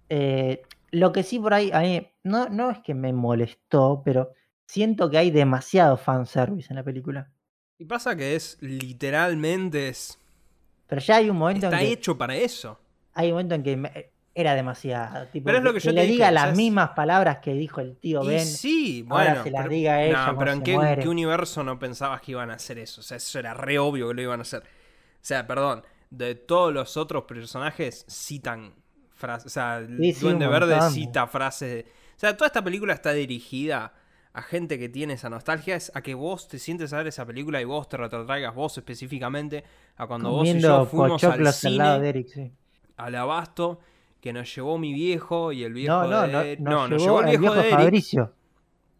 Eh, 0.09 0.62
lo 0.91 1.12
que 1.12 1.22
sí 1.22 1.39
por 1.39 1.55
ahí, 1.55 1.70
a 1.72 1.80
mí, 1.80 2.07
no, 2.24 2.49
no 2.49 2.70
es 2.70 2.78
que 2.80 2.95
me 2.95 3.12
molestó, 3.12 4.03
pero 4.05 4.32
siento 4.66 5.11
que 5.11 5.18
hay 5.18 5.30
demasiado 5.30 5.97
fanservice 5.97 6.68
en 6.72 6.76
la 6.76 6.82
película. 6.85 7.30
Y 7.78 7.85
pasa 7.85 8.16
que 8.16 8.35
es 8.37 8.59
literalmente 8.61 9.89
es, 9.89 10.18
Pero 10.87 11.01
ya 11.01 11.16
hay 11.16 11.30
un 11.30 11.37
momento 11.37 11.66
está 11.66 11.80
en 11.80 11.87
que, 11.87 11.93
hecho 11.93 12.16
para 12.18 12.37
eso. 12.37 12.78
hay 13.14 13.28
un 13.28 13.32
momento 13.35 13.55
en 13.57 13.62
que 13.62 13.76
me- 13.76 14.12
era 14.35 14.55
demasiado. 14.55 15.26
Tipo, 15.28 15.47
Pero 15.47 15.59
es 15.59 15.64
lo 15.64 15.72
que 15.72 15.80
yo 15.80 15.93
le 15.93 16.07
diga 16.07 16.30
las 16.30 16.57
mismas 16.57 16.91
palabras 16.91 17.39
que 17.39 17.55
dijo 17.55 17.80
el 17.80 17.97
tío 17.97 18.22
Y 18.24 18.26
Ben. 18.28 18.45
sí, 18.47 19.07
ahora 19.09 19.24
bueno. 19.26 19.43
se 19.45 19.51
las 19.51 19.62
pero, 19.62 19.74
diga 19.74 19.93
a 19.95 20.03
ella 20.05 20.26
no, 20.26 20.39
pero 20.39 20.53
¿en 20.53 20.62
qué, 20.62 20.72
en 20.72 20.78
muere. 20.80 21.03
qué 21.03 21.09
universo 21.09 21.62
no 21.62 21.78
pensabas 21.78 22.20
que 22.20 22.32
iban 22.32 22.51
a 22.51 22.55
hacer 22.55 22.78
eso? 22.78 23.01
O 23.01 23.05
sea, 23.05 23.16
eso 23.16 23.39
era 23.39 23.55
re 23.55 23.78
obvio 23.78 24.09
que 24.09 24.14
lo 24.14 24.22
iban 24.22 24.41
a 24.41 24.43
hacer. 24.43 24.62
O 24.62 24.64
sea, 25.20 25.47
perdón, 25.47 25.82
de 26.11 26.35
todos 26.35 26.72
los 26.74 26.97
otros 26.97 27.24
personajes 27.24 28.05
citan 28.09 28.74
frases. 29.14 29.47
O 29.47 29.51
sea, 29.51 29.78
el 29.78 29.97
Sí, 29.99 30.12
Duende 30.20 30.47
Verde 30.49 30.80
cita 30.91 31.26
frases. 31.28 31.68
de- 31.85 31.91
O 32.16 32.18
sea, 32.18 32.37
toda 32.37 32.49
esta 32.49 32.62
película 32.62 32.93
está 32.93 33.12
dirigida 33.12 33.93
a 34.32 34.43
gente 34.43 34.80
que 34.80 34.89
tiene 34.89 35.12
esa 35.14 35.30
nostalgia, 35.30 35.76
es 35.76 35.93
a 35.95 36.03
que 36.03 36.14
vos 36.14 36.49
te 36.49 36.59
sientes 36.59 36.93
a 36.93 36.97
ver 36.99 37.07
esa 37.07 37.24
película 37.24 37.61
y 37.61 37.64
vos 37.64 37.89
te 37.89 37.97
retrotraigas 37.97 38.53
vos 38.53 38.76
específicamente 38.76 39.62
a 39.97 40.09
cuando 40.09 40.30
vos 40.32 40.49
y 40.49 40.59
yo 40.59 40.87
fuimos 40.87 41.22
al 41.22 41.53
cine 41.53 42.01
de 42.01 42.09
Eric, 42.09 42.26
sí. 42.26 42.53
al 42.97 43.14
abasto 43.14 43.78
que 44.25 44.33
nos 44.33 44.55
llevó 44.55 44.79
mi 44.79 44.95
viejo 44.95 45.53
y 45.53 45.64
el 45.64 45.75
viejo 45.75 45.93
No, 46.03 46.09
no, 46.09 46.22
de 46.22 46.33
no, 46.33 46.41
Eric- 46.43 46.59
nos 46.61 46.91
nos 46.91 47.03
llevó 47.03 47.20
el 47.20 47.29
el 47.29 47.39
viejo, 47.39 47.55
de 47.55 47.61
Eric. 47.61 47.75
Fabricio. 47.79 48.33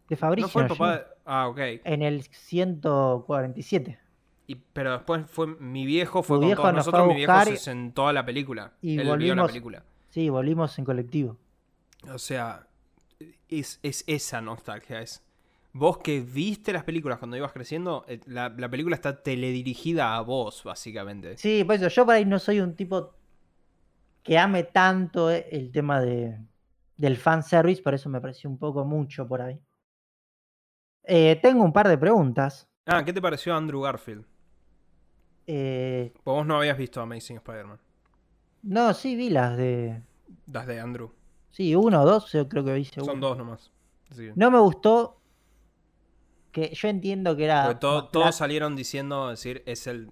De 0.09 0.17
Fabricio 0.17 0.47
No 0.47 0.51
fue 0.53 0.63
el 0.63 0.69
papá. 0.69 0.97
de- 0.99 1.05
Ah, 1.25 1.49
ok. 1.49 1.59
En 1.85 2.03
el 2.03 2.23
147. 2.25 3.99
Y- 4.47 4.57
pero 4.57 4.93
después 4.93 5.25
fue 5.31 5.47
mi 5.47 5.87
viejo, 5.87 6.23
fue 6.23 6.37
Tu 6.39 6.43
con 6.49 6.57
todos 6.57 6.75
nosotros, 6.75 7.09
mi 7.09 7.15
viejo 7.15 7.45
se 7.45 7.57
sentó 7.57 8.07
a 8.09 8.13
la 8.13 8.25
película. 8.27 8.73
y 8.83 8.91
Él 8.91 8.97
vio 8.97 9.05
la 9.05 9.11
volvimos- 9.13 9.47
película. 9.51 9.83
Sí, 10.11 10.29
volvimos 10.29 10.79
en 10.79 10.85
colectivo. 10.85 11.39
O 12.13 12.19
sea, 12.19 12.67
es, 13.49 13.81
es 13.83 14.05
esa 14.07 14.41
nostalgia. 14.43 15.01
Es 15.01 15.25
vos 15.73 15.99
que 15.99 16.21
viste 16.21 16.73
las 16.73 16.85
películas 16.85 17.19
cuando 17.19 17.37
ibas 17.39 17.53
creciendo, 17.53 18.05
eh, 18.07 18.21
la, 18.27 18.51
la 18.51 18.69
película 18.69 18.95
está 18.95 19.23
teledirigida 19.23 20.15
a 20.17 20.21
vos, 20.21 20.63
básicamente. 20.65 21.37
Sí, 21.39 21.65
por 21.65 21.77
eso 21.77 21.89
yo 21.89 22.05
por 22.05 22.15
ahí 22.15 22.27
no 22.27 22.39
soy 22.39 22.61
un 22.61 22.75
tipo 22.77 23.15
que 24.25 24.37
ame 24.39 24.65
tanto 24.65 25.31
eh, 25.31 25.47
el 25.53 25.71
tema 25.71 26.01
de, 26.01 26.37
del 26.97 27.17
fanservice, 27.17 27.83
por 27.83 27.95
eso 27.95 28.09
me 28.09 28.21
pareció 28.21 28.51
un 28.51 28.59
poco 28.59 28.85
mucho 28.85 29.29
por 29.29 29.41
ahí. 29.43 29.61
Eh, 31.05 31.39
tengo 31.43 31.63
un 31.63 31.73
par 31.73 31.87
de 31.89 31.99
preguntas. 31.99 32.67
Ah, 32.87 33.05
¿qué 33.05 33.13
te 33.13 33.21
pareció 33.23 33.55
Andrew 33.55 33.81
Garfield? 33.83 34.25
Eh, 35.47 36.13
Vos 36.25 36.47
no 36.47 36.57
habías 36.57 36.79
visto 36.79 37.01
Amazing 37.01 37.37
Spider-Man. 37.37 37.79
no, 38.63 38.95
sí 38.95 39.15
vi 39.15 39.29
las 39.31 39.57
de... 39.57 40.03
Las 40.51 40.67
de 40.67 40.81
Andrew. 40.81 41.13
Sí, 41.51 41.75
uno 41.77 42.03
o 42.03 42.05
dos, 42.07 42.33
yo 42.33 42.49
creo 42.49 42.65
que 42.65 42.73
vi 42.75 42.85
seguro. 42.85 43.13
Son 43.13 43.21
dos 43.21 43.37
nomás. 43.37 43.71
No 44.35 44.51
me 44.51 44.59
gustó 44.59 45.21
que 46.51 46.73
yo 46.75 46.89
entiendo 46.89 47.37
que 47.37 47.45
era... 47.45 47.79
To- 47.79 48.07
todos 48.09 48.35
salieron 48.37 48.75
diciendo, 48.75 49.29
decir, 49.29 49.63
es 49.67 49.87
el. 49.87 50.11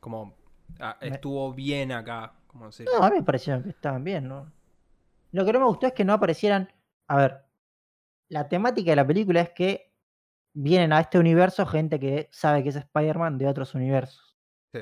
Como. 0.00 0.34
ah, 0.80 0.96
estuvo 1.00 1.52
bien 1.52 1.92
acá. 1.92 2.34
Como. 2.58 2.70
No, 2.70 3.04
a 3.04 3.10
mí 3.10 3.16
me 3.16 3.22
parecieron 3.22 3.62
que 3.62 3.70
estaban 3.70 4.04
bien, 4.04 4.28
¿no? 4.28 4.52
Lo 5.32 5.44
que 5.44 5.52
no 5.52 5.60
me 5.60 5.66
gustó 5.66 5.86
es 5.86 5.92
que 5.92 6.04
no 6.04 6.12
aparecieran. 6.12 6.72
A 7.06 7.16
ver, 7.16 7.44
la 8.28 8.48
temática 8.48 8.90
de 8.92 8.96
la 8.96 9.06
película 9.06 9.40
es 9.40 9.50
que 9.50 9.92
vienen 10.52 10.92
a 10.92 11.00
este 11.00 11.18
universo 11.18 11.66
gente 11.66 12.00
que 12.00 12.28
sabe 12.32 12.62
que 12.62 12.70
es 12.70 12.76
Spider-Man 12.76 13.38
de 13.38 13.46
otros 13.46 13.74
universos. 13.74 14.36
Sí. 14.72 14.80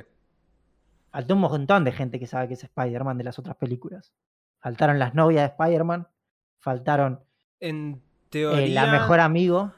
Faltó 1.10 1.34
un 1.34 1.40
montón 1.40 1.84
de 1.84 1.92
gente 1.92 2.18
que 2.18 2.26
sabe 2.26 2.48
que 2.48 2.54
es 2.54 2.64
Spider-Man 2.64 3.18
de 3.18 3.24
las 3.24 3.38
otras 3.38 3.56
películas. 3.56 4.14
Faltaron 4.58 4.98
las 4.98 5.14
novias 5.14 5.42
de 5.42 5.46
Spider-Man, 5.64 6.08
faltaron 6.58 7.24
En 7.60 7.94
eh, 7.94 8.28
teoría. 8.30 8.84
la 8.86 8.90
mejor 8.90 9.20
amigo. 9.20 9.72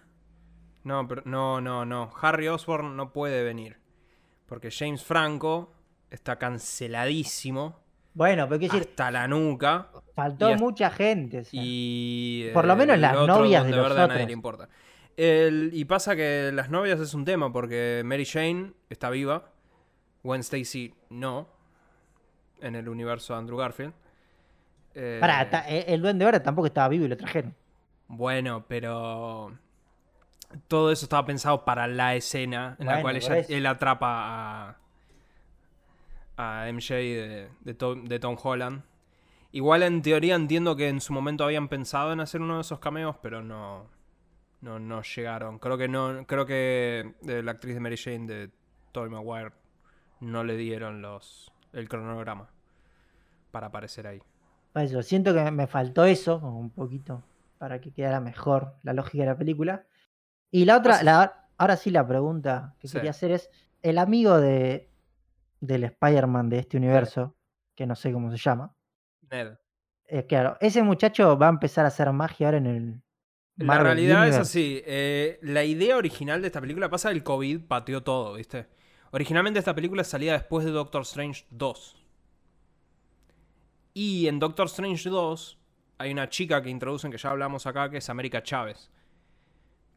No, 0.84 1.06
pero 1.06 1.22
no, 1.24 1.60
no, 1.60 1.84
no. 1.84 2.10
Harry 2.22 2.48
Osborn 2.48 2.96
no 2.96 3.12
puede 3.12 3.42
venir. 3.42 3.78
Porque 4.46 4.70
James 4.70 5.04
Franco 5.04 5.74
está 6.10 6.38
canceladísimo. 6.38 7.80
Bueno, 8.18 8.48
pero 8.48 8.58
quiero 8.58 8.74
decir, 8.74 8.88
hasta 8.90 9.10
la 9.12 9.28
nuca. 9.28 9.86
faltó 10.14 10.46
hasta- 10.48 10.58
mucha 10.58 10.90
gente. 10.90 11.38
o 11.38 11.44
sea. 11.44 11.60
Y. 11.64 12.50
Por 12.52 12.64
lo 12.66 12.74
menos 12.74 12.96
el 12.96 13.00
las 13.00 13.12
novias 13.14 13.62
Duende 13.62 13.70
de 13.70 13.76
los 13.76 13.88
Verde 13.88 14.02
a 14.02 14.06
nadie 14.08 14.14
otros. 14.16 14.26
le 14.26 14.32
importa. 14.32 14.68
El- 15.16 15.70
y 15.72 15.84
pasa 15.84 16.16
que 16.16 16.50
las 16.52 16.68
novias 16.68 16.98
es 16.98 17.14
un 17.14 17.24
tema 17.24 17.52
porque 17.52 18.02
Mary 18.04 18.24
Jane 18.26 18.72
está 18.90 19.08
viva. 19.10 19.50
Gwen 20.24 20.40
Stacy 20.40 20.92
no. 21.10 21.48
En 22.60 22.74
el 22.74 22.88
universo 22.88 23.34
de 23.34 23.38
Andrew 23.38 23.56
Garfield. 23.56 23.92
Eh, 24.96 25.18
Pará, 25.20 25.48
ta- 25.48 25.64
eh, 25.68 25.84
el 25.86 26.02
Duende 26.02 26.24
Verde 26.24 26.40
tampoco 26.40 26.66
estaba 26.66 26.88
vivo 26.88 27.04
y 27.04 27.08
lo 27.08 27.16
trajeron. 27.16 27.54
Bueno, 28.08 28.64
pero 28.66 29.52
todo 30.66 30.90
eso 30.90 31.04
estaba 31.04 31.24
pensado 31.24 31.64
para 31.64 31.86
la 31.86 32.16
escena 32.16 32.74
en 32.80 32.86
la 32.86 33.00
cual 33.00 33.16
ella- 33.16 33.38
él 33.48 33.64
atrapa 33.66 34.08
a, 34.70 34.76
a 36.38 36.66
MJ 36.72 36.94
de, 36.94 37.48
de 37.60 37.74
Tom, 37.74 38.04
de 38.04 38.18
Tom 38.18 38.36
Holland. 38.42 38.82
Igual 39.52 39.82
en 39.82 40.02
teoría 40.02 40.34
entiendo 40.34 40.76
que 40.76 40.88
en 40.88 41.00
su 41.00 41.12
momento 41.12 41.44
habían 41.44 41.68
pensado 41.68 42.12
en 42.12 42.20
hacer 42.20 42.40
uno 42.40 42.54
de 42.56 42.60
esos 42.62 42.78
cameos, 42.78 43.16
pero 43.22 43.42
no, 43.42 43.86
no, 44.60 44.78
no 44.78 45.02
llegaron. 45.02 45.58
Creo 45.58 45.76
que 45.76 45.88
no, 45.88 46.24
creo 46.26 46.46
que 46.46 47.14
la 47.22 47.50
actriz 47.50 47.74
de 47.74 47.80
Mary 47.80 47.96
Jane 47.96 48.26
de 48.26 48.50
Tobey 48.92 49.10
Maguire 49.10 49.52
no 50.20 50.44
le 50.44 50.56
dieron 50.56 51.02
los 51.02 51.52
el 51.72 51.88
cronograma 51.88 52.48
para 53.50 53.66
aparecer 53.68 54.06
ahí. 54.06 54.22
Por 54.72 54.82
eso, 54.82 55.02
siento 55.02 55.34
que 55.34 55.50
me 55.50 55.66
faltó 55.66 56.04
eso, 56.04 56.36
un 56.38 56.70
poquito, 56.70 57.22
para 57.58 57.80
que 57.80 57.90
quedara 57.90 58.20
mejor 58.20 58.74
la 58.82 58.92
lógica 58.92 59.24
de 59.24 59.30
la 59.30 59.36
película. 59.38 59.84
Y 60.50 60.66
la 60.66 60.76
otra, 60.76 60.94
Pues- 60.94 61.04
la- 61.04 61.46
ahora 61.56 61.76
sí 61.76 61.90
la 61.90 62.06
pregunta 62.06 62.74
que 62.80 62.88
Sí. 62.88 62.94
quería 62.98 63.10
hacer 63.10 63.30
es, 63.32 63.50
el 63.82 63.96
amigo 63.98 64.38
de 64.40 64.88
del 65.60 65.84
Spider-Man 65.84 66.48
de 66.48 66.58
este 66.60 66.76
universo, 66.76 67.36
que 67.74 67.86
no 67.86 67.94
sé 67.94 68.12
cómo 68.12 68.30
se 68.30 68.36
llama, 68.38 68.74
Ned. 69.30 69.54
eh, 70.06 70.26
claro, 70.26 70.56
ese 70.60 70.82
muchacho 70.82 71.38
va 71.38 71.46
a 71.46 71.50
empezar 71.50 71.84
a 71.84 71.88
hacer 71.88 72.10
magia 72.12 72.48
ahora 72.48 72.58
en 72.58 72.66
el 72.66 73.02
La 73.56 73.66
Marvel 73.66 73.84
realidad 73.86 74.28
es 74.28 74.36
así. 74.36 74.82
eh, 74.86 75.38
la 75.42 75.64
idea 75.64 75.96
original 75.96 76.40
de 76.40 76.46
esta 76.48 76.60
película 76.60 76.88
pasa 76.88 77.10
el 77.10 77.22
COVID 77.22 77.66
pateó 77.66 78.02
todo, 78.02 78.34
¿viste? 78.34 78.66
Originalmente 79.10 79.58
esta 79.58 79.74
película 79.74 80.04
salía 80.04 80.32
después 80.34 80.64
de 80.64 80.70
Doctor 80.70 81.02
Strange 81.02 81.46
2. 81.50 82.04
Y 83.94 84.28
en 84.28 84.38
Doctor 84.38 84.66
Strange 84.66 85.08
2 85.08 85.58
hay 85.98 86.12
una 86.12 86.28
chica 86.28 86.62
que 86.62 86.70
introducen 86.70 87.10
que 87.10 87.18
ya 87.18 87.30
hablamos 87.30 87.66
acá, 87.66 87.90
que 87.90 87.96
es 87.98 88.08
América 88.08 88.42
Chávez. 88.42 88.90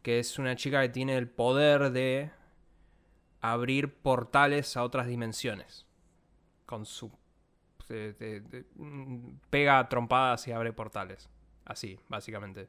Que 0.02 0.20
es 0.20 0.40
una 0.40 0.56
chica 0.56 0.82
que 0.82 0.90
tiene 0.90 1.16
el 1.18 1.30
poder 1.30 1.92
de 1.92 2.32
abrir 3.42 3.94
portales 3.94 4.78
a 4.78 4.84
otras 4.84 5.08
dimensiones. 5.08 5.88
Con 6.66 6.86
su... 6.86 7.12
pega 9.50 9.90
trompadas 9.90 10.48
y 10.48 10.52
abre 10.52 10.74
portales. 10.74 11.30
Así, 11.66 12.00
básicamente. 12.08 12.68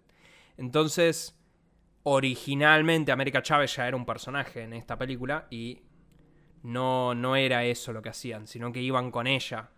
Entonces, 0.57 1.39
originalmente 2.03 3.13
América 3.13 3.43
Chávez 3.43 3.75
ya 3.77 3.87
era 3.87 3.97
un 3.97 4.07
personaje 4.07 4.63
en 4.63 4.73
esta 4.73 4.99
película 4.99 5.47
y 5.51 5.83
no, 6.63 7.15
no 7.15 7.37
era 7.37 7.65
eso 7.65 7.93
lo 7.93 8.03
que 8.03 8.11
hacían, 8.11 8.47
sino 8.47 8.73
que 8.73 8.81
iban 8.81 9.11
con 9.11 9.27
ella. 9.27 9.71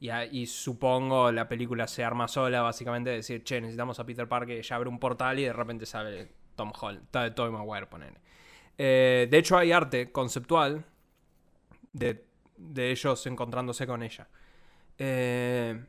Y, 0.00 0.46
supongo 0.46 1.32
la 1.32 1.48
película 1.48 1.88
se 1.88 2.04
arma 2.04 2.28
sola, 2.28 2.62
básicamente, 2.62 3.10
de 3.10 3.16
decir, 3.16 3.42
che, 3.42 3.60
necesitamos 3.60 3.98
a 3.98 4.06
Peter 4.06 4.28
Parker, 4.28 4.56
ella 4.56 4.76
abre 4.76 4.88
un 4.88 5.00
portal 5.00 5.40
y 5.40 5.44
de 5.44 5.52
repente 5.52 5.86
sale 5.86 6.28
Tom 6.54 6.72
Holland, 6.78 7.34
Tobey 7.34 7.52
Maguire, 7.52 7.86
ponele. 7.86 8.20
Eh, 8.78 9.26
de 9.30 9.38
hecho, 9.38 9.58
hay 9.58 9.72
arte 9.72 10.12
conceptual 10.12 10.84
de, 11.92 12.24
de 12.56 12.90
ellos 12.90 13.26
encontrándose 13.26 13.86
con 13.86 14.02
ella. 14.02 14.28
Eh, 14.96 15.84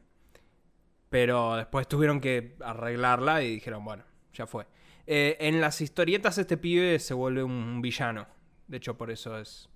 pero 1.10 1.56
después 1.56 1.88
tuvieron 1.88 2.20
que 2.20 2.56
arreglarla 2.62 3.44
y 3.44 3.56
dijeron, 3.56 3.84
bueno, 3.86 4.04
ya 4.34 4.46
fue. 4.46 4.68
Eh, 5.08 5.38
en 5.40 5.60
las 5.60 5.82
historietas 5.82 6.38
este 6.38 6.58
pibe 6.58 7.00
se 7.00 7.14
vuelve 7.14 7.44
un 7.44 7.82
villano. 7.82 8.28
De 8.68 8.78
hecho, 8.78 8.98
por 8.98 9.10
eso 9.10 9.38
es... 9.40 9.70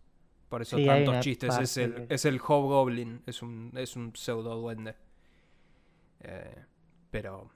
Por 0.49 0.61
eso 0.61 0.78
Sí, 0.78 0.86
tantos 0.86 1.20
chistes. 1.22 1.57
Es 1.57 1.78
el, 1.78 2.05
es 2.09 2.26
el 2.26 2.39
Hobgoblin. 2.39 3.24
Es 3.26 3.41
un, 3.41 3.72
es 3.76 3.95
un 3.95 4.16
pseudo 4.16 4.55
duende. 4.55 4.95
Eh, 6.20 6.64
pero... 7.09 7.49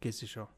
qué 0.00 0.10
sé 0.10 0.26
yo. 0.26 0.48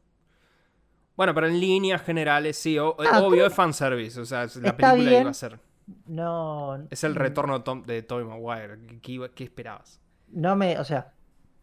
Bueno, 1.17 1.35
pero 1.35 1.47
en 1.47 1.61
líneas 1.61 2.03
generales, 2.03 2.57
sí, 2.57 2.79
o- 2.79 2.97
Ah, 3.01 3.21
obvio 3.23 3.47
es 3.47 3.55
fanservice. 3.55 4.21
O 4.21 4.25
sea, 4.25 4.43
la 4.61 4.77
película 4.77 4.95
bien. 4.95 5.21
iba 5.23 5.31
a 5.31 5.35
ser... 5.35 5.61
No. 6.07 6.87
Es 6.91 7.05
el 7.05 7.13
mm, 7.15 7.17
retorno 7.17 7.59
de, 7.59 7.65
Tom, 7.65 7.83
de 7.83 8.03
Tobey 8.03 8.25
Maguire. 8.25 8.79
¿Qué, 9.01 9.45
esperabas? 9.45 10.01
No 10.29 10.57
me, 10.57 10.79
o 10.79 10.85
sea, 10.85 11.13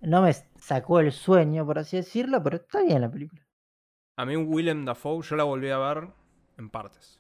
no 0.02 0.22
me 0.22 0.34
sacó 0.58 1.00
el 1.00 1.12
sueño, 1.12 1.66
por 1.66 1.80
así 1.80 1.98
decirlo, 1.98 2.44
pero 2.44 2.58
está 2.58 2.82
bien 2.84 3.02
la 3.02 3.10
película. 3.10 3.42
A 4.18 4.26
mí 4.26 4.36
Willem 4.36 4.86
Dafoe, 4.86 5.22
yo 5.24 5.36
la 5.36 5.46
volví 5.46 5.70
a 5.70 5.78
ver 5.78 6.10
en 6.58 6.70
partes. 6.70 7.18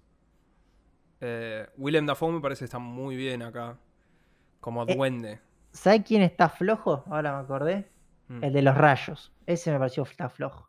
Eh, 1.21 1.67
Willem 1.77 2.05
Dafoe 2.05 2.31
me 2.33 2.41
parece 2.41 2.59
que 2.59 2.65
está 2.65 2.79
muy 2.79 3.15
bien 3.15 3.41
acá. 3.41 3.77
Como 4.59 4.83
Eh, 4.83 4.95
duende. 4.95 5.39
¿Sabes 5.71 6.03
quién 6.05 6.21
está 6.21 6.49
flojo? 6.49 7.03
Ahora 7.09 7.37
me 7.37 7.43
acordé. 7.43 7.89
Mm. 8.27 8.43
El 8.43 8.53
de 8.53 8.61
los 8.61 8.75
rayos. 8.77 9.31
Ese 9.45 9.71
me 9.71 9.79
pareció 9.79 10.03
está 10.03 10.29
flojo. 10.29 10.68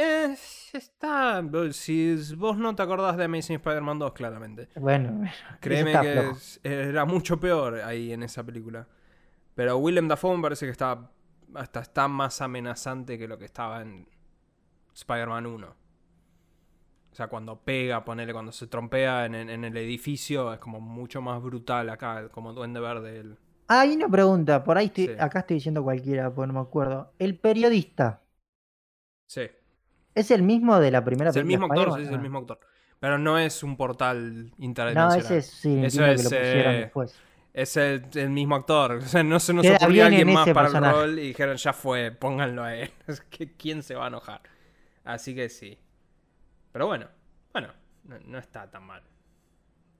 Eh, 0.00 0.36
está... 0.74 1.42
Si 1.72 2.14
vos 2.36 2.56
no 2.56 2.74
te 2.76 2.82
acordás 2.82 3.16
de 3.16 3.24
Amazing 3.24 3.56
Spider-Man 3.56 3.98
2, 3.98 4.12
claramente. 4.12 4.68
Bueno, 4.76 5.28
Créeme 5.60 6.00
que 6.00 6.30
es- 6.30 6.60
era 6.62 7.04
mucho 7.04 7.40
peor 7.40 7.80
ahí 7.80 8.12
en 8.12 8.22
esa 8.22 8.44
película. 8.44 8.86
Pero 9.56 9.76
Willem 9.78 10.06
Dafoe 10.06 10.36
me 10.36 10.42
parece 10.42 10.66
que 10.66 10.72
está 10.72 11.10
hasta 11.54 11.80
está 11.80 12.06
más 12.08 12.40
amenazante 12.42 13.18
que 13.18 13.26
lo 13.26 13.38
que 13.38 13.46
estaba 13.46 13.82
en 13.82 14.06
Spider-Man 14.94 15.46
1. 15.46 15.66
O 17.10 17.14
sea, 17.14 17.26
cuando 17.26 17.58
pega, 17.64 18.04
ponele, 18.04 18.32
cuando 18.32 18.52
se 18.52 18.68
trompea 18.68 19.26
en, 19.26 19.34
en- 19.34 19.50
en 19.50 19.64
el 19.64 19.76
edificio, 19.78 20.52
es 20.52 20.60
como 20.60 20.80
mucho 20.80 21.20
más 21.20 21.42
brutal 21.42 21.90
acá, 21.90 22.28
como 22.28 22.52
Duende 22.52 22.78
Verde. 22.78 23.18
el- 23.18 23.38
Ah, 23.66 23.80
hay 23.80 23.96
una 23.96 24.08
pregunta. 24.08 24.62
Por 24.62 24.78
ahí 24.78 24.86
estoy, 24.86 25.06
Sí. 25.08 25.14
acá 25.18 25.40
estoy 25.40 25.56
diciendo 25.56 25.82
cualquiera, 25.82 26.32
porque 26.32 26.46
no 26.46 26.52
me 26.54 26.60
acuerdo. 26.60 27.12
El 27.18 27.36
periodista. 27.38 28.22
Sí. 29.26 29.42
¿Es 30.18 30.30
el 30.30 30.42
mismo 30.42 30.78
de 30.80 30.90
la 30.90 31.04
primera 31.04 31.30
Es 31.30 31.36
el 31.36 31.44
mismo 31.44 31.66
actor, 31.66 31.94
sí, 31.94 32.02
es 32.02 32.10
el 32.10 32.20
mismo 32.20 32.38
actor. 32.38 32.58
Pero 33.00 33.18
no 33.18 33.38
es 33.38 33.62
un 33.62 33.76
portal 33.76 34.46
No, 34.46 34.54
interdimensional. 34.58 35.18
ese 35.18 35.42
sí, 35.42 35.84
Eso 35.84 36.04
es, 36.04 36.16
que 36.16 36.22
lo 36.24 36.30
pusieron 36.30 36.74
eh, 36.74 36.80
después. 36.80 37.18
Es 37.54 37.76
el, 37.76 38.04
el 38.14 38.30
mismo 38.30 38.56
actor. 38.56 38.92
O 38.92 39.00
sea, 39.02 39.22
no 39.22 39.38
se 39.40 39.54
nos 39.54 39.66
ocurrió 39.66 40.06
alguien 40.06 40.28
en 40.28 40.34
más 40.34 40.48
para 40.50 40.62
personaje. 40.66 40.96
el 40.96 41.00
rol 41.02 41.18
y 41.18 41.22
dijeron, 41.28 41.56
ya 41.56 41.72
fue, 41.72 42.10
pónganlo 42.10 42.64
a 42.64 42.74
él. 42.74 42.90
Es 43.06 43.20
que 43.20 43.52
¿Quién 43.56 43.82
se 43.82 43.94
va 43.94 44.04
a 44.04 44.08
enojar? 44.08 44.42
Así 45.04 45.34
que 45.34 45.48
sí. 45.48 45.78
Pero 46.72 46.86
bueno, 46.86 47.06
bueno, 47.52 47.68
no, 48.04 48.18
no 48.26 48.38
está 48.38 48.68
tan 48.70 48.82
mal. 48.84 49.02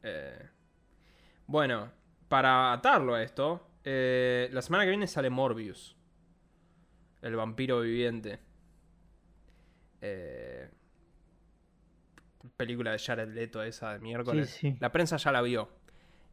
Eh, 0.03 0.47
bueno, 1.47 1.91
para 2.29 2.73
atarlo 2.73 3.15
a 3.15 3.23
esto, 3.23 3.67
eh, 3.85 4.49
la 4.53 4.61
semana 4.63 4.85
que 4.85 4.91
viene 4.91 5.07
sale 5.07 5.31
Morbius. 5.31 5.97
El 7.23 7.37
vampiro 7.37 7.81
viviente. 7.81 8.39
Eh, 10.01 10.69
película 12.57 12.93
de 12.93 12.99
Jared 12.99 13.29
Leto 13.29 13.63
esa 13.63 13.93
de 13.95 13.99
miércoles. 14.01 14.51
sí. 14.51 14.77
La 14.81 14.91
prensa 14.93 15.17
ya 15.17 15.33
la 15.33 15.43
vio. 15.43 15.69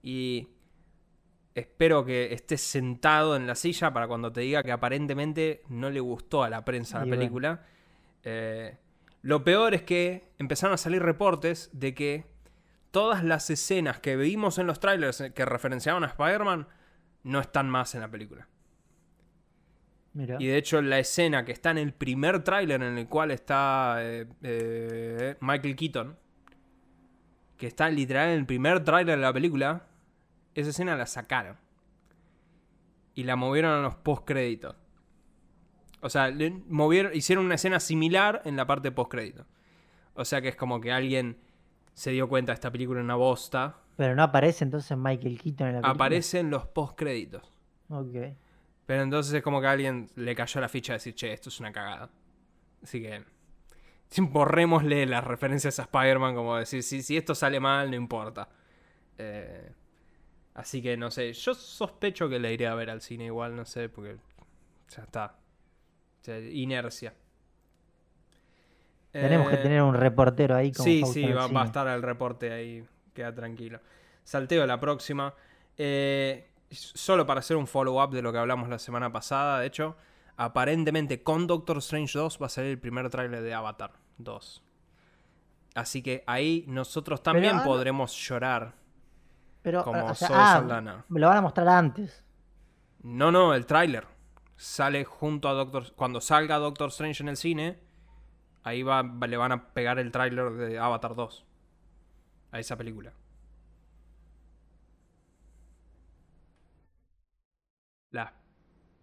Y 0.01 0.47
espero 1.53 2.05
que 2.05 2.33
estés 2.33 2.61
sentado 2.61 3.35
en 3.35 3.47
la 3.47 3.55
silla 3.55 3.91
para 3.93 4.07
cuando 4.07 4.31
te 4.31 4.41
diga 4.41 4.63
que 4.63 4.71
aparentemente 4.71 5.63
no 5.69 5.89
le 5.89 5.99
gustó 5.99 6.43
a 6.43 6.49
la 6.49 6.63
prensa 6.65 6.99
la 6.99 7.05
Y 7.05 7.07
bueno. 7.09 7.19
película. 7.19 7.65
Eh, 8.23 8.77
lo 9.21 9.43
peor 9.43 9.73
es 9.73 9.81
que 9.83 10.31
empezaron 10.37 10.73
a 10.73 10.77
salir 10.77 11.01
reportes 11.01 11.69
de 11.73 11.93
que 11.95 12.25
todas 12.91 13.23
las 13.23 13.49
escenas 13.49 13.99
que 13.99 14.15
vimos 14.15 14.57
en 14.57 14.67
los 14.67 14.79
trailers 14.79 15.23
que 15.33 15.45
referenciaban 15.45 16.03
a 16.03 16.07
Spider-Man 16.07 16.67
no 17.23 17.39
están 17.39 17.69
más 17.69 17.95
en 17.95 18.01
la 18.01 18.09
película. 18.09 18.47
Mira. 20.15 20.37
Y 20.39 20.47
de 20.47 20.57
hecho 20.57 20.81
la 20.81 20.97
escena 20.97 21.43
que 21.43 21.51
está 21.51 21.71
en 21.71 21.77
el 21.77 21.93
primer 21.93 22.41
tráiler 22.41 22.81
en 22.81 22.97
el 22.97 23.07
cual 23.07 23.31
está 23.31 23.97
eh, 23.99 24.25
eh, 24.43 25.35
Michael 25.41 25.75
Keaton, 25.75 26.17
que 27.57 27.67
está 27.67 27.89
literal 27.89 28.29
en 28.29 28.39
el 28.39 28.45
primer 28.45 28.81
tráiler 28.83 29.17
de 29.17 29.21
la 29.21 29.33
película, 29.33 29.87
esa 30.55 30.69
escena 30.69 30.95
la 30.95 31.05
sacaron. 31.05 31.57
Y 33.13 33.23
la 33.23 33.35
movieron 33.35 33.71
a 33.71 33.81
los 33.81 33.95
post 33.95 34.23
créditos. 34.25 34.75
O 35.99 36.09
sea, 36.09 36.29
le 36.29 36.49
movieron, 36.49 37.13
hicieron 37.13 37.45
una 37.45 37.55
escena 37.55 37.81
similar 37.81 38.41
en 38.45 38.55
la 38.55 38.65
parte 38.65 38.91
post 38.93 39.11
crédito. 39.11 39.45
O 40.13 40.23
sea 40.23 40.41
que 40.41 40.47
es 40.47 40.55
como 40.55 40.79
que 40.79 40.93
alguien 40.93 41.37
se 41.93 42.11
dio 42.11 42.29
cuenta 42.29 42.53
de 42.53 42.55
esta 42.55 42.71
película 42.71 43.01
en 43.01 43.05
una 43.05 43.15
bosta. 43.15 43.81
Pero 43.97 44.15
no 44.15 44.23
aparece 44.23 44.63
entonces 44.63 44.97
Michael 44.97 45.41
Keaton 45.41 45.67
en 45.67 45.73
la 45.73 45.81
película. 45.81 45.91
Aparece 45.91 46.39
en 46.39 46.49
los 46.51 46.67
post 46.67 46.97
créditos. 46.97 47.43
Ok. 47.89 48.15
Pero 48.85 49.01
entonces 49.01 49.33
es 49.33 49.41
como 49.41 49.61
que 49.61 49.67
a 49.67 49.71
alguien 49.71 50.09
le 50.15 50.35
cayó 50.35 50.61
la 50.61 50.69
ficha 50.69 50.93
de 50.93 50.97
decir, 50.97 51.15
che, 51.15 51.33
esto 51.33 51.49
es 51.49 51.59
una 51.59 51.71
cagada. 51.71 52.09
Así 52.83 53.01
que. 53.01 53.23
Borrémosle 54.17 55.05
las 55.07 55.23
referencias 55.23 55.79
a 55.79 55.83
Spider-Man, 55.83 56.35
como 56.35 56.55
decir, 56.55 56.83
si, 56.83 57.01
si 57.01 57.17
esto 57.17 57.33
sale 57.33 57.59
mal, 57.59 57.89
no 57.89 57.95
importa. 57.95 58.47
Eh, 59.17 59.71
así 60.53 60.81
que 60.81 60.95
no 60.95 61.09
sé. 61.09 61.33
Yo 61.33 61.53
sospecho 61.53 62.29
que 62.29 62.39
la 62.39 62.51
iré 62.51 62.67
a 62.67 62.75
ver 62.75 62.89
al 62.89 63.01
cine 63.01 63.25
igual, 63.25 63.55
no 63.55 63.65
sé, 63.65 63.89
porque. 63.89 64.17
Ya 64.95 65.03
está. 65.03 65.35
O 66.21 66.23
sea, 66.23 66.39
inercia. 66.39 67.13
Tenemos 69.11 69.49
que 69.49 69.55
Eh, 69.55 69.59
tener 69.59 69.81
un 69.81 69.95
reportero 69.95 70.55
ahí 70.55 70.71
como 70.71 70.83
Sí, 70.83 71.03
sí, 71.05 71.31
va, 71.31 71.47
va 71.47 71.63
a 71.63 71.65
estar 71.65 71.87
el 71.87 72.01
reporte 72.01 72.51
ahí. 72.51 72.85
Queda 73.13 73.33
tranquilo. 73.33 73.79
Salteo 74.23 74.65
la 74.65 74.79
próxima. 74.79 75.33
Eh, 75.77 76.49
solo 76.69 77.25
para 77.25 77.39
hacer 77.39 77.57
un 77.57 77.67
follow-up 77.67 78.11
de 78.11 78.21
lo 78.21 78.31
que 78.31 78.37
hablamos 78.37 78.69
la 78.69 78.79
semana 78.79 79.11
pasada, 79.11 79.59
de 79.59 79.67
hecho, 79.67 79.95
aparentemente 80.37 81.23
con 81.23 81.47
Doctor 81.47 81.77
Strange 81.77 82.17
2 82.17 82.39
va 82.41 82.47
a 82.47 82.49
salir 82.49 82.71
el 82.71 82.79
primer 82.79 83.09
tráiler 83.09 83.41
de 83.41 83.53
Avatar 83.53 83.91
2. 84.17 84.63
Así 85.75 86.01
que 86.01 86.23
ahí 86.25 86.63
nosotros 86.67 87.21
también 87.21 87.57
ah, 87.57 87.63
podremos 87.63 88.15
llorar. 88.15 88.73
Pero, 89.61 89.83
como 89.83 90.05
o 90.05 90.15
sea, 90.15 90.27
Zoe 90.27 90.37
ah, 90.37 91.03
me 91.09 91.19
lo 91.19 91.27
van 91.27 91.37
a 91.37 91.41
mostrar 91.41 91.67
antes. 91.67 92.23
No, 93.03 93.31
no, 93.31 93.53
el 93.53 93.65
tráiler 93.65 94.07
sale 94.55 95.03
junto 95.03 95.49
a 95.49 95.53
Doctor... 95.53 95.93
Cuando 95.95 96.21
salga 96.21 96.57
Doctor 96.57 96.89
Strange 96.89 97.23
en 97.23 97.29
el 97.29 97.37
cine, 97.37 97.79
ahí 98.63 98.83
va- 98.83 99.03
le 99.03 99.37
van 99.37 99.51
a 99.51 99.73
pegar 99.73 99.99
el 99.99 100.11
tráiler 100.11 100.51
de 100.53 100.79
Avatar 100.79 101.13
2. 101.13 101.45
A 102.51 102.59
esa 102.59 102.77
película. 102.77 103.11
Las 108.11 108.31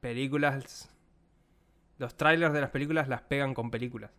películas... 0.02 0.88
Los 1.98 2.16
trailers 2.16 2.52
de 2.52 2.60
las 2.60 2.70
películas 2.70 3.06
las 3.08 3.22
pegan 3.22 3.54
con 3.54 3.70
películas. 3.70 4.10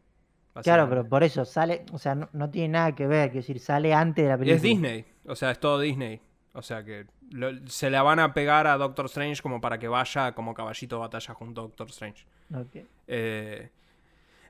Claro, 0.63 0.88
pero 0.88 1.07
por 1.07 1.23
eso 1.23 1.43
sale, 1.45 1.84
o 1.91 1.97
sea, 1.99 2.15
no, 2.15 2.29
no 2.31 2.49
tiene 2.49 2.69
nada 2.69 2.93
que 2.95 3.07
ver, 3.07 3.29
quiero 3.31 3.41
decir, 3.41 3.59
sale 3.59 3.93
antes 3.93 4.23
de 4.23 4.29
la 4.29 4.36
Y 4.36 4.38
película. 4.38 4.55
es 4.55 4.61
Disney, 4.61 5.05
o 5.25 5.36
sea, 5.36 5.51
es 5.51 5.59
todo 5.59 5.79
Disney. 5.79 6.21
O 6.53 6.61
sea 6.61 6.84
que 6.84 7.07
lo- 7.31 7.67
se 7.67 7.89
la 7.89 8.03
van 8.03 8.19
a 8.19 8.34
pegar 8.34 8.67
a 8.67 8.77
Doctor 8.77 9.07
Strange 9.07 9.41
como 9.41 9.59
para 9.59 9.79
que 9.79 9.88
vaya 9.88 10.34
como 10.34 10.53
caballito 10.53 10.95
de 10.97 10.99
batalla 11.01 11.34
junto 11.34 11.61
a 11.61 11.63
Doctor 11.63 11.89
Strange. 11.89 12.25
Ok. 12.55 12.86
Eh, 13.07 13.71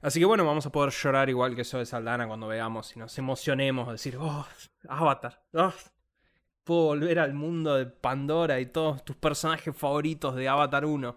así 0.02 0.20
que 0.20 0.26
bueno, 0.26 0.46
vamos 0.46 0.66
a 0.66 0.70
poder 0.72 0.92
llorar 0.92 1.30
igual 1.30 1.56
que 1.56 1.62
eso 1.62 1.80
de 1.80 1.86
Saldana 1.86 2.28
cuando 2.28 2.48
veamos 2.48 2.94
y 2.96 3.00
nos 3.00 3.18
emocionemos, 3.18 3.90
decir, 3.90 4.18
oh, 4.20 4.46
Avatar, 4.90 5.42
oh, 5.54 5.74
puedo 6.64 6.86
volver 6.86 7.20
al 7.20 7.34
mundo 7.34 7.76
de 7.76 7.86
Pandora 7.86 8.60
y 8.60 8.66
todos 8.68 9.04
tus 9.04 9.16
personajes 9.16 9.76
favoritos 9.76 10.36
de 10.36 10.48
Avatar 10.48 10.86
1. 10.86 11.16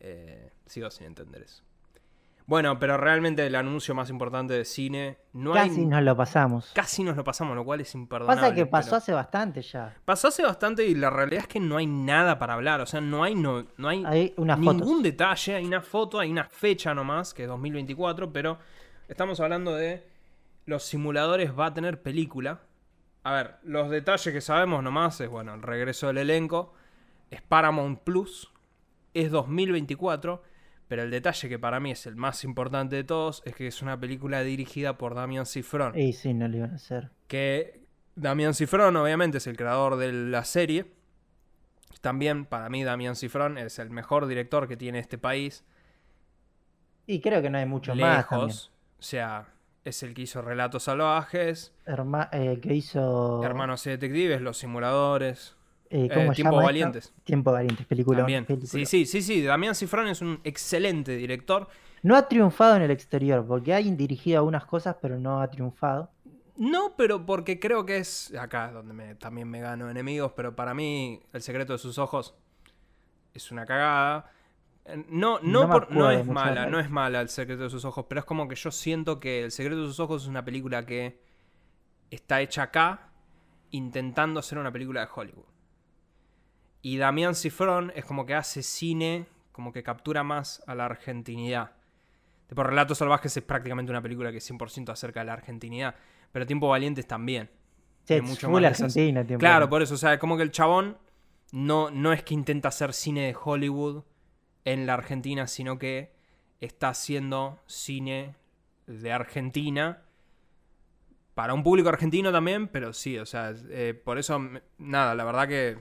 Eh, 0.00 0.50
sigo 0.66 0.90
sin 0.90 1.06
entender 1.06 1.42
eso. 1.42 1.62
Bueno, 2.44 2.76
pero 2.78 2.96
realmente 2.96 3.46
el 3.46 3.54
anuncio 3.54 3.94
más 3.94 4.10
importante 4.10 4.52
de 4.52 4.64
cine 4.64 5.16
no 5.32 5.52
Casi 5.52 5.80
hay... 5.80 5.86
nos 5.86 6.02
lo 6.02 6.16
pasamos. 6.16 6.72
Casi 6.74 7.04
nos 7.04 7.16
lo 7.16 7.22
pasamos, 7.22 7.54
lo 7.54 7.64
cual 7.64 7.80
es 7.80 7.94
imperdonable. 7.94 8.42
Pasa 8.42 8.54
que 8.54 8.66
pasó 8.66 8.88
pero- 8.90 8.96
hace 8.96 9.12
bastante 9.12 9.62
ya. 9.62 9.94
Pasó 10.04 10.28
hace 10.28 10.42
bastante 10.42 10.84
y 10.84 10.96
la 10.96 11.08
realidad 11.08 11.42
es 11.42 11.48
que 11.48 11.60
no 11.60 11.76
hay 11.76 11.86
nada 11.86 12.38
para 12.40 12.54
hablar. 12.54 12.80
O 12.80 12.86
sea, 12.86 13.00
no 13.00 13.22
hay, 13.22 13.36
no, 13.36 13.64
no 13.76 13.88
hay 13.88 14.02
ningún 14.36 14.64
fotos. 14.80 15.02
detalle. 15.04 15.54
Hay 15.54 15.64
una 15.64 15.80
foto, 15.80 16.18
hay 16.18 16.32
una 16.32 16.44
fecha 16.44 16.92
nomás, 16.92 17.32
que 17.32 17.44
es 17.44 17.48
2024, 17.48 18.32
pero 18.32 18.58
estamos 19.08 19.38
hablando 19.38 19.74
de 19.76 20.04
los 20.66 20.82
simuladores 20.82 21.56
va 21.56 21.66
a 21.66 21.74
tener 21.74 22.02
película. 22.02 22.60
A 23.24 23.32
ver, 23.32 23.56
los 23.62 23.90
detalles 23.90 24.32
que 24.32 24.40
sabemos 24.40 24.82
nomás 24.82 25.20
es, 25.20 25.28
bueno, 25.28 25.54
el 25.54 25.62
regreso 25.62 26.08
del 26.08 26.18
elenco, 26.18 26.74
es 27.30 27.40
Paramount 27.40 28.00
Plus, 28.00 28.52
es 29.14 29.30
2024, 29.30 30.42
pero 30.88 31.02
el 31.02 31.10
detalle 31.10 31.48
que 31.48 31.58
para 31.58 31.80
mí 31.80 31.92
es 31.92 32.06
el 32.06 32.16
más 32.16 32.44
importante 32.44 32.96
de 32.96 33.04
todos 33.04 33.42
es 33.46 33.54
que 33.54 33.66
es 33.66 33.80
una 33.80 33.98
película 33.98 34.42
dirigida 34.42 34.98
por 34.98 35.14
Damian 35.14 35.46
Cifrón. 35.46 35.98
Y 35.98 36.12
sí, 36.12 36.34
no 36.34 36.48
lo 36.48 36.56
iban 36.56 36.72
a 36.72 36.74
hacer. 36.74 37.10
Que 37.28 37.80
Damian 38.14 38.54
Cifrón 38.54 38.96
obviamente 38.96 39.38
es 39.38 39.46
el 39.46 39.56
creador 39.56 39.96
de 39.96 40.12
la 40.12 40.44
serie. 40.44 40.92
También 42.00 42.44
para 42.44 42.68
mí 42.68 42.84
Damian 42.84 43.16
Cifrón 43.16 43.56
es 43.56 43.78
el 43.78 43.90
mejor 43.90 44.26
director 44.26 44.68
que 44.68 44.76
tiene 44.76 44.98
este 44.98 45.16
país. 45.16 45.64
Y 47.06 47.20
creo 47.20 47.40
que 47.40 47.50
no 47.50 47.58
hay 47.58 47.66
mucho 47.66 47.94
más. 47.94 48.28
también. 48.28 48.50
O 48.50 49.02
sea, 49.02 49.46
es 49.84 50.02
el 50.02 50.14
que 50.14 50.22
hizo 50.22 50.42
Relatos 50.42 50.84
Salvajes, 50.84 51.72
Herma- 51.86 52.28
eh, 52.32 52.58
que 52.60 52.74
hizo. 52.74 53.42
Hermanos 53.42 53.86
y 53.86 53.90
Detectives, 53.90 54.40
Los 54.40 54.58
Simuladores, 54.58 55.56
eh, 55.90 56.04
eh, 56.06 56.14
¿cómo 56.14 56.28
se 56.30 56.36
Tiempo 56.36 56.52
llama 56.56 56.62
Valientes. 56.64 57.12
Tiempo 57.24 57.52
Valientes, 57.52 57.86
película. 57.86 58.18
También. 58.18 58.46
Sí, 58.64 58.86
sí, 58.86 59.06
sí, 59.06 59.22
sí. 59.22 59.42
Damián 59.42 59.74
Cifrón 59.74 60.08
es 60.08 60.20
un 60.22 60.40
excelente 60.44 61.16
director. 61.16 61.68
No 62.02 62.16
ha 62.16 62.28
triunfado 62.28 62.76
en 62.76 62.82
el 62.82 62.90
exterior, 62.90 63.44
porque 63.46 63.74
hay 63.74 63.90
dirigido 63.92 64.38
algunas 64.38 64.64
cosas, 64.64 64.96
pero 65.00 65.18
no 65.18 65.40
ha 65.40 65.48
triunfado. 65.50 66.10
No, 66.56 66.94
pero 66.96 67.24
porque 67.26 67.58
creo 67.58 67.86
que 67.86 67.96
es 67.98 68.32
acá 68.38 68.70
donde 68.72 68.92
me- 68.92 69.14
también 69.16 69.48
me 69.48 69.60
gano 69.60 69.88
enemigos, 69.90 70.32
pero 70.36 70.54
para 70.54 70.74
mí 70.74 71.20
El 71.32 71.42
secreto 71.42 71.72
de 71.72 71.78
sus 71.78 71.98
ojos 71.98 72.34
es 73.34 73.50
una 73.50 73.64
cagada. 73.66 74.30
Eh, 74.84 75.04
No, 75.08 75.38
no, 75.40 75.62
No 75.66 75.70
por- 75.70 75.90
no 75.92 76.10
es 76.10 76.26
mala, 76.26 76.66
no 76.66 76.78
es 76.80 76.90
mala 76.90 77.20
El 77.20 77.28
secreto 77.28 77.62
de 77.64 77.70
sus 77.70 77.84
ojos, 77.84 78.06
pero 78.08 78.20
es 78.20 78.24
como 78.24 78.48
que 78.48 78.54
yo 78.56 78.70
siento 78.70 79.20
que 79.20 79.44
El 79.44 79.50
secreto 79.50 79.80
de 79.82 79.86
sus 79.86 80.00
ojos 80.00 80.22
es 80.22 80.28
una 80.28 80.44
película 80.44 80.84
que 80.84 81.20
está 82.10 82.40
hecha 82.40 82.64
acá 82.64 83.08
intentando 83.70 84.40
hacer 84.40 84.58
una 84.58 84.70
película 84.72 85.00
de 85.00 85.08
Hollywood. 85.14 85.46
Y 86.82 86.96
Damián 86.98 87.34
Cifrón 87.34 87.92
es 87.94 88.04
como 88.04 88.26
que 88.26 88.34
hace 88.34 88.62
cine, 88.62 89.26
como 89.52 89.72
que 89.72 89.82
captura 89.82 90.22
más 90.24 90.62
a 90.66 90.74
la 90.74 90.84
argentinidad. 90.86 91.72
Tipo, 92.48 92.64
Relatos 92.64 92.98
Salvajes 92.98 93.34
es 93.36 93.42
prácticamente 93.42 93.90
una 93.92 94.02
película 94.02 94.30
que 94.30 94.38
es 94.38 94.50
100% 94.50 94.90
acerca 94.92 95.20
de 95.20 95.26
la 95.26 95.32
argentinidad, 95.34 95.94
pero 96.32 96.44
Tiempo 96.44 96.68
Valientes 96.68 97.06
también. 97.06 97.48
Sí, 98.04 98.14
es 98.14 98.22
mucho 98.22 98.48
más 98.50 98.80
Argentina. 98.82 99.20
Claro, 99.38 99.70
por 99.70 99.80
eso, 99.80 99.94
o 99.94 99.96
sea, 99.96 100.12
es 100.14 100.18
como 100.18 100.36
que 100.36 100.42
el 100.42 100.50
chabón 100.50 100.98
no, 101.52 101.90
no 101.90 102.12
es 102.12 102.22
que 102.24 102.34
intenta 102.34 102.68
hacer 102.68 102.92
cine 102.92 103.26
de 103.28 103.36
Hollywood 103.42 104.02
en 104.64 104.86
la 104.86 104.94
Argentina, 104.94 105.46
sino 105.46 105.78
que 105.78 106.12
está 106.60 106.90
haciendo 106.90 107.58
cine 107.66 108.36
de 108.86 109.12
Argentina 109.12 110.02
para 111.34 111.54
un 111.54 111.62
público 111.62 111.88
argentino 111.88 112.30
también, 112.30 112.68
pero 112.68 112.92
sí, 112.92 113.18
o 113.18 113.26
sea, 113.26 113.54
eh, 113.70 113.94
por 113.94 114.18
eso, 114.18 114.38
nada, 114.78 115.14
la 115.14 115.24
verdad 115.24 115.48
que 115.48 115.78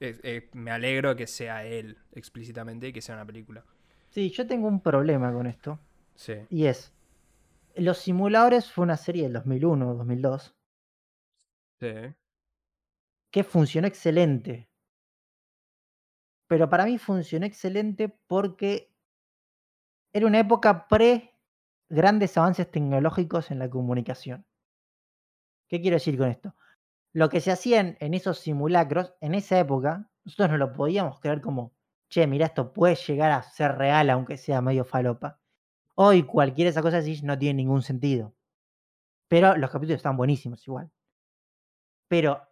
eh, 0.00 0.18
eh, 0.22 0.48
me 0.54 0.70
alegro 0.70 1.10
de 1.10 1.16
que 1.16 1.26
sea 1.26 1.64
él 1.64 1.98
explícitamente 2.12 2.88
y 2.88 2.92
que 2.92 3.02
sea 3.02 3.14
una 3.16 3.26
película. 3.26 3.64
Sí, 4.08 4.30
yo 4.30 4.46
tengo 4.46 4.66
un 4.68 4.80
problema 4.80 5.32
con 5.32 5.46
esto. 5.46 5.78
Sí. 6.14 6.34
Y 6.48 6.66
es. 6.66 6.92
Los 7.76 7.98
Simuladores 7.98 8.72
fue 8.72 8.82
una 8.84 8.96
serie 8.96 9.24
del 9.24 9.34
2001 9.34 9.90
o 9.90 9.94
2002 9.94 10.54
Sí. 11.78 11.92
que 13.30 13.44
funcionó 13.44 13.86
excelente. 13.86 14.69
Pero 16.50 16.68
para 16.68 16.84
mí 16.84 16.98
funcionó 16.98 17.46
excelente 17.46 18.08
porque 18.08 18.92
era 20.12 20.26
una 20.26 20.40
época 20.40 20.88
pre 20.88 21.38
grandes 21.88 22.36
avances 22.36 22.68
tecnológicos 22.68 23.52
en 23.52 23.60
la 23.60 23.70
comunicación. 23.70 24.44
¿Qué 25.68 25.80
quiero 25.80 25.94
decir 25.94 26.18
con 26.18 26.28
esto? 26.28 26.56
Lo 27.12 27.28
que 27.28 27.40
se 27.40 27.52
hacía 27.52 27.78
en, 27.78 27.96
en 28.00 28.14
esos 28.14 28.40
simulacros, 28.40 29.14
en 29.20 29.36
esa 29.36 29.60
época, 29.60 30.10
nosotros 30.24 30.50
no 30.50 30.58
lo 30.58 30.72
podíamos 30.72 31.20
creer 31.20 31.40
como, 31.40 31.72
che, 32.08 32.26
mira, 32.26 32.46
esto 32.46 32.72
puede 32.72 32.96
llegar 32.96 33.30
a 33.30 33.44
ser 33.44 33.78
real 33.78 34.10
aunque 34.10 34.36
sea 34.36 34.60
medio 34.60 34.84
falopa. 34.84 35.38
Hoy 35.94 36.24
cualquiera 36.24 36.66
de 36.66 36.70
esas 36.72 36.82
cosas 36.82 37.04
así 37.04 37.22
no 37.22 37.38
tiene 37.38 37.58
ningún 37.62 37.82
sentido. 37.82 38.34
Pero 39.28 39.56
los 39.56 39.70
capítulos 39.70 39.98
están 39.98 40.16
buenísimos 40.16 40.66
igual. 40.66 40.90
Pero 42.08 42.42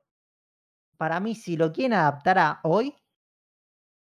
para 0.97 1.19
mí, 1.19 1.35
si 1.35 1.57
lo 1.57 1.73
quieren 1.73 1.95
adaptar 1.95 2.39
a 2.39 2.61
hoy, 2.63 2.95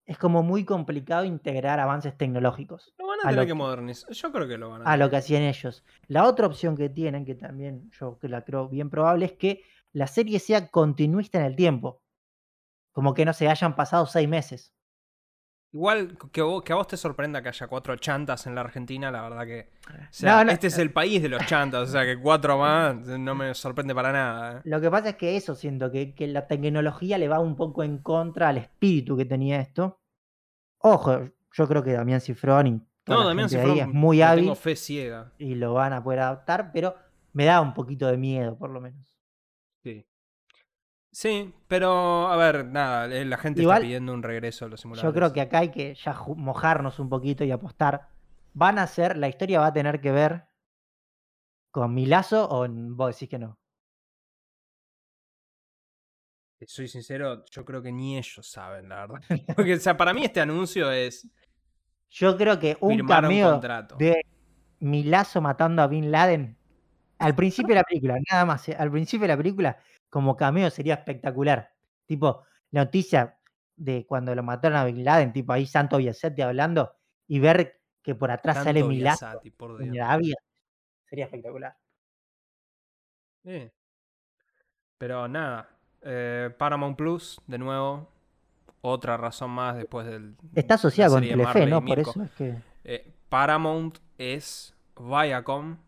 es 0.06 0.18
como 0.18 0.42
muy 0.42 0.64
complicado 0.64 1.24
integrar 1.24 1.78
avances 1.78 2.16
tecnológicos 2.16 2.92
Lo 2.98 3.06
van 3.06 3.20
a 3.20 3.22
A 3.22 3.30
tener 3.30 3.40
lo 3.40 3.46
que 3.46 3.54
modernizar. 3.54 4.10
Yo 4.12 4.32
creo 4.32 4.48
que 4.48 4.58
lo 4.58 4.70
van 4.70 4.82
a 4.82 4.84
a 4.84 4.96
lo 4.96 5.04
tener 5.04 5.10
que 5.10 5.16
hacían 5.16 5.42
ellos. 5.42 5.84
La 6.08 6.26
otra 6.26 6.46
opción 6.46 6.76
que 6.76 6.88
tienen, 6.88 7.24
que 7.24 7.34
también 7.34 7.90
yo 7.98 8.18
que 8.18 8.28
la 8.28 8.44
creo 8.44 8.68
bien 8.68 8.90
probable, 8.90 9.26
es 9.26 9.32
que 9.32 9.62
la 9.92 10.06
serie 10.06 10.38
sea 10.38 10.68
continuista 10.68 11.38
en 11.38 11.44
el 11.44 11.56
tiempo. 11.56 12.02
Como 12.92 13.14
que 13.14 13.24
no 13.24 13.32
se 13.32 13.48
hayan 13.48 13.76
pasado 13.76 14.06
seis 14.06 14.28
meses. 14.28 14.74
Igual 15.74 16.18
que, 16.32 16.42
vos- 16.42 16.62
que 16.62 16.72
a 16.72 16.76
vos 16.76 16.86
te 16.86 16.96
sorprenda 16.98 17.42
que 17.42 17.48
haya 17.48 17.66
cuatro 17.66 17.96
chantas 17.96 18.46
en 18.46 18.54
la 18.54 18.60
Argentina, 18.60 19.10
la 19.10 19.22
verdad 19.22 19.46
que. 19.46 19.70
O 19.88 19.92
sea, 20.10 20.36
No, 20.38 20.44
no, 20.44 20.52
este 20.52 20.66
es 20.66 20.76
el 20.78 20.92
país 20.92 21.22
de 21.22 21.30
los 21.30 21.44
chantas, 21.46 21.88
o 21.88 21.92
sea 21.92 22.04
que 22.04 22.18
cuatro 22.18 22.58
más 22.58 22.94
no 22.96 23.34
me 23.34 23.54
sorprende 23.54 23.94
para 23.94 24.12
nada. 24.12 24.58
eh. 24.58 24.60
Lo 24.64 24.80
que 24.82 24.90
pasa 24.90 25.08
es 25.10 25.16
que 25.16 25.34
eso 25.36 25.54
siento, 25.54 25.90
que, 25.90 26.14
que 26.14 26.26
la 26.26 26.46
tecnología 26.46 27.16
le 27.16 27.28
va 27.28 27.38
un 27.40 27.56
poco 27.56 27.82
en 27.82 27.98
contra 27.98 28.50
al 28.50 28.58
espíritu 28.58 29.16
que 29.16 29.24
tenía 29.24 29.60
esto. 29.60 29.98
Ojo, 30.78 31.30
yo 31.52 31.68
creo 31.68 31.82
que 31.82 31.92
Damián 31.92 32.20
Cifrón 32.20 32.66
y 32.66 32.82
toda 33.04 33.18
No, 33.18 33.22
la 33.24 33.28
Damián 33.30 33.48
gente 33.48 33.64
de 33.64 33.70
ahí 33.72 33.78
Cifrón, 33.78 33.88
es 33.90 33.94
muy 33.94 34.20
hábil 34.22 34.44
tengo 34.44 34.54
fe 34.56 34.76
ciega. 34.76 35.32
y 35.38 35.54
lo 35.54 35.72
van 35.74 35.94
a 35.94 36.02
poder 36.04 36.20
adaptar, 36.20 36.70
pero 36.72 36.94
me 37.32 37.46
da 37.46 37.60
un 37.62 37.72
poquito 37.72 38.06
de 38.08 38.18
miedo, 38.18 38.58
por 38.58 38.68
lo 38.70 38.80
menos. 38.80 39.11
Sí. 41.12 41.54
Pero 41.68 42.28
a 42.28 42.36
ver, 42.36 42.66
nada, 42.66 43.06
eh, 43.14 43.24
la 43.24 43.36
gente 43.36 43.60
Igual, 43.60 43.78
está 43.78 43.86
pidiendo 43.86 44.14
un 44.14 44.22
regreso 44.22 44.64
a 44.64 44.68
los 44.68 44.80
simuladores. 44.80 45.08
Yo 45.08 45.14
creo 45.14 45.32
que 45.32 45.42
acá 45.42 45.58
hay 45.58 45.70
que 45.70 45.94
ya 45.94 46.16
mojarnos 46.36 46.98
un 46.98 47.08
poquito 47.08 47.44
y 47.44 47.50
apostar. 47.50 48.08
Van 48.54 48.78
a 48.78 48.86
ser, 48.86 49.16
la 49.16 49.28
historia 49.28 49.60
va 49.60 49.66
a 49.66 49.72
tener 49.72 50.00
que 50.00 50.10
ver 50.10 50.46
con 51.70 51.94
Milazo 51.94 52.48
o 52.50 52.66
vos 52.68 53.14
decís 53.14 53.28
que 53.28 53.38
no. 53.38 53.58
Soy 56.66 56.86
sincero, 56.86 57.44
yo 57.50 57.64
creo 57.64 57.82
que 57.82 57.90
ni 57.90 58.16
ellos 58.16 58.46
saben, 58.46 58.88
la 58.88 59.06
verdad. 59.06 59.20
Porque, 59.56 59.74
o 59.74 59.80
sea, 59.80 59.96
para 59.96 60.14
mí 60.14 60.24
este 60.24 60.40
anuncio 60.40 60.90
es 60.92 61.28
Yo 62.08 62.36
creo 62.36 62.58
que 62.58 62.76
un 62.80 63.06
cameo 63.06 63.52
contrato. 63.52 63.96
de 63.96 64.24
Milazo 64.78 65.40
matando 65.40 65.82
a 65.82 65.88
Bin 65.88 66.10
Laden 66.10 66.56
al 67.18 67.34
principio 67.34 67.74
de 67.74 67.80
la 67.80 67.84
película, 67.84 68.16
nada 68.30 68.44
más. 68.44 68.68
¿eh? 68.68 68.76
Al 68.78 68.90
principio 68.90 69.22
de 69.22 69.28
la 69.28 69.36
película, 69.36 69.78
como 70.12 70.36
cameo 70.36 70.68
sería 70.68 70.92
espectacular. 70.92 71.72
Tipo, 72.04 72.44
la 72.70 72.84
noticia 72.84 73.38
de 73.74 74.04
cuando 74.04 74.34
lo 74.34 74.42
mataron 74.42 74.76
a 74.76 74.84
Bin 74.84 75.02
Laden, 75.02 75.32
tipo 75.32 75.54
ahí 75.54 75.64
Santo 75.64 75.96
Biasetti 75.96 76.42
hablando 76.42 76.94
y 77.26 77.38
ver 77.38 77.80
que 78.02 78.14
por 78.14 78.30
atrás 78.30 78.62
sale 78.62 78.80
en 78.80 80.00
avia, 80.02 80.36
sería 81.08 81.24
espectacular. 81.24 81.74
Eh. 83.44 83.72
Pero 84.98 85.28
nada, 85.28 85.70
eh, 86.02 86.50
Paramount 86.58 86.98
Plus, 86.98 87.40
de 87.46 87.56
nuevo, 87.56 88.06
otra 88.82 89.16
razón 89.16 89.50
más 89.52 89.76
después 89.76 90.06
del. 90.06 90.36
Está 90.54 90.74
asociada 90.74 91.08
con 91.08 91.22
Telefe, 91.22 91.64
¿no? 91.64 91.82
Por 91.82 91.98
eso 91.98 92.22
es 92.22 92.30
que. 92.32 92.54
Eh, 92.84 93.10
Paramount 93.30 93.98
es 94.18 94.76
Viacom, 94.94 95.78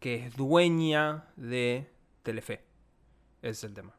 que 0.00 0.24
es 0.24 0.34
dueña 0.34 1.26
de 1.36 1.92
Telefe. 2.22 2.65
Ese 3.42 3.50
es 3.50 3.64
el 3.64 3.74
tema. 3.74 3.94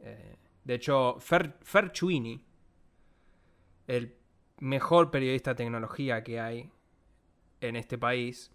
Eh, 0.00 0.36
de 0.64 0.74
hecho, 0.74 1.16
Fer, 1.20 1.56
Fer 1.62 1.92
Chuini, 1.92 2.44
el 3.86 4.16
mejor 4.58 5.10
periodista 5.10 5.50
de 5.50 5.56
tecnología 5.56 6.22
que 6.22 6.40
hay 6.40 6.70
en 7.60 7.76
este 7.76 7.98
país, 7.98 8.52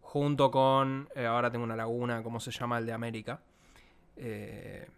junto 0.00 0.50
con, 0.50 1.08
eh, 1.14 1.26
ahora 1.26 1.50
tengo 1.50 1.64
una 1.64 1.76
laguna, 1.76 2.22
¿cómo 2.22 2.40
se 2.40 2.50
llama? 2.50 2.78
El 2.78 2.86
de 2.86 2.92
América. 2.92 3.42
Eh, 4.16 4.88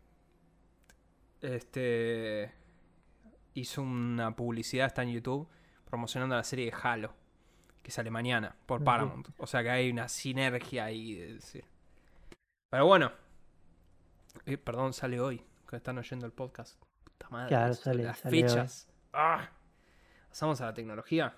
este 1.40 2.52
hizo 3.54 3.82
una 3.82 4.34
publicidad, 4.34 4.86
está 4.86 5.02
en 5.02 5.10
YouTube, 5.10 5.48
promocionando 5.84 6.36
la 6.36 6.44
serie 6.44 6.66
de 6.66 6.74
Halo, 6.80 7.14
que 7.82 7.90
sale 7.90 8.10
mañana 8.10 8.54
por. 8.66 8.84
Paramount. 8.84 9.28
O 9.38 9.46
sea 9.46 9.62
que 9.62 9.70
hay 9.70 9.90
una 9.90 10.08
sinergia 10.08 10.84
ahí. 10.84 11.38
Pero 12.70 12.86
bueno, 12.86 13.12
Eh, 14.46 14.56
perdón, 14.58 14.92
sale 14.92 15.20
hoy, 15.20 15.44
que 15.68 15.76
están 15.76 15.98
oyendo 15.98 16.26
el 16.26 16.32
podcast. 16.32 16.82
Puta 17.04 17.28
madre, 17.30 17.48
Claro, 17.48 17.74
sale- 17.74 18.04
las 18.04 18.18
sale 18.18 18.36
hoy. 18.36 18.42
fechas. 18.48 18.88
Ah. 19.12 19.50
Pasamos 20.28 20.60
a 20.60 20.66
la 20.66 20.74
tecnología. 20.74 21.34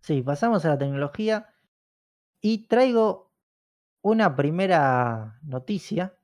Sí, 0.00 0.22
pasamos 0.22 0.64
a 0.64 0.70
la 0.70 0.78
tecnología 0.78 1.54
y 2.40 2.66
traigo 2.66 3.32
una 4.02 4.34
primera 4.36 5.38
noticia 5.42 6.14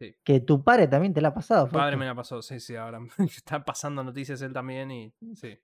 Sí. 0.00 0.14
que 0.24 0.40
tu 0.40 0.62
padre 0.62 0.86
también 0.88 1.12
te 1.12 1.20
la 1.20 1.28
ha 1.28 1.34
pasado. 1.34 1.66
Mi 1.66 1.72
padre 1.72 1.96
me 1.96 2.06
la 2.06 2.14
pasó, 2.14 2.40
sí, 2.42 2.60
sí, 2.60 2.76
ahora 2.76 3.00
está 3.18 3.64
pasando 3.64 4.02
noticias 4.04 4.40
él 4.42 4.52
también 4.52 4.90
y 4.90 5.14
sí. 5.34 5.58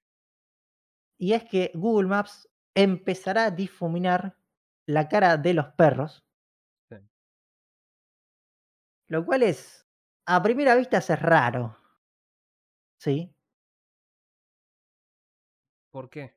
Y 1.19 1.33
es 1.33 1.45
que 1.45 1.71
Google 1.75 2.09
Maps 2.09 2.49
empezará 2.75 3.45
a 3.47 3.51
difuminar 3.53 4.37
la 4.87 5.09
cara 5.09 5.37
de 5.37 5.55
los 5.55 5.67
perros. 5.75 6.24
Lo 9.15 9.25
cual 9.25 9.45
es, 9.45 9.87
a 10.27 10.43
primera 10.43 10.75
vista, 10.75 10.99
es 10.99 11.09
raro. 11.23 11.77
¿Sí? 12.99 13.33
¿Por 15.93 16.11
qué? 16.11 16.35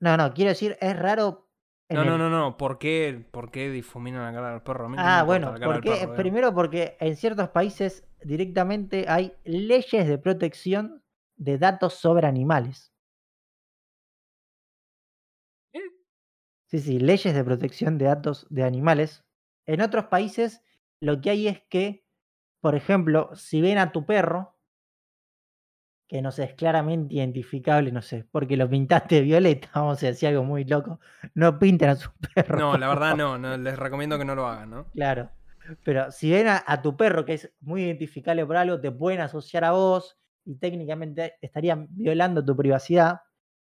No, 0.00 0.16
no, 0.16 0.32
quiero 0.32 0.48
decir, 0.50 0.78
es 0.80 0.98
raro. 0.98 1.50
En 1.90 1.96
No, 1.96 2.04
no, 2.04 2.14
el... 2.14 2.18
no, 2.18 2.30
no. 2.30 2.56
¿Por 2.56 2.78
qué, 2.78 3.26
¿Por 3.30 3.50
qué 3.50 3.68
difuminan 3.68 4.24
la 4.24 4.32
cara 4.32 4.50
del 4.52 4.62
perro? 4.62 4.86
A 4.86 4.88
mí 4.88 4.96
qué 4.96 5.02
me 5.04 5.08
Ah, 5.08 5.20
importa 5.20 5.26
bueno, 5.26 5.52
la 5.52 5.58
cara 5.60 5.72
del 5.74 5.82
porque, 5.82 5.90
perro, 5.90 6.14
digamos. 6.14 6.16
primero 6.16 6.54
porque 6.54 6.96
en 7.00 7.16
ciertos 7.16 7.48
países 7.50 8.08
directamente 8.22 9.06
hay 9.08 9.34
leyes 9.44 10.06
de 10.08 10.18
protección 10.18 11.02
de 11.36 11.58
datos 11.58 11.94
sobre 11.94 12.26
animales. 12.26 12.94
¿Eh? 15.72 15.80
Sí, 16.70 16.78
sí, 16.78 16.98
leyes 16.98 17.34
de 17.34 17.44
protección 17.44 17.98
de 17.98 18.06
datos 18.06 18.46
de 18.50 18.62
animales. 18.64 19.24
En 19.66 19.80
otros 19.82 20.06
países 20.06 20.62
lo 21.00 21.20
que 21.20 21.30
hay 21.30 21.48
es 21.48 21.62
que, 21.68 22.04
por 22.60 22.74
ejemplo, 22.74 23.30
si 23.34 23.60
ven 23.60 23.78
a 23.78 23.92
tu 23.92 24.06
perro, 24.06 24.56
que 26.06 26.22
no 26.22 26.32
sé, 26.32 26.44
es 26.44 26.54
claramente 26.54 27.14
identificable, 27.14 27.92
no 27.92 28.02
sé, 28.02 28.26
porque 28.30 28.56
lo 28.56 28.68
pintaste 28.68 29.16
de 29.16 29.20
violeta, 29.22 29.68
vamos 29.74 30.02
a 30.02 30.06
decir 30.06 30.28
algo 30.28 30.44
muy 30.44 30.64
loco, 30.64 31.00
no 31.34 31.58
pinten 31.58 31.90
a 31.90 31.96
su 31.96 32.10
perro. 32.34 32.58
No, 32.58 32.76
la 32.76 32.88
verdad 32.88 33.16
no, 33.16 33.38
no. 33.38 33.56
Les 33.56 33.78
recomiendo 33.78 34.18
que 34.18 34.24
no 34.24 34.34
lo 34.34 34.46
hagan, 34.46 34.70
¿no? 34.70 34.86
Claro. 34.90 35.30
Pero 35.84 36.10
si 36.10 36.30
ven 36.30 36.48
a, 36.48 36.64
a 36.66 36.82
tu 36.82 36.96
perro, 36.96 37.24
que 37.24 37.34
es 37.34 37.52
muy 37.60 37.84
identificable 37.84 38.44
por 38.44 38.56
algo, 38.56 38.80
te 38.80 38.90
pueden 38.90 39.20
asociar 39.20 39.64
a 39.64 39.70
vos 39.70 40.18
y 40.44 40.56
técnicamente 40.56 41.36
estarían 41.40 41.86
violando 41.90 42.44
tu 42.44 42.56
privacidad. 42.56 43.20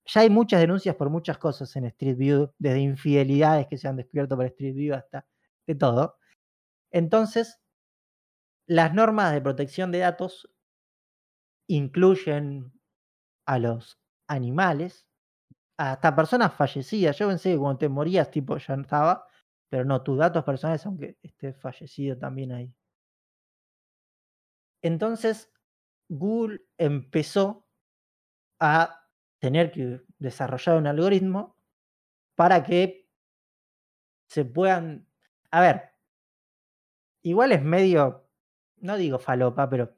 Ya 0.04 0.20
hay 0.20 0.30
muchas 0.30 0.60
denuncias 0.60 0.94
por 0.94 1.08
muchas 1.08 1.38
cosas 1.38 1.74
en 1.76 1.86
Street 1.86 2.16
View, 2.16 2.52
desde 2.58 2.80
infidelidades 2.80 3.66
que 3.66 3.78
se 3.78 3.88
han 3.88 3.96
descubierto 3.96 4.36
por 4.36 4.44
Street 4.46 4.74
View 4.74 4.94
hasta 4.94 5.26
de 5.66 5.74
todo. 5.74 6.18
Entonces, 6.90 7.60
las 8.68 8.94
normas 8.94 9.32
de 9.32 9.40
protección 9.40 9.90
de 9.90 9.98
datos 9.98 10.48
incluyen 11.68 12.72
a 13.46 13.58
los 13.58 13.98
animales, 14.28 15.06
hasta 15.78 16.16
personas 16.16 16.54
fallecidas. 16.54 17.18
Yo 17.18 17.28
pensé 17.28 17.52
que 17.52 17.58
cuando 17.58 17.78
te 17.78 17.88
morías, 17.90 18.30
tipo, 18.30 18.58
ya 18.58 18.76
no 18.76 18.82
estaba, 18.82 19.26
pero 19.70 19.84
no, 19.84 20.02
tus 20.02 20.18
datos 20.18 20.44
personales, 20.44 20.86
aunque 20.86 21.18
estés 21.22 21.56
fallecido, 21.58 22.18
también 22.18 22.52
ahí. 22.52 22.74
Entonces, 24.82 25.50
Google 26.08 26.62
empezó 26.78 27.66
a 28.60 29.08
tener 29.40 29.72
que 29.72 30.02
desarrollar 30.18 30.78
un 30.78 30.86
algoritmo 30.86 31.56
para 32.36 32.64
que 32.64 33.08
se 34.28 34.44
puedan. 34.44 35.06
A 35.50 35.60
ver, 35.60 35.90
igual 37.28 37.52
es 37.52 37.62
medio, 37.62 38.28
no 38.78 38.96
digo 38.96 39.18
falopa, 39.18 39.68
pero 39.68 39.96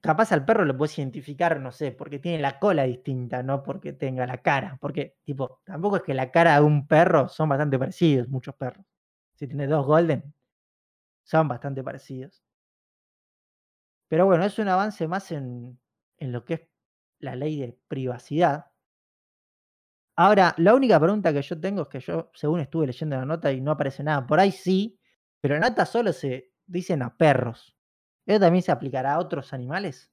capaz 0.00 0.32
al 0.32 0.44
perro 0.44 0.64
lo 0.64 0.76
puedes 0.76 0.98
identificar, 0.98 1.60
no 1.60 1.72
sé, 1.72 1.92
porque 1.92 2.18
tiene 2.18 2.38
la 2.40 2.58
cola 2.58 2.84
distinta, 2.84 3.42
no 3.42 3.62
porque 3.62 3.92
tenga 3.92 4.26
la 4.26 4.38
cara. 4.42 4.78
Porque, 4.80 5.16
tipo, 5.24 5.60
tampoco 5.64 5.96
es 5.96 6.02
que 6.02 6.14
la 6.14 6.30
cara 6.30 6.56
de 6.56 6.62
un 6.62 6.86
perro 6.86 7.28
son 7.28 7.48
bastante 7.48 7.78
parecidos, 7.78 8.28
muchos 8.28 8.54
perros. 8.54 8.84
Si 9.34 9.46
tienes 9.48 9.68
dos 9.70 9.86
golden, 9.86 10.34
son 11.24 11.48
bastante 11.48 11.82
parecidos. 11.84 12.42
Pero 14.08 14.26
bueno, 14.26 14.44
es 14.44 14.58
un 14.58 14.68
avance 14.68 15.06
más 15.08 15.32
en, 15.32 15.78
en 16.18 16.32
lo 16.32 16.44
que 16.44 16.54
es 16.54 16.60
la 17.18 17.34
ley 17.36 17.60
de 17.60 17.78
privacidad. 17.88 18.66
Ahora, 20.16 20.54
la 20.58 20.74
única 20.74 20.98
pregunta 20.98 21.32
que 21.32 21.42
yo 21.42 21.60
tengo 21.60 21.82
es 21.82 21.88
que 21.88 22.00
yo, 22.00 22.30
según 22.34 22.60
estuve 22.60 22.86
leyendo 22.86 23.16
la 23.16 23.26
nota 23.26 23.52
y 23.52 23.60
no 23.60 23.72
aparece 23.72 24.02
nada, 24.02 24.26
por 24.26 24.40
ahí 24.40 24.50
sí, 24.50 24.95
pero 25.40 25.58
nota 25.58 25.86
solo 25.86 26.12
se 26.12 26.52
dicen 26.66 27.02
a 27.02 27.16
perros. 27.16 27.76
¿Eso 28.26 28.40
también 28.40 28.62
se 28.62 28.72
aplicará 28.72 29.14
a 29.14 29.18
otros 29.18 29.52
animales? 29.52 30.12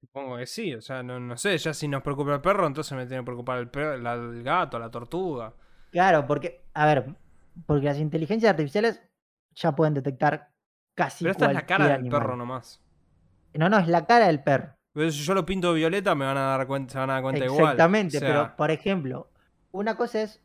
Supongo 0.00 0.36
que 0.36 0.46
sí, 0.46 0.74
o 0.74 0.80
sea, 0.80 1.02
no, 1.02 1.18
no 1.18 1.36
sé, 1.36 1.58
ya 1.58 1.74
si 1.74 1.88
nos 1.88 2.02
preocupa 2.02 2.34
el 2.34 2.40
perro, 2.40 2.66
entonces 2.66 2.96
me 2.96 3.06
tiene 3.06 3.22
que 3.22 3.26
preocupar 3.26 3.58
el, 3.58 3.68
perro, 3.68 3.96
la- 3.96 4.14
el 4.14 4.42
gato, 4.42 4.78
la 4.78 4.90
tortuga. 4.90 5.52
Claro, 5.90 6.26
porque, 6.26 6.60
a 6.74 6.86
ver, 6.86 7.16
porque 7.66 7.86
las 7.86 7.98
inteligencias 7.98 8.50
artificiales 8.50 9.02
ya 9.54 9.74
pueden 9.74 9.94
detectar 9.94 10.52
casi 10.94 11.24
Pero 11.24 11.32
esta 11.32 11.46
es 11.46 11.54
la 11.54 11.66
cara 11.66 11.84
del 11.86 11.94
animal. 11.94 12.20
perro 12.20 12.36
nomás. 12.36 12.80
No, 13.54 13.68
no, 13.68 13.78
es 13.78 13.88
la 13.88 14.06
cara 14.06 14.26
del 14.28 14.42
perro. 14.42 14.74
Pero 14.92 15.10
si 15.10 15.18
yo 15.24 15.34
lo 15.34 15.44
pinto 15.44 15.72
violeta, 15.72 16.14
me 16.14 16.24
van 16.26 16.36
a 16.36 16.42
dar 16.56 16.66
cuenta, 16.66 16.92
se 16.92 16.98
van 16.98 17.10
a 17.10 17.14
dar 17.14 17.22
cuenta 17.22 17.44
igual. 17.44 17.62
Exactamente, 17.62 18.16
O 18.18 18.20
sea, 18.20 18.28
pero 18.28 18.56
por 18.56 18.70
ejemplo, 18.70 19.30
una 19.72 19.96
cosa 19.96 20.22
es 20.22 20.40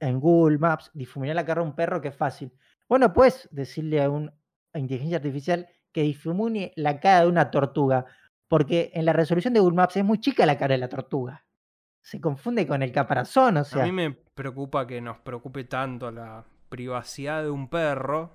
en 0.00 0.20
Google 0.20 0.58
Maps 0.58 0.90
difuminar 0.94 1.36
la 1.36 1.44
cara 1.44 1.62
de 1.62 1.68
un 1.68 1.74
perro 1.74 2.00
que 2.00 2.08
es 2.08 2.16
fácil. 2.16 2.52
Bueno, 2.88 3.12
puedes 3.12 3.48
decirle 3.50 4.02
a 4.02 4.10
una 4.10 4.32
inteligencia 4.74 5.16
artificial 5.16 5.68
que 5.92 6.02
difumine 6.02 6.72
la 6.76 7.00
cara 7.00 7.22
de 7.22 7.28
una 7.28 7.50
tortuga, 7.50 8.04
porque 8.48 8.90
en 8.94 9.04
la 9.04 9.12
resolución 9.12 9.54
de 9.54 9.60
Google 9.60 9.76
Maps 9.76 9.96
es 9.96 10.04
muy 10.04 10.18
chica 10.18 10.44
la 10.44 10.58
cara 10.58 10.74
de 10.74 10.78
la 10.78 10.88
tortuga. 10.88 11.44
Se 12.02 12.20
confunde 12.20 12.66
con 12.66 12.82
el 12.82 12.92
caparazón, 12.92 13.56
o 13.56 13.60
A 13.60 13.64
sea, 13.64 13.84
mí 13.84 13.92
me 13.92 14.10
preocupa 14.10 14.86
que 14.86 15.00
nos 15.00 15.18
preocupe 15.18 15.64
tanto 15.64 16.10
la 16.10 16.44
privacidad 16.68 17.42
de 17.42 17.50
un 17.50 17.68
perro 17.68 18.32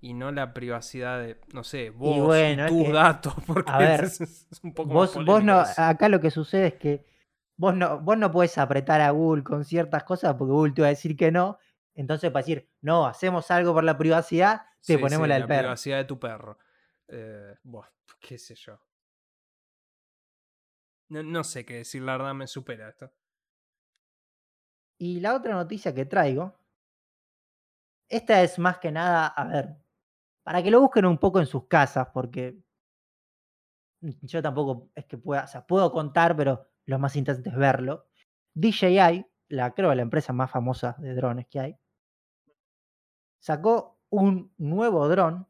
y 0.00 0.12
no 0.12 0.30
la 0.32 0.52
privacidad 0.52 1.20
de, 1.20 1.38
no 1.54 1.64
sé, 1.64 1.90
vos 1.90 2.16
y, 2.16 2.20
bueno, 2.20 2.68
tus 2.68 2.92
datos, 2.92 3.34
porque 3.46 3.72
a 3.72 3.78
ver, 3.78 4.04
es, 4.04 4.20
es 4.20 4.60
un 4.62 4.74
poco 4.74 4.88
más 4.88 4.94
vos, 4.94 5.14
vos 5.14 5.24
polémico 5.24 5.52
no, 5.52 5.64
acá 5.76 6.08
lo 6.08 6.20
que 6.20 6.30
sucede 6.30 6.66
es 6.66 6.74
que 6.74 7.06
vos 7.56 7.74
no, 7.74 8.00
vos 8.00 8.18
no 8.18 8.30
podés 8.30 8.58
apretar 8.58 9.00
a 9.00 9.10
Google 9.10 9.44
con 9.44 9.64
ciertas 9.64 10.04
cosas 10.04 10.34
porque 10.36 10.52
Google 10.52 10.72
te 10.74 10.82
va 10.82 10.88
a 10.88 10.90
decir 10.90 11.16
que 11.16 11.30
no. 11.32 11.58
Entonces, 11.94 12.30
para 12.30 12.42
decir, 12.44 12.70
no, 12.82 13.06
hacemos 13.06 13.50
algo 13.50 13.72
por 13.74 13.84
la 13.84 13.98
privacidad, 13.98 14.62
te 14.86 14.98
Sí, 14.98 14.98
ponemos 14.98 15.26
sí, 15.26 15.28
la 15.28 15.34
la 15.34 15.46
del 15.46 15.46
perro. 15.46 15.56
privacidad 15.58 15.98
de 15.98 16.04
tu 16.04 16.18
perro. 16.18 16.58
Eh, 17.08 17.54
buah, 17.62 17.88
qué 18.20 18.38
sé 18.38 18.54
yo. 18.54 18.80
No, 21.08 21.22
no 21.24 21.42
sé 21.44 21.64
qué 21.64 21.74
decir, 21.78 22.02
la 22.02 22.12
verdad 22.16 22.34
me 22.34 22.46
supera 22.46 22.88
esto. 22.88 23.12
Y 24.98 25.20
la 25.20 25.34
otra 25.34 25.54
noticia 25.54 25.94
que 25.94 26.04
traigo, 26.04 26.54
esta 28.08 28.42
es 28.42 28.58
más 28.58 28.78
que 28.78 28.90
nada, 28.92 29.26
a 29.28 29.44
ver, 29.46 29.76
para 30.44 30.62
que 30.62 30.70
lo 30.70 30.80
busquen 30.80 31.06
un 31.06 31.18
poco 31.18 31.40
en 31.40 31.46
sus 31.46 31.66
casas, 31.68 32.08
porque 32.14 32.58
yo 34.00 34.42
tampoco 34.42 34.90
es 34.94 35.06
que 35.06 35.18
pueda, 35.18 35.44
o 35.44 35.46
sea, 35.46 35.66
puedo 35.66 35.90
contar, 35.92 36.36
pero 36.36 36.66
lo 36.86 36.98
más 36.98 37.16
interesante 37.16 37.50
es 37.50 37.56
verlo. 37.56 38.06
DJI, 38.54 39.26
la 39.48 39.74
creo 39.74 39.94
la 39.94 40.02
empresa 40.02 40.32
más 40.32 40.50
famosa 40.50 40.96
de 40.98 41.14
drones 41.14 41.46
que 41.46 41.60
hay, 41.60 41.78
sacó 43.38 44.00
un 44.08 44.52
nuevo 44.56 45.08
dron 45.08 45.46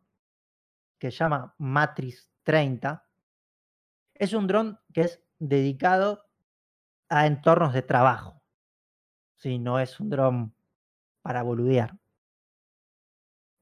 que 0.99 1.11
se 1.11 1.19
llama 1.19 1.55
Matrix 1.59 2.31
30. 2.43 3.07
Es 4.15 4.33
un 4.33 4.47
dron 4.47 4.81
que 4.93 5.03
es 5.03 5.23
dedicado 5.39 6.27
a 7.09 7.27
entornos 7.27 7.73
de 7.75 7.83
trabajo. 7.83 8.43
Sí, 9.37 9.59
no 9.59 9.79
es 9.79 10.01
un 10.01 10.09
dron 10.09 10.55
para 11.23 11.43
boludear. 11.43 11.99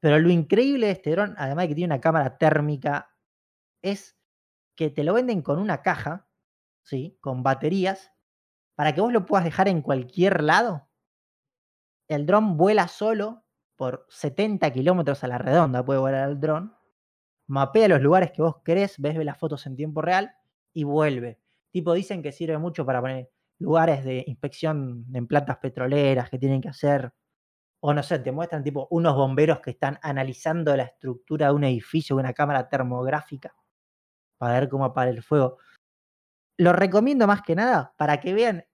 Pero 0.00 0.18
lo 0.18 0.30
increíble 0.30 0.86
de 0.86 0.92
este 0.92 1.10
dron, 1.10 1.34
además 1.38 1.64
de 1.64 1.68
que 1.68 1.74
tiene 1.74 1.94
una 1.94 2.00
cámara 2.00 2.38
térmica, 2.38 3.16
es 3.82 4.16
que 4.76 4.90
te 4.90 5.04
lo 5.04 5.14
venden 5.14 5.42
con 5.42 5.58
una 5.58 5.82
caja, 5.82 6.28
¿sí? 6.84 7.18
Con 7.20 7.42
baterías, 7.42 8.12
para 8.76 8.94
que 8.94 9.00
vos 9.00 9.12
lo 9.12 9.26
puedas 9.26 9.44
dejar 9.44 9.68
en 9.68 9.82
cualquier 9.82 10.42
lado. 10.42 10.88
El 12.08 12.26
dron 12.26 12.56
vuela 12.56 12.88
solo 12.88 13.44
por 13.76 14.06
70 14.08 14.72
kilómetros 14.72 15.24
a 15.24 15.28
la 15.28 15.38
redonda, 15.38 15.84
puede 15.84 15.98
volar 16.00 16.28
el 16.28 16.38
dron. 16.38 16.76
Mapea 17.48 17.88
los 17.88 18.00
lugares 18.00 18.30
que 18.32 18.42
vos 18.42 18.56
querés, 18.64 18.98
ves 18.98 19.16
las 19.24 19.38
fotos 19.38 19.66
en 19.66 19.76
tiempo 19.76 20.00
real 20.00 20.32
y 20.72 20.84
vuelve. 20.84 21.40
Tipo, 21.70 21.92
dicen 21.94 22.22
que 22.22 22.32
sirve 22.32 22.58
mucho 22.58 22.86
para 22.86 23.00
poner 23.00 23.30
lugares 23.58 24.04
de 24.04 24.24
inspección 24.26 25.06
en 25.12 25.26
plantas 25.26 25.58
petroleras 25.58 26.30
que 26.30 26.38
tienen 26.38 26.60
que 26.60 26.68
hacer 26.68 27.12
o 27.86 27.92
no 27.92 28.02
sé, 28.02 28.18
te 28.18 28.32
muestran 28.32 28.64
tipo 28.64 28.88
unos 28.90 29.14
bomberos 29.14 29.60
que 29.60 29.72
están 29.72 29.98
analizando 30.00 30.74
la 30.74 30.84
estructura 30.84 31.48
de 31.48 31.52
un 31.52 31.64
edificio 31.64 32.16
una 32.16 32.32
cámara 32.32 32.66
termográfica 32.66 33.54
para 34.38 34.54
ver 34.58 34.70
cómo 34.70 34.86
apaga 34.86 35.10
el 35.10 35.22
fuego. 35.22 35.58
Lo 36.58 36.72
recomiendo 36.72 37.26
más 37.26 37.42
que 37.42 37.54
nada 37.54 37.94
para 37.96 38.20
que 38.20 38.34
vean 38.34 38.66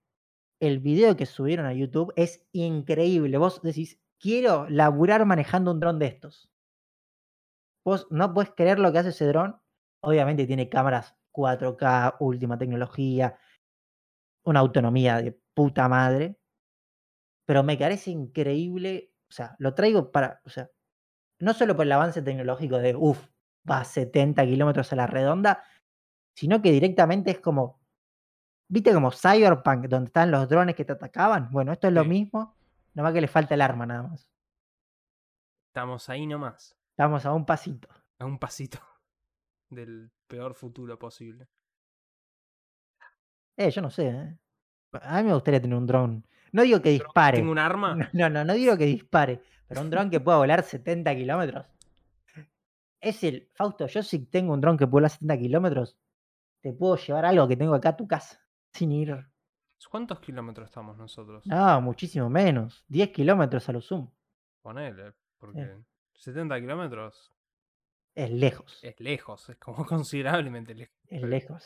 el 0.61 0.79
video 0.79 1.15
que 1.17 1.25
subieron 1.25 1.65
a 1.65 1.73
YouTube. 1.73 2.13
Es 2.15 2.45
increíble. 2.51 3.37
Vos 3.37 3.61
decís, 3.61 3.99
quiero 4.19 4.69
laburar 4.69 5.25
manejando 5.25 5.71
un 5.71 5.79
dron 5.79 5.99
de 5.99 6.07
estos. 6.07 6.51
Vos 7.83 8.07
no 8.11 8.33
puedes 8.33 8.51
creer 8.51 8.79
lo 8.79 8.91
que 8.91 8.99
hace 8.99 9.09
ese 9.09 9.25
dron. 9.25 9.59
Obviamente 10.03 10.45
tiene 10.45 10.69
cámaras 10.69 11.15
4K, 11.33 12.17
última 12.19 12.57
tecnología, 12.57 13.39
una 14.45 14.59
autonomía 14.59 15.21
de 15.21 15.39
puta 15.53 15.87
madre 15.87 16.41
pero 17.51 17.63
me 17.63 17.77
parece 17.77 18.11
increíble, 18.11 19.13
o 19.29 19.33
sea, 19.33 19.57
lo 19.59 19.73
traigo 19.73 20.09
para, 20.09 20.41
o 20.45 20.49
sea, 20.49 20.71
no 21.39 21.53
solo 21.53 21.75
por 21.75 21.85
el 21.85 21.91
avance 21.91 22.21
tecnológico 22.21 22.77
de, 22.77 22.95
uff, 22.95 23.27
va 23.69 23.81
a 23.81 23.83
70 23.83 24.45
kilómetros 24.45 24.93
a 24.93 24.95
la 24.95 25.05
redonda, 25.05 25.61
sino 26.33 26.61
que 26.61 26.71
directamente 26.71 27.31
es 27.31 27.39
como, 27.39 27.79
viste 28.67 28.93
como 28.93 29.11
Cyberpunk, 29.11 29.85
donde 29.87 30.07
están 30.07 30.31
los 30.31 30.47
drones 30.49 30.75
que 30.75 30.85
te 30.85 30.93
atacaban, 30.93 31.49
bueno, 31.51 31.71
esto 31.71 31.87
es 31.87 31.93
lo 31.93 32.03
Sí. 32.03 32.09
mismo, 32.09 32.55
Nada 32.93 33.07
más 33.07 33.13
que 33.13 33.21
le 33.21 33.27
falta 33.29 33.53
el 33.55 33.61
arma, 33.61 33.85
nada 33.85 34.03
más. 34.03 34.29
Estamos 35.69 36.09
ahí 36.09 36.27
nomás. 36.27 36.75
Estamos 36.89 37.25
a 37.25 37.31
un 37.31 37.45
pasito. 37.45 37.87
A 38.19 38.25
un 38.25 38.37
pasito 38.37 38.79
del 39.69 40.11
peor 40.27 40.53
futuro 40.55 40.99
posible. 40.99 41.47
Eh, 43.57 43.71
yo 43.71 43.81
no 43.81 43.89
sé, 43.89 44.07
¿eh? 44.09 44.37
A 45.03 45.21
mí 45.21 45.27
me 45.29 45.33
gustaría 45.33 45.61
tener 45.61 45.77
un 45.77 45.87
dron. 45.87 46.27
No 46.51 46.63
digo 46.63 46.81
que 46.81 46.89
dispare. 46.89 47.37
¿Tengo 47.37 47.51
un 47.51 47.59
arma? 47.59 47.95
No, 48.13 48.29
no, 48.29 48.43
no 48.43 48.53
digo 48.53 48.77
que 48.77 48.85
dispare, 48.85 49.41
pero 49.67 49.79
un 49.81 49.89
dron 49.89 50.09
que 50.09 50.19
pueda 50.19 50.37
volar 50.39 50.63
70 50.63 51.15
kilómetros. 51.15 51.65
Es 52.99 53.23
el. 53.23 53.49
Fausto, 53.53 53.87
yo 53.87 54.03
si 54.03 54.25
tengo 54.25 54.53
un 54.53 54.59
dron 54.61 54.77
que 54.77 54.85
pueda 54.85 55.03
volar 55.03 55.11
70 55.11 55.37
kilómetros, 55.37 55.97
te 56.61 56.73
puedo 56.73 56.95
llevar 56.95 57.25
algo 57.25 57.47
que 57.47 57.57
tengo 57.57 57.73
acá 57.75 57.89
a 57.89 57.97
tu 57.97 58.07
casa. 58.07 58.39
Sin 58.73 58.91
ir. 58.91 59.15
¿Cuántos 59.89 60.19
kilómetros 60.19 60.69
estamos 60.69 60.95
nosotros? 60.97 61.45
No, 61.47 61.81
muchísimo 61.81 62.29
menos. 62.29 62.85
10 62.87 63.09
kilómetros 63.09 63.67
a 63.67 63.71
lo 63.73 63.81
sumo. 63.81 64.13
Ponele, 64.61 65.13
porque 65.37 65.75
70 66.13 66.59
kilómetros 66.61 67.33
Es 68.13 68.29
lejos. 68.29 68.79
es 68.83 68.99
lejos, 68.99 69.49
es 69.49 69.57
como 69.57 69.85
considerablemente 69.87 70.75
lejos. 70.75 70.95
Es 71.07 71.21
lejos. 71.23 71.65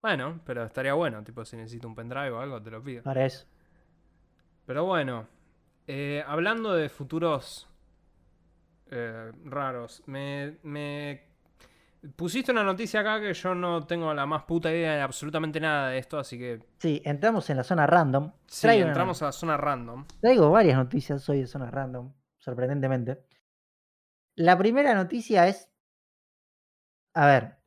Bueno, 0.00 0.40
pero 0.46 0.64
estaría 0.64 0.94
bueno, 0.94 1.24
tipo 1.24 1.44
si 1.44 1.56
necesito 1.56 1.88
un 1.88 1.96
pendrive 1.96 2.30
o 2.30 2.38
algo, 2.40 2.62
te 2.62 2.70
lo 2.70 2.82
pido. 2.82 3.02
Para 3.02 3.26
eso. 3.26 3.46
Pero 4.64 4.84
bueno, 4.84 5.26
eh, 5.88 6.22
hablando 6.26 6.72
de 6.72 6.88
futuros 6.88 7.68
eh, 8.90 9.32
raros, 9.44 10.02
me, 10.06 10.58
me 10.62 11.27
pusiste 12.16 12.52
una 12.52 12.62
noticia 12.62 13.00
acá 13.00 13.20
que 13.20 13.32
yo 13.34 13.54
no 13.54 13.86
tengo 13.86 14.12
la 14.14 14.26
más 14.26 14.44
puta 14.44 14.70
idea 14.70 14.94
de 14.96 15.00
absolutamente 15.02 15.60
nada 15.60 15.90
de 15.90 15.98
esto, 15.98 16.18
así 16.18 16.38
que 16.38 16.60
Sí, 16.78 17.02
entramos 17.04 17.48
en 17.50 17.56
la 17.56 17.64
zona 17.64 17.86
random. 17.86 18.32
sí, 18.46 18.62
Traigo 18.62 18.82
una- 18.82 18.90
entramos 18.92 19.22
a 19.22 19.26
la 19.26 19.32
zona 19.32 19.56
random. 19.56 20.06
Traigo 20.20 20.50
varias 20.50 20.76
noticias 20.76 21.28
hoy 21.28 21.40
de 21.40 21.46
zona 21.46 21.70
random, 21.70 22.12
sorprendentemente. 22.38 23.24
La 24.36 24.56
primera 24.56 24.94
noticia 24.94 25.48
es. 25.48 25.70
A 27.14 27.26
ver. 27.26 27.58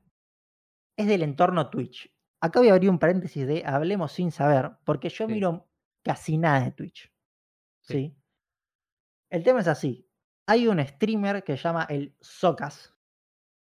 Es 0.98 1.08
del 1.08 1.24
entorno 1.24 1.70
Twitch. 1.70 2.14
Acá 2.41 2.60
voy 2.60 2.70
a 2.70 2.74
abrir 2.74 2.90
un 2.90 2.99
paréntesis 2.99 3.45
de 3.45 3.64
hablemos 3.66 4.12
sin 4.14 4.32
saber, 4.32 4.72
porque 4.86 5.10
yo 5.10 5.28
Sí. 5.28 5.34
miro 5.34 5.68
casi 6.03 6.38
nada 6.38 6.62
de 6.64 6.72
Twitch. 6.72 7.12
Sí. 7.82 7.94
¿Sí? 7.94 8.18
El 9.30 9.44
tema 9.44 9.60
es 9.62 9.68
así. 9.68 10.08
Hay 10.48 10.68
un 10.68 10.80
streamer 10.86 11.44
que 11.44 11.56
se 11.58 11.64
llama 11.64 11.86
el 11.90 12.16
Socas, 12.20 12.90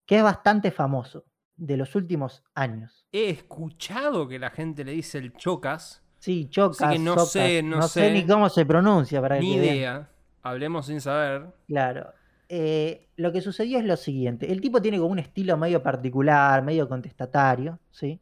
que 0.08 0.16
es 0.16 0.22
bastante 0.22 0.70
famoso 0.70 1.26
de 1.56 1.76
los 1.76 1.94
últimos 1.94 2.42
años. 2.54 3.06
He 3.12 3.28
escuchado 3.28 4.26
que 4.26 4.38
la 4.38 4.48
gente 4.50 4.82
le 4.84 4.92
dice 4.92 5.18
el 5.18 5.34
chocas, 5.34 6.02
Sí, 6.18 6.48
Chocas. 6.48 6.90
que 6.94 6.98
no 6.98 7.16
sé, 7.20 7.62
no 7.62 7.82
sé 7.82 8.10
ni 8.10 8.26
cómo 8.26 8.48
se 8.48 8.64
pronuncia 8.66 9.20
para 9.20 9.38
ni 9.38 9.52
que 9.54 9.60
vean. 9.60 9.76
idea. 9.76 10.10
Hablemos 10.42 10.86
sin 10.86 11.00
saber. 11.02 11.52
Claro. 11.66 12.12
Eh, 12.48 13.10
lo 13.16 13.30
que 13.32 13.42
sucedió 13.42 13.78
es 13.78 13.84
lo 13.84 13.96
siguiente. 13.98 14.50
El 14.50 14.60
tipo 14.62 14.80
tiene 14.80 14.98
como 14.98 15.10
un 15.12 15.18
estilo 15.18 15.56
medio 15.58 15.82
particular, 15.82 16.62
medio 16.64 16.88
contestatario, 16.88 17.78
¿sí? 17.90 18.18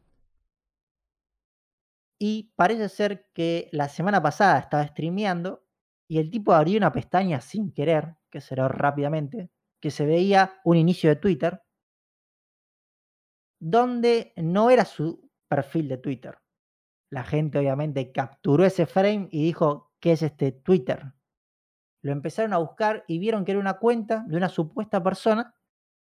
Y 2.19 2.51
parece 2.55 2.89
ser 2.89 3.29
que 3.33 3.69
la 3.71 3.87
semana 3.89 4.21
pasada 4.21 4.59
estaba 4.59 4.85
streameando 4.87 5.63
y 6.07 6.19
el 6.19 6.29
tipo 6.29 6.53
abrió 6.53 6.77
una 6.77 6.91
pestaña 6.91 7.39
sin 7.41 7.71
querer, 7.71 8.15
que 8.29 8.41
cerró 8.41 8.67
rápidamente, 8.67 9.49
que 9.79 9.91
se 9.91 10.05
veía 10.05 10.59
un 10.63 10.77
inicio 10.77 11.09
de 11.09 11.15
Twitter, 11.17 11.61
donde 13.59 14.33
no 14.35 14.69
era 14.69 14.85
su 14.85 15.29
perfil 15.47 15.87
de 15.87 15.97
Twitter. 15.97 16.37
La 17.09 17.23
gente 17.23 17.57
obviamente 17.57 18.11
capturó 18.11 18.65
ese 18.65 18.85
frame 18.85 19.29
y 19.31 19.43
dijo, 19.43 19.93
¿qué 19.99 20.11
es 20.13 20.21
este 20.21 20.51
Twitter? 20.51 21.13
Lo 22.01 22.11
empezaron 22.11 22.53
a 22.53 22.57
buscar 22.57 23.03
y 23.07 23.19
vieron 23.19 23.45
que 23.45 23.51
era 23.51 23.59
una 23.59 23.79
cuenta 23.79 24.25
de 24.27 24.37
una 24.37 24.49
supuesta 24.49 25.01
persona 25.01 25.55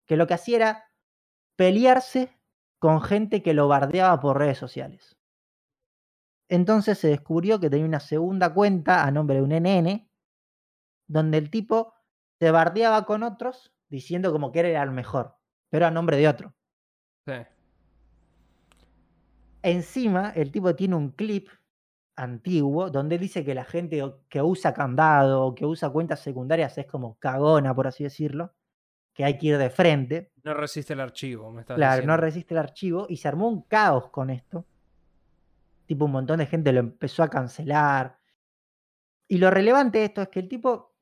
que 0.05 0.17
lo 0.17 0.27
que 0.27 0.33
hacía 0.33 0.55
era 0.55 0.91
pelearse 1.55 2.37
con 2.79 3.01
gente 3.01 3.41
que 3.41 3.53
lo 3.53 3.67
bardeaba 3.67 4.19
por 4.19 4.37
redes 4.37 4.57
sociales. 4.57 5.17
Entonces 6.49 6.97
se 6.97 7.09
descubrió 7.09 7.59
que 7.59 7.69
tenía 7.69 7.85
una 7.85 7.99
segunda 7.99 8.53
cuenta 8.53 9.03
a 9.03 9.11
nombre 9.11 9.37
de 9.37 9.41
un 9.41 9.51
NN, 9.51 10.09
donde 11.07 11.37
el 11.37 11.49
tipo 11.49 11.93
se 12.39 12.51
bardeaba 12.51 13.05
con 13.05 13.23
otros 13.23 13.73
diciendo 13.89 14.31
como 14.31 14.51
que 14.51 14.59
era 14.59 14.83
el 14.83 14.91
mejor, 14.91 15.37
pero 15.69 15.85
a 15.87 15.91
nombre 15.91 16.17
de 16.17 16.27
otro. 16.27 16.56
Sí. 17.27 17.33
Encima, 19.61 20.29
el 20.29 20.49
tipo 20.49 20.73
tiene 20.75 20.95
un 20.95 21.11
clip 21.11 21.49
antiguo 22.15 22.89
donde 22.89 23.17
dice 23.17 23.43
que 23.43 23.53
la 23.53 23.65
gente 23.65 24.01
que 24.29 24.41
usa 24.41 24.73
candado 24.73 25.43
o 25.43 25.53
que 25.53 25.65
usa 25.65 25.89
cuentas 25.89 26.21
secundarias 26.21 26.77
es 26.77 26.85
como 26.85 27.17
cagona, 27.19 27.75
por 27.75 27.85
así 27.87 28.05
decirlo, 28.05 28.53
que 29.13 29.25
hay 29.25 29.37
que 29.37 29.47
ir 29.47 29.57
de 29.57 29.69
frente. 29.69 30.31
No 30.43 30.53
resiste 30.53 30.93
el 30.93 31.01
archivo, 31.01 31.51
me 31.51 31.61
estás 31.61 31.75
Claro, 31.75 32.05
no 32.05 32.15
resiste 32.15 32.53
el 32.53 32.59
archivo 32.59 33.07
y 33.09 33.17
se 33.17 33.27
armó 33.27 33.49
un 33.49 33.63
caos 33.63 34.09
con 34.09 34.29
esto. 34.29 34.65
Tipo, 35.85 36.05
un 36.05 36.11
montón 36.11 36.39
de 36.39 36.45
gente 36.45 36.71
lo 36.71 36.79
empezó 36.79 37.23
a 37.23 37.29
cancelar. 37.29 38.19
Y 39.27 39.37
lo 39.37 39.51
relevante 39.51 39.99
de 39.99 40.05
esto 40.05 40.21
es 40.21 40.29
que 40.29 40.39
el 40.39 40.47
tipo 40.47 40.95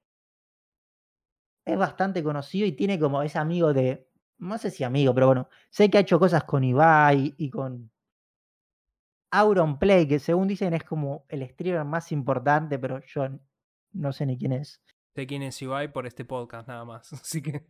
es 1.66 1.78
bastante 1.78 2.24
conocido 2.24 2.66
y 2.66 2.72
tiene 2.72 3.00
como 3.00 3.22
es 3.22 3.36
amigo 3.36 3.74
de. 3.74 4.10
No 4.38 4.58
sé 4.58 4.70
si 4.70 4.84
amigo, 4.84 5.14
pero 5.14 5.28
bueno. 5.28 5.50
Sé 5.70 5.90
que 5.90 5.98
ha 5.98 6.02
hecho 6.02 6.20
cosas 6.20 6.44
con 6.44 6.64
Ibai 6.64 7.34
y 7.38 7.50
con 7.50 7.92
Auronplay, 9.32 10.08
que 10.08 10.20
según 10.20 10.48
dicen 10.48 10.74
es 10.74 10.84
como 10.84 11.26
el 11.30 11.48
streamer 11.50 11.86
más 11.86 12.12
importante, 12.12 12.80
pero 12.80 13.02
yo 13.06 13.28
no 13.92 14.14
sé 14.14 14.26
ni 14.26 14.38
quién 14.38 14.54
es. 14.54 14.82
Sé 15.16 15.28
quién 15.28 15.44
es 15.44 15.62
Ibai 15.62 15.92
por 15.92 16.06
este 16.06 16.26
podcast 16.26 16.68
nada 16.68 16.86
más. 16.86 17.12
Así 17.14 17.42
que. 17.42 17.66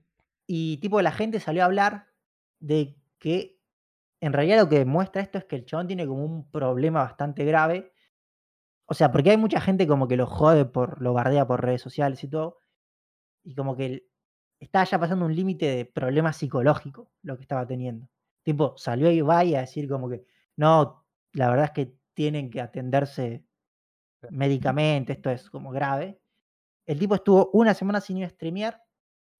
Y 0.47 0.77
tipo, 0.77 1.01
la 1.01 1.11
gente 1.11 1.39
salió 1.39 1.63
a 1.63 1.65
hablar 1.65 2.07
de 2.59 2.95
que 3.19 3.59
en 4.21 4.33
realidad 4.33 4.59
lo 4.59 4.69
que 4.69 4.79
demuestra 4.79 5.21
esto 5.21 5.37
es 5.37 5.45
que 5.45 5.55
el 5.55 5.65
chabón 5.65 5.87
tiene 5.87 6.07
como 6.07 6.23
un 6.23 6.49
problema 6.49 7.03
bastante 7.03 7.45
grave. 7.45 7.93
O 8.85 8.93
sea, 8.93 9.11
porque 9.11 9.31
hay 9.31 9.37
mucha 9.37 9.59
gente 9.59 9.87
como 9.87 10.07
que 10.07 10.17
lo 10.17 10.27
jode 10.27 10.65
por, 10.65 11.01
lo 11.01 11.13
bardea 11.13 11.47
por 11.47 11.63
redes 11.63 11.81
sociales 11.81 12.23
y 12.23 12.29
todo. 12.29 12.59
Y 13.43 13.55
como 13.55 13.75
que 13.75 13.85
él 13.85 14.07
estaba 14.65 14.85
ya 14.85 14.99
pasando 14.99 15.25
un 15.25 15.35
límite 15.35 15.65
de 15.75 15.85
problema 15.85 16.33
psicológico 16.33 17.11
lo 17.23 17.35
que 17.37 17.43
estaba 17.43 17.65
teniendo. 17.67 18.09
Tipo, 18.43 18.75
salió 18.77 19.11
Ibai 19.11 19.55
a 19.55 19.61
decir 19.61 19.87
como 19.89 20.09
que, 20.09 20.25
no, 20.57 21.05
la 21.33 21.49
verdad 21.49 21.65
es 21.65 21.71
que 21.71 21.95
tienen 22.13 22.49
que 22.49 22.61
atenderse 22.61 23.45
médicamente, 24.29 25.13
esto 25.13 25.29
es 25.29 25.49
como 25.49 25.71
grave. 25.71 26.19
El 26.85 26.99
tipo 26.99 27.15
estuvo 27.15 27.51
una 27.53 27.73
semana 27.73 28.01
sin 28.01 28.17
ir 28.19 28.25
a 28.25 28.29
streamear, 28.29 28.83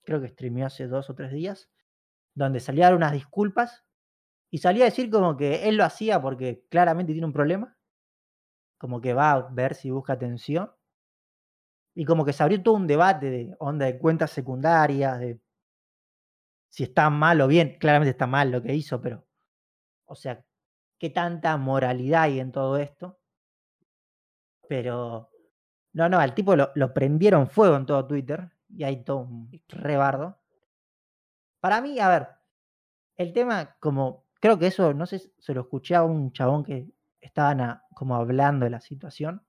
creo 0.06 0.22
que 0.22 0.30
streameó 0.30 0.68
hace 0.68 0.88
dos 0.88 1.10
o 1.10 1.16
tres 1.16 1.32
días, 1.32 1.70
donde 2.36 2.60
salía 2.62 2.88
a 2.88 2.90
dar 2.92 2.98
unas 2.98 3.14
disculpas 3.14 3.86
y 4.52 4.60
salía 4.60 4.86
a 4.86 4.92
decir 4.92 5.10
como 5.12 5.38
que 5.38 5.70
él 5.70 5.78
lo 5.78 5.86
hacía 5.86 6.22
porque 6.22 6.66
claramente 6.70 7.14
tiene 7.14 7.28
un 7.28 7.34
problema, 7.34 7.78
como 8.78 9.02
que 9.02 9.14
va 9.14 9.32
a 9.32 9.50
ver 9.52 9.76
si 9.76 9.92
busca 9.92 10.14
atención. 10.14 10.72
Y 11.96 12.04
como 12.06 12.26
que 12.26 12.34
se 12.34 12.44
abrió 12.44 12.62
todo 12.62 12.76
un 12.76 12.88
debate 12.88 13.30
de 13.30 13.56
onda 13.60 13.86
de 13.86 13.98
cuentas 13.98 14.30
secundarias, 14.32 15.18
de 15.20 15.40
si 16.70 16.84
está 16.84 17.10
mal 17.10 17.40
o 17.42 17.48
bien. 17.48 17.78
Claramente 17.80 18.12
está 18.12 18.28
mal 18.28 18.52
lo 18.52 18.62
que 18.62 18.76
hizo, 18.76 19.00
pero, 19.02 19.26
o 20.06 20.16
sea, 20.16 20.46
qué 21.00 21.10
tanta 21.10 21.56
moralidad 21.58 22.24
hay 22.24 22.40
en 22.42 22.52
todo 22.52 22.78
esto. 22.78 23.20
Pero, 24.68 25.30
no, 25.94 26.10
no, 26.10 26.20
al 26.20 26.34
tipo 26.34 26.56
lo, 26.56 26.72
lo 26.76 26.94
prendieron 26.94 27.48
fuego 27.48 27.78
en 27.78 27.86
todo 27.86 28.06
Twitter 28.08 28.50
y 28.70 28.84
hay 28.84 29.04
todo 29.04 29.18
un 29.20 29.50
rebardo. 29.70 30.40
Para 31.62 31.82
mí, 31.82 32.00
a 32.00 32.10
ver, 32.10 32.28
el 33.16 33.32
tema, 33.34 33.78
como 33.80 34.26
creo 34.42 34.60
que 34.60 34.68
eso, 34.68 34.94
no 34.94 35.06
sé, 35.06 35.20
se 35.40 35.54
lo 35.54 35.62
escuché 35.62 35.96
a 35.96 36.04
un 36.04 36.32
chabón 36.34 36.64
que 36.64 36.90
estaban 37.22 37.62
a- 37.62 37.84
como 37.96 38.16
hablando 38.16 38.66
de 38.66 38.72
la 38.72 38.82
situación, 38.82 39.46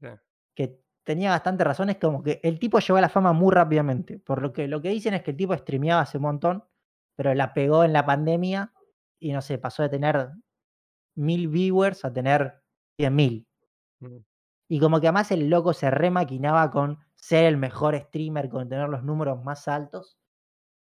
Sí. 0.00 0.08
que 0.54 0.83
tenía 1.04 1.30
bastante 1.30 1.64
razón, 1.64 1.90
es 1.90 1.98
como 1.98 2.22
que 2.22 2.40
el 2.42 2.58
tipo 2.58 2.80
llegó 2.80 2.96
a 2.96 3.02
la 3.02 3.08
fama 3.08 3.32
muy 3.32 3.52
rápidamente. 3.52 4.18
Por 4.18 4.42
lo 4.42 4.52
que 4.52 4.66
lo 4.68 4.80
que 4.80 4.88
dicen 4.88 5.14
es 5.14 5.22
que 5.22 5.32
el 5.32 5.36
tipo 5.36 5.56
streameaba 5.56 6.02
hace 6.02 6.18
un 6.18 6.24
montón, 6.24 6.64
pero 7.14 7.34
la 7.34 7.54
pegó 7.54 7.84
en 7.84 7.92
la 7.92 8.04
pandemia 8.06 8.72
y 9.20 9.32
no 9.32 9.42
sé, 9.42 9.58
pasó 9.58 9.82
de 9.82 9.90
tener 9.90 10.30
mil 11.14 11.48
viewers 11.48 12.04
a 12.04 12.12
tener 12.12 12.62
100.000. 12.98 13.46
Mm. 14.00 14.16
Y 14.68 14.80
como 14.80 15.00
que 15.00 15.06
además 15.06 15.30
el 15.30 15.48
loco 15.50 15.72
se 15.74 15.90
remaquinaba 15.90 16.70
con 16.70 16.98
ser 17.14 17.44
el 17.44 17.56
mejor 17.56 17.96
streamer, 17.96 18.48
con 18.48 18.68
tener 18.68 18.88
los 18.88 19.04
números 19.04 19.42
más 19.44 19.68
altos. 19.68 20.18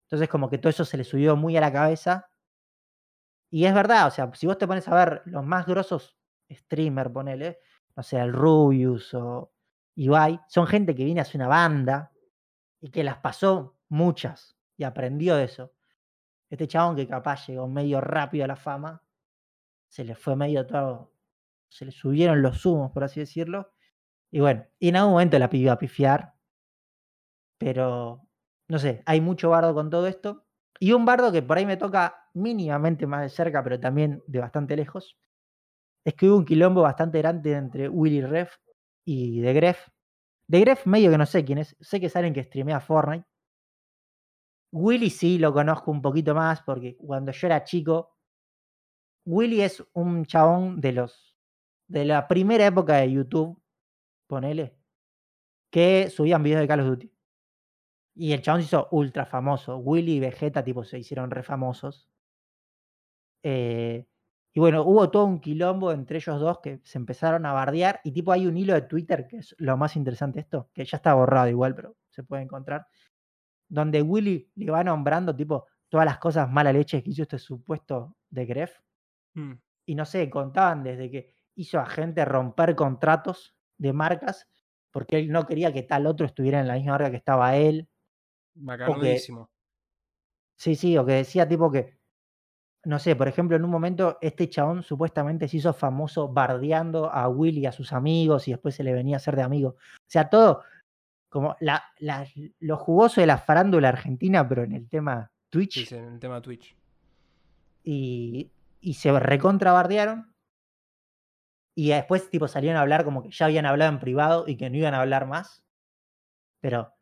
Entonces 0.05 0.29
como 0.29 0.49
que 0.49 0.57
todo 0.57 0.69
eso 0.69 0.85
se 0.85 0.97
le 0.97 1.03
subió 1.03 1.35
muy 1.35 1.57
a 1.57 1.61
la 1.61 1.71
cabeza. 1.71 2.29
Y 3.51 3.65
es 3.65 3.73
verdad, 3.73 4.07
o 4.07 4.11
sea, 4.11 4.31
si 4.33 4.47
vos 4.47 4.57
te 4.57 4.67
pones 4.67 4.87
a 4.87 4.95
ver 4.95 5.21
los 5.25 5.45
más 5.45 5.65
grosos 5.65 6.17
streamer, 6.49 7.11
ponele, 7.11 7.59
no 7.95 8.03
sé, 8.03 8.19
el 8.19 8.33
Rubius 8.33 9.13
o 9.13 9.54
Ibai, 9.95 10.39
son 10.47 10.67
gente 10.67 10.93
que 10.93 11.05
viene 11.05 11.21
a 11.21 11.23
hacer 11.23 11.37
una 11.37 11.47
banda 11.47 12.11
y 12.81 12.89
que 12.89 13.03
las 13.03 13.17
pasó 13.17 13.77
muchas 13.89 14.57
y 14.77 14.83
aprendió 14.83 15.37
eso. 15.37 15.73
Este 16.49 16.67
chabón 16.67 16.95
que 16.95 17.07
capaz 17.07 17.47
llegó 17.47 17.67
medio 17.67 18.01
rápido 18.01 18.45
a 18.45 18.47
la 18.47 18.55
fama, 18.55 19.03
se 19.87 20.03
le 20.03 20.15
fue 20.15 20.35
medio 20.35 20.67
todo, 20.67 21.13
se 21.69 21.85
le 21.85 21.91
subieron 21.91 22.41
los 22.41 22.65
humos, 22.65 22.91
por 22.91 23.03
así 23.03 23.19
decirlo, 23.21 23.71
Y 24.31 24.41
bueno, 24.41 24.65
y 24.79 24.89
en 24.89 24.97
algún 24.97 25.13
momento 25.13 25.39
la 25.39 25.49
piba 25.49 25.73
a 25.73 25.79
pifiar. 25.79 26.35
Pero, 27.57 28.27
no 28.67 28.79
sé, 28.79 29.01
hay 29.05 29.21
mucho 29.21 29.49
bardo 29.49 29.73
con 29.73 29.89
todo 29.89 30.07
esto. 30.07 30.45
Y 30.79 30.91
un 30.91 31.05
bardo 31.05 31.31
que 31.31 31.41
por 31.41 31.57
ahí 31.57 31.65
me 31.65 31.77
toca 31.77 32.29
mínimamente 32.33 33.07
más 33.07 33.21
de 33.21 33.29
cerca, 33.29 33.63
pero 33.63 33.79
también 33.79 34.23
de 34.27 34.39
bastante 34.39 34.75
lejos. 34.75 35.17
Es 36.05 36.15
que 36.15 36.29
hubo 36.29 36.37
un 36.37 36.45
quilombo 36.45 36.81
bastante 36.81 37.19
grande 37.19 37.53
entre 37.53 37.89
Willy 37.89 38.21
Ref 38.21 38.57
y 39.05 39.41
The 39.41 39.53
Gref. 39.53 39.87
The 40.49 40.59
Gref 40.59 40.85
medio 40.85 41.11
que 41.11 41.17
no 41.17 41.25
sé 41.25 41.45
quién 41.45 41.59
es. 41.59 41.75
Sé 41.79 41.99
que 42.01 42.09
salen 42.09 42.33
que 42.33 42.43
streamea 42.43 42.79
Fortnite. 42.79 43.25
Willy 44.71 45.09
sí 45.09 45.37
lo 45.37 45.53
conozco 45.53 45.91
un 45.91 46.01
poquito 46.01 46.35
más 46.35 46.61
porque 46.63 46.97
cuando 46.97 47.31
yo 47.31 47.47
era 47.47 47.63
chico, 47.63 48.17
Willy 49.25 49.61
es 49.61 49.83
un 49.93 50.25
chabón 50.25 50.81
de 50.81 50.91
los 50.91 51.35
de 51.87 52.03
la 52.03 52.27
primera 52.27 52.65
época 52.65 52.97
de 52.97 53.11
YouTube, 53.11 53.61
ponele, 54.27 54.75
que 55.71 56.09
subían 56.09 56.43
videos 56.43 56.61
de 56.61 56.67
Call 56.67 56.79
of 56.81 56.87
Duty. 56.87 57.11
Y 58.15 58.33
el 58.33 58.41
chabón 58.41 58.61
se 58.61 58.67
hizo 58.67 58.87
ultra 58.91 59.25
famoso. 59.25 59.77
Willy 59.77 60.15
y 60.15 60.19
Vegeta, 60.19 60.63
tipo, 60.63 60.83
se 60.83 60.99
hicieron 60.99 61.29
re 61.31 61.43
famosos. 61.43 62.09
Eh, 63.43 64.07
y 64.55 64.61
bueno, 64.61 64.83
hubo 64.83 65.11
todo 65.11 65.25
un 65.25 65.41
quilombo 65.41 65.91
entre 65.91 66.17
ellos 66.17 66.39
dos 66.39 66.59
que 66.61 66.79
se 66.85 66.97
empezaron 66.97 67.45
a 67.45 67.51
bardear. 67.51 67.99
Y 68.05 68.13
tipo, 68.13 68.31
hay 68.31 68.47
un 68.47 68.55
hilo 68.57 68.73
de 68.73 68.83
Twitter, 68.83 69.27
que 69.27 69.39
es 69.39 69.53
lo 69.59 69.75
más 69.75 69.97
interesante 69.97 70.37
de 70.37 70.41
esto, 70.43 70.69
que 70.73 70.85
ya 70.85 70.95
está 70.95 71.13
borrado 71.13 71.49
igual, 71.49 71.75
pero 71.75 71.97
se 72.09 72.23
puede 72.23 72.43
encontrar. 72.43 72.87
Donde 73.67 74.01
Willy 74.01 74.51
le 74.55 74.71
va 74.71 74.81
nombrando, 74.83 75.35
tipo, 75.35 75.67
todas 75.89 76.05
las 76.05 76.19
cosas 76.19 76.49
mala 76.49 76.71
leche 76.71 77.03
que 77.03 77.09
hizo 77.09 77.23
este 77.23 77.37
supuesto 77.37 78.15
de 78.29 78.45
Gref. 78.45 78.79
Mm, 79.33 79.53
Y 79.87 79.95
no 79.95 80.05
sé, 80.05 80.29
contaban 80.29 80.83
desde 80.83 81.11
que 81.11 81.35
hizo 81.55 81.79
a 81.79 81.85
gente 81.85 82.23
romper 82.23 82.75
contratos 82.75 83.57
de 83.77 83.91
marcas 83.91 84.47
porque 84.89 85.17
él 85.19 85.29
no 85.33 85.45
quería 85.45 85.73
que 85.73 85.83
tal 85.83 86.07
otro 86.07 86.25
estuviera 86.25 86.61
en 86.61 86.69
la 86.69 86.75
misma 86.75 86.93
marca 86.93 87.11
que 87.11 87.17
estaba 87.17 87.57
él. 87.57 87.89
Macanudísimo. 88.55 89.49
Sí, 90.57 90.75
sí, 90.75 90.97
o 90.97 91.05
que 91.05 91.13
decía 91.13 91.47
tipo 91.47 91.71
que, 91.71 91.97
no 92.85 92.99
sé, 92.99 93.15
por 93.15 93.27
ejemplo, 93.27 93.55
en 93.57 93.63
un 93.63 93.69
momento 93.71 94.17
este 94.21 94.49
chabón 94.49 94.83
supuestamente 94.83 95.47
se 95.47 95.57
hizo 95.57 95.73
famoso 95.73 96.27
bardeando 96.29 97.11
a 97.11 97.27
Willy 97.27 97.61
y 97.61 97.65
a 97.65 97.71
sus 97.71 97.91
amigos 97.93 98.47
y 98.47 98.51
después 98.51 98.75
se 98.75 98.83
le 98.83 98.93
venía 98.93 99.15
a 99.15 99.17
hacer 99.17 99.35
de 99.35 99.41
amigo. 99.41 99.69
O 99.69 100.09
sea, 100.09 100.29
todo 100.29 100.63
como 101.29 101.55
la, 101.59 101.83
la- 101.99 102.25
lo 102.59 102.77
jugoso 102.77 103.19
de 103.21 103.27
la 103.27 103.37
farándula 103.37 103.89
argentina, 103.89 104.47
pero 104.47 104.63
en 104.63 104.71
el 104.73 104.87
tema 104.87 105.29
Twitch. 105.49 105.87
Sí, 105.87 105.95
en 105.95 106.05
el 106.13 106.19
tema 106.19 106.41
Twitch. 106.41 106.75
Y, 107.83 108.51
y 108.79 108.93
se 108.93 109.17
recontra 109.19 109.71
bardearon. 109.73 110.31
Y 111.77 111.89
después 111.89 112.29
tipo 112.29 112.47
salieron 112.47 112.77
a 112.77 112.81
hablar 112.81 113.03
como 113.03 113.21
que 113.21 113.31
ya 113.31 113.47
habían 113.47 113.65
hablado 113.65 113.91
en 113.91 113.99
privado 113.99 114.45
y 114.47 114.55
que 114.55 114.69
no 114.69 114.77
iban 114.77 114.93
a 114.93 115.01
hablar 115.01 115.27
más. 115.27 115.63
Pero 116.61 116.93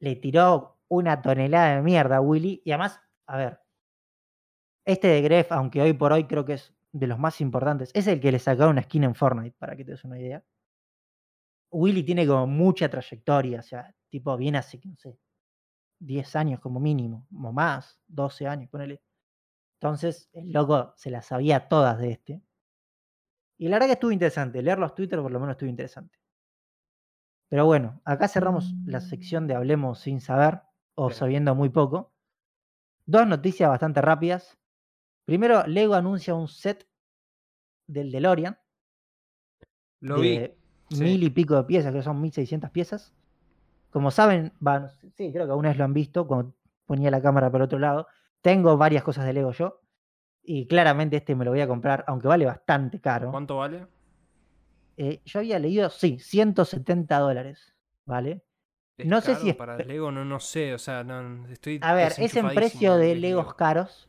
le 0.00 0.16
tiró 0.16 0.76
una 0.88 1.22
tonelada 1.22 1.76
de 1.76 1.82
mierda 1.82 2.16
a 2.16 2.20
Willy. 2.20 2.60
Y 2.64 2.72
además, 2.72 3.00
a 3.26 3.36
ver, 3.38 3.60
este 4.88 5.08
de 5.08 5.20
Gref, 5.20 5.52
aunque 5.52 5.82
hoy 5.82 5.92
por 5.92 6.12
hoy 6.12 6.24
creo 6.24 6.44
que 6.46 6.54
es 6.54 6.74
de 6.92 7.06
los 7.06 7.18
más 7.18 7.40
importantes, 7.42 7.90
es 7.94 8.06
el 8.06 8.20
que 8.20 8.32
le 8.32 8.38
sacaron 8.38 8.72
una 8.72 8.82
skin 8.82 9.04
en 9.04 9.14
Fortnite, 9.14 9.54
para 9.58 9.76
que 9.76 9.84
te 9.84 9.90
des 9.92 10.04
una 10.04 10.18
idea. 10.18 10.42
Willy 11.70 12.02
tiene 12.02 12.26
como 12.26 12.46
mucha 12.46 12.88
trayectoria, 12.88 13.60
o 13.60 13.62
sea, 13.62 13.94
tipo 14.08 14.36
viene 14.36 14.58
hace, 14.58 14.80
no 14.84 14.96
sé, 14.96 15.18
10 16.00 16.36
años 16.36 16.60
como 16.60 16.80
mínimo, 16.80 17.26
o 17.32 17.52
más, 17.52 18.00
12 18.06 18.46
años, 18.46 18.70
ponele. 18.70 19.02
Entonces, 19.80 20.30
el 20.32 20.52
loco 20.52 20.94
se 20.96 21.10
las 21.10 21.26
sabía 21.26 21.68
todas 21.68 21.98
de 21.98 22.12
este. 22.12 22.42
Y 23.60 23.66
la 23.68 23.76
verdad 23.76 23.86
que 23.88 23.92
estuvo 23.94 24.12
interesante, 24.12 24.62
leer 24.62 24.78
los 24.78 24.94
Twitter 24.94 25.20
por 25.20 25.32
lo 25.32 25.40
menos 25.40 25.54
estuvo 25.54 25.68
interesante. 25.68 26.16
Pero 27.50 27.64
bueno, 27.64 28.00
acá 28.04 28.28
cerramos 28.28 28.74
la 28.84 29.00
sección 29.00 29.46
de 29.46 29.54
Hablemos 29.54 30.00
sin 30.00 30.20
saber 30.20 30.60
o 30.94 31.08
Bien. 31.08 31.18
sabiendo 31.18 31.54
muy 31.54 31.70
poco. 31.70 32.12
Dos 33.06 33.26
noticias 33.26 33.70
bastante 33.70 34.02
rápidas. 34.02 34.57
Primero, 35.28 35.62
Lego 35.66 35.92
anuncia 35.92 36.34
un 36.34 36.48
set 36.48 36.88
del 37.86 38.10
DeLorean 38.10 38.58
Lo 40.00 40.20
vi. 40.20 40.38
de 40.38 40.56
sí. 40.88 41.04
mil 41.04 41.22
y 41.22 41.28
pico 41.28 41.54
de 41.54 41.64
piezas, 41.64 41.92
que 41.92 42.02
son 42.02 42.18
1600 42.22 42.70
piezas. 42.70 43.12
Como 43.90 44.10
saben, 44.10 44.54
sí, 45.16 45.30
creo 45.30 45.44
que 45.44 45.50
alguna 45.50 45.68
vez 45.68 45.76
lo 45.76 45.84
han 45.84 45.92
visto 45.92 46.26
cuando 46.26 46.54
ponía 46.86 47.10
la 47.10 47.20
cámara 47.20 47.50
por 47.50 47.60
otro 47.60 47.78
lado. 47.78 48.06
Tengo 48.40 48.78
varias 48.78 49.04
cosas 49.04 49.26
de 49.26 49.34
Lego 49.34 49.52
yo. 49.52 49.82
Y 50.42 50.66
claramente 50.66 51.18
este 51.18 51.34
me 51.36 51.44
lo 51.44 51.50
voy 51.50 51.60
a 51.60 51.68
comprar, 51.68 52.04
aunque 52.06 52.26
vale 52.26 52.46
bastante 52.46 52.98
caro. 52.98 53.30
¿Cuánto 53.30 53.58
vale? 53.58 53.86
Eh, 54.96 55.20
yo 55.26 55.40
había 55.40 55.58
leído, 55.58 55.90
sí, 55.90 56.18
170 56.18 57.18
dólares, 57.18 57.76
¿vale? 58.06 58.46
¿Es 58.96 59.04
No 59.06 59.20
sé 59.20 59.34
si 59.34 59.50
es 59.50 59.56
para 59.56 59.76
Lego, 59.76 60.10
no, 60.10 60.24
no 60.24 60.40
sé, 60.40 60.72
o 60.72 60.78
sea, 60.78 61.04
no, 61.04 61.46
estoy 61.48 61.80
A 61.82 61.92
ver, 61.92 62.14
es 62.16 62.34
en 62.34 62.48
precio 62.48 62.96
de 62.96 63.14
Legos 63.14 63.44
Lego. 63.44 63.56
caros. 63.56 64.07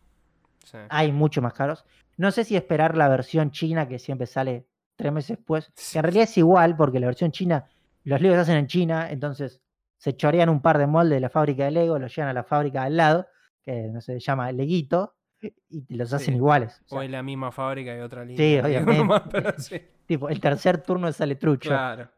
Sí. 0.71 0.77
Hay 0.89 1.11
mucho 1.11 1.41
más 1.41 1.53
caros. 1.53 1.85
No 2.17 2.31
sé 2.31 2.43
si 2.43 2.55
esperar 2.55 2.95
la 2.97 3.07
versión 3.09 3.51
china 3.51 3.87
que 3.87 3.97
siempre 3.99 4.27
sale 4.27 4.67
tres 4.95 5.11
meses 5.13 5.37
después. 5.37 5.71
Que 5.91 5.99
en 5.99 6.03
realidad 6.03 6.23
es 6.25 6.37
igual 6.37 6.75
porque 6.75 6.99
la 6.99 7.07
versión 7.07 7.31
china, 7.31 7.65
los 8.03 8.21
Legos 8.21 8.35
se 8.37 8.41
hacen 8.41 8.57
en 8.57 8.67
China, 8.67 9.09
entonces 9.09 9.61
se 9.97 10.15
chorean 10.15 10.49
un 10.49 10.61
par 10.61 10.77
de 10.77 10.87
moldes 10.87 11.15
de 11.17 11.21
la 11.21 11.29
fábrica 11.29 11.65
de 11.65 11.71
Lego, 11.71 11.97
los 11.99 12.15
llevan 12.15 12.29
a 12.29 12.33
la 12.33 12.43
fábrica 12.43 12.83
al 12.83 12.97
lado, 12.97 13.27
que 13.63 13.87
no 13.91 14.01
sé, 14.01 14.13
se 14.13 14.19
llama 14.19 14.51
Leguito, 14.51 15.15
y 15.41 15.95
los 15.95 16.11
hacen 16.13 16.33
Sí. 16.33 16.37
iguales. 16.37 16.81
O 16.89 16.95
O 16.95 16.99
sea, 16.99 17.05
en 17.05 17.11
la 17.13 17.23
misma 17.23 17.51
fábrica 17.51 17.95
y 17.95 17.99
otra 18.01 18.25
línea. 18.25 18.37
Sí, 18.37 18.59
obviamente. 18.59 19.15
pero 19.31 19.53
sí. 19.57 19.81
tipo, 20.05 20.29
el 20.29 20.39
tercer 20.39 20.81
turno 20.83 21.11
sale 21.13 21.35
trucho. 21.35 21.69
Claro. 21.69 22.09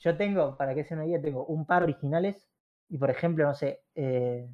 Yo 0.00 0.16
tengo, 0.16 0.56
para 0.58 0.74
que 0.74 0.84
se 0.84 0.94
una 0.94 1.06
idea, 1.06 1.20
tengo 1.20 1.46
un 1.46 1.64
par 1.66 1.82
originales 1.82 2.46
y 2.88 2.98
por 2.98 3.10
ejemplo, 3.10 3.46
no 3.46 3.54
sé, 3.54 3.80
eh, 3.94 4.46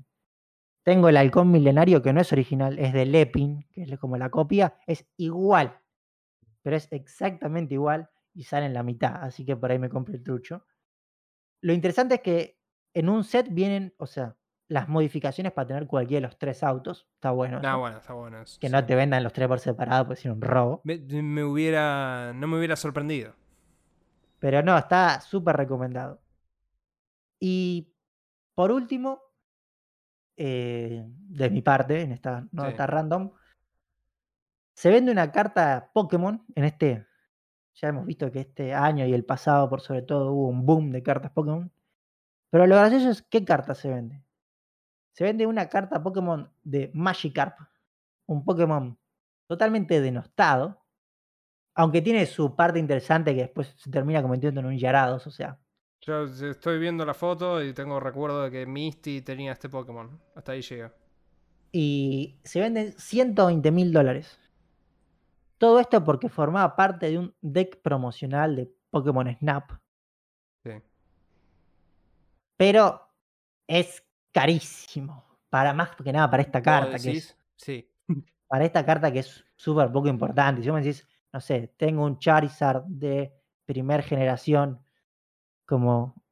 tengo 0.83 1.09
el 1.09 1.17
halcón 1.17 1.51
milenario 1.51 2.03
que 2.03 2.13
no 2.13 2.21
es 2.21 2.33
original, 2.33 2.79
es 2.79 2.93
de 2.93 3.07
Lepin, 3.07 3.67
que 3.73 3.83
es 3.83 3.99
como 3.99 4.17
la 4.17 4.31
copia, 4.31 4.77
es 4.87 5.07
igual, 5.17 5.79
pero 6.63 6.77
es 6.77 6.91
exactamente 6.93 7.75
igual 7.75 8.09
y 8.35 8.45
sale 8.45 8.67
en 8.67 8.75
la 8.75 8.83
mitad, 8.83 9.23
así 9.23 9.45
que 9.45 9.57
por 9.57 9.71
ahí 9.71 9.79
me 9.79 9.89
compré 9.89 10.17
el 10.17 10.23
trucho. 10.23 10.65
Lo 11.61 11.73
interesante 11.73 12.17
es 12.17 12.21
que 12.21 12.59
en 12.95 13.09
un 13.09 13.25
set 13.25 13.47
vienen, 13.51 13.95
o 13.99 14.07
sea, 14.07 14.37
las 14.69 14.89
modificaciones 14.89 15.53
para 15.53 15.67
tener 15.67 15.87
cualquiera 15.87 16.27
de 16.27 16.29
los 16.29 16.39
tres 16.39 16.63
autos, 16.63 17.07
está 17.15 17.31
bueno. 17.31 17.61
Eso, 17.61 17.79
bueno, 17.79 17.99
está 17.99 18.13
bueno 18.15 18.43
eso. 18.43 18.59
que 18.59 18.69
sí. 18.69 18.73
no 18.73 18.85
te 18.85 18.95
vendan 18.95 19.23
los 19.23 19.33
tres 19.33 19.47
por 19.47 19.61
separado, 19.61 20.07
pues 20.07 20.21
ser 20.21 20.33
un 20.33 20.41
robo. 20.41 20.81
Me, 20.85 20.99
me 20.99 21.45
hubiera. 21.45 22.33
No 22.35 22.47
me 22.47 22.57
hubiera 22.57 22.75
sorprendido. 22.75 23.35
Pero 24.39 24.63
no, 24.63 24.77
está 24.77 25.21
súper 25.21 25.57
recomendado. 25.57 26.21
Y 27.39 27.93
por 28.55 28.73
último, 28.73 29.21
eh, 30.45 31.05
de 31.07 31.51
mi 31.51 31.63
parte, 31.63 32.01
en 32.01 32.11
esta 32.11 32.49
nota 32.51 32.85
random, 32.85 33.31
se 34.75 34.91
vende 34.91 35.13
una 35.13 35.31
carta 35.31 35.93
Pokémon 35.95 36.45
en 36.57 36.65
este. 36.65 37.07
Ya 37.75 37.89
hemos 37.89 38.05
visto 38.07 38.33
que 38.33 38.41
este 38.41 38.75
año 38.75 39.07
y 39.07 39.15
el 39.15 39.25
pasado, 39.25 39.71
por 39.71 39.83
sobre 39.83 40.03
todo, 40.03 40.33
hubo 40.33 40.49
un 40.49 40.67
boom 40.67 40.91
de 40.91 41.01
cartas 41.05 41.31
Pokémon. 41.31 41.71
Pero 42.51 42.67
lo 42.67 42.75
gracioso 42.75 43.09
es 43.11 43.23
qué 43.23 43.45
carta 43.45 43.77
se 43.77 43.89
vende. 43.89 44.25
Se 45.13 45.23
vende 45.23 45.47
una 45.47 45.69
carta 45.69 46.03
Pokémon 46.03 46.53
de 46.65 46.91
Magikarp, 46.93 47.61
un 48.27 48.45
Pokémon 48.45 48.99
totalmente 49.47 50.01
denostado, 50.01 50.83
aunque 51.73 52.03
tiene 52.03 52.27
su 52.27 52.57
parte 52.57 52.81
interesante 52.81 53.33
que 53.37 53.43
después 53.43 53.77
se 53.77 53.91
termina 53.93 54.23
convirtiendo 54.23 54.59
en 54.59 54.67
un 54.67 54.77
Yarados, 54.77 55.25
o 55.29 55.31
sea, 55.31 55.61
Yo 56.03 56.25
estoy 56.25 56.79
viendo 56.81 57.05
la 57.07 57.15
foto 57.15 57.63
y 57.63 57.73
tengo 57.73 58.01
recuerdo 58.01 58.43
de 58.43 58.51
que 58.51 58.67
Misty 58.67 59.23
tenía 59.23 59.53
este 59.53 59.69
Pokémon. 59.69 60.21
Hasta 60.35 60.53
ahí 60.53 60.63
llega. 60.63 60.93
y 61.75 62.39
se 62.45 62.61
venden 62.61 62.93
120 62.99 63.71
mil 63.71 63.93
dólares. 63.93 64.39
Todo 65.57 65.81
esto 65.81 66.05
porque 66.05 66.29
formaba 66.29 66.77
parte 66.77 67.09
de 67.09 67.19
un 67.19 67.35
deck 67.41 67.81
promocional 67.81 68.57
de 68.57 68.71
Pokémon 68.91 69.35
Snap, 69.39 69.71
Sí. 70.65 70.73
pero 72.57 73.01
es 73.67 74.05
carísimo. 74.33 75.25
Para 75.49 75.73
más 75.73 75.91
que 75.97 76.13
nada 76.13 76.29
para 76.31 76.43
esta 76.43 76.59
¿Vos 76.59 76.65
carta, 76.65 76.97
que 76.99 77.03
decís? 77.09 77.25
es, 77.31 77.37
Sí. 77.57 77.91
para 78.49 78.65
esta 78.67 78.85
carta 78.85 79.11
que 79.13 79.21
es 79.21 79.45
súper 79.57 79.91
poco 79.93 80.09
importante. 80.09 80.63
Si 80.63 80.69
vos 80.69 80.79
me 80.81 80.85
decís, 80.85 81.07
no 81.33 81.41
sé, 81.41 81.73
tengo 81.79 82.05
un 82.05 82.19
Charizard 82.19 82.85
de 82.87 83.33
primer 83.65 84.03
generación, 84.03 84.82
como 85.73 86.23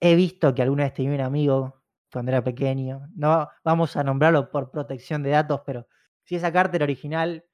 he 0.00 0.16
visto 0.16 0.52
que 0.54 0.62
alguna 0.62 0.82
vez 0.84 0.94
tenía 0.94 1.12
un 1.14 1.20
amigo 1.20 1.82
cuando 2.12 2.32
era 2.32 2.42
pequeño. 2.42 3.08
No 3.14 3.48
vamos 3.64 3.96
a 3.96 4.02
nombrarlo 4.02 4.50
por 4.50 4.72
protección 4.72 5.22
de 5.22 5.30
datos, 5.30 5.60
pero 5.64 5.86
si 6.24 6.34
esa 6.34 6.52
carta 6.52 6.76
era 6.76 6.84
original, 6.84 7.44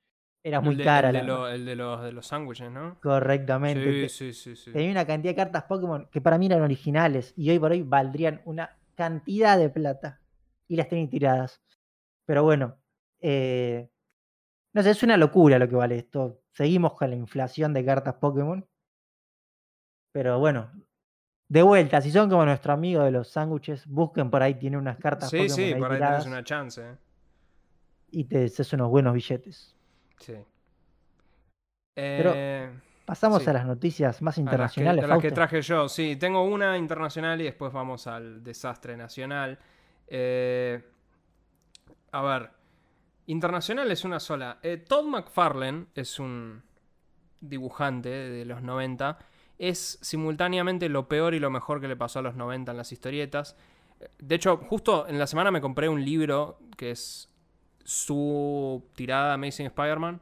era 0.43 0.61
muy 0.63 0.73
el 0.73 0.79
de, 0.79 0.85
cara. 0.85 1.09
el 1.11 1.15
de 1.17 1.21
la 1.21 1.27
lo- 1.27 1.43
verdad. 1.43 1.55
el 1.55 1.65
de 1.67 1.77
los, 1.77 2.03
de 2.03 2.13
los 2.13 2.27
sándwiches, 2.27 2.71
¿no? 2.71 2.99
Correctamente. 3.01 4.09
Sí, 4.09 4.33
sí, 4.33 4.55
sí, 4.55 4.57
sí. 4.57 4.73
Tenía 4.73 4.91
una 4.91 5.07
cantidad 5.07 5.33
de 5.33 5.37
cartas 5.37 5.65
Pokémon 5.65 6.09
que 6.11 6.21
para 6.23 6.39
mí 6.39 6.47
eran 6.47 6.63
originales 6.63 7.35
y 7.37 7.51
hoy 7.51 7.59
por 7.59 7.73
hoy 7.73 7.83
valdrían 7.83 8.41
una 8.47 8.79
cantidad 8.95 9.59
de 9.59 9.69
plata. 9.69 10.21
Y 10.67 10.77
las 10.77 10.89
tenía 10.89 11.11
tiradas. 11.11 11.61
Pero 12.25 12.43
bueno, 12.43 12.77
eh, 13.21 13.91
no 14.75 14.83
sé, 14.83 14.91
es 14.91 15.03
una 15.03 15.17
locura 15.19 15.59
lo 15.59 15.69
que 15.69 15.77
vale 15.77 15.97
esto. 15.99 16.41
Seguimos 16.53 16.95
con 16.95 17.11
la 17.11 17.17
inflación 17.17 17.75
de 17.75 17.85
cartas 17.85 18.15
Pokémon. 18.15 18.67
Pero 20.13 20.39
bueno, 20.39 20.71
de 21.49 21.63
vuelta, 21.63 22.01
si 22.01 22.11
son 22.11 22.29
como 22.29 22.45
nuestro 22.45 22.73
amigo 22.73 23.03
de 23.03 23.11
los 23.11 23.29
sándwiches, 23.29 23.87
busquen 23.87 24.31
por 24.31 24.43
ahí, 24.43 24.55
tiene 24.55 24.77
unas 24.77 24.99
cartas 24.99 25.31
Sí, 25.31 25.39
Pokémon 25.39 25.57
sí, 25.57 25.75
por 25.75 25.91
ahí 25.93 25.97
tiradas 25.97 26.27
una 26.27 26.45
chance. 26.45 26.83
¿eh? 26.83 26.95
y 28.11 28.25
te 28.25 28.45
haces 28.47 28.73
unos 28.73 28.89
buenos 28.89 29.13
billetes. 29.15 29.77
Sí. 30.19 30.35
Pero 31.95 32.33
Eh, 32.35 32.71
Pasamos 33.05 33.43
sí. 33.43 33.49
a 33.51 33.55
las 33.55 33.67
noticias 33.67 34.21
más 34.21 34.21
a 34.21 34.25
las 34.29 34.35
que, 34.37 34.41
internacionales, 34.43 35.05
a 35.05 35.07
las 35.07 35.21
que 35.21 35.31
traje 35.31 35.63
yo, 35.63 35.89
sí. 35.89 36.17
Tengo 36.17 36.43
una 36.45 36.77
internacional 36.77 37.41
y 37.41 37.45
después 37.45 37.73
vamos 37.73 38.07
al 38.07 38.43
desastre 38.45 38.97
nacional. 38.99 39.59
Eh, 40.07 40.83
a 42.13 42.23
ver, 42.23 42.51
internacional 43.27 43.91
es 43.91 44.05
una 44.05 44.21
sola. 44.21 44.59
Todd 44.87 45.07
McFarlane 45.07 45.87
es 45.95 46.19
un 46.19 46.63
dibujante 47.41 48.09
de 48.11 48.45
los 48.45 48.63
90. 48.63 49.19
Es 49.59 49.99
simultáneamente 50.03 50.89
lo 50.89 51.09
peor 51.09 51.35
y 51.35 51.41
lo 51.41 51.51
mejor 51.51 51.81
que 51.81 51.89
le 51.89 51.97
pasó 51.97 52.21
a 52.21 52.23
los 52.23 52.35
90 52.37 52.71
en 52.73 52.77
las 52.79 52.93
historietas. 52.93 53.57
De 54.19 54.37
hecho, 54.37 54.57
justo 54.59 55.07
en 55.09 55.19
la 55.19 55.27
semana 55.27 55.51
me 55.51 55.61
compré 55.61 55.89
un 55.89 56.05
libro 56.05 56.61
que 56.77 56.93
es 56.93 57.29
su 57.85 58.85
tirada 58.95 59.35
Amazing 59.35 59.67
Spider-Man. 59.67 60.21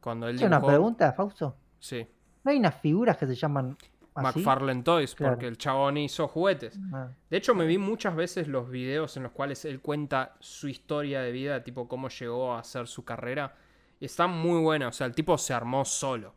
Cuando 0.00 0.28
él 0.28 0.36
¿Es 0.36 0.42
una 0.42 0.58
dibujó- 0.58 0.66
pregunta, 0.68 1.12
Fausto? 1.12 1.56
Sí. 1.78 2.06
¿No 2.42 2.50
hay 2.50 2.58
unas 2.58 2.74
figuras 2.80 3.16
que 3.16 3.26
se 3.26 3.34
llaman 3.34 3.78
así? 4.14 4.38
McFarlane 4.40 4.82
Toys, 4.82 5.14
Claro. 5.14 5.32
porque 5.34 5.46
el 5.46 5.56
chabón 5.56 5.96
hizo 5.96 6.28
juguetes. 6.28 6.78
Ah, 6.92 7.08
De 7.30 7.36
hecho, 7.38 7.54
me 7.54 7.64
vi 7.64 7.78
muchas 7.78 8.14
veces 8.14 8.48
los 8.48 8.68
videos 8.68 9.16
en 9.16 9.22
los 9.22 9.32
cuales 9.32 9.64
él 9.64 9.80
cuenta 9.80 10.34
su 10.40 10.68
historia 10.68 11.22
de 11.22 11.32
vida, 11.32 11.64
tipo 11.64 11.88
cómo 11.88 12.08
llegó 12.10 12.52
a 12.52 12.58
hacer 12.58 12.86
su 12.86 13.04
carrera. 13.04 13.54
Y 14.00 14.04
está 14.04 14.26
muy 14.26 14.60
buena, 14.60 14.88
o 14.88 14.92
sea, 14.92 15.06
el 15.06 15.14
tipo 15.14 15.38
se 15.38 15.54
armó 15.54 15.84
solo. 15.86 16.28
O 16.30 16.34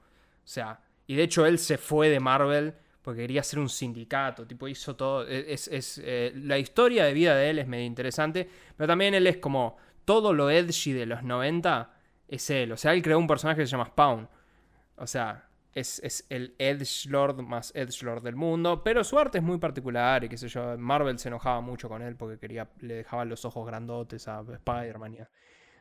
sea, 0.50 0.80
y 1.08 1.16
de 1.16 1.24
hecho 1.24 1.46
él 1.46 1.58
se 1.58 1.78
fue 1.78 2.10
de 2.10 2.20
Marvel 2.20 2.74
porque 3.02 3.22
quería 3.22 3.40
hacer 3.40 3.60
un 3.60 3.70
sindicato, 3.70 4.46
tipo 4.46 4.68
hizo 4.68 4.98
todo. 4.98 5.26
e, 5.26 5.54
Es, 5.54 5.70
es, 5.70 6.02
eh, 6.04 6.34
la 6.36 6.58
historia 6.60 7.06
de 7.06 7.14
vida 7.14 7.36
de 7.36 7.50
él 7.50 7.60
es 7.60 7.66
medio 7.66 7.86
interesante, 7.86 8.50
pero 8.76 8.86
también 8.86 9.14
él 9.14 9.26
es 9.28 9.38
como 9.38 9.78
todo 10.04 10.34
lo 10.34 10.52
edgy 10.52 10.92
de 10.92 11.06
los 11.06 11.24
90 11.24 11.94
es 12.28 12.50
él. 12.50 12.74
O 12.74 12.78
sea, 12.78 12.94
él 12.94 13.02
creó 13.02 13.18
un 13.18 13.28
personaje 13.28 13.62
que 13.62 13.66
se 13.66 13.72
llama 13.72 13.86
Spawn. 13.86 14.28
O 14.98 15.08
sea, 15.08 15.48
es, 15.74 16.00
es 16.04 16.26
el 16.30 16.54
Edgelord 16.58 17.40
más 17.42 17.72
Edgelord 17.74 18.24
del 18.24 18.36
mundo. 18.36 18.84
Pero 18.84 19.06
su 19.06 19.18
arte 19.18 19.38
es 19.38 19.44
muy 19.44 19.58
particular 19.58 20.26
y 20.26 20.30
qué 20.30 20.38
sé 20.38 20.50
yo. 20.50 20.78
Marvel 20.78 21.18
se 21.18 21.30
enojaba 21.30 21.62
mucho 21.62 21.88
con 21.88 22.02
él 22.02 22.18
porque 22.18 22.38
quería, 22.38 22.68
le 22.82 22.96
dejaban 22.96 23.30
los 23.30 23.46
ojos 23.46 23.66
grandotes 23.66 24.28
a 24.28 24.42
Spider-Man. 24.42 25.18
O 25.22 25.28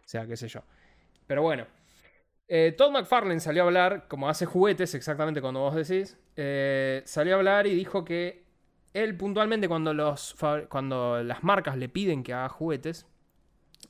sea, 0.05 0.27
qué 0.29 0.37
sé 0.37 0.47
yo. 0.47 0.63
Pero 1.27 1.43
bueno. 1.43 1.67
Eh, 2.49 2.75
Todd 2.77 2.93
McFarlane 2.93 3.41
salió 3.41 3.63
a 3.63 3.67
hablar, 3.67 4.07
como 4.09 4.29
hace 4.29 4.47
juguetes, 4.47 4.95
exactamente 4.95 5.41
cuando 5.41 5.61
vos 5.61 5.75
decís. 5.75 6.19
eh, 6.37 7.03
salió 7.05 7.35
a 7.35 7.39
hablar 7.39 7.67
y 7.67 7.75
dijo 7.75 8.05
que 8.05 8.45
él 8.95 9.17
puntualmente 9.17 9.69
cuando, 9.69 9.93
los, 9.93 10.37
cuando 10.69 11.23
las 11.23 11.43
marcas 11.43 11.77
le 11.77 11.89
piden 11.89 12.23
que 12.23 12.33
haga 12.33 12.49
juguetes, 12.49 13.07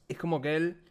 es 0.08 0.18
como 0.18 0.40
que 0.40 0.56
él 0.56 0.90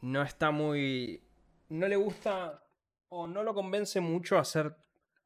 no 0.00 0.22
está 0.22 0.50
muy... 0.50 1.22
No 1.68 1.88
le 1.88 1.96
gusta 1.96 2.62
o 3.08 3.26
no 3.26 3.42
lo 3.42 3.54
convence 3.54 4.00
mucho 4.00 4.38
hacer 4.38 4.76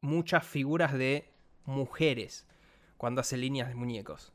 muchas 0.00 0.46
figuras 0.46 0.94
de 0.94 1.30
mujeres 1.64 2.46
cuando 2.96 3.20
hace 3.20 3.36
líneas 3.36 3.68
de 3.68 3.74
muñecos. 3.74 4.32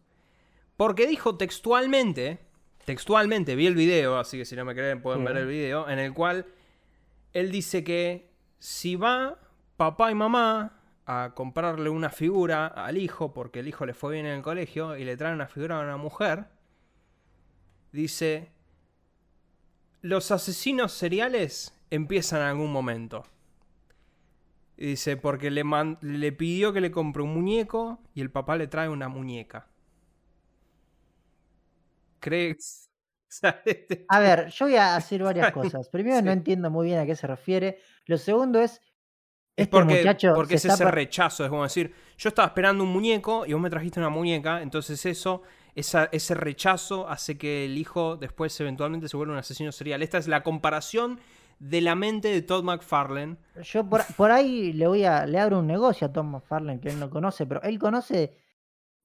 Porque 0.78 1.08
dijo 1.08 1.38
textualmente, 1.38 2.40
textualmente, 2.86 3.56
vi 3.56 3.68
el 3.68 3.76
video, 3.76 4.18
así 4.18 4.38
que 4.38 4.46
si 4.46 4.56
no 4.56 4.66
me 4.66 4.76
creen 4.76 5.02
pueden 5.02 5.24
ver 5.24 5.38
el 5.38 5.48
video, 5.48 5.90
en 5.90 6.00
el 6.00 6.14
cual 6.14 6.46
él 7.36 7.52
dice 7.52 7.84
que 7.84 8.32
si 8.60 8.96
va 8.96 9.38
papá 9.76 10.10
y 10.10 10.16
mamá 10.16 10.80
a 11.06 11.34
comprarle 11.36 11.90
una 11.90 12.10
figura 12.10 12.66
al 12.66 12.98
hijo, 12.98 13.34
porque 13.34 13.60
el 13.60 13.68
hijo 13.68 13.86
le 13.86 13.94
fue 13.94 14.14
bien 14.14 14.26
en 14.26 14.38
el 14.38 14.42
colegio, 14.42 14.96
y 14.96 15.04
le 15.04 15.18
traen 15.18 15.36
una 15.36 15.48
figura 15.48 15.78
de 15.78 15.84
una 15.84 15.98
mujer, 15.98 16.46
dice, 17.92 18.54
los 20.02 20.32
asesinos 20.32 20.94
seriales 20.94 21.78
empiezan 21.90 22.40
en 22.42 22.48
algún 22.48 22.72
momento. 22.72 23.26
Dice, 24.78 25.18
porque 25.18 25.52
le 25.52 26.32
pidió 26.32 26.72
que 26.72 26.80
le 26.80 26.92
compre 26.92 27.22
un 27.22 27.34
muñeco 27.34 28.00
y 28.14 28.22
el 28.22 28.32
papá 28.32 28.56
le 28.56 28.68
trae 28.68 28.88
una 28.88 29.10
muñeca. 29.10 29.68
¿Crees? 32.22 32.85
Sea, 33.40 33.62
este- 33.66 34.06
A 34.08 34.20
ver, 34.20 34.48
yo 34.50 34.66
voy 34.66 34.76
a 34.76 34.96
hacer 34.96 35.24
varias 35.24 35.52
cosas. 35.52 35.90
Primero, 35.90 36.22
no 36.22 36.32
entiendo 36.32 36.70
muy 36.70 36.88
bien 36.88 37.00
a 37.00 37.06
qué 37.06 37.16
se 37.16 37.28
refiere. 37.28 37.80
Lo 38.06 38.18
segundo 38.18 38.60
es, 38.62 38.74
Es 39.58 39.64
este 39.66 39.68
porque, 39.72 39.98
muchacho 39.98 40.34
porque 40.36 40.56
es 40.56 40.64
está 40.66 40.76
ese 40.76 40.92
rechazo, 40.92 41.44
es 41.44 41.50
como 41.50 41.64
decir, 41.64 41.94
yo 42.18 42.30
estaba 42.30 42.48
esperando 42.48 42.84
un 42.84 42.92
muñeco 42.92 43.46
y 43.46 43.54
vos 43.54 43.62
me 43.62 43.70
trajiste 43.70 44.00
una 44.00 44.10
muñeca, 44.10 44.62
entonces 44.62 45.06
eso, 45.06 45.42
esa- 45.76 46.10
ese 46.12 46.34
rechazo 46.36 47.10
hace 47.10 47.38
que 47.38 47.66
el 47.66 47.78
hijo 47.78 48.16
después 48.18 48.58
eventualmente 48.62 49.10
se 49.10 49.18
vuelva 49.18 49.34
un 49.34 49.40
asesino 49.40 49.72
serial. 49.72 50.02
Esta 50.04 50.18
es 50.18 50.28
la 50.28 50.44
comparación 50.44 51.20
de 51.60 51.82
la 51.82 51.96
mente 51.96 52.28
de 52.30 52.42
Todd 52.42 52.64
McFarlane. 52.64 53.38
Yo 53.64 53.90
por, 53.90 54.02
por 54.16 54.32
ahí 54.32 54.72
le 54.74 54.88
voy 54.88 55.04
a 55.06 55.26
le 55.26 55.40
abro 55.40 55.60
un 55.60 55.68
negocio 55.68 56.08
a 56.08 56.12
Tom 56.14 56.32
McFarlane 56.32 56.80
que 56.82 56.90
él 56.90 57.00
no 57.00 57.10
conoce, 57.10 57.46
pero 57.46 57.62
él 57.64 57.80
conoce 57.80 58.38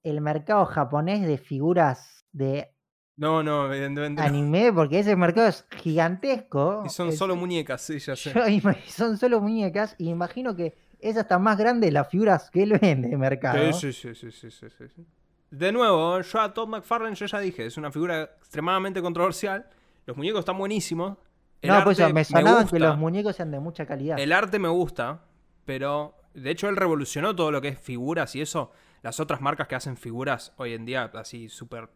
el 0.03 0.21
mercado 0.21 0.67
japonés 0.67 1.23
de 1.27 1.39
figuras 1.39 2.25
de 2.33 2.75
No, 3.21 3.43
no, 3.43 3.71
evidentemente 3.71 4.23
no. 4.23 4.27
anime, 4.29 4.73
porque 4.73 5.01
ese 5.01 5.15
mercado 5.15 5.47
es 5.49 5.67
gigantesco. 5.83 6.83
Y 6.87 6.89
son 6.89 7.11
Es- 7.11 7.19
solo 7.19 7.37
muñecas, 7.37 7.83
sí, 7.83 7.99
ya 7.99 8.17
sé. 8.17 8.33
yo 8.33 8.73
son 8.89 9.19
solo 9.19 9.43
muñecas 9.43 9.95
y 9.99 10.09
imagino 10.09 10.57
que 10.57 10.75
es 11.01 11.19
hasta 11.19 11.39
más 11.39 11.59
grande 11.59 11.89
de 11.89 11.93
las 11.93 12.09
figuras 12.09 12.51
que 12.51 12.63
él 12.63 12.73
vende 12.81 13.11
de 13.11 13.19
mercado. 13.19 13.73
Sí, 13.75 13.93
sí, 13.93 14.15
sí, 14.15 14.31
sí, 14.33 14.51
sí, 14.51 14.71
sí, 14.71 14.85
sí. 14.97 15.07
De 15.51 15.71
nuevo, 15.71 16.19
yo 16.23 16.41
a 16.41 16.55
Todd 16.55 16.69
McFarlane 16.69 17.15
yo 17.15 17.27
ya 17.27 17.41
dije, 17.41 17.67
es 17.67 17.77
una 17.77 17.93
figura 17.93 18.23
extremadamente 18.23 19.03
controversial. 19.03 19.67
Los 20.07 20.17
muñecos 20.17 20.39
están 20.39 20.57
buenísimos. 20.57 21.19
El 21.61 21.73
no, 21.73 21.85
pues 21.85 22.01
arte 22.01 22.15
me 22.15 22.25
sonaban 22.25 22.69
que 22.69 22.79
los 22.79 22.97
muñecos 22.97 23.37
sean 23.37 23.51
de 23.51 23.61
mucha 23.61 23.85
calidad. 23.85 24.19
El 24.19 24.33
arte 24.33 24.59
me 24.59 24.69
gusta, 24.69 25.25
pero 25.67 26.15
de 26.33 26.51
hecho 26.53 26.71
él 26.71 26.77
revolucionó 26.77 27.37
todo 27.37 27.51
lo 27.51 27.61
que 27.61 27.69
es 27.69 27.79
figuras 27.79 28.35
y 28.35 28.41
eso. 28.41 28.73
Las 29.03 29.21
otras 29.21 29.43
marcas 29.43 29.69
que 29.69 29.75
hacen 29.75 29.99
figuras 29.99 30.55
hoy 30.57 30.73
en 30.73 30.87
día 30.87 31.11
así 31.13 31.51
súper 31.51 31.91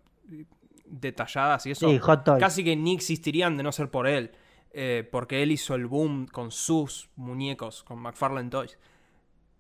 detalladas 0.85 1.66
y 1.66 1.70
eso, 1.73 1.89
sí, 1.89 2.01
casi 2.39 2.62
que 2.65 2.77
ni 2.77 2.94
existirían 2.94 3.56
de 3.56 3.62
no 3.62 3.73
ser 3.73 3.90
por 3.90 4.06
él. 4.06 4.32
eh, 4.77 5.09
porque 5.11 5.43
él 5.43 5.52
hizo 5.52 5.74
el 5.77 5.86
boom 5.86 6.27
con 6.27 6.51
sus 6.51 7.09
muñecos, 7.16 7.85
con 7.85 8.01
McFarlane 8.01 8.51
Toys. 8.51 8.77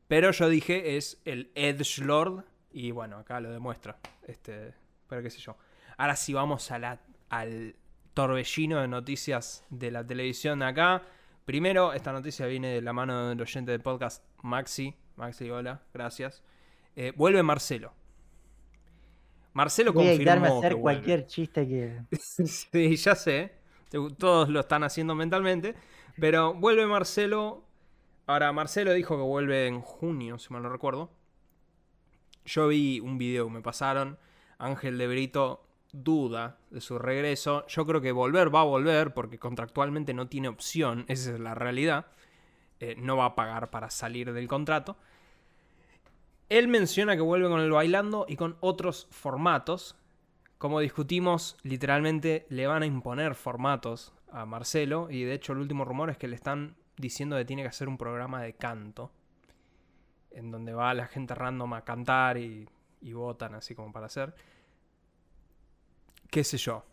Pero 0.08 0.32
yo 0.32 0.48
dije, 0.48 0.96
es 0.96 1.20
el 1.24 1.50
Edgelord. 1.54 2.44
Y 2.72 2.90
bueno, 2.90 3.18
acá 3.18 3.40
lo 3.40 3.50
demuestra. 3.52 3.96
Este, 4.26 4.74
pero 5.08 5.22
qué 5.22 5.30
sé 5.30 5.38
yo. 5.38 5.56
Ahora 5.96 6.16
sí 6.16 6.32
vamos 6.34 6.70
a 6.72 6.78
la, 6.80 7.00
al 7.30 7.76
torbellino 8.12 8.80
de 8.80 8.88
noticias 8.88 9.64
de 9.70 9.92
la 9.92 10.04
televisión 10.04 10.62
acá. 10.62 11.02
Primero, 11.44 11.92
esta 11.92 12.12
noticia 12.12 12.46
viene 12.46 12.68
de 12.74 12.82
la 12.82 12.92
mano 12.92 13.28
del 13.28 13.40
oyente 13.40 13.70
del 13.70 13.80
podcast 13.82 14.24
Maxi. 14.42 14.96
Maxi, 15.16 15.48
hola, 15.48 15.82
gracias. 15.92 16.42
Eh, 16.96 17.12
vuelve 17.16 17.42
Marcelo. 17.44 17.92
Marcelo 19.54 19.94
Voy 19.94 20.08
a 20.08 20.12
evitarme 20.12 20.48
a 20.48 20.50
confirmó 20.50 20.58
hacer 20.58 20.70
que 20.70 20.76
vuelve. 20.76 21.02
cualquier 21.02 21.26
chiste 21.26 21.66
que. 21.66 22.02
Sí, 22.18 22.96
ya 22.96 23.14
sé. 23.14 23.54
Todos 24.18 24.48
lo 24.48 24.60
están 24.60 24.84
haciendo 24.84 25.14
mentalmente. 25.14 25.74
Pero 26.18 26.54
vuelve 26.54 26.86
Marcelo. 26.86 27.64
Ahora, 28.26 28.52
Marcelo 28.52 28.92
dijo 28.92 29.16
que 29.16 29.22
vuelve 29.22 29.66
en 29.66 29.80
junio, 29.80 30.38
si 30.38 30.52
mal 30.52 30.62
no 30.62 30.68
recuerdo. 30.70 31.10
Yo 32.44 32.68
vi 32.68 33.00
un 33.00 33.18
video 33.18 33.46
que 33.46 33.52
me 33.52 33.62
pasaron. 33.62 34.18
Ángel 34.58 34.98
de 34.98 35.06
Brito 35.08 35.66
duda 35.92 36.58
de 36.70 36.80
su 36.80 36.98
regreso. 36.98 37.66
Yo 37.68 37.86
creo 37.86 38.00
que 38.00 38.12
volver 38.12 38.54
va 38.54 38.62
a 38.62 38.64
volver 38.64 39.14
porque 39.14 39.38
contractualmente 39.38 40.14
no 40.14 40.28
tiene 40.28 40.48
opción. 40.48 41.04
Esa 41.08 41.32
es 41.32 41.40
la 41.40 41.54
realidad. 41.54 42.06
Eh, 42.80 42.96
no 42.98 43.16
va 43.16 43.26
a 43.26 43.34
pagar 43.36 43.70
para 43.70 43.90
salir 43.90 44.32
del 44.32 44.48
contrato. 44.48 44.96
Él 46.48 46.68
menciona 46.68 47.16
que 47.16 47.22
vuelve 47.22 47.48
con 47.48 47.60
el 47.60 47.70
bailando 47.70 48.26
y 48.28 48.36
con 48.36 48.56
otros 48.60 49.06
formatos. 49.10 49.96
Como 50.58 50.80
discutimos, 50.80 51.56
literalmente 51.62 52.46
le 52.50 52.66
van 52.66 52.82
a 52.82 52.86
imponer 52.86 53.34
formatos 53.34 54.12
a 54.30 54.44
Marcelo. 54.44 55.08
Y 55.10 55.24
de 55.24 55.34
hecho, 55.34 55.52
el 55.52 55.58
último 55.58 55.84
rumor 55.84 56.10
es 56.10 56.18
que 56.18 56.28
le 56.28 56.36
están 56.36 56.76
diciendo 56.96 57.36
que 57.36 57.44
tiene 57.44 57.62
que 57.62 57.68
hacer 57.68 57.88
un 57.88 57.98
programa 57.98 58.42
de 58.42 58.54
canto. 58.54 59.10
En 60.30 60.50
donde 60.50 60.74
va 60.74 60.92
la 60.94 61.06
gente 61.06 61.34
random 61.34 61.72
a 61.74 61.84
cantar 61.84 62.36
y, 62.38 62.68
votan 63.12 63.54
así 63.54 63.74
como 63.74 63.92
para 63.92 64.06
hacer. 64.06 64.34
Qué 66.30 66.44
sé 66.44 66.58
yo. 66.58 66.84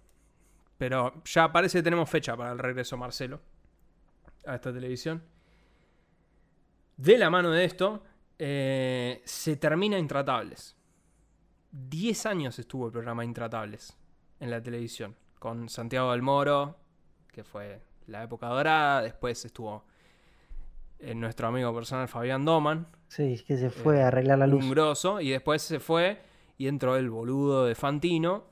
Pero 0.78 1.24
ya 1.26 1.52
parece 1.52 1.80
que 1.80 1.84
tenemos 1.84 2.10
fecha 2.10 2.36
para 2.38 2.52
el 2.52 2.60
regreso 2.60 2.98
Marcelo 2.98 3.42
a 4.46 4.56
esta 4.56 4.72
televisión. 4.74 5.24
De 6.98 7.18
la 7.18 7.30
mano 7.30 7.52
de 7.52 7.66
esto, 7.66 8.04
eh, 8.44 9.22
se 9.24 9.56
termina 9.58 10.00
Intratables. 10.00 10.76
10 11.72 12.26
años 12.26 12.58
estuvo 12.58 12.88
el 12.88 12.92
programa 12.92 13.24
Intratables 13.24 13.96
en 14.40 14.50
la 14.50 14.62
televisión. 14.64 15.16
Con 15.38 15.70
Santiago 15.70 16.12
del 16.12 16.24
Moro, 16.24 16.76
que 17.32 17.44
fue 17.44 17.82
la 18.08 18.24
época 18.24 18.48
dorada. 18.48 19.04
Después 19.04 19.46
estuvo 19.46 19.86
eh, 21.00 21.14
nuestro 21.14 21.48
amigo 21.50 21.72
personal 21.74 22.08
Fabián 22.08 22.44
Doman. 22.44 22.88
Sí, 23.08 23.44
que 23.48 23.58
se 23.58 23.70
fue 23.70 24.02
a 24.02 24.08
arreglar 24.08 24.40
la 24.40 24.48
luz. 24.48 24.64
Un 24.64 24.72
grosso. 24.72 25.22
Y 25.22 25.30
después 25.30 25.62
se 25.62 25.80
fue 25.80 26.20
y 26.58 26.68
entró 26.68 26.96
el 26.98 27.10
boludo 27.12 27.66
de 27.66 27.76
Fantino, 27.76 28.46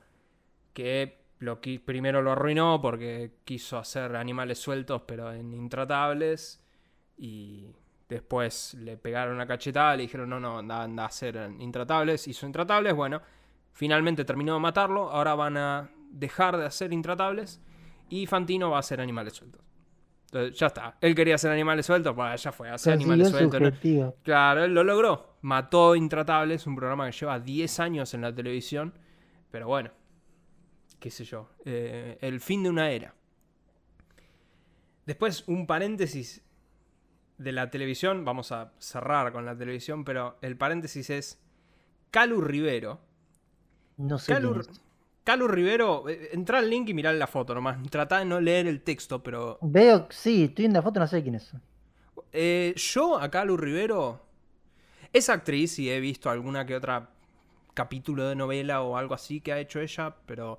que 0.72 1.18
lo 1.40 1.60
qui- 1.60 1.84
primero 1.84 2.22
lo 2.22 2.30
arruinó 2.32 2.80
porque 2.80 3.32
quiso 3.44 3.76
hacer 3.78 4.14
animales 4.14 4.58
sueltos, 4.58 5.02
pero 5.06 5.32
en 5.32 5.52
intratables. 5.52 6.62
Y 7.18 7.74
después 8.14 8.74
le 8.74 8.96
pegaron 8.96 9.34
una 9.36 9.46
cachetada, 9.46 9.96
le 9.96 10.02
dijeron, 10.02 10.28
no, 10.28 10.40
no, 10.40 10.58
anda, 10.58 10.82
anda 10.82 11.04
a 11.04 11.06
hacer 11.06 11.50
intratables. 11.58 12.26
Hizo 12.28 12.44
intratables, 12.44 12.94
bueno, 12.94 13.22
finalmente 13.72 14.24
terminó 14.24 14.54
de 14.54 14.60
matarlo. 14.60 15.10
Ahora 15.10 15.34
van 15.34 15.56
a 15.56 15.90
dejar 16.10 16.56
de 16.56 16.66
hacer 16.66 16.92
intratables 16.92 17.60
y 18.08 18.26
Fantino 18.26 18.70
va 18.70 18.76
a 18.76 18.80
hacer 18.80 19.00
animales 19.00 19.34
sueltos. 19.34 19.62
Entonces, 20.26 20.58
ya 20.58 20.66
está. 20.66 20.96
Él 21.00 21.14
quería 21.14 21.36
hacer 21.36 21.50
animales 21.50 21.86
sueltos, 21.86 22.14
pues 22.14 22.42
ya 22.42 22.52
fue, 22.52 22.68
hacer 22.68 22.94
Consiguió 22.94 23.14
animales 23.14 23.32
su 23.32 23.50
sueltos. 23.50 24.14
Claro, 24.22 24.64
él 24.64 24.74
lo 24.74 24.84
logró. 24.84 25.36
Mató 25.42 25.96
Intratables, 25.96 26.66
un 26.66 26.76
programa 26.76 27.06
que 27.06 27.16
lleva 27.16 27.38
10 27.38 27.80
años 27.80 28.14
en 28.14 28.20
la 28.22 28.34
televisión. 28.34 28.92
Pero 29.50 29.66
bueno, 29.66 29.90
qué 30.98 31.10
sé 31.10 31.24
yo. 31.24 31.48
eh, 31.64 32.18
el 32.20 32.40
fin 32.40 32.62
de 32.62 32.70
una 32.70 32.90
era. 32.90 33.14
Después, 35.06 35.44
un 35.48 35.66
paréntesis 35.66 36.44
de 37.40 37.52
la 37.52 37.70
televisión. 37.70 38.24
Vamos 38.24 38.52
a 38.52 38.72
cerrar 38.78 39.32
con 39.32 39.46
la 39.46 39.56
televisión, 39.56 40.04
pero 40.04 40.36
el 40.42 40.56
paréntesis 40.56 41.08
es 41.10 41.40
Calu 42.10 42.40
Rivero. 42.40 43.00
No 43.96 44.18
sé. 44.18 44.32
Calu. 44.32 44.62
Calu 45.24 45.48
Rivero, 45.48 46.08
eh, 46.08 46.30
entra 46.32 46.58
al 46.58 46.68
link 46.68 46.88
y 46.88 46.94
mirá 46.94 47.12
la 47.12 47.26
foto 47.26 47.54
nomás. 47.54 47.78
Trata 47.90 48.18
de 48.18 48.24
no 48.24 48.40
leer 48.40 48.66
el 48.66 48.82
texto, 48.82 49.22
pero 49.22 49.58
Veo, 49.62 50.06
sí, 50.10 50.44
estoy 50.44 50.64
en 50.66 50.72
la 50.72 50.82
foto, 50.82 50.98
no 51.00 51.06
sé 51.06 51.22
quién 51.22 51.36
es. 51.36 51.52
Eh, 52.32 52.74
yo 52.76 53.18
a 53.18 53.30
Calu 53.30 53.56
Rivero 53.56 54.20
es 55.12 55.28
actriz 55.28 55.78
y 55.78 55.90
he 55.90 56.00
visto 56.00 56.30
alguna 56.30 56.64
que 56.66 56.76
otra 56.76 57.10
capítulo 57.74 58.28
de 58.28 58.34
novela 58.34 58.82
o 58.82 58.96
algo 58.96 59.14
así 59.14 59.40
que 59.40 59.52
ha 59.52 59.60
hecho 59.60 59.80
ella, 59.80 60.16
pero 60.26 60.58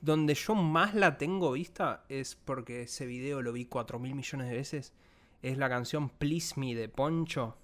donde 0.00 0.34
yo 0.34 0.54
más 0.54 0.94
la 0.94 1.18
tengo 1.18 1.52
vista 1.52 2.04
es 2.08 2.36
porque 2.36 2.82
ese 2.82 3.06
video 3.06 3.42
lo 3.42 3.52
vi 3.52 3.66
4 3.66 3.98
mil 3.98 4.14
millones 4.14 4.48
de 4.48 4.56
veces. 4.56 4.92
Es 5.42 5.56
la 5.56 5.68
canción 5.68 6.10
Please 6.10 6.58
Me 6.58 6.74
de 6.74 6.88
Poncho. 6.88 7.56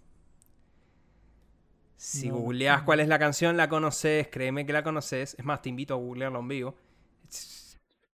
Si 1.96 2.28
No. 2.28 2.36
googleás 2.36 2.82
cuál 2.82 3.00
es 3.00 3.08
la 3.08 3.18
canción, 3.18 3.56
la 3.56 3.68
conoces, 3.68 4.28
créeme 4.28 4.66
que 4.66 4.72
la 4.72 4.82
conoces. 4.82 5.34
Es 5.38 5.44
más, 5.44 5.62
te 5.62 5.68
invito 5.70 5.94
a 5.94 5.96
googlearla 5.96 6.38
en 6.38 6.48
vivo. 6.48 6.74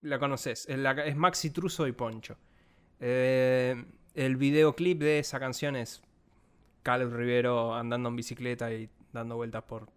La 0.01 0.19
conoces. 0.19 0.67
Es, 0.67 0.77
la- 0.77 0.91
es 1.05 1.15
Maxi 1.15 1.49
Truso 1.49 1.87
y 1.87 1.91
Poncho. 1.91 2.37
Eh, 2.99 3.83
el 4.15 4.35
videoclip 4.37 4.99
de 4.99 5.19
esa 5.19 5.39
canción 5.39 5.75
es 5.75 6.01
Carlos 6.83 7.13
Rivero 7.13 7.73
andando 7.75 8.09
en 8.09 8.15
bicicleta 8.15 8.71
y 8.73 8.89
dando 9.13 9.35
vueltas 9.35 9.63
por, 9.63 9.89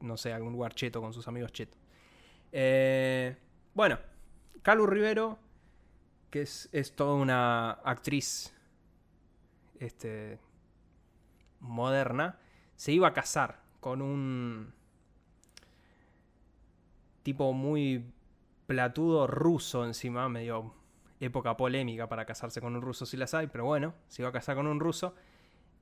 no 0.00 0.16
sé, 0.16 0.32
algún 0.32 0.52
lugar 0.52 0.74
cheto 0.74 1.00
con 1.00 1.12
sus 1.12 1.26
amigos 1.28 1.52
chetos. 1.52 1.78
Eh, 2.52 3.36
bueno, 3.74 3.98
Calu 4.62 4.86
Rivero, 4.86 5.38
que 6.30 6.42
es, 6.42 6.68
es 6.72 6.94
toda 6.94 7.14
una 7.14 7.70
actriz 7.72 8.52
este, 9.78 10.38
moderna, 11.60 12.38
se 12.76 12.92
iba 12.92 13.08
a 13.08 13.12
casar 13.12 13.60
con 13.80 14.02
un 14.02 14.72
tipo 17.22 17.52
muy 17.52 18.04
platudo 18.66 19.26
ruso 19.26 19.84
encima, 19.84 20.28
medio 20.28 20.74
época 21.20 21.56
polémica 21.56 22.08
para 22.08 22.24
casarse 22.24 22.60
con 22.60 22.76
un 22.76 22.82
ruso 22.82 23.06
si 23.06 23.16
las 23.16 23.34
hay, 23.34 23.48
pero 23.48 23.64
bueno, 23.64 23.94
se 24.08 24.22
iba 24.22 24.28
a 24.28 24.32
casar 24.32 24.56
con 24.56 24.66
un 24.66 24.78
ruso 24.78 25.14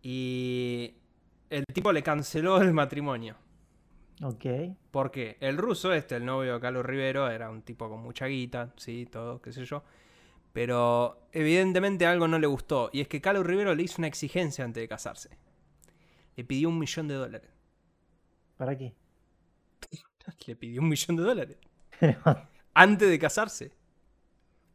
y 0.02 0.94
el 1.50 1.64
tipo 1.72 1.92
le 1.92 2.02
canceló 2.02 2.60
el 2.60 2.72
matrimonio. 2.72 3.36
Ok. 4.22 4.46
Porque 4.90 5.36
el 5.40 5.58
ruso 5.58 5.92
este, 5.92 6.16
el 6.16 6.24
novio 6.24 6.54
de 6.54 6.60
Carlos 6.60 6.86
Rivero, 6.86 7.28
era 7.28 7.50
un 7.50 7.62
tipo 7.62 7.88
con 7.88 8.00
mucha 8.00 8.26
guita, 8.26 8.72
sí, 8.76 9.06
todo, 9.10 9.42
qué 9.42 9.52
sé 9.52 9.64
yo. 9.64 9.82
Pero 10.56 11.28
evidentemente 11.32 12.06
algo 12.06 12.26
no 12.28 12.38
le 12.38 12.46
gustó. 12.46 12.88
Y 12.90 13.02
es 13.02 13.08
que 13.08 13.20
Carlos 13.20 13.44
Rivero 13.44 13.74
le 13.74 13.82
hizo 13.82 13.96
una 13.98 14.06
exigencia 14.06 14.64
antes 14.64 14.80
de 14.80 14.88
casarse. 14.88 15.28
Le 16.34 16.44
pidió 16.44 16.70
un 16.70 16.78
millón 16.78 17.08
de 17.08 17.14
dólares. 17.14 17.50
¿Para 18.56 18.74
qué? 18.74 18.94
Le 20.46 20.56
pidió 20.56 20.80
un 20.80 20.88
millón 20.88 21.16
de 21.18 21.22
dólares. 21.24 21.56
Antes 22.72 23.10
de 23.10 23.18
casarse. 23.18 23.72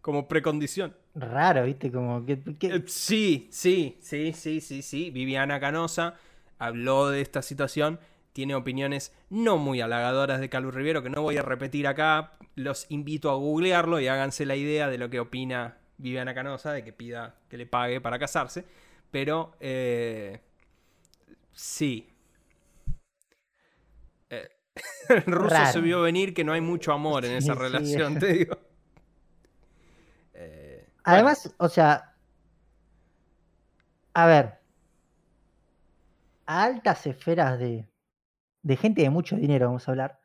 Como 0.01 0.27
precondición. 0.27 0.95
Raro, 1.15 1.63
¿viste? 1.65 1.91
Como 1.91 2.23
que. 2.27 2.39
que- 2.59 2.75
Eh, 2.75 2.83
Sí, 2.85 3.47
sí, 3.51 3.97
sí, 4.01 4.33
sí, 4.33 4.61
sí, 4.61 4.83
sí. 4.83 5.09
Viviana 5.09 5.59
Canosa 5.59 6.13
habló 6.59 7.09
de 7.09 7.21
esta 7.21 7.41
situación. 7.41 7.99
Tiene 8.33 8.55
opiniones 8.55 9.13
no 9.29 9.57
muy 9.57 9.81
halagadoras 9.81 10.39
de 10.39 10.49
Calu 10.49 10.71
Rivero, 10.71 11.03
que 11.03 11.09
no 11.09 11.21
voy 11.21 11.37
a 11.37 11.41
repetir 11.41 11.87
acá. 11.87 12.31
Los 12.55 12.85
invito 12.89 13.29
a 13.29 13.35
googlearlo 13.35 13.99
y 13.99 14.07
háganse 14.07 14.45
la 14.45 14.55
idea 14.55 14.89
de 14.89 14.97
lo 14.97 15.09
que 15.09 15.19
opina 15.19 15.77
Viviana 15.97 16.33
Canosa, 16.33 16.71
de 16.71 16.83
que 16.83 16.93
pida 16.93 17.35
que 17.49 17.57
le 17.57 17.65
pague 17.65 17.99
para 17.99 18.17
casarse. 18.19 18.65
Pero, 19.11 19.53
eh, 19.59 20.39
sí. 21.51 22.09
Eh, 24.29 24.49
el 25.09 25.23
ruso 25.23 25.49
Raro. 25.49 25.73
se 25.73 25.81
vio 25.81 26.01
venir 26.01 26.33
que 26.33 26.45
no 26.45 26.53
hay 26.53 26.61
mucho 26.61 26.93
amor 26.93 27.25
en 27.25 27.33
esa 27.33 27.53
sí. 27.53 27.59
relación, 27.59 28.17
te 28.17 28.27
digo. 28.33 28.57
Eh, 30.33 30.87
Además, 31.03 31.53
o 31.57 31.67
sea. 31.67 32.15
A 34.13 34.25
ver. 34.25 34.59
A 36.45 36.63
altas 36.63 37.05
esferas 37.07 37.59
de, 37.59 37.85
de 38.63 38.77
gente 38.77 39.01
de 39.01 39.09
mucho 39.09 39.35
dinero, 39.35 39.67
vamos 39.67 39.87
a 39.87 39.91
hablar. 39.91 40.19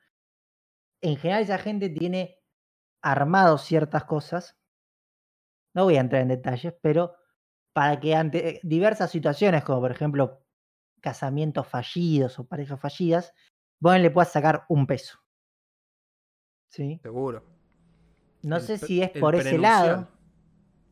En 1.00 1.16
general, 1.16 1.42
esa 1.42 1.58
gente 1.58 1.88
tiene 1.90 2.38
armado 3.02 3.58
ciertas 3.58 4.04
cosas. 4.04 4.56
No 5.74 5.84
voy 5.84 5.96
a 5.96 6.00
entrar 6.00 6.22
en 6.22 6.28
detalles, 6.28 6.74
pero 6.80 7.14
para 7.72 8.00
que 8.00 8.14
ante 8.14 8.48
eh, 8.48 8.60
diversas 8.62 9.10
situaciones, 9.10 9.62
como 9.62 9.80
por 9.80 9.90
ejemplo 9.90 10.42
casamientos 11.00 11.68
fallidos 11.68 12.38
o 12.38 12.46
parejas 12.46 12.80
fallidas, 12.80 13.34
vos 13.78 13.98
le 13.98 14.10
puedas 14.10 14.32
sacar 14.32 14.64
un 14.68 14.86
peso. 14.86 15.18
¿Sí? 16.70 16.98
Seguro. 17.02 17.44
No 18.42 18.56
El 18.56 18.62
sé 18.62 18.78
si 18.78 19.02
es 19.02 19.10
por 19.10 19.34
ese 19.34 19.58
lado. 19.58 20.08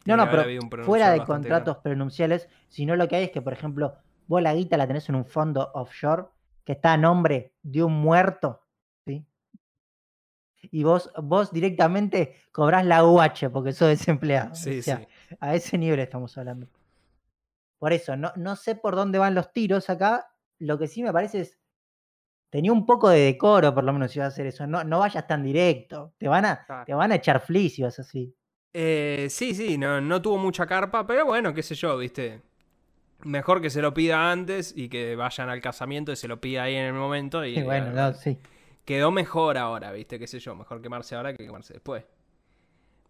No, 0.07 0.17
no, 0.17 0.29
pero 0.31 0.85
fuera 0.85 1.11
de 1.11 1.25
contratos 1.25 1.77
grande. 1.77 1.83
prenunciales, 1.83 2.49
sino 2.69 2.95
lo 2.95 3.09
que 3.09 3.17
hay 3.17 3.25
es 3.25 3.31
que, 3.31 3.41
por 3.41 3.55
ejemplo, 3.55 3.97
vos 4.27 4.43
la 4.43 4.55
guita 4.55 4.77
la 4.77 4.87
tenés 4.87 5.09
en 5.09 5.15
un 5.15 5.25
fondo 5.25 5.71
offshore 5.73 6.27
que 6.65 6.73
está 6.73 6.95
a 6.95 6.97
nombre 6.97 7.53
de 7.63 7.83
un 7.83 7.93
muerto, 7.93 8.63
¿sí? 9.07 9.25
Y 10.71 10.83
vos, 10.83 11.11
vos 11.23 11.53
directamente 11.53 12.37
cobrás 12.53 12.87
la 12.87 13.05
UH 13.05 13.51
porque 13.53 13.73
sos 13.73 13.89
desempleado. 13.89 14.55
Sí, 14.55 14.79
o 14.79 14.83
sea, 14.83 14.99
sí. 14.99 15.37
a 15.41 15.55
ese 15.55 15.77
nivel 15.79 16.01
estamos 16.01 16.37
hablando. 16.39 16.69
Por 17.79 17.93
eso, 17.93 18.17
no, 18.17 18.33
no 18.37 18.57
sé 18.57 18.75
por 18.77 18.97
dónde 18.97 19.19
van 19.19 19.35
los 19.35 19.53
tiros 19.53 19.91
acá. 19.91 20.31
Lo 20.59 20.79
que 20.79 20.87
sí 20.87 21.03
me 21.03 21.13
parece 21.13 21.41
es. 21.41 21.59
Tenía 22.51 22.73
un 22.73 22.87
poco 22.87 23.09
de 23.11 23.19
decoro, 23.21 23.75
por 23.75 23.83
lo 23.85 23.93
menos, 23.93 24.13
si 24.13 24.21
vas 24.21 24.27
a 24.27 24.29
hacer 24.29 24.47
eso. 24.47 24.67
No, 24.67 24.85
no 24.85 25.01
vayas 25.01 25.27
tan 25.27 25.43
directo. 25.43 26.15
Te 26.19 26.29
van 26.29 26.45
a, 26.45 26.65
Claro. 26.65 26.85
te 26.87 26.95
van 26.95 27.11
a 27.13 27.17
echar 27.17 27.41
flis 27.41 27.75
si 27.75 27.83
vas 27.83 27.99
así. 27.99 28.33
Eh, 28.73 29.27
sí, 29.29 29.55
sí, 29.55 29.77
no, 29.77 30.01
no 30.01 30.23
tuvo 30.23 30.39
mucha 30.39 30.65
carpa, 30.67 31.05
pero 31.07 31.27
bueno, 31.27 31.53
qué 31.53 31.63
sé 31.63 31.75
yo, 31.75 31.97
viste. 31.99 32.43
Mejor 33.23 33.63
que 33.63 33.71
se 33.71 33.81
lo 33.81 33.95
pida 33.95 34.31
antes 34.31 34.75
y 34.77 34.89
que 34.89 35.17
vayan 35.17 35.49
al 35.49 35.61
casamiento 35.61 36.13
y 36.13 36.17
se 36.17 36.29
lo 36.29 36.41
pida 36.41 36.65
ahí 36.65 36.75
en 36.75 36.87
el 36.87 36.93
momento. 36.93 37.45
Y 37.45 37.63
bueno, 37.63 37.91
no, 37.93 38.13
sí. 38.13 38.39
quedó 38.85 39.11
mejor 39.11 39.57
ahora, 39.57 39.93
viste, 39.93 40.19
qué 40.19 40.27
sé 40.27 40.39
yo. 40.41 40.55
Mejor 40.55 40.83
quemarse 40.83 41.15
ahora 41.15 41.35
que 41.35 41.45
quemarse 41.45 41.73
después. 41.75 42.05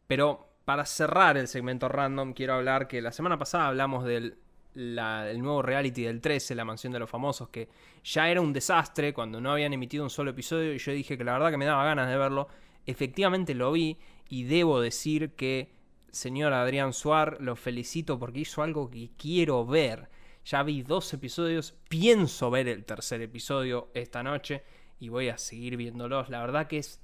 Pero 0.06 0.48
para 0.64 0.84
cerrar 0.84 1.36
el 1.36 1.48
segmento 1.48 1.88
random, 1.88 2.32
quiero 2.32 2.54
hablar 2.54 2.86
que 2.88 3.00
la 3.02 3.12
semana 3.12 3.38
pasada 3.38 3.68
hablamos 3.68 4.04
del 4.04 4.38
la- 4.76 5.22
del 5.24 5.40
nuevo 5.40 5.62
reality 5.62 6.02
del 6.02 6.20
13, 6.20 6.52
La 6.56 6.64
Mansión 6.64 6.92
de 6.92 6.98
los 6.98 7.08
Famosos, 7.08 7.48
que 7.48 7.68
ya 8.02 8.28
era 8.28 8.40
un 8.40 8.52
desastre 8.52 9.14
cuando 9.14 9.40
no 9.40 9.52
habían 9.52 9.72
emitido 9.72 10.02
un 10.02 10.10
solo 10.10 10.32
episodio 10.32 10.74
y 10.74 10.78
yo 10.78 10.90
dije 10.90 11.16
que 11.16 11.22
la 11.22 11.34
verdad 11.34 11.52
que 11.52 11.56
me 11.58 11.64
daba 11.64 11.84
ganas 11.84 12.08
de 12.08 12.16
verlo. 12.16 12.48
Efectivamente 12.84 13.54
lo 13.54 13.70
vi 13.70 13.96
y 14.28 14.42
debo 14.42 14.80
decir 14.80 15.30
que, 15.36 15.70
señor 16.14 16.52
Adrián 16.52 16.92
Suar, 16.92 17.38
lo 17.40 17.56
felicito 17.56 18.18
porque 18.18 18.40
hizo 18.40 18.62
algo 18.62 18.90
que 18.90 19.10
quiero 19.16 19.66
ver. 19.66 20.08
Ya 20.44 20.62
vi 20.62 20.82
dos 20.82 21.12
episodios, 21.14 21.74
pienso 21.88 22.50
ver 22.50 22.68
el 22.68 22.84
tercer 22.84 23.22
episodio 23.22 23.88
esta 23.94 24.22
noche 24.22 24.62
y 25.00 25.08
voy 25.08 25.28
a 25.28 25.38
seguir 25.38 25.76
viéndolos. 25.76 26.28
La 26.28 26.40
verdad 26.40 26.66
que 26.66 26.78
es 26.78 27.00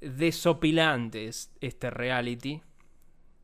desopilante 0.00 1.26
es- 1.26 1.52
este 1.60 1.90
reality. 1.90 2.62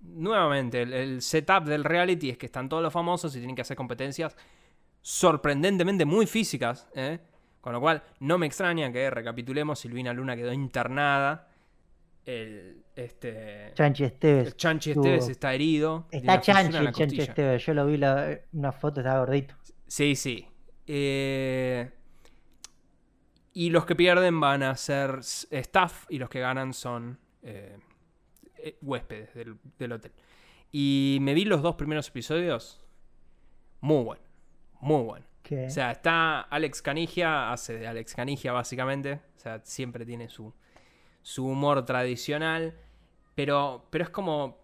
Nuevamente, 0.00 0.82
el, 0.82 0.92
el 0.92 1.22
setup 1.22 1.64
del 1.64 1.84
reality 1.84 2.30
es 2.30 2.38
que 2.38 2.46
están 2.46 2.68
todos 2.68 2.82
los 2.82 2.92
famosos 2.92 3.34
y 3.34 3.38
tienen 3.38 3.56
que 3.56 3.62
hacer 3.62 3.76
competencias 3.76 4.36
sorprendentemente 5.02 6.04
muy 6.04 6.26
físicas. 6.26 6.88
¿eh? 6.94 7.18
Con 7.60 7.72
lo 7.72 7.80
cual, 7.80 8.02
no 8.20 8.38
me 8.38 8.46
extraña 8.46 8.92
que, 8.92 9.10
recapitulemos, 9.10 9.78
Silvina 9.80 10.12
Luna 10.12 10.36
quedó 10.36 10.52
internada 10.52 11.45
El, 12.26 12.82
este, 12.96 13.70
Chanchi 13.74 14.04
Esteves. 14.04 14.48
el 14.48 14.56
Chanchi 14.56 14.90
Esteves 14.90 15.28
está 15.28 15.54
herido. 15.54 16.08
Está 16.10 16.40
Chanchi 16.40 16.72
Chanchi 16.72 16.92
costilla. 16.92 17.22
Esteves. 17.22 17.64
Yo 17.64 17.74
lo 17.74 17.86
vi 17.86 17.96
la, 17.96 18.40
una 18.52 18.72
foto, 18.72 19.00
estaba 19.00 19.20
gordito. 19.20 19.54
Sí, 19.86 20.16
sí. 20.16 20.44
Eh, 20.88 21.88
y 23.52 23.70
los 23.70 23.86
que 23.86 23.94
pierden 23.94 24.40
van 24.40 24.64
a 24.64 24.74
ser 24.76 25.20
staff 25.20 26.06
y 26.08 26.18
los 26.18 26.28
que 26.28 26.40
ganan 26.40 26.74
son 26.74 27.18
eh, 27.42 27.78
eh, 28.58 28.76
huéspedes 28.82 29.32
del, 29.34 29.56
del 29.78 29.92
hotel. 29.92 30.12
Y 30.72 31.18
me 31.20 31.32
vi 31.32 31.44
los 31.44 31.62
dos 31.62 31.76
primeros 31.76 32.08
episodios. 32.08 32.84
Muy 33.80 34.02
bueno. 34.02 34.22
Muy 34.80 35.02
bueno. 35.04 35.26
Que 35.42 35.66
O 35.66 35.70
sea, 35.70 35.92
está 35.92 36.40
Alex 36.40 36.82
Canigia, 36.82 37.52
hace 37.52 37.78
de 37.78 37.86
Alex 37.86 38.14
Canigia 38.14 38.52
básicamente. 38.52 39.20
O 39.36 39.40
sea, 39.40 39.60
siempre 39.64 40.04
tiene 40.04 40.28
su, 40.28 40.52
su 41.26 41.44
humor 41.44 41.84
tradicional. 41.84 42.72
Pero, 43.34 43.88
pero 43.90 44.04
es 44.04 44.10
como. 44.10 44.62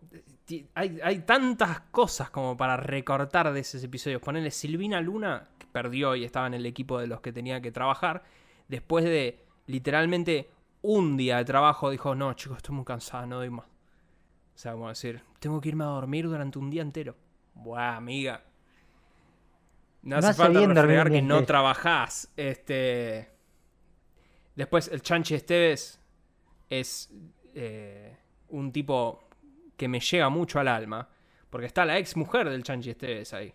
Hay, 0.75 1.01
hay 1.03 1.19
tantas 1.21 1.81
cosas 1.91 2.31
como 2.31 2.57
para 2.57 2.77
recortar 2.77 3.53
de 3.53 3.61
esos 3.61 3.83
episodios. 3.83 4.23
Ponerle 4.23 4.53
Silvina 4.53 5.01
Luna, 5.01 5.49
que 5.59 5.67
perdió 5.67 6.15
y 6.15 6.25
estaba 6.25 6.47
en 6.47 6.55
el 6.55 6.65
equipo 6.65 7.01
de 7.01 7.09
los 7.09 7.21
que 7.21 7.33
tenía 7.33 7.61
que 7.61 7.73
trabajar. 7.73 8.23
Después 8.69 9.05
de 9.05 9.45
literalmente 9.67 10.51
un 10.83 11.17
día 11.17 11.39
de 11.39 11.45
trabajo, 11.45 11.91
dijo: 11.91 12.15
No, 12.15 12.33
chicos, 12.35 12.59
estoy 12.59 12.77
muy 12.77 12.85
cansada, 12.85 13.27
no 13.27 13.39
doy 13.39 13.51
más. 13.51 13.67
O 13.67 14.59
sea, 14.59 14.73
como 14.73 14.89
decir, 14.89 15.21
tengo 15.41 15.61
que 15.61 15.71
irme 15.71 15.83
a 15.83 15.89
dormir 15.89 16.29
durante 16.29 16.61
un 16.61 16.71
día 16.71 16.83
entero. 16.83 17.17
Buah, 17.55 17.97
amiga. 17.97 18.45
No 20.03 20.21
No 20.21 20.29
hace 20.29 20.35
falta 20.35 20.61
reflejar 20.61 21.11
que 21.11 21.23
no 21.23 21.45
trabajás. 21.45 22.33
Este. 22.37 23.31
Después, 24.55 24.87
el 24.89 25.03
Chanchi 25.03 25.35
Esteves 25.35 26.02
es 26.73 27.13
eh, 27.55 28.17
un 28.49 28.73
tipo 28.73 29.29
que 29.77 29.89
me 29.89 30.01
llega 30.01 30.29
mucho 30.31 30.59
al 30.59 30.69
alma. 30.69 31.09
Porque 31.51 31.67
está 31.67 31.85
la 31.85 31.99
ex 31.99 32.17
mujer 32.17 32.49
del 32.49 32.63
Chanchi 32.63 32.91
Esteves 32.91 33.35
ahí. 33.35 33.53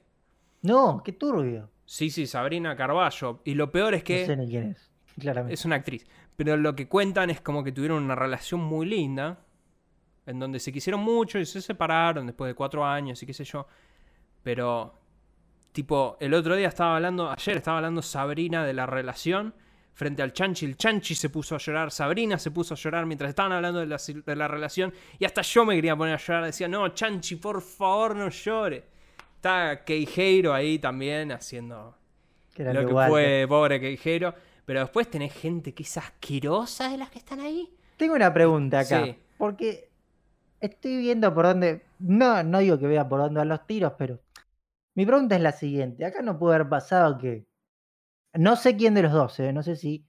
No, 0.62 1.02
qué 1.04 1.14
turbio. 1.14 1.72
Sí, 1.86 2.12
sí, 2.12 2.28
Sabrina 2.28 2.76
Carballo. 2.76 3.42
Y 3.44 3.56
lo 3.56 3.72
peor 3.72 3.96
es 3.96 4.04
que 4.04 4.22
No 4.22 4.26
sé 4.28 4.38
ni 4.38 4.48
quién 4.48 4.72
es. 4.72 4.92
Claramente. 5.18 5.56
es 5.56 5.66
una 5.66 5.78
actriz. 5.78 6.06
Pero 6.36 6.58
lo 6.58 6.76
que 6.76 6.88
cuentan 6.88 7.32
es 7.32 7.42
como 7.42 7.64
que 7.64 7.72
tuvieron 7.72 8.04
una 8.04 8.14
relación 8.14 8.60
muy 8.62 8.86
linda. 8.86 9.40
En 10.28 10.38
donde 10.38 10.60
se 10.60 10.72
quisieron 10.72 11.02
mucho 11.02 11.40
y 11.40 11.46
se 11.46 11.62
separaron 11.62 12.28
después 12.28 12.50
de 12.50 12.54
cuatro 12.54 12.86
años 12.86 13.24
y 13.24 13.26
qué 13.26 13.34
sé 13.34 13.46
yo. 13.46 13.66
Pero, 14.44 14.94
tipo, 15.72 16.18
el 16.20 16.34
otro 16.36 16.56
día 16.56 16.68
estaba 16.68 16.98
hablando, 16.98 17.32
ayer 17.32 17.58
estaba 17.58 17.78
hablando 17.78 18.02
Sabrina 18.02 18.64
de 18.64 18.74
la 18.74 18.86
relación 18.86 19.56
frente 19.98 20.22
al 20.22 20.32
Chanchi. 20.32 20.64
El 20.68 20.78
Chanchi 20.78 21.16
se 21.16 21.30
puso 21.30 21.56
a 21.56 21.58
llorar, 21.58 21.92
Sabrina 21.92 22.38
se 22.38 22.52
puso 22.52 22.76
a 22.76 22.78
llorar 22.78 23.08
mientras 23.08 23.30
estaban 23.30 23.52
hablando 23.52 23.80
de 23.80 23.88
la, 23.88 23.98
de 23.98 24.36
la 24.36 24.48
relación. 24.48 24.94
Y 25.18 25.26
hasta 25.26 25.42
yo 25.42 25.66
me 25.66 25.74
quería 25.74 25.96
poner 25.96 26.14
a 26.14 26.18
llorar. 26.18 26.46
Decía, 26.46 26.68
no, 26.68 26.88
Chanchi, 26.90 27.38
por 27.38 27.64
favor, 27.64 28.16
no 28.16 28.30
llore. 28.30 28.84
Está 29.36 29.84
Queijeiro 29.84 30.54
ahí 30.54 30.78
también 30.78 31.32
haciendo 31.32 31.96
lo 32.58 32.86
que 32.86 32.94
Walter. 32.94 33.10
fue 33.10 33.46
pobre 33.50 33.80
Queijeiro. 33.80 34.36
Pero 34.66 34.82
después 34.82 35.10
tenés 35.10 35.34
gente 35.34 35.74
que 35.74 35.82
es 35.82 35.98
asquerosa 35.98 36.90
de 36.90 36.98
las 36.98 37.10
que 37.10 37.18
están 37.18 37.40
ahí. 37.40 37.68
Tengo 37.98 38.14
una 38.14 38.32
pregunta 38.32 38.82
acá. 38.82 39.04
Sí. 39.04 39.16
Porque 39.38 39.90
estoy 40.60 40.98
viendo 40.98 41.34
por 41.34 41.46
dónde. 41.46 41.82
No, 41.98 42.44
no 42.44 42.60
digo 42.60 42.78
que 42.78 42.86
vea 42.86 43.10
por 43.10 43.20
dónde 43.20 43.40
van 43.40 43.50
los 43.50 43.66
tiros, 43.66 43.94
pero. 43.98 44.20
Mi 44.94 45.08
pregunta 45.08 45.36
es 45.36 45.42
la 45.42 45.54
siguiente. 45.54 46.06
Acá 46.06 46.22
no 46.22 46.38
puede 46.38 46.56
haber 46.56 46.70
pasado 46.70 47.18
que. 47.18 47.48
No 48.38 48.56
sé 48.56 48.78
quién 48.78 48.94
de 48.94 49.04
los 49.04 49.12
dos, 49.12 49.40
¿eh? 49.40 49.52
no 49.52 49.64
sé 49.64 49.76
si. 49.76 50.06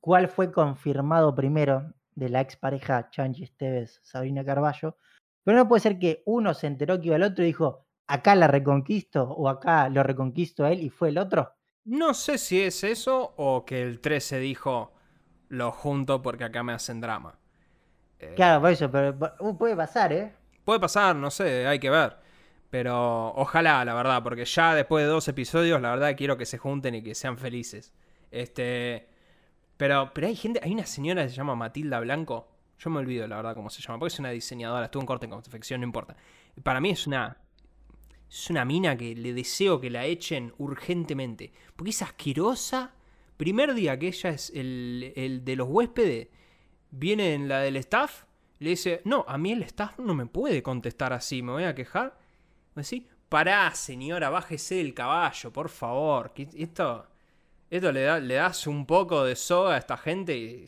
¿Cuál 0.00 0.28
fue 0.28 0.52
confirmado 0.52 1.34
primero 1.34 1.92
de 2.14 2.28
la 2.28 2.40
expareja 2.40 3.10
Chanchi 3.10 3.44
Esteves, 3.44 4.00
Sabrina 4.02 4.44
Carballo? 4.44 4.96
Pero 5.44 5.58
no 5.58 5.68
puede 5.68 5.80
ser 5.80 5.98
que 5.98 6.22
uno 6.24 6.54
se 6.54 6.66
enteró 6.66 7.00
que 7.00 7.08
iba 7.08 7.16
al 7.16 7.24
otro 7.24 7.42
y 7.44 7.48
dijo, 7.48 7.86
acá 8.06 8.34
la 8.34 8.46
reconquisto 8.46 9.24
o 9.24 9.48
acá 9.48 9.88
lo 9.88 10.02
reconquisto 10.02 10.64
a 10.64 10.72
él 10.72 10.80
y 10.80 10.88
fue 10.88 11.10
el 11.10 11.18
otro. 11.18 11.54
No 11.84 12.14
sé 12.14 12.38
si 12.38 12.60
es 12.60 12.84
eso 12.84 13.34
o 13.36 13.64
que 13.64 13.82
el 13.82 14.00
13 14.00 14.38
dijo 14.38 14.92
lo 15.48 15.72
junto 15.72 16.22
porque 16.22 16.44
acá 16.44 16.62
me 16.62 16.72
hacen 16.72 17.00
drama. 17.00 17.38
Eh, 18.18 18.34
Claro, 18.36 18.60
por 18.60 18.70
eso, 18.70 18.90
pero 18.90 19.16
uh, 19.40 19.56
puede 19.56 19.76
pasar, 19.76 20.12
¿eh? 20.12 20.34
Puede 20.64 20.80
pasar, 20.80 21.16
no 21.16 21.30
sé, 21.30 21.66
hay 21.66 21.78
que 21.78 21.90
ver. 21.90 22.16
Pero 22.70 23.32
ojalá, 23.34 23.84
la 23.84 23.94
verdad, 23.94 24.22
porque 24.22 24.44
ya 24.44 24.74
después 24.74 25.04
de 25.04 25.08
dos 25.08 25.26
episodios, 25.28 25.80
la 25.80 25.90
verdad 25.90 26.14
quiero 26.16 26.36
que 26.36 26.44
se 26.44 26.58
junten 26.58 26.94
y 26.96 27.02
que 27.02 27.14
sean 27.14 27.38
felices. 27.38 27.92
Este. 28.30 29.08
Pero, 29.76 30.10
pero 30.12 30.26
hay 30.26 30.36
gente, 30.36 30.60
hay 30.62 30.72
una 30.72 30.86
señora 30.86 31.22
que 31.22 31.30
se 31.30 31.36
llama 31.36 31.54
Matilda 31.54 32.00
Blanco. 32.00 32.48
Yo 32.78 32.90
me 32.90 32.98
olvido, 32.98 33.26
la 33.26 33.36
verdad, 33.36 33.54
cómo 33.54 33.70
se 33.70 33.80
llama, 33.80 33.98
porque 33.98 34.12
es 34.12 34.18
una 34.18 34.30
diseñadora, 34.30 34.86
estuvo 34.86 35.02
en 35.02 35.06
corte 35.06 35.26
en 35.26 35.30
confección, 35.30 35.80
no 35.80 35.86
importa. 35.86 36.16
Para 36.62 36.80
mí 36.80 36.90
es 36.90 37.06
una. 37.06 37.38
Es 38.28 38.50
una 38.50 38.66
mina 38.66 38.94
que 38.94 39.14
le 39.14 39.32
deseo 39.32 39.80
que 39.80 39.88
la 39.88 40.04
echen 40.04 40.52
urgentemente. 40.58 41.52
Porque 41.74 41.90
es 41.90 42.02
asquerosa. 42.02 42.92
Primer 43.38 43.72
día 43.72 43.98
que 43.98 44.08
ella 44.08 44.30
es 44.30 44.50
el, 44.50 45.14
el 45.16 45.44
de 45.44 45.56
los 45.56 45.68
huéspedes, 45.68 46.28
viene 46.90 47.34
en 47.34 47.48
la 47.48 47.60
del 47.60 47.76
staff, 47.76 48.24
le 48.58 48.70
dice, 48.70 49.00
no, 49.04 49.24
a 49.28 49.38
mí 49.38 49.52
el 49.52 49.62
staff 49.62 49.98
no 49.98 50.14
me 50.14 50.26
puede 50.26 50.62
contestar 50.62 51.12
así, 51.12 51.42
me 51.42 51.52
voy 51.52 51.64
a 51.64 51.74
quejar. 51.74 52.18
Así, 52.80 53.06
pará, 53.28 53.70
señora, 53.74 54.30
bájese 54.30 54.76
del 54.76 54.94
caballo, 54.94 55.52
por 55.52 55.68
favor. 55.68 56.32
Esto, 56.36 57.06
esto 57.70 57.92
le, 57.92 58.02
da, 58.02 58.18
le 58.20 58.34
das 58.34 58.66
un 58.66 58.86
poco 58.86 59.24
de 59.24 59.36
soga 59.36 59.74
a 59.74 59.78
esta 59.78 59.96
gente 59.96 60.36
y... 60.36 60.66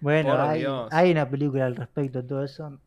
Bueno, 0.00 0.38
hay, 0.42 0.64
hay 0.90 1.12
una 1.12 1.28
película 1.28 1.64
al 1.66 1.76
respecto 1.76 2.20
de 2.20 2.28
todo 2.28 2.44
eso. 2.44 2.78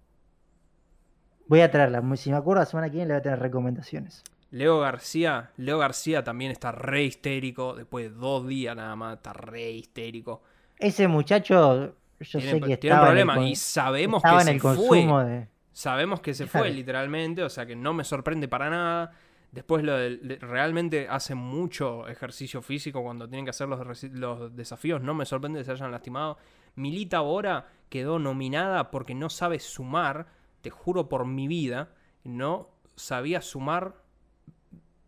Voy 1.48 1.62
a 1.62 1.72
traerla. 1.72 2.04
Si 2.16 2.30
me 2.30 2.38
acuerdo, 2.38 2.62
la 2.62 2.66
semana 2.68 2.90
que 2.90 2.98
viene 2.98 3.08
le 3.08 3.14
voy 3.14 3.20
a 3.20 3.24
tener 3.24 3.40
recomendaciones. 3.40 4.24
Leo 4.52 4.80
García, 4.80 5.52
Leo 5.58 5.78
García 5.80 6.24
también 6.24 6.52
está 6.52 6.72
re 6.72 7.04
histérico, 7.06 7.76
después 7.76 8.06
de 8.12 8.16
dos 8.16 8.48
días 8.48 8.76
nada 8.76 8.96
más, 8.96 9.18
está 9.18 9.34
re 9.34 9.72
histérico. 9.72 10.42
Ese 10.78 11.08
muchacho, 11.08 11.96
yo 12.20 12.40
Tiene, 12.40 12.52
sé 12.52 12.62
que 12.62 12.78
tiene 12.78 12.96
un 12.98 13.02
problema 13.02 13.36
en 13.38 13.44
el, 13.44 13.48
y 13.50 13.56
sabemos 13.56 14.20
estaba 14.20 14.38
que 14.38 14.42
en 14.42 14.46
se 14.46 14.52
el 14.54 14.60
fue. 14.62 14.76
consumo 14.76 15.24
de... 15.24 15.48
Sabemos 15.78 16.22
que 16.22 16.34
se 16.34 16.46
Déjale. 16.46 16.70
fue 16.70 16.74
literalmente, 16.76 17.44
o 17.44 17.50
sea 17.50 17.68
que 17.68 17.76
no 17.76 17.94
me 17.94 18.04
sorprende 18.04 18.48
para 18.48 18.72
nada. 18.72 19.12
Después 19.52 19.84
lo 19.84 19.96
del- 19.96 20.28
de- 20.28 20.38
realmente 20.38 21.08
hace 21.08 21.36
mucho 21.36 22.08
ejercicio 22.08 22.64
físico 22.64 23.04
cuando 23.04 23.28
tienen 23.30 23.46
que 23.46 23.52
hacer 23.52 23.68
los, 23.70 24.04
los 24.06 24.56
desafíos. 24.56 25.04
No 25.04 25.14
me 25.14 25.26
sorprende 25.28 25.60
que 25.60 25.66
se 25.66 25.72
hayan 25.74 25.92
lastimado. 25.92 26.40
Milita 26.76 27.20
Bora 27.20 27.68
quedó 27.90 28.18
nominada 28.18 28.90
porque 28.90 29.14
no 29.14 29.30
sabe 29.30 29.60
sumar. 29.60 30.26
Te 30.62 30.72
juro 30.72 31.08
por 31.10 31.26
mi 31.28 31.48
vida, 31.48 31.90
no 32.24 32.70
sabía 32.96 33.42
sumar 33.42 34.02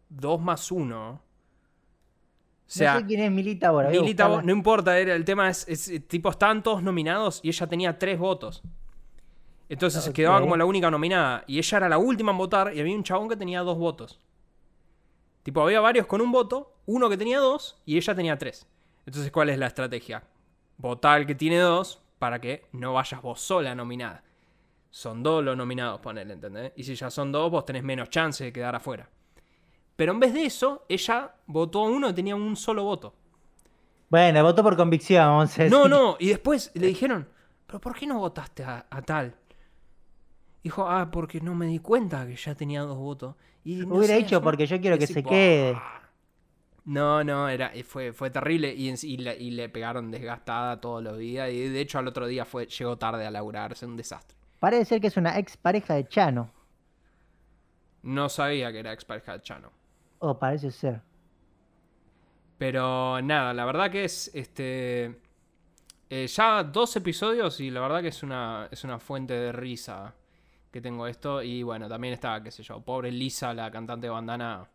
2 0.10 0.40
más 0.40 0.72
1. 0.72 1.10
O 1.14 1.22
sea, 2.68 2.94
no 2.94 3.00
sé 3.00 3.06
quién 3.08 3.22
es 3.22 3.32
Milita 3.32 3.70
ahora. 3.70 3.90
voy 3.90 3.98
a 3.98 4.02
Milita 4.02 4.26
Bo- 4.26 4.30
buscarla. 4.34 4.52
no 4.52 4.56
importa, 4.58 5.00
el 5.00 5.26
tema 5.26 5.50
es, 5.50 5.68
es, 5.68 5.88
eh, 5.90 6.00
tipo, 6.00 6.30
estaban 6.30 6.62
todos 6.62 6.84
nominados 6.84 7.40
y 7.44 7.48
ella 7.50 7.66
tenía 7.66 7.98
tres 7.98 8.20
votos. 8.20 8.62
Entonces 9.70 10.04
se 10.04 10.12
quedaba 10.12 10.42
como 10.42 10.58
la 10.58 10.66
única 10.66 10.90
nominada. 10.90 11.44
Y 11.46 11.60
ella 11.60 11.78
era 11.78 11.90
la 11.90 12.00
última 12.00 12.32
en 12.32 12.40
votar 12.40 12.76
y 12.76 12.80
había 12.80 12.96
un 12.96 13.04
chabón 13.04 13.30
que 13.30 13.38
tenía 13.38 13.62
dos 13.62 13.78
votos. 13.78 14.20
Tipo, 15.44 15.62
había 15.62 15.80
varios 15.80 16.08
con 16.08 16.22
un 16.22 16.32
voto, 16.32 16.74
uno 16.88 17.08
que 17.08 17.18
tenía 17.18 17.40
dos 17.40 17.80
y 17.86 17.96
ella 17.98 18.16
tenía 18.16 18.38
tres. 18.38 18.68
Entonces, 19.06 19.32
¿cuál 19.32 19.50
es 19.50 19.60
la 19.60 19.68
estrategia? 19.68 20.24
Votar 20.78 21.18
al 21.18 21.28
que 21.28 21.36
tiene 21.36 21.60
dos 21.60 22.02
para 22.18 22.40
que 22.42 22.66
no 22.72 22.94
vayas 22.94 23.22
vos 23.22 23.40
sola 23.40 23.76
nominada. 23.76 24.24
Son 24.90 25.22
dos 25.22 25.44
los 25.44 25.56
nominados, 25.56 26.00
ponele, 26.00 26.34
¿entendés? 26.34 26.74
Y 26.76 26.84
si 26.84 26.96
ya 26.96 27.12
son 27.12 27.32
dos, 27.32 27.52
vos 27.52 27.64
tenés 27.64 27.84
menos 27.84 28.10
chance 28.10 28.44
de 28.44 28.52
quedar 28.52 28.76
afuera. 28.76 29.08
Pero 29.96 30.14
en 30.14 30.20
vez 30.20 30.34
de 30.34 30.46
eso, 30.46 30.86
ella 30.90 31.36
votó 31.46 31.86
a 31.86 31.90
uno 31.90 32.08
que 32.08 32.14
tenía 32.14 32.36
un 32.36 32.56
solo 32.56 32.84
voto. 32.84 33.14
Bueno, 34.10 34.42
votó 34.44 34.64
por 34.64 34.76
convicción, 34.76 35.26
vamos 35.28 35.60
a 35.60 35.64
decir. 35.64 35.72
No, 35.72 35.88
no, 35.88 36.18
y 36.20 36.30
después 36.30 36.72
le 36.74 36.88
dijeron, 36.88 37.28
¿pero 37.68 37.80
por 37.80 37.96
qué 37.96 38.08
no 38.08 38.18
votaste 38.18 38.64
a, 38.64 38.88
a 38.90 39.02
tal? 39.04 39.36
Dijo, 40.64 40.88
ah, 40.90 41.10
porque 41.12 41.42
no 41.42 41.56
me 41.56 41.68
di 41.68 41.80
cuenta 41.80 42.26
que 42.28 42.36
ya 42.36 42.56
tenía 42.56 42.82
dos 42.82 42.98
votos. 42.98 43.36
Y 43.64 43.86
no 43.86 43.98
Hubiera 43.98 44.16
sé, 44.16 44.18
dicho 44.18 44.42
porque 44.42 44.66
yo 44.68 44.80
quiero 44.82 44.98
que 44.98 45.08
se 45.08 45.26
quede. 45.26 45.84
No, 46.86 47.24
no, 47.24 47.48
era, 47.50 47.72
fue, 47.86 48.12
fue 48.14 48.30
terrible 48.32 48.74
y, 48.74 48.90
y 48.90 49.18
le, 49.18 49.38
y 49.38 49.52
le 49.52 49.70
pegaron 49.70 50.10
desgastada 50.12 50.80
todos 50.82 51.04
los 51.04 51.18
días. 51.18 51.50
Y 51.52 51.70
de 51.70 51.82
hecho 51.82 52.00
al 52.00 52.08
otro 52.08 52.26
día 52.28 52.46
fue, 52.46 52.66
llegó 52.68 52.98
tarde 52.98 53.26
a 53.26 53.32
laburarse, 53.32 53.86
un 53.86 53.96
desastre. 53.98 54.38
Parece 54.60 54.86
ser 54.86 55.02
que 55.02 55.08
es 55.08 55.18
una 55.18 55.38
ex 55.38 55.58
pareja 55.58 55.96
de 55.96 56.08
Chano. 56.08 56.50
No 58.04 58.28
sabía 58.28 58.74
que 58.74 58.80
era 58.80 58.92
expareja 58.92 59.32
de 59.38 59.42
Chano. 59.42 59.72
O 60.20 60.38
parece 60.40 60.72
ser. 60.72 61.02
Pero 62.58 63.22
nada, 63.22 63.54
la 63.54 63.66
verdad 63.66 63.90
que 63.92 64.04
es 64.06 64.30
este. 64.34 65.22
eh, 66.10 66.28
ya 66.28 66.64
dos 66.64 66.96
episodios 66.96 67.60
y 67.60 67.72
la 67.72 67.82
verdad 67.82 68.02
que 68.02 68.10
es 68.10 68.24
una, 68.24 68.68
es 68.72 68.84
una 68.84 69.00
fuente 69.00 69.34
de 69.34 69.52
risa 69.52 70.16
que 70.72 70.82
tengo 70.82 71.08
esto. 71.08 71.42
Y 71.42 71.64
bueno, 71.64 71.88
también 71.88 72.14
está, 72.14 72.42
qué 72.44 72.52
sé 72.52 72.64
yo, 72.64 72.82
pobre 72.82 73.12
Lisa, 73.12 73.54
la 73.54 73.72
cantante 73.72 74.08
de 74.08 74.12
bandana, 74.12 74.70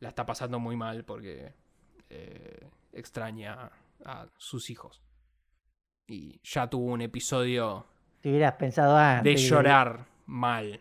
la 0.00 0.08
está 0.08 0.26
pasando 0.26 0.58
muy 0.58 0.76
mal 0.76 1.04
porque 1.04 1.52
eh, 2.10 2.68
extraña 2.92 3.70
a 4.04 4.26
sus 4.36 4.70
hijos. 4.70 5.02
Y 6.06 6.40
ya 6.42 6.68
tuvo 6.68 6.92
un 6.92 7.00
episodio 7.00 7.86
Te 8.20 8.30
hubieras 8.30 8.54
pensado 8.54 8.96
antes. 8.96 9.40
de 9.40 9.48
llorar 9.48 10.06
mal 10.26 10.80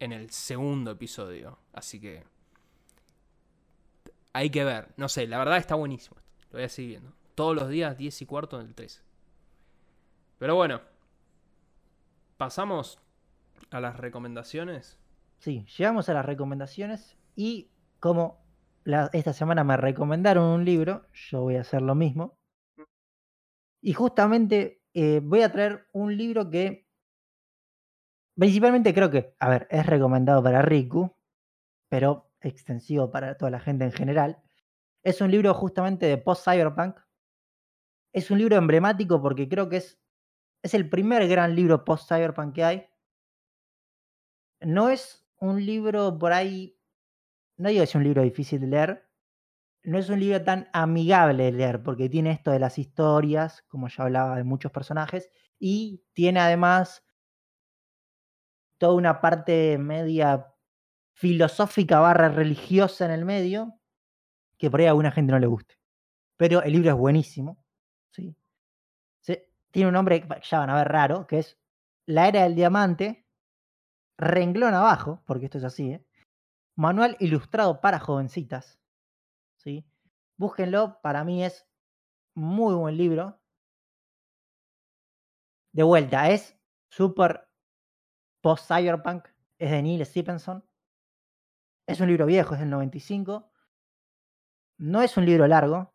en 0.00 0.12
el 0.12 0.30
segundo 0.30 0.92
episodio. 0.92 1.58
Así 1.72 2.00
que. 2.00 2.24
Hay 4.32 4.50
que 4.50 4.64
ver. 4.64 4.88
No 4.96 5.08
sé, 5.08 5.26
la 5.26 5.38
verdad 5.38 5.56
está 5.58 5.74
buenísimo. 5.74 6.16
Lo 6.50 6.58
voy 6.58 6.64
a 6.64 6.68
seguir 6.68 6.90
viendo. 6.90 7.12
Todos 7.34 7.54
los 7.54 7.68
días, 7.68 7.96
10 7.96 8.22
y 8.22 8.26
cuarto 8.26 8.58
del 8.58 8.74
13. 8.74 9.02
Pero 10.38 10.54
bueno. 10.54 10.80
Pasamos 12.36 13.00
a 13.70 13.80
las 13.80 13.96
recomendaciones. 13.96 14.98
Sí, 15.38 15.66
llegamos 15.76 16.08
a 16.08 16.14
las 16.14 16.24
recomendaciones 16.24 17.16
y 17.36 17.70
como 18.00 18.44
esta 19.12 19.32
semana 19.32 19.64
me 19.64 19.76
recomendaron 19.76 20.44
un 20.44 20.64
libro, 20.64 21.06
yo 21.12 21.42
voy 21.42 21.56
a 21.56 21.60
hacer 21.60 21.82
lo 21.82 21.94
mismo. 21.94 22.38
Y 23.80 23.92
justamente 23.92 24.82
eh, 24.94 25.20
voy 25.22 25.42
a 25.42 25.52
traer 25.52 25.86
un 25.92 26.16
libro 26.16 26.50
que 26.50 26.88
principalmente 28.34 28.94
creo 28.94 29.10
que, 29.10 29.34
a 29.38 29.48
ver, 29.48 29.68
es 29.70 29.86
recomendado 29.86 30.42
para 30.42 30.62
Riku, 30.62 31.14
pero 31.88 32.30
extensivo 32.40 33.10
para 33.10 33.36
toda 33.36 33.50
la 33.50 33.60
gente 33.60 33.84
en 33.84 33.92
general. 33.92 34.42
Es 35.02 35.20
un 35.20 35.30
libro 35.30 35.54
justamente 35.54 36.06
de 36.06 36.18
post-cyberpunk. 36.18 36.98
Es 38.12 38.30
un 38.30 38.38
libro 38.38 38.56
emblemático 38.56 39.20
porque 39.20 39.48
creo 39.48 39.68
que 39.68 39.78
es, 39.78 40.00
es 40.62 40.74
el 40.74 40.88
primer 40.88 41.28
gran 41.28 41.54
libro 41.54 41.84
post-cyberpunk 41.84 42.54
que 42.54 42.64
hay. 42.64 42.86
No 44.60 44.90
es 44.90 45.26
un 45.40 45.64
libro 45.64 46.18
por 46.18 46.32
ahí, 46.32 46.78
no 47.56 47.68
digo 47.68 47.80
que 47.80 47.84
es 47.84 47.94
un 47.94 48.04
libro 48.04 48.22
difícil 48.22 48.60
de 48.60 48.66
leer, 48.66 49.08
no 49.84 49.98
es 49.98 50.08
un 50.08 50.20
libro 50.20 50.42
tan 50.42 50.68
amigable 50.72 51.44
de 51.44 51.52
leer 51.52 51.82
porque 51.82 52.08
tiene 52.08 52.32
esto 52.32 52.50
de 52.50 52.58
las 52.58 52.78
historias, 52.78 53.62
como 53.68 53.88
ya 53.88 54.04
hablaba 54.04 54.36
de 54.36 54.44
muchos 54.44 54.72
personajes, 54.72 55.30
y 55.58 56.04
tiene 56.12 56.40
además 56.40 57.04
toda 58.78 58.94
una 58.94 59.20
parte 59.20 59.78
media 59.78 60.46
filosófica 61.14 62.00
barra 62.00 62.28
religiosa 62.28 63.04
en 63.04 63.10
el 63.12 63.24
medio, 63.24 63.80
que 64.56 64.70
por 64.70 64.80
ahí 64.80 64.86
a 64.86 64.90
alguna 64.90 65.10
gente 65.10 65.32
no 65.32 65.38
le 65.38 65.46
guste. 65.46 65.76
Pero 66.36 66.62
el 66.62 66.72
libro 66.72 66.90
es 66.90 66.96
buenísimo. 66.96 67.64
¿sí? 68.10 68.36
Tiene 69.70 69.88
un 69.88 69.94
nombre 69.94 70.20
que 70.20 70.28
ya 70.42 70.58
van 70.60 70.70
a 70.70 70.76
ver 70.76 70.88
raro, 70.88 71.26
que 71.26 71.40
es 71.40 71.58
La 72.06 72.28
Era 72.28 72.42
del 72.44 72.54
Diamante, 72.54 73.27
renglón 74.18 74.74
abajo, 74.74 75.22
porque 75.24 75.46
esto 75.46 75.58
es 75.58 75.64
así, 75.64 75.92
¿eh? 75.92 76.04
Manual 76.76 77.16
ilustrado 77.20 77.80
para 77.80 77.98
jovencitas. 77.98 78.78
¿sí? 79.56 79.84
Búsquenlo, 80.36 81.00
para 81.02 81.24
mí 81.24 81.44
es 81.44 81.66
muy 82.34 82.74
buen 82.74 82.96
libro. 82.96 83.40
De 85.72 85.82
vuelta, 85.82 86.30
es 86.30 86.56
súper 86.90 87.48
post-cyberpunk, 88.42 89.26
es 89.58 89.70
de 89.70 89.82
Neil 89.82 90.06
Stephenson. 90.06 90.64
Es 91.86 92.00
un 92.00 92.08
libro 92.08 92.26
viejo, 92.26 92.54
es 92.54 92.60
del 92.60 92.70
95. 92.70 93.50
No 94.78 95.02
es 95.02 95.16
un 95.16 95.26
libro 95.26 95.46
largo, 95.46 95.94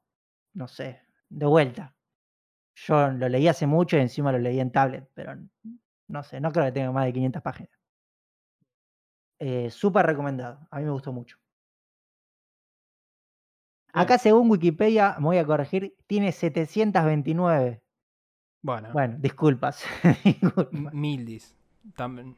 no 0.53 0.67
sé, 0.67 1.01
de 1.29 1.45
vuelta. 1.45 1.95
Yo 2.75 3.09
lo 3.09 3.29
leí 3.29 3.47
hace 3.47 3.67
mucho 3.67 3.97
y 3.97 4.01
encima 4.01 4.31
lo 4.31 4.39
leí 4.39 4.59
en 4.59 4.71
tablet, 4.71 5.09
pero 5.13 5.35
no 6.07 6.23
sé, 6.23 6.41
no 6.41 6.51
creo 6.51 6.65
que 6.65 6.71
tenga 6.71 6.91
más 6.91 7.05
de 7.05 7.13
500 7.13 7.41
páginas. 7.41 7.82
Eh, 9.45 9.69
Súper 9.69 10.05
recomendado, 10.05 10.57
a 10.71 10.79
mí 10.79 10.85
me 10.85 10.91
gustó 10.91 11.11
mucho. 11.11 11.37
Acá, 13.91 14.17
según 14.17 14.49
Wikipedia, 14.49 15.15
me 15.19 15.25
voy 15.25 15.37
a 15.37 15.45
corregir, 15.45 15.97
tiene 16.07 16.31
729. 16.31 17.83
Bueno, 18.61 18.89
Bueno, 18.93 19.17
disculpas. 19.19 19.83
disculpas. 20.23 20.93
Mildis. 20.93 21.53
También. 21.97 22.37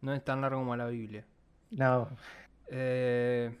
No 0.00 0.14
es 0.14 0.24
tan 0.24 0.40
largo 0.40 0.60
como 0.60 0.74
la 0.76 0.86
Biblia. 0.86 1.26
No, 1.70 2.08
Eh, 2.68 3.54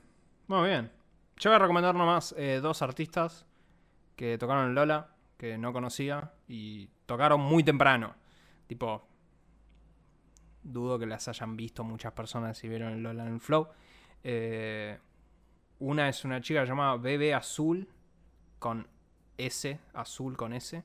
muy 0.46 0.68
bien. 0.68 0.90
Yo 1.36 1.50
voy 1.50 1.56
a 1.56 1.58
recomendar 1.58 1.94
nomás 1.94 2.34
eh, 2.38 2.60
dos 2.62 2.80
artistas 2.80 3.44
que 4.16 4.38
tocaron 4.38 4.68
en 4.68 4.74
Lola, 4.74 5.10
que 5.36 5.58
no 5.58 5.70
conocía, 5.74 6.32
y 6.48 6.88
tocaron 7.04 7.42
muy 7.42 7.62
temprano. 7.62 8.14
Tipo, 8.66 9.06
dudo 10.72 10.98
que 10.98 11.06
las 11.06 11.28
hayan 11.28 11.56
visto 11.56 11.84
muchas 11.84 12.12
personas 12.12 12.58
si 12.58 12.68
vieron 12.68 12.92
el 12.92 13.02
Lola 13.02 13.26
en 13.26 13.34
el 13.34 13.40
Flow. 13.40 13.68
Eh, 14.22 14.98
una 15.78 16.08
es 16.08 16.24
una 16.24 16.40
chica 16.40 16.64
llamada 16.64 16.96
Bebe 16.96 17.34
Azul, 17.34 17.88
con 18.58 18.86
S, 19.38 19.78
azul 19.92 20.36
con 20.36 20.52
S. 20.52 20.82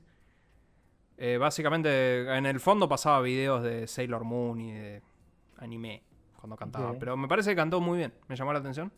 Eh, 1.16 1.38
básicamente, 1.38 2.36
en 2.36 2.46
el 2.46 2.60
fondo 2.60 2.88
pasaba 2.88 3.20
videos 3.20 3.62
de 3.62 3.86
Sailor 3.86 4.24
Moon 4.24 4.60
y 4.60 4.72
de 4.72 5.02
anime 5.58 6.02
cuando 6.36 6.56
cantaba. 6.56 6.94
Pero 6.98 7.16
me 7.16 7.28
parece 7.28 7.50
que 7.50 7.56
cantó 7.56 7.80
muy 7.80 7.98
bien, 7.98 8.12
me 8.28 8.36
llamó 8.36 8.52
la 8.52 8.58
atención. 8.58 8.92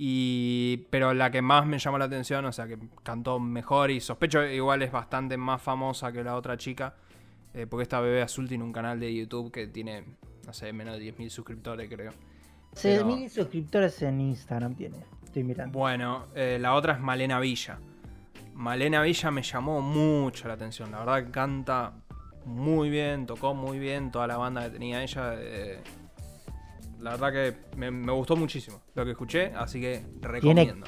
Y, 0.00 0.86
pero 0.90 1.12
la 1.12 1.30
que 1.30 1.42
más 1.42 1.66
me 1.66 1.78
llamó 1.78 1.98
la 1.98 2.04
atención, 2.04 2.44
o 2.44 2.52
sea, 2.52 2.68
que 2.68 2.78
cantó 3.02 3.40
mejor 3.40 3.90
y 3.90 4.00
sospecho 4.00 4.44
igual 4.44 4.82
es 4.82 4.92
bastante 4.92 5.36
más 5.36 5.60
famosa 5.60 6.12
que 6.12 6.22
la 6.22 6.36
otra 6.36 6.56
chica. 6.56 6.94
Eh, 7.54 7.66
porque 7.68 7.82
esta 7.82 8.00
bebé 8.00 8.22
azul 8.22 8.48
tiene 8.48 8.64
un 8.64 8.72
canal 8.72 8.98
de 9.00 9.14
YouTube 9.14 9.50
que 9.50 9.66
tiene, 9.66 10.04
no 10.46 10.52
sé, 10.52 10.72
menos 10.72 10.98
de 10.98 11.14
10.000 11.14 11.28
suscriptores, 11.30 11.88
creo. 11.88 12.12
6.000 12.74 13.28
suscriptores 13.28 14.00
en 14.02 14.20
Instagram 14.20 14.74
tiene. 14.74 14.98
Estoy 15.24 15.42
mirando. 15.44 15.78
Bueno, 15.78 16.26
eh, 16.34 16.58
la 16.60 16.74
otra 16.74 16.94
es 16.94 17.00
Malena 17.00 17.40
Villa. 17.40 17.78
Malena 18.54 19.02
Villa 19.02 19.30
me 19.30 19.42
llamó 19.42 19.80
mucho 19.80 20.48
la 20.48 20.54
atención. 20.54 20.90
La 20.90 20.98
verdad 21.00 21.24
que 21.24 21.30
canta 21.30 21.92
muy 22.44 22.88
bien, 22.90 23.26
tocó 23.26 23.54
muy 23.54 23.78
bien 23.78 24.10
toda 24.10 24.26
la 24.26 24.36
banda 24.36 24.64
que 24.64 24.70
tenía 24.70 25.02
ella. 25.02 25.34
eh, 25.38 25.80
la 27.00 27.10
verdad 27.12 27.32
que 27.32 27.76
me, 27.76 27.90
me 27.92 28.10
gustó 28.12 28.34
muchísimo 28.36 28.80
lo 28.94 29.04
que 29.04 29.12
escuché, 29.12 29.52
así 29.54 29.80
que 29.80 30.04
recomiendo. 30.20 30.86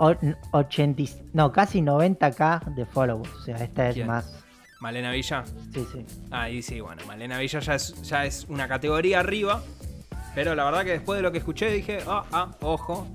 O- 0.00 0.16
80, 0.52 1.02
y- 1.02 1.08
no, 1.32 1.52
casi 1.52 1.80
90k 1.80 2.74
de 2.74 2.84
followers. 2.86 3.32
O 3.34 3.42
sea, 3.42 3.56
esta 3.62 3.88
es 3.90 3.94
¿Quién? 3.94 4.06
más. 4.08 4.41
Malena 4.82 5.12
Villa. 5.12 5.44
Sí, 5.72 5.86
sí. 5.92 6.04
Ahí 6.32 6.60
sí, 6.60 6.80
bueno, 6.80 7.06
Malena 7.06 7.38
Villa 7.38 7.60
ya 7.60 7.76
es, 7.76 8.02
ya 8.02 8.26
es 8.26 8.46
una 8.48 8.66
categoría 8.66 9.20
arriba. 9.20 9.62
Pero 10.34 10.56
la 10.56 10.64
verdad 10.64 10.82
que 10.82 10.90
después 10.90 11.18
de 11.18 11.22
lo 11.22 11.30
que 11.30 11.38
escuché 11.38 11.70
dije, 11.70 12.00
ah, 12.08 12.24
ah, 12.32 12.50
ojo. 12.62 13.06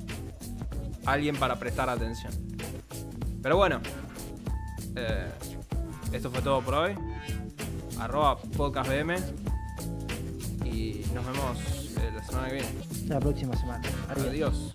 Alguien 1.05 1.35
para 1.35 1.57
prestar 1.59 1.89
atención. 1.89 2.31
Pero 3.43 3.57
bueno. 3.57 3.81
eh, 4.95 5.27
esto 6.13 6.31
fue 6.31 6.41
todo 6.41 6.61
por 6.61 6.73
hoy. 6.73 6.95
Arroba 7.99 8.37
podcastbm. 8.37 9.15
Y 10.63 11.01
nos 11.13 11.25
vemos 11.25 11.57
eh, 11.97 12.11
la 12.15 12.23
semana 12.23 12.47
que 12.47 12.53
viene. 12.53 12.69
La 13.07 13.19
próxima 13.19 13.57
semana. 13.57 13.83
Adiós. 14.09 14.73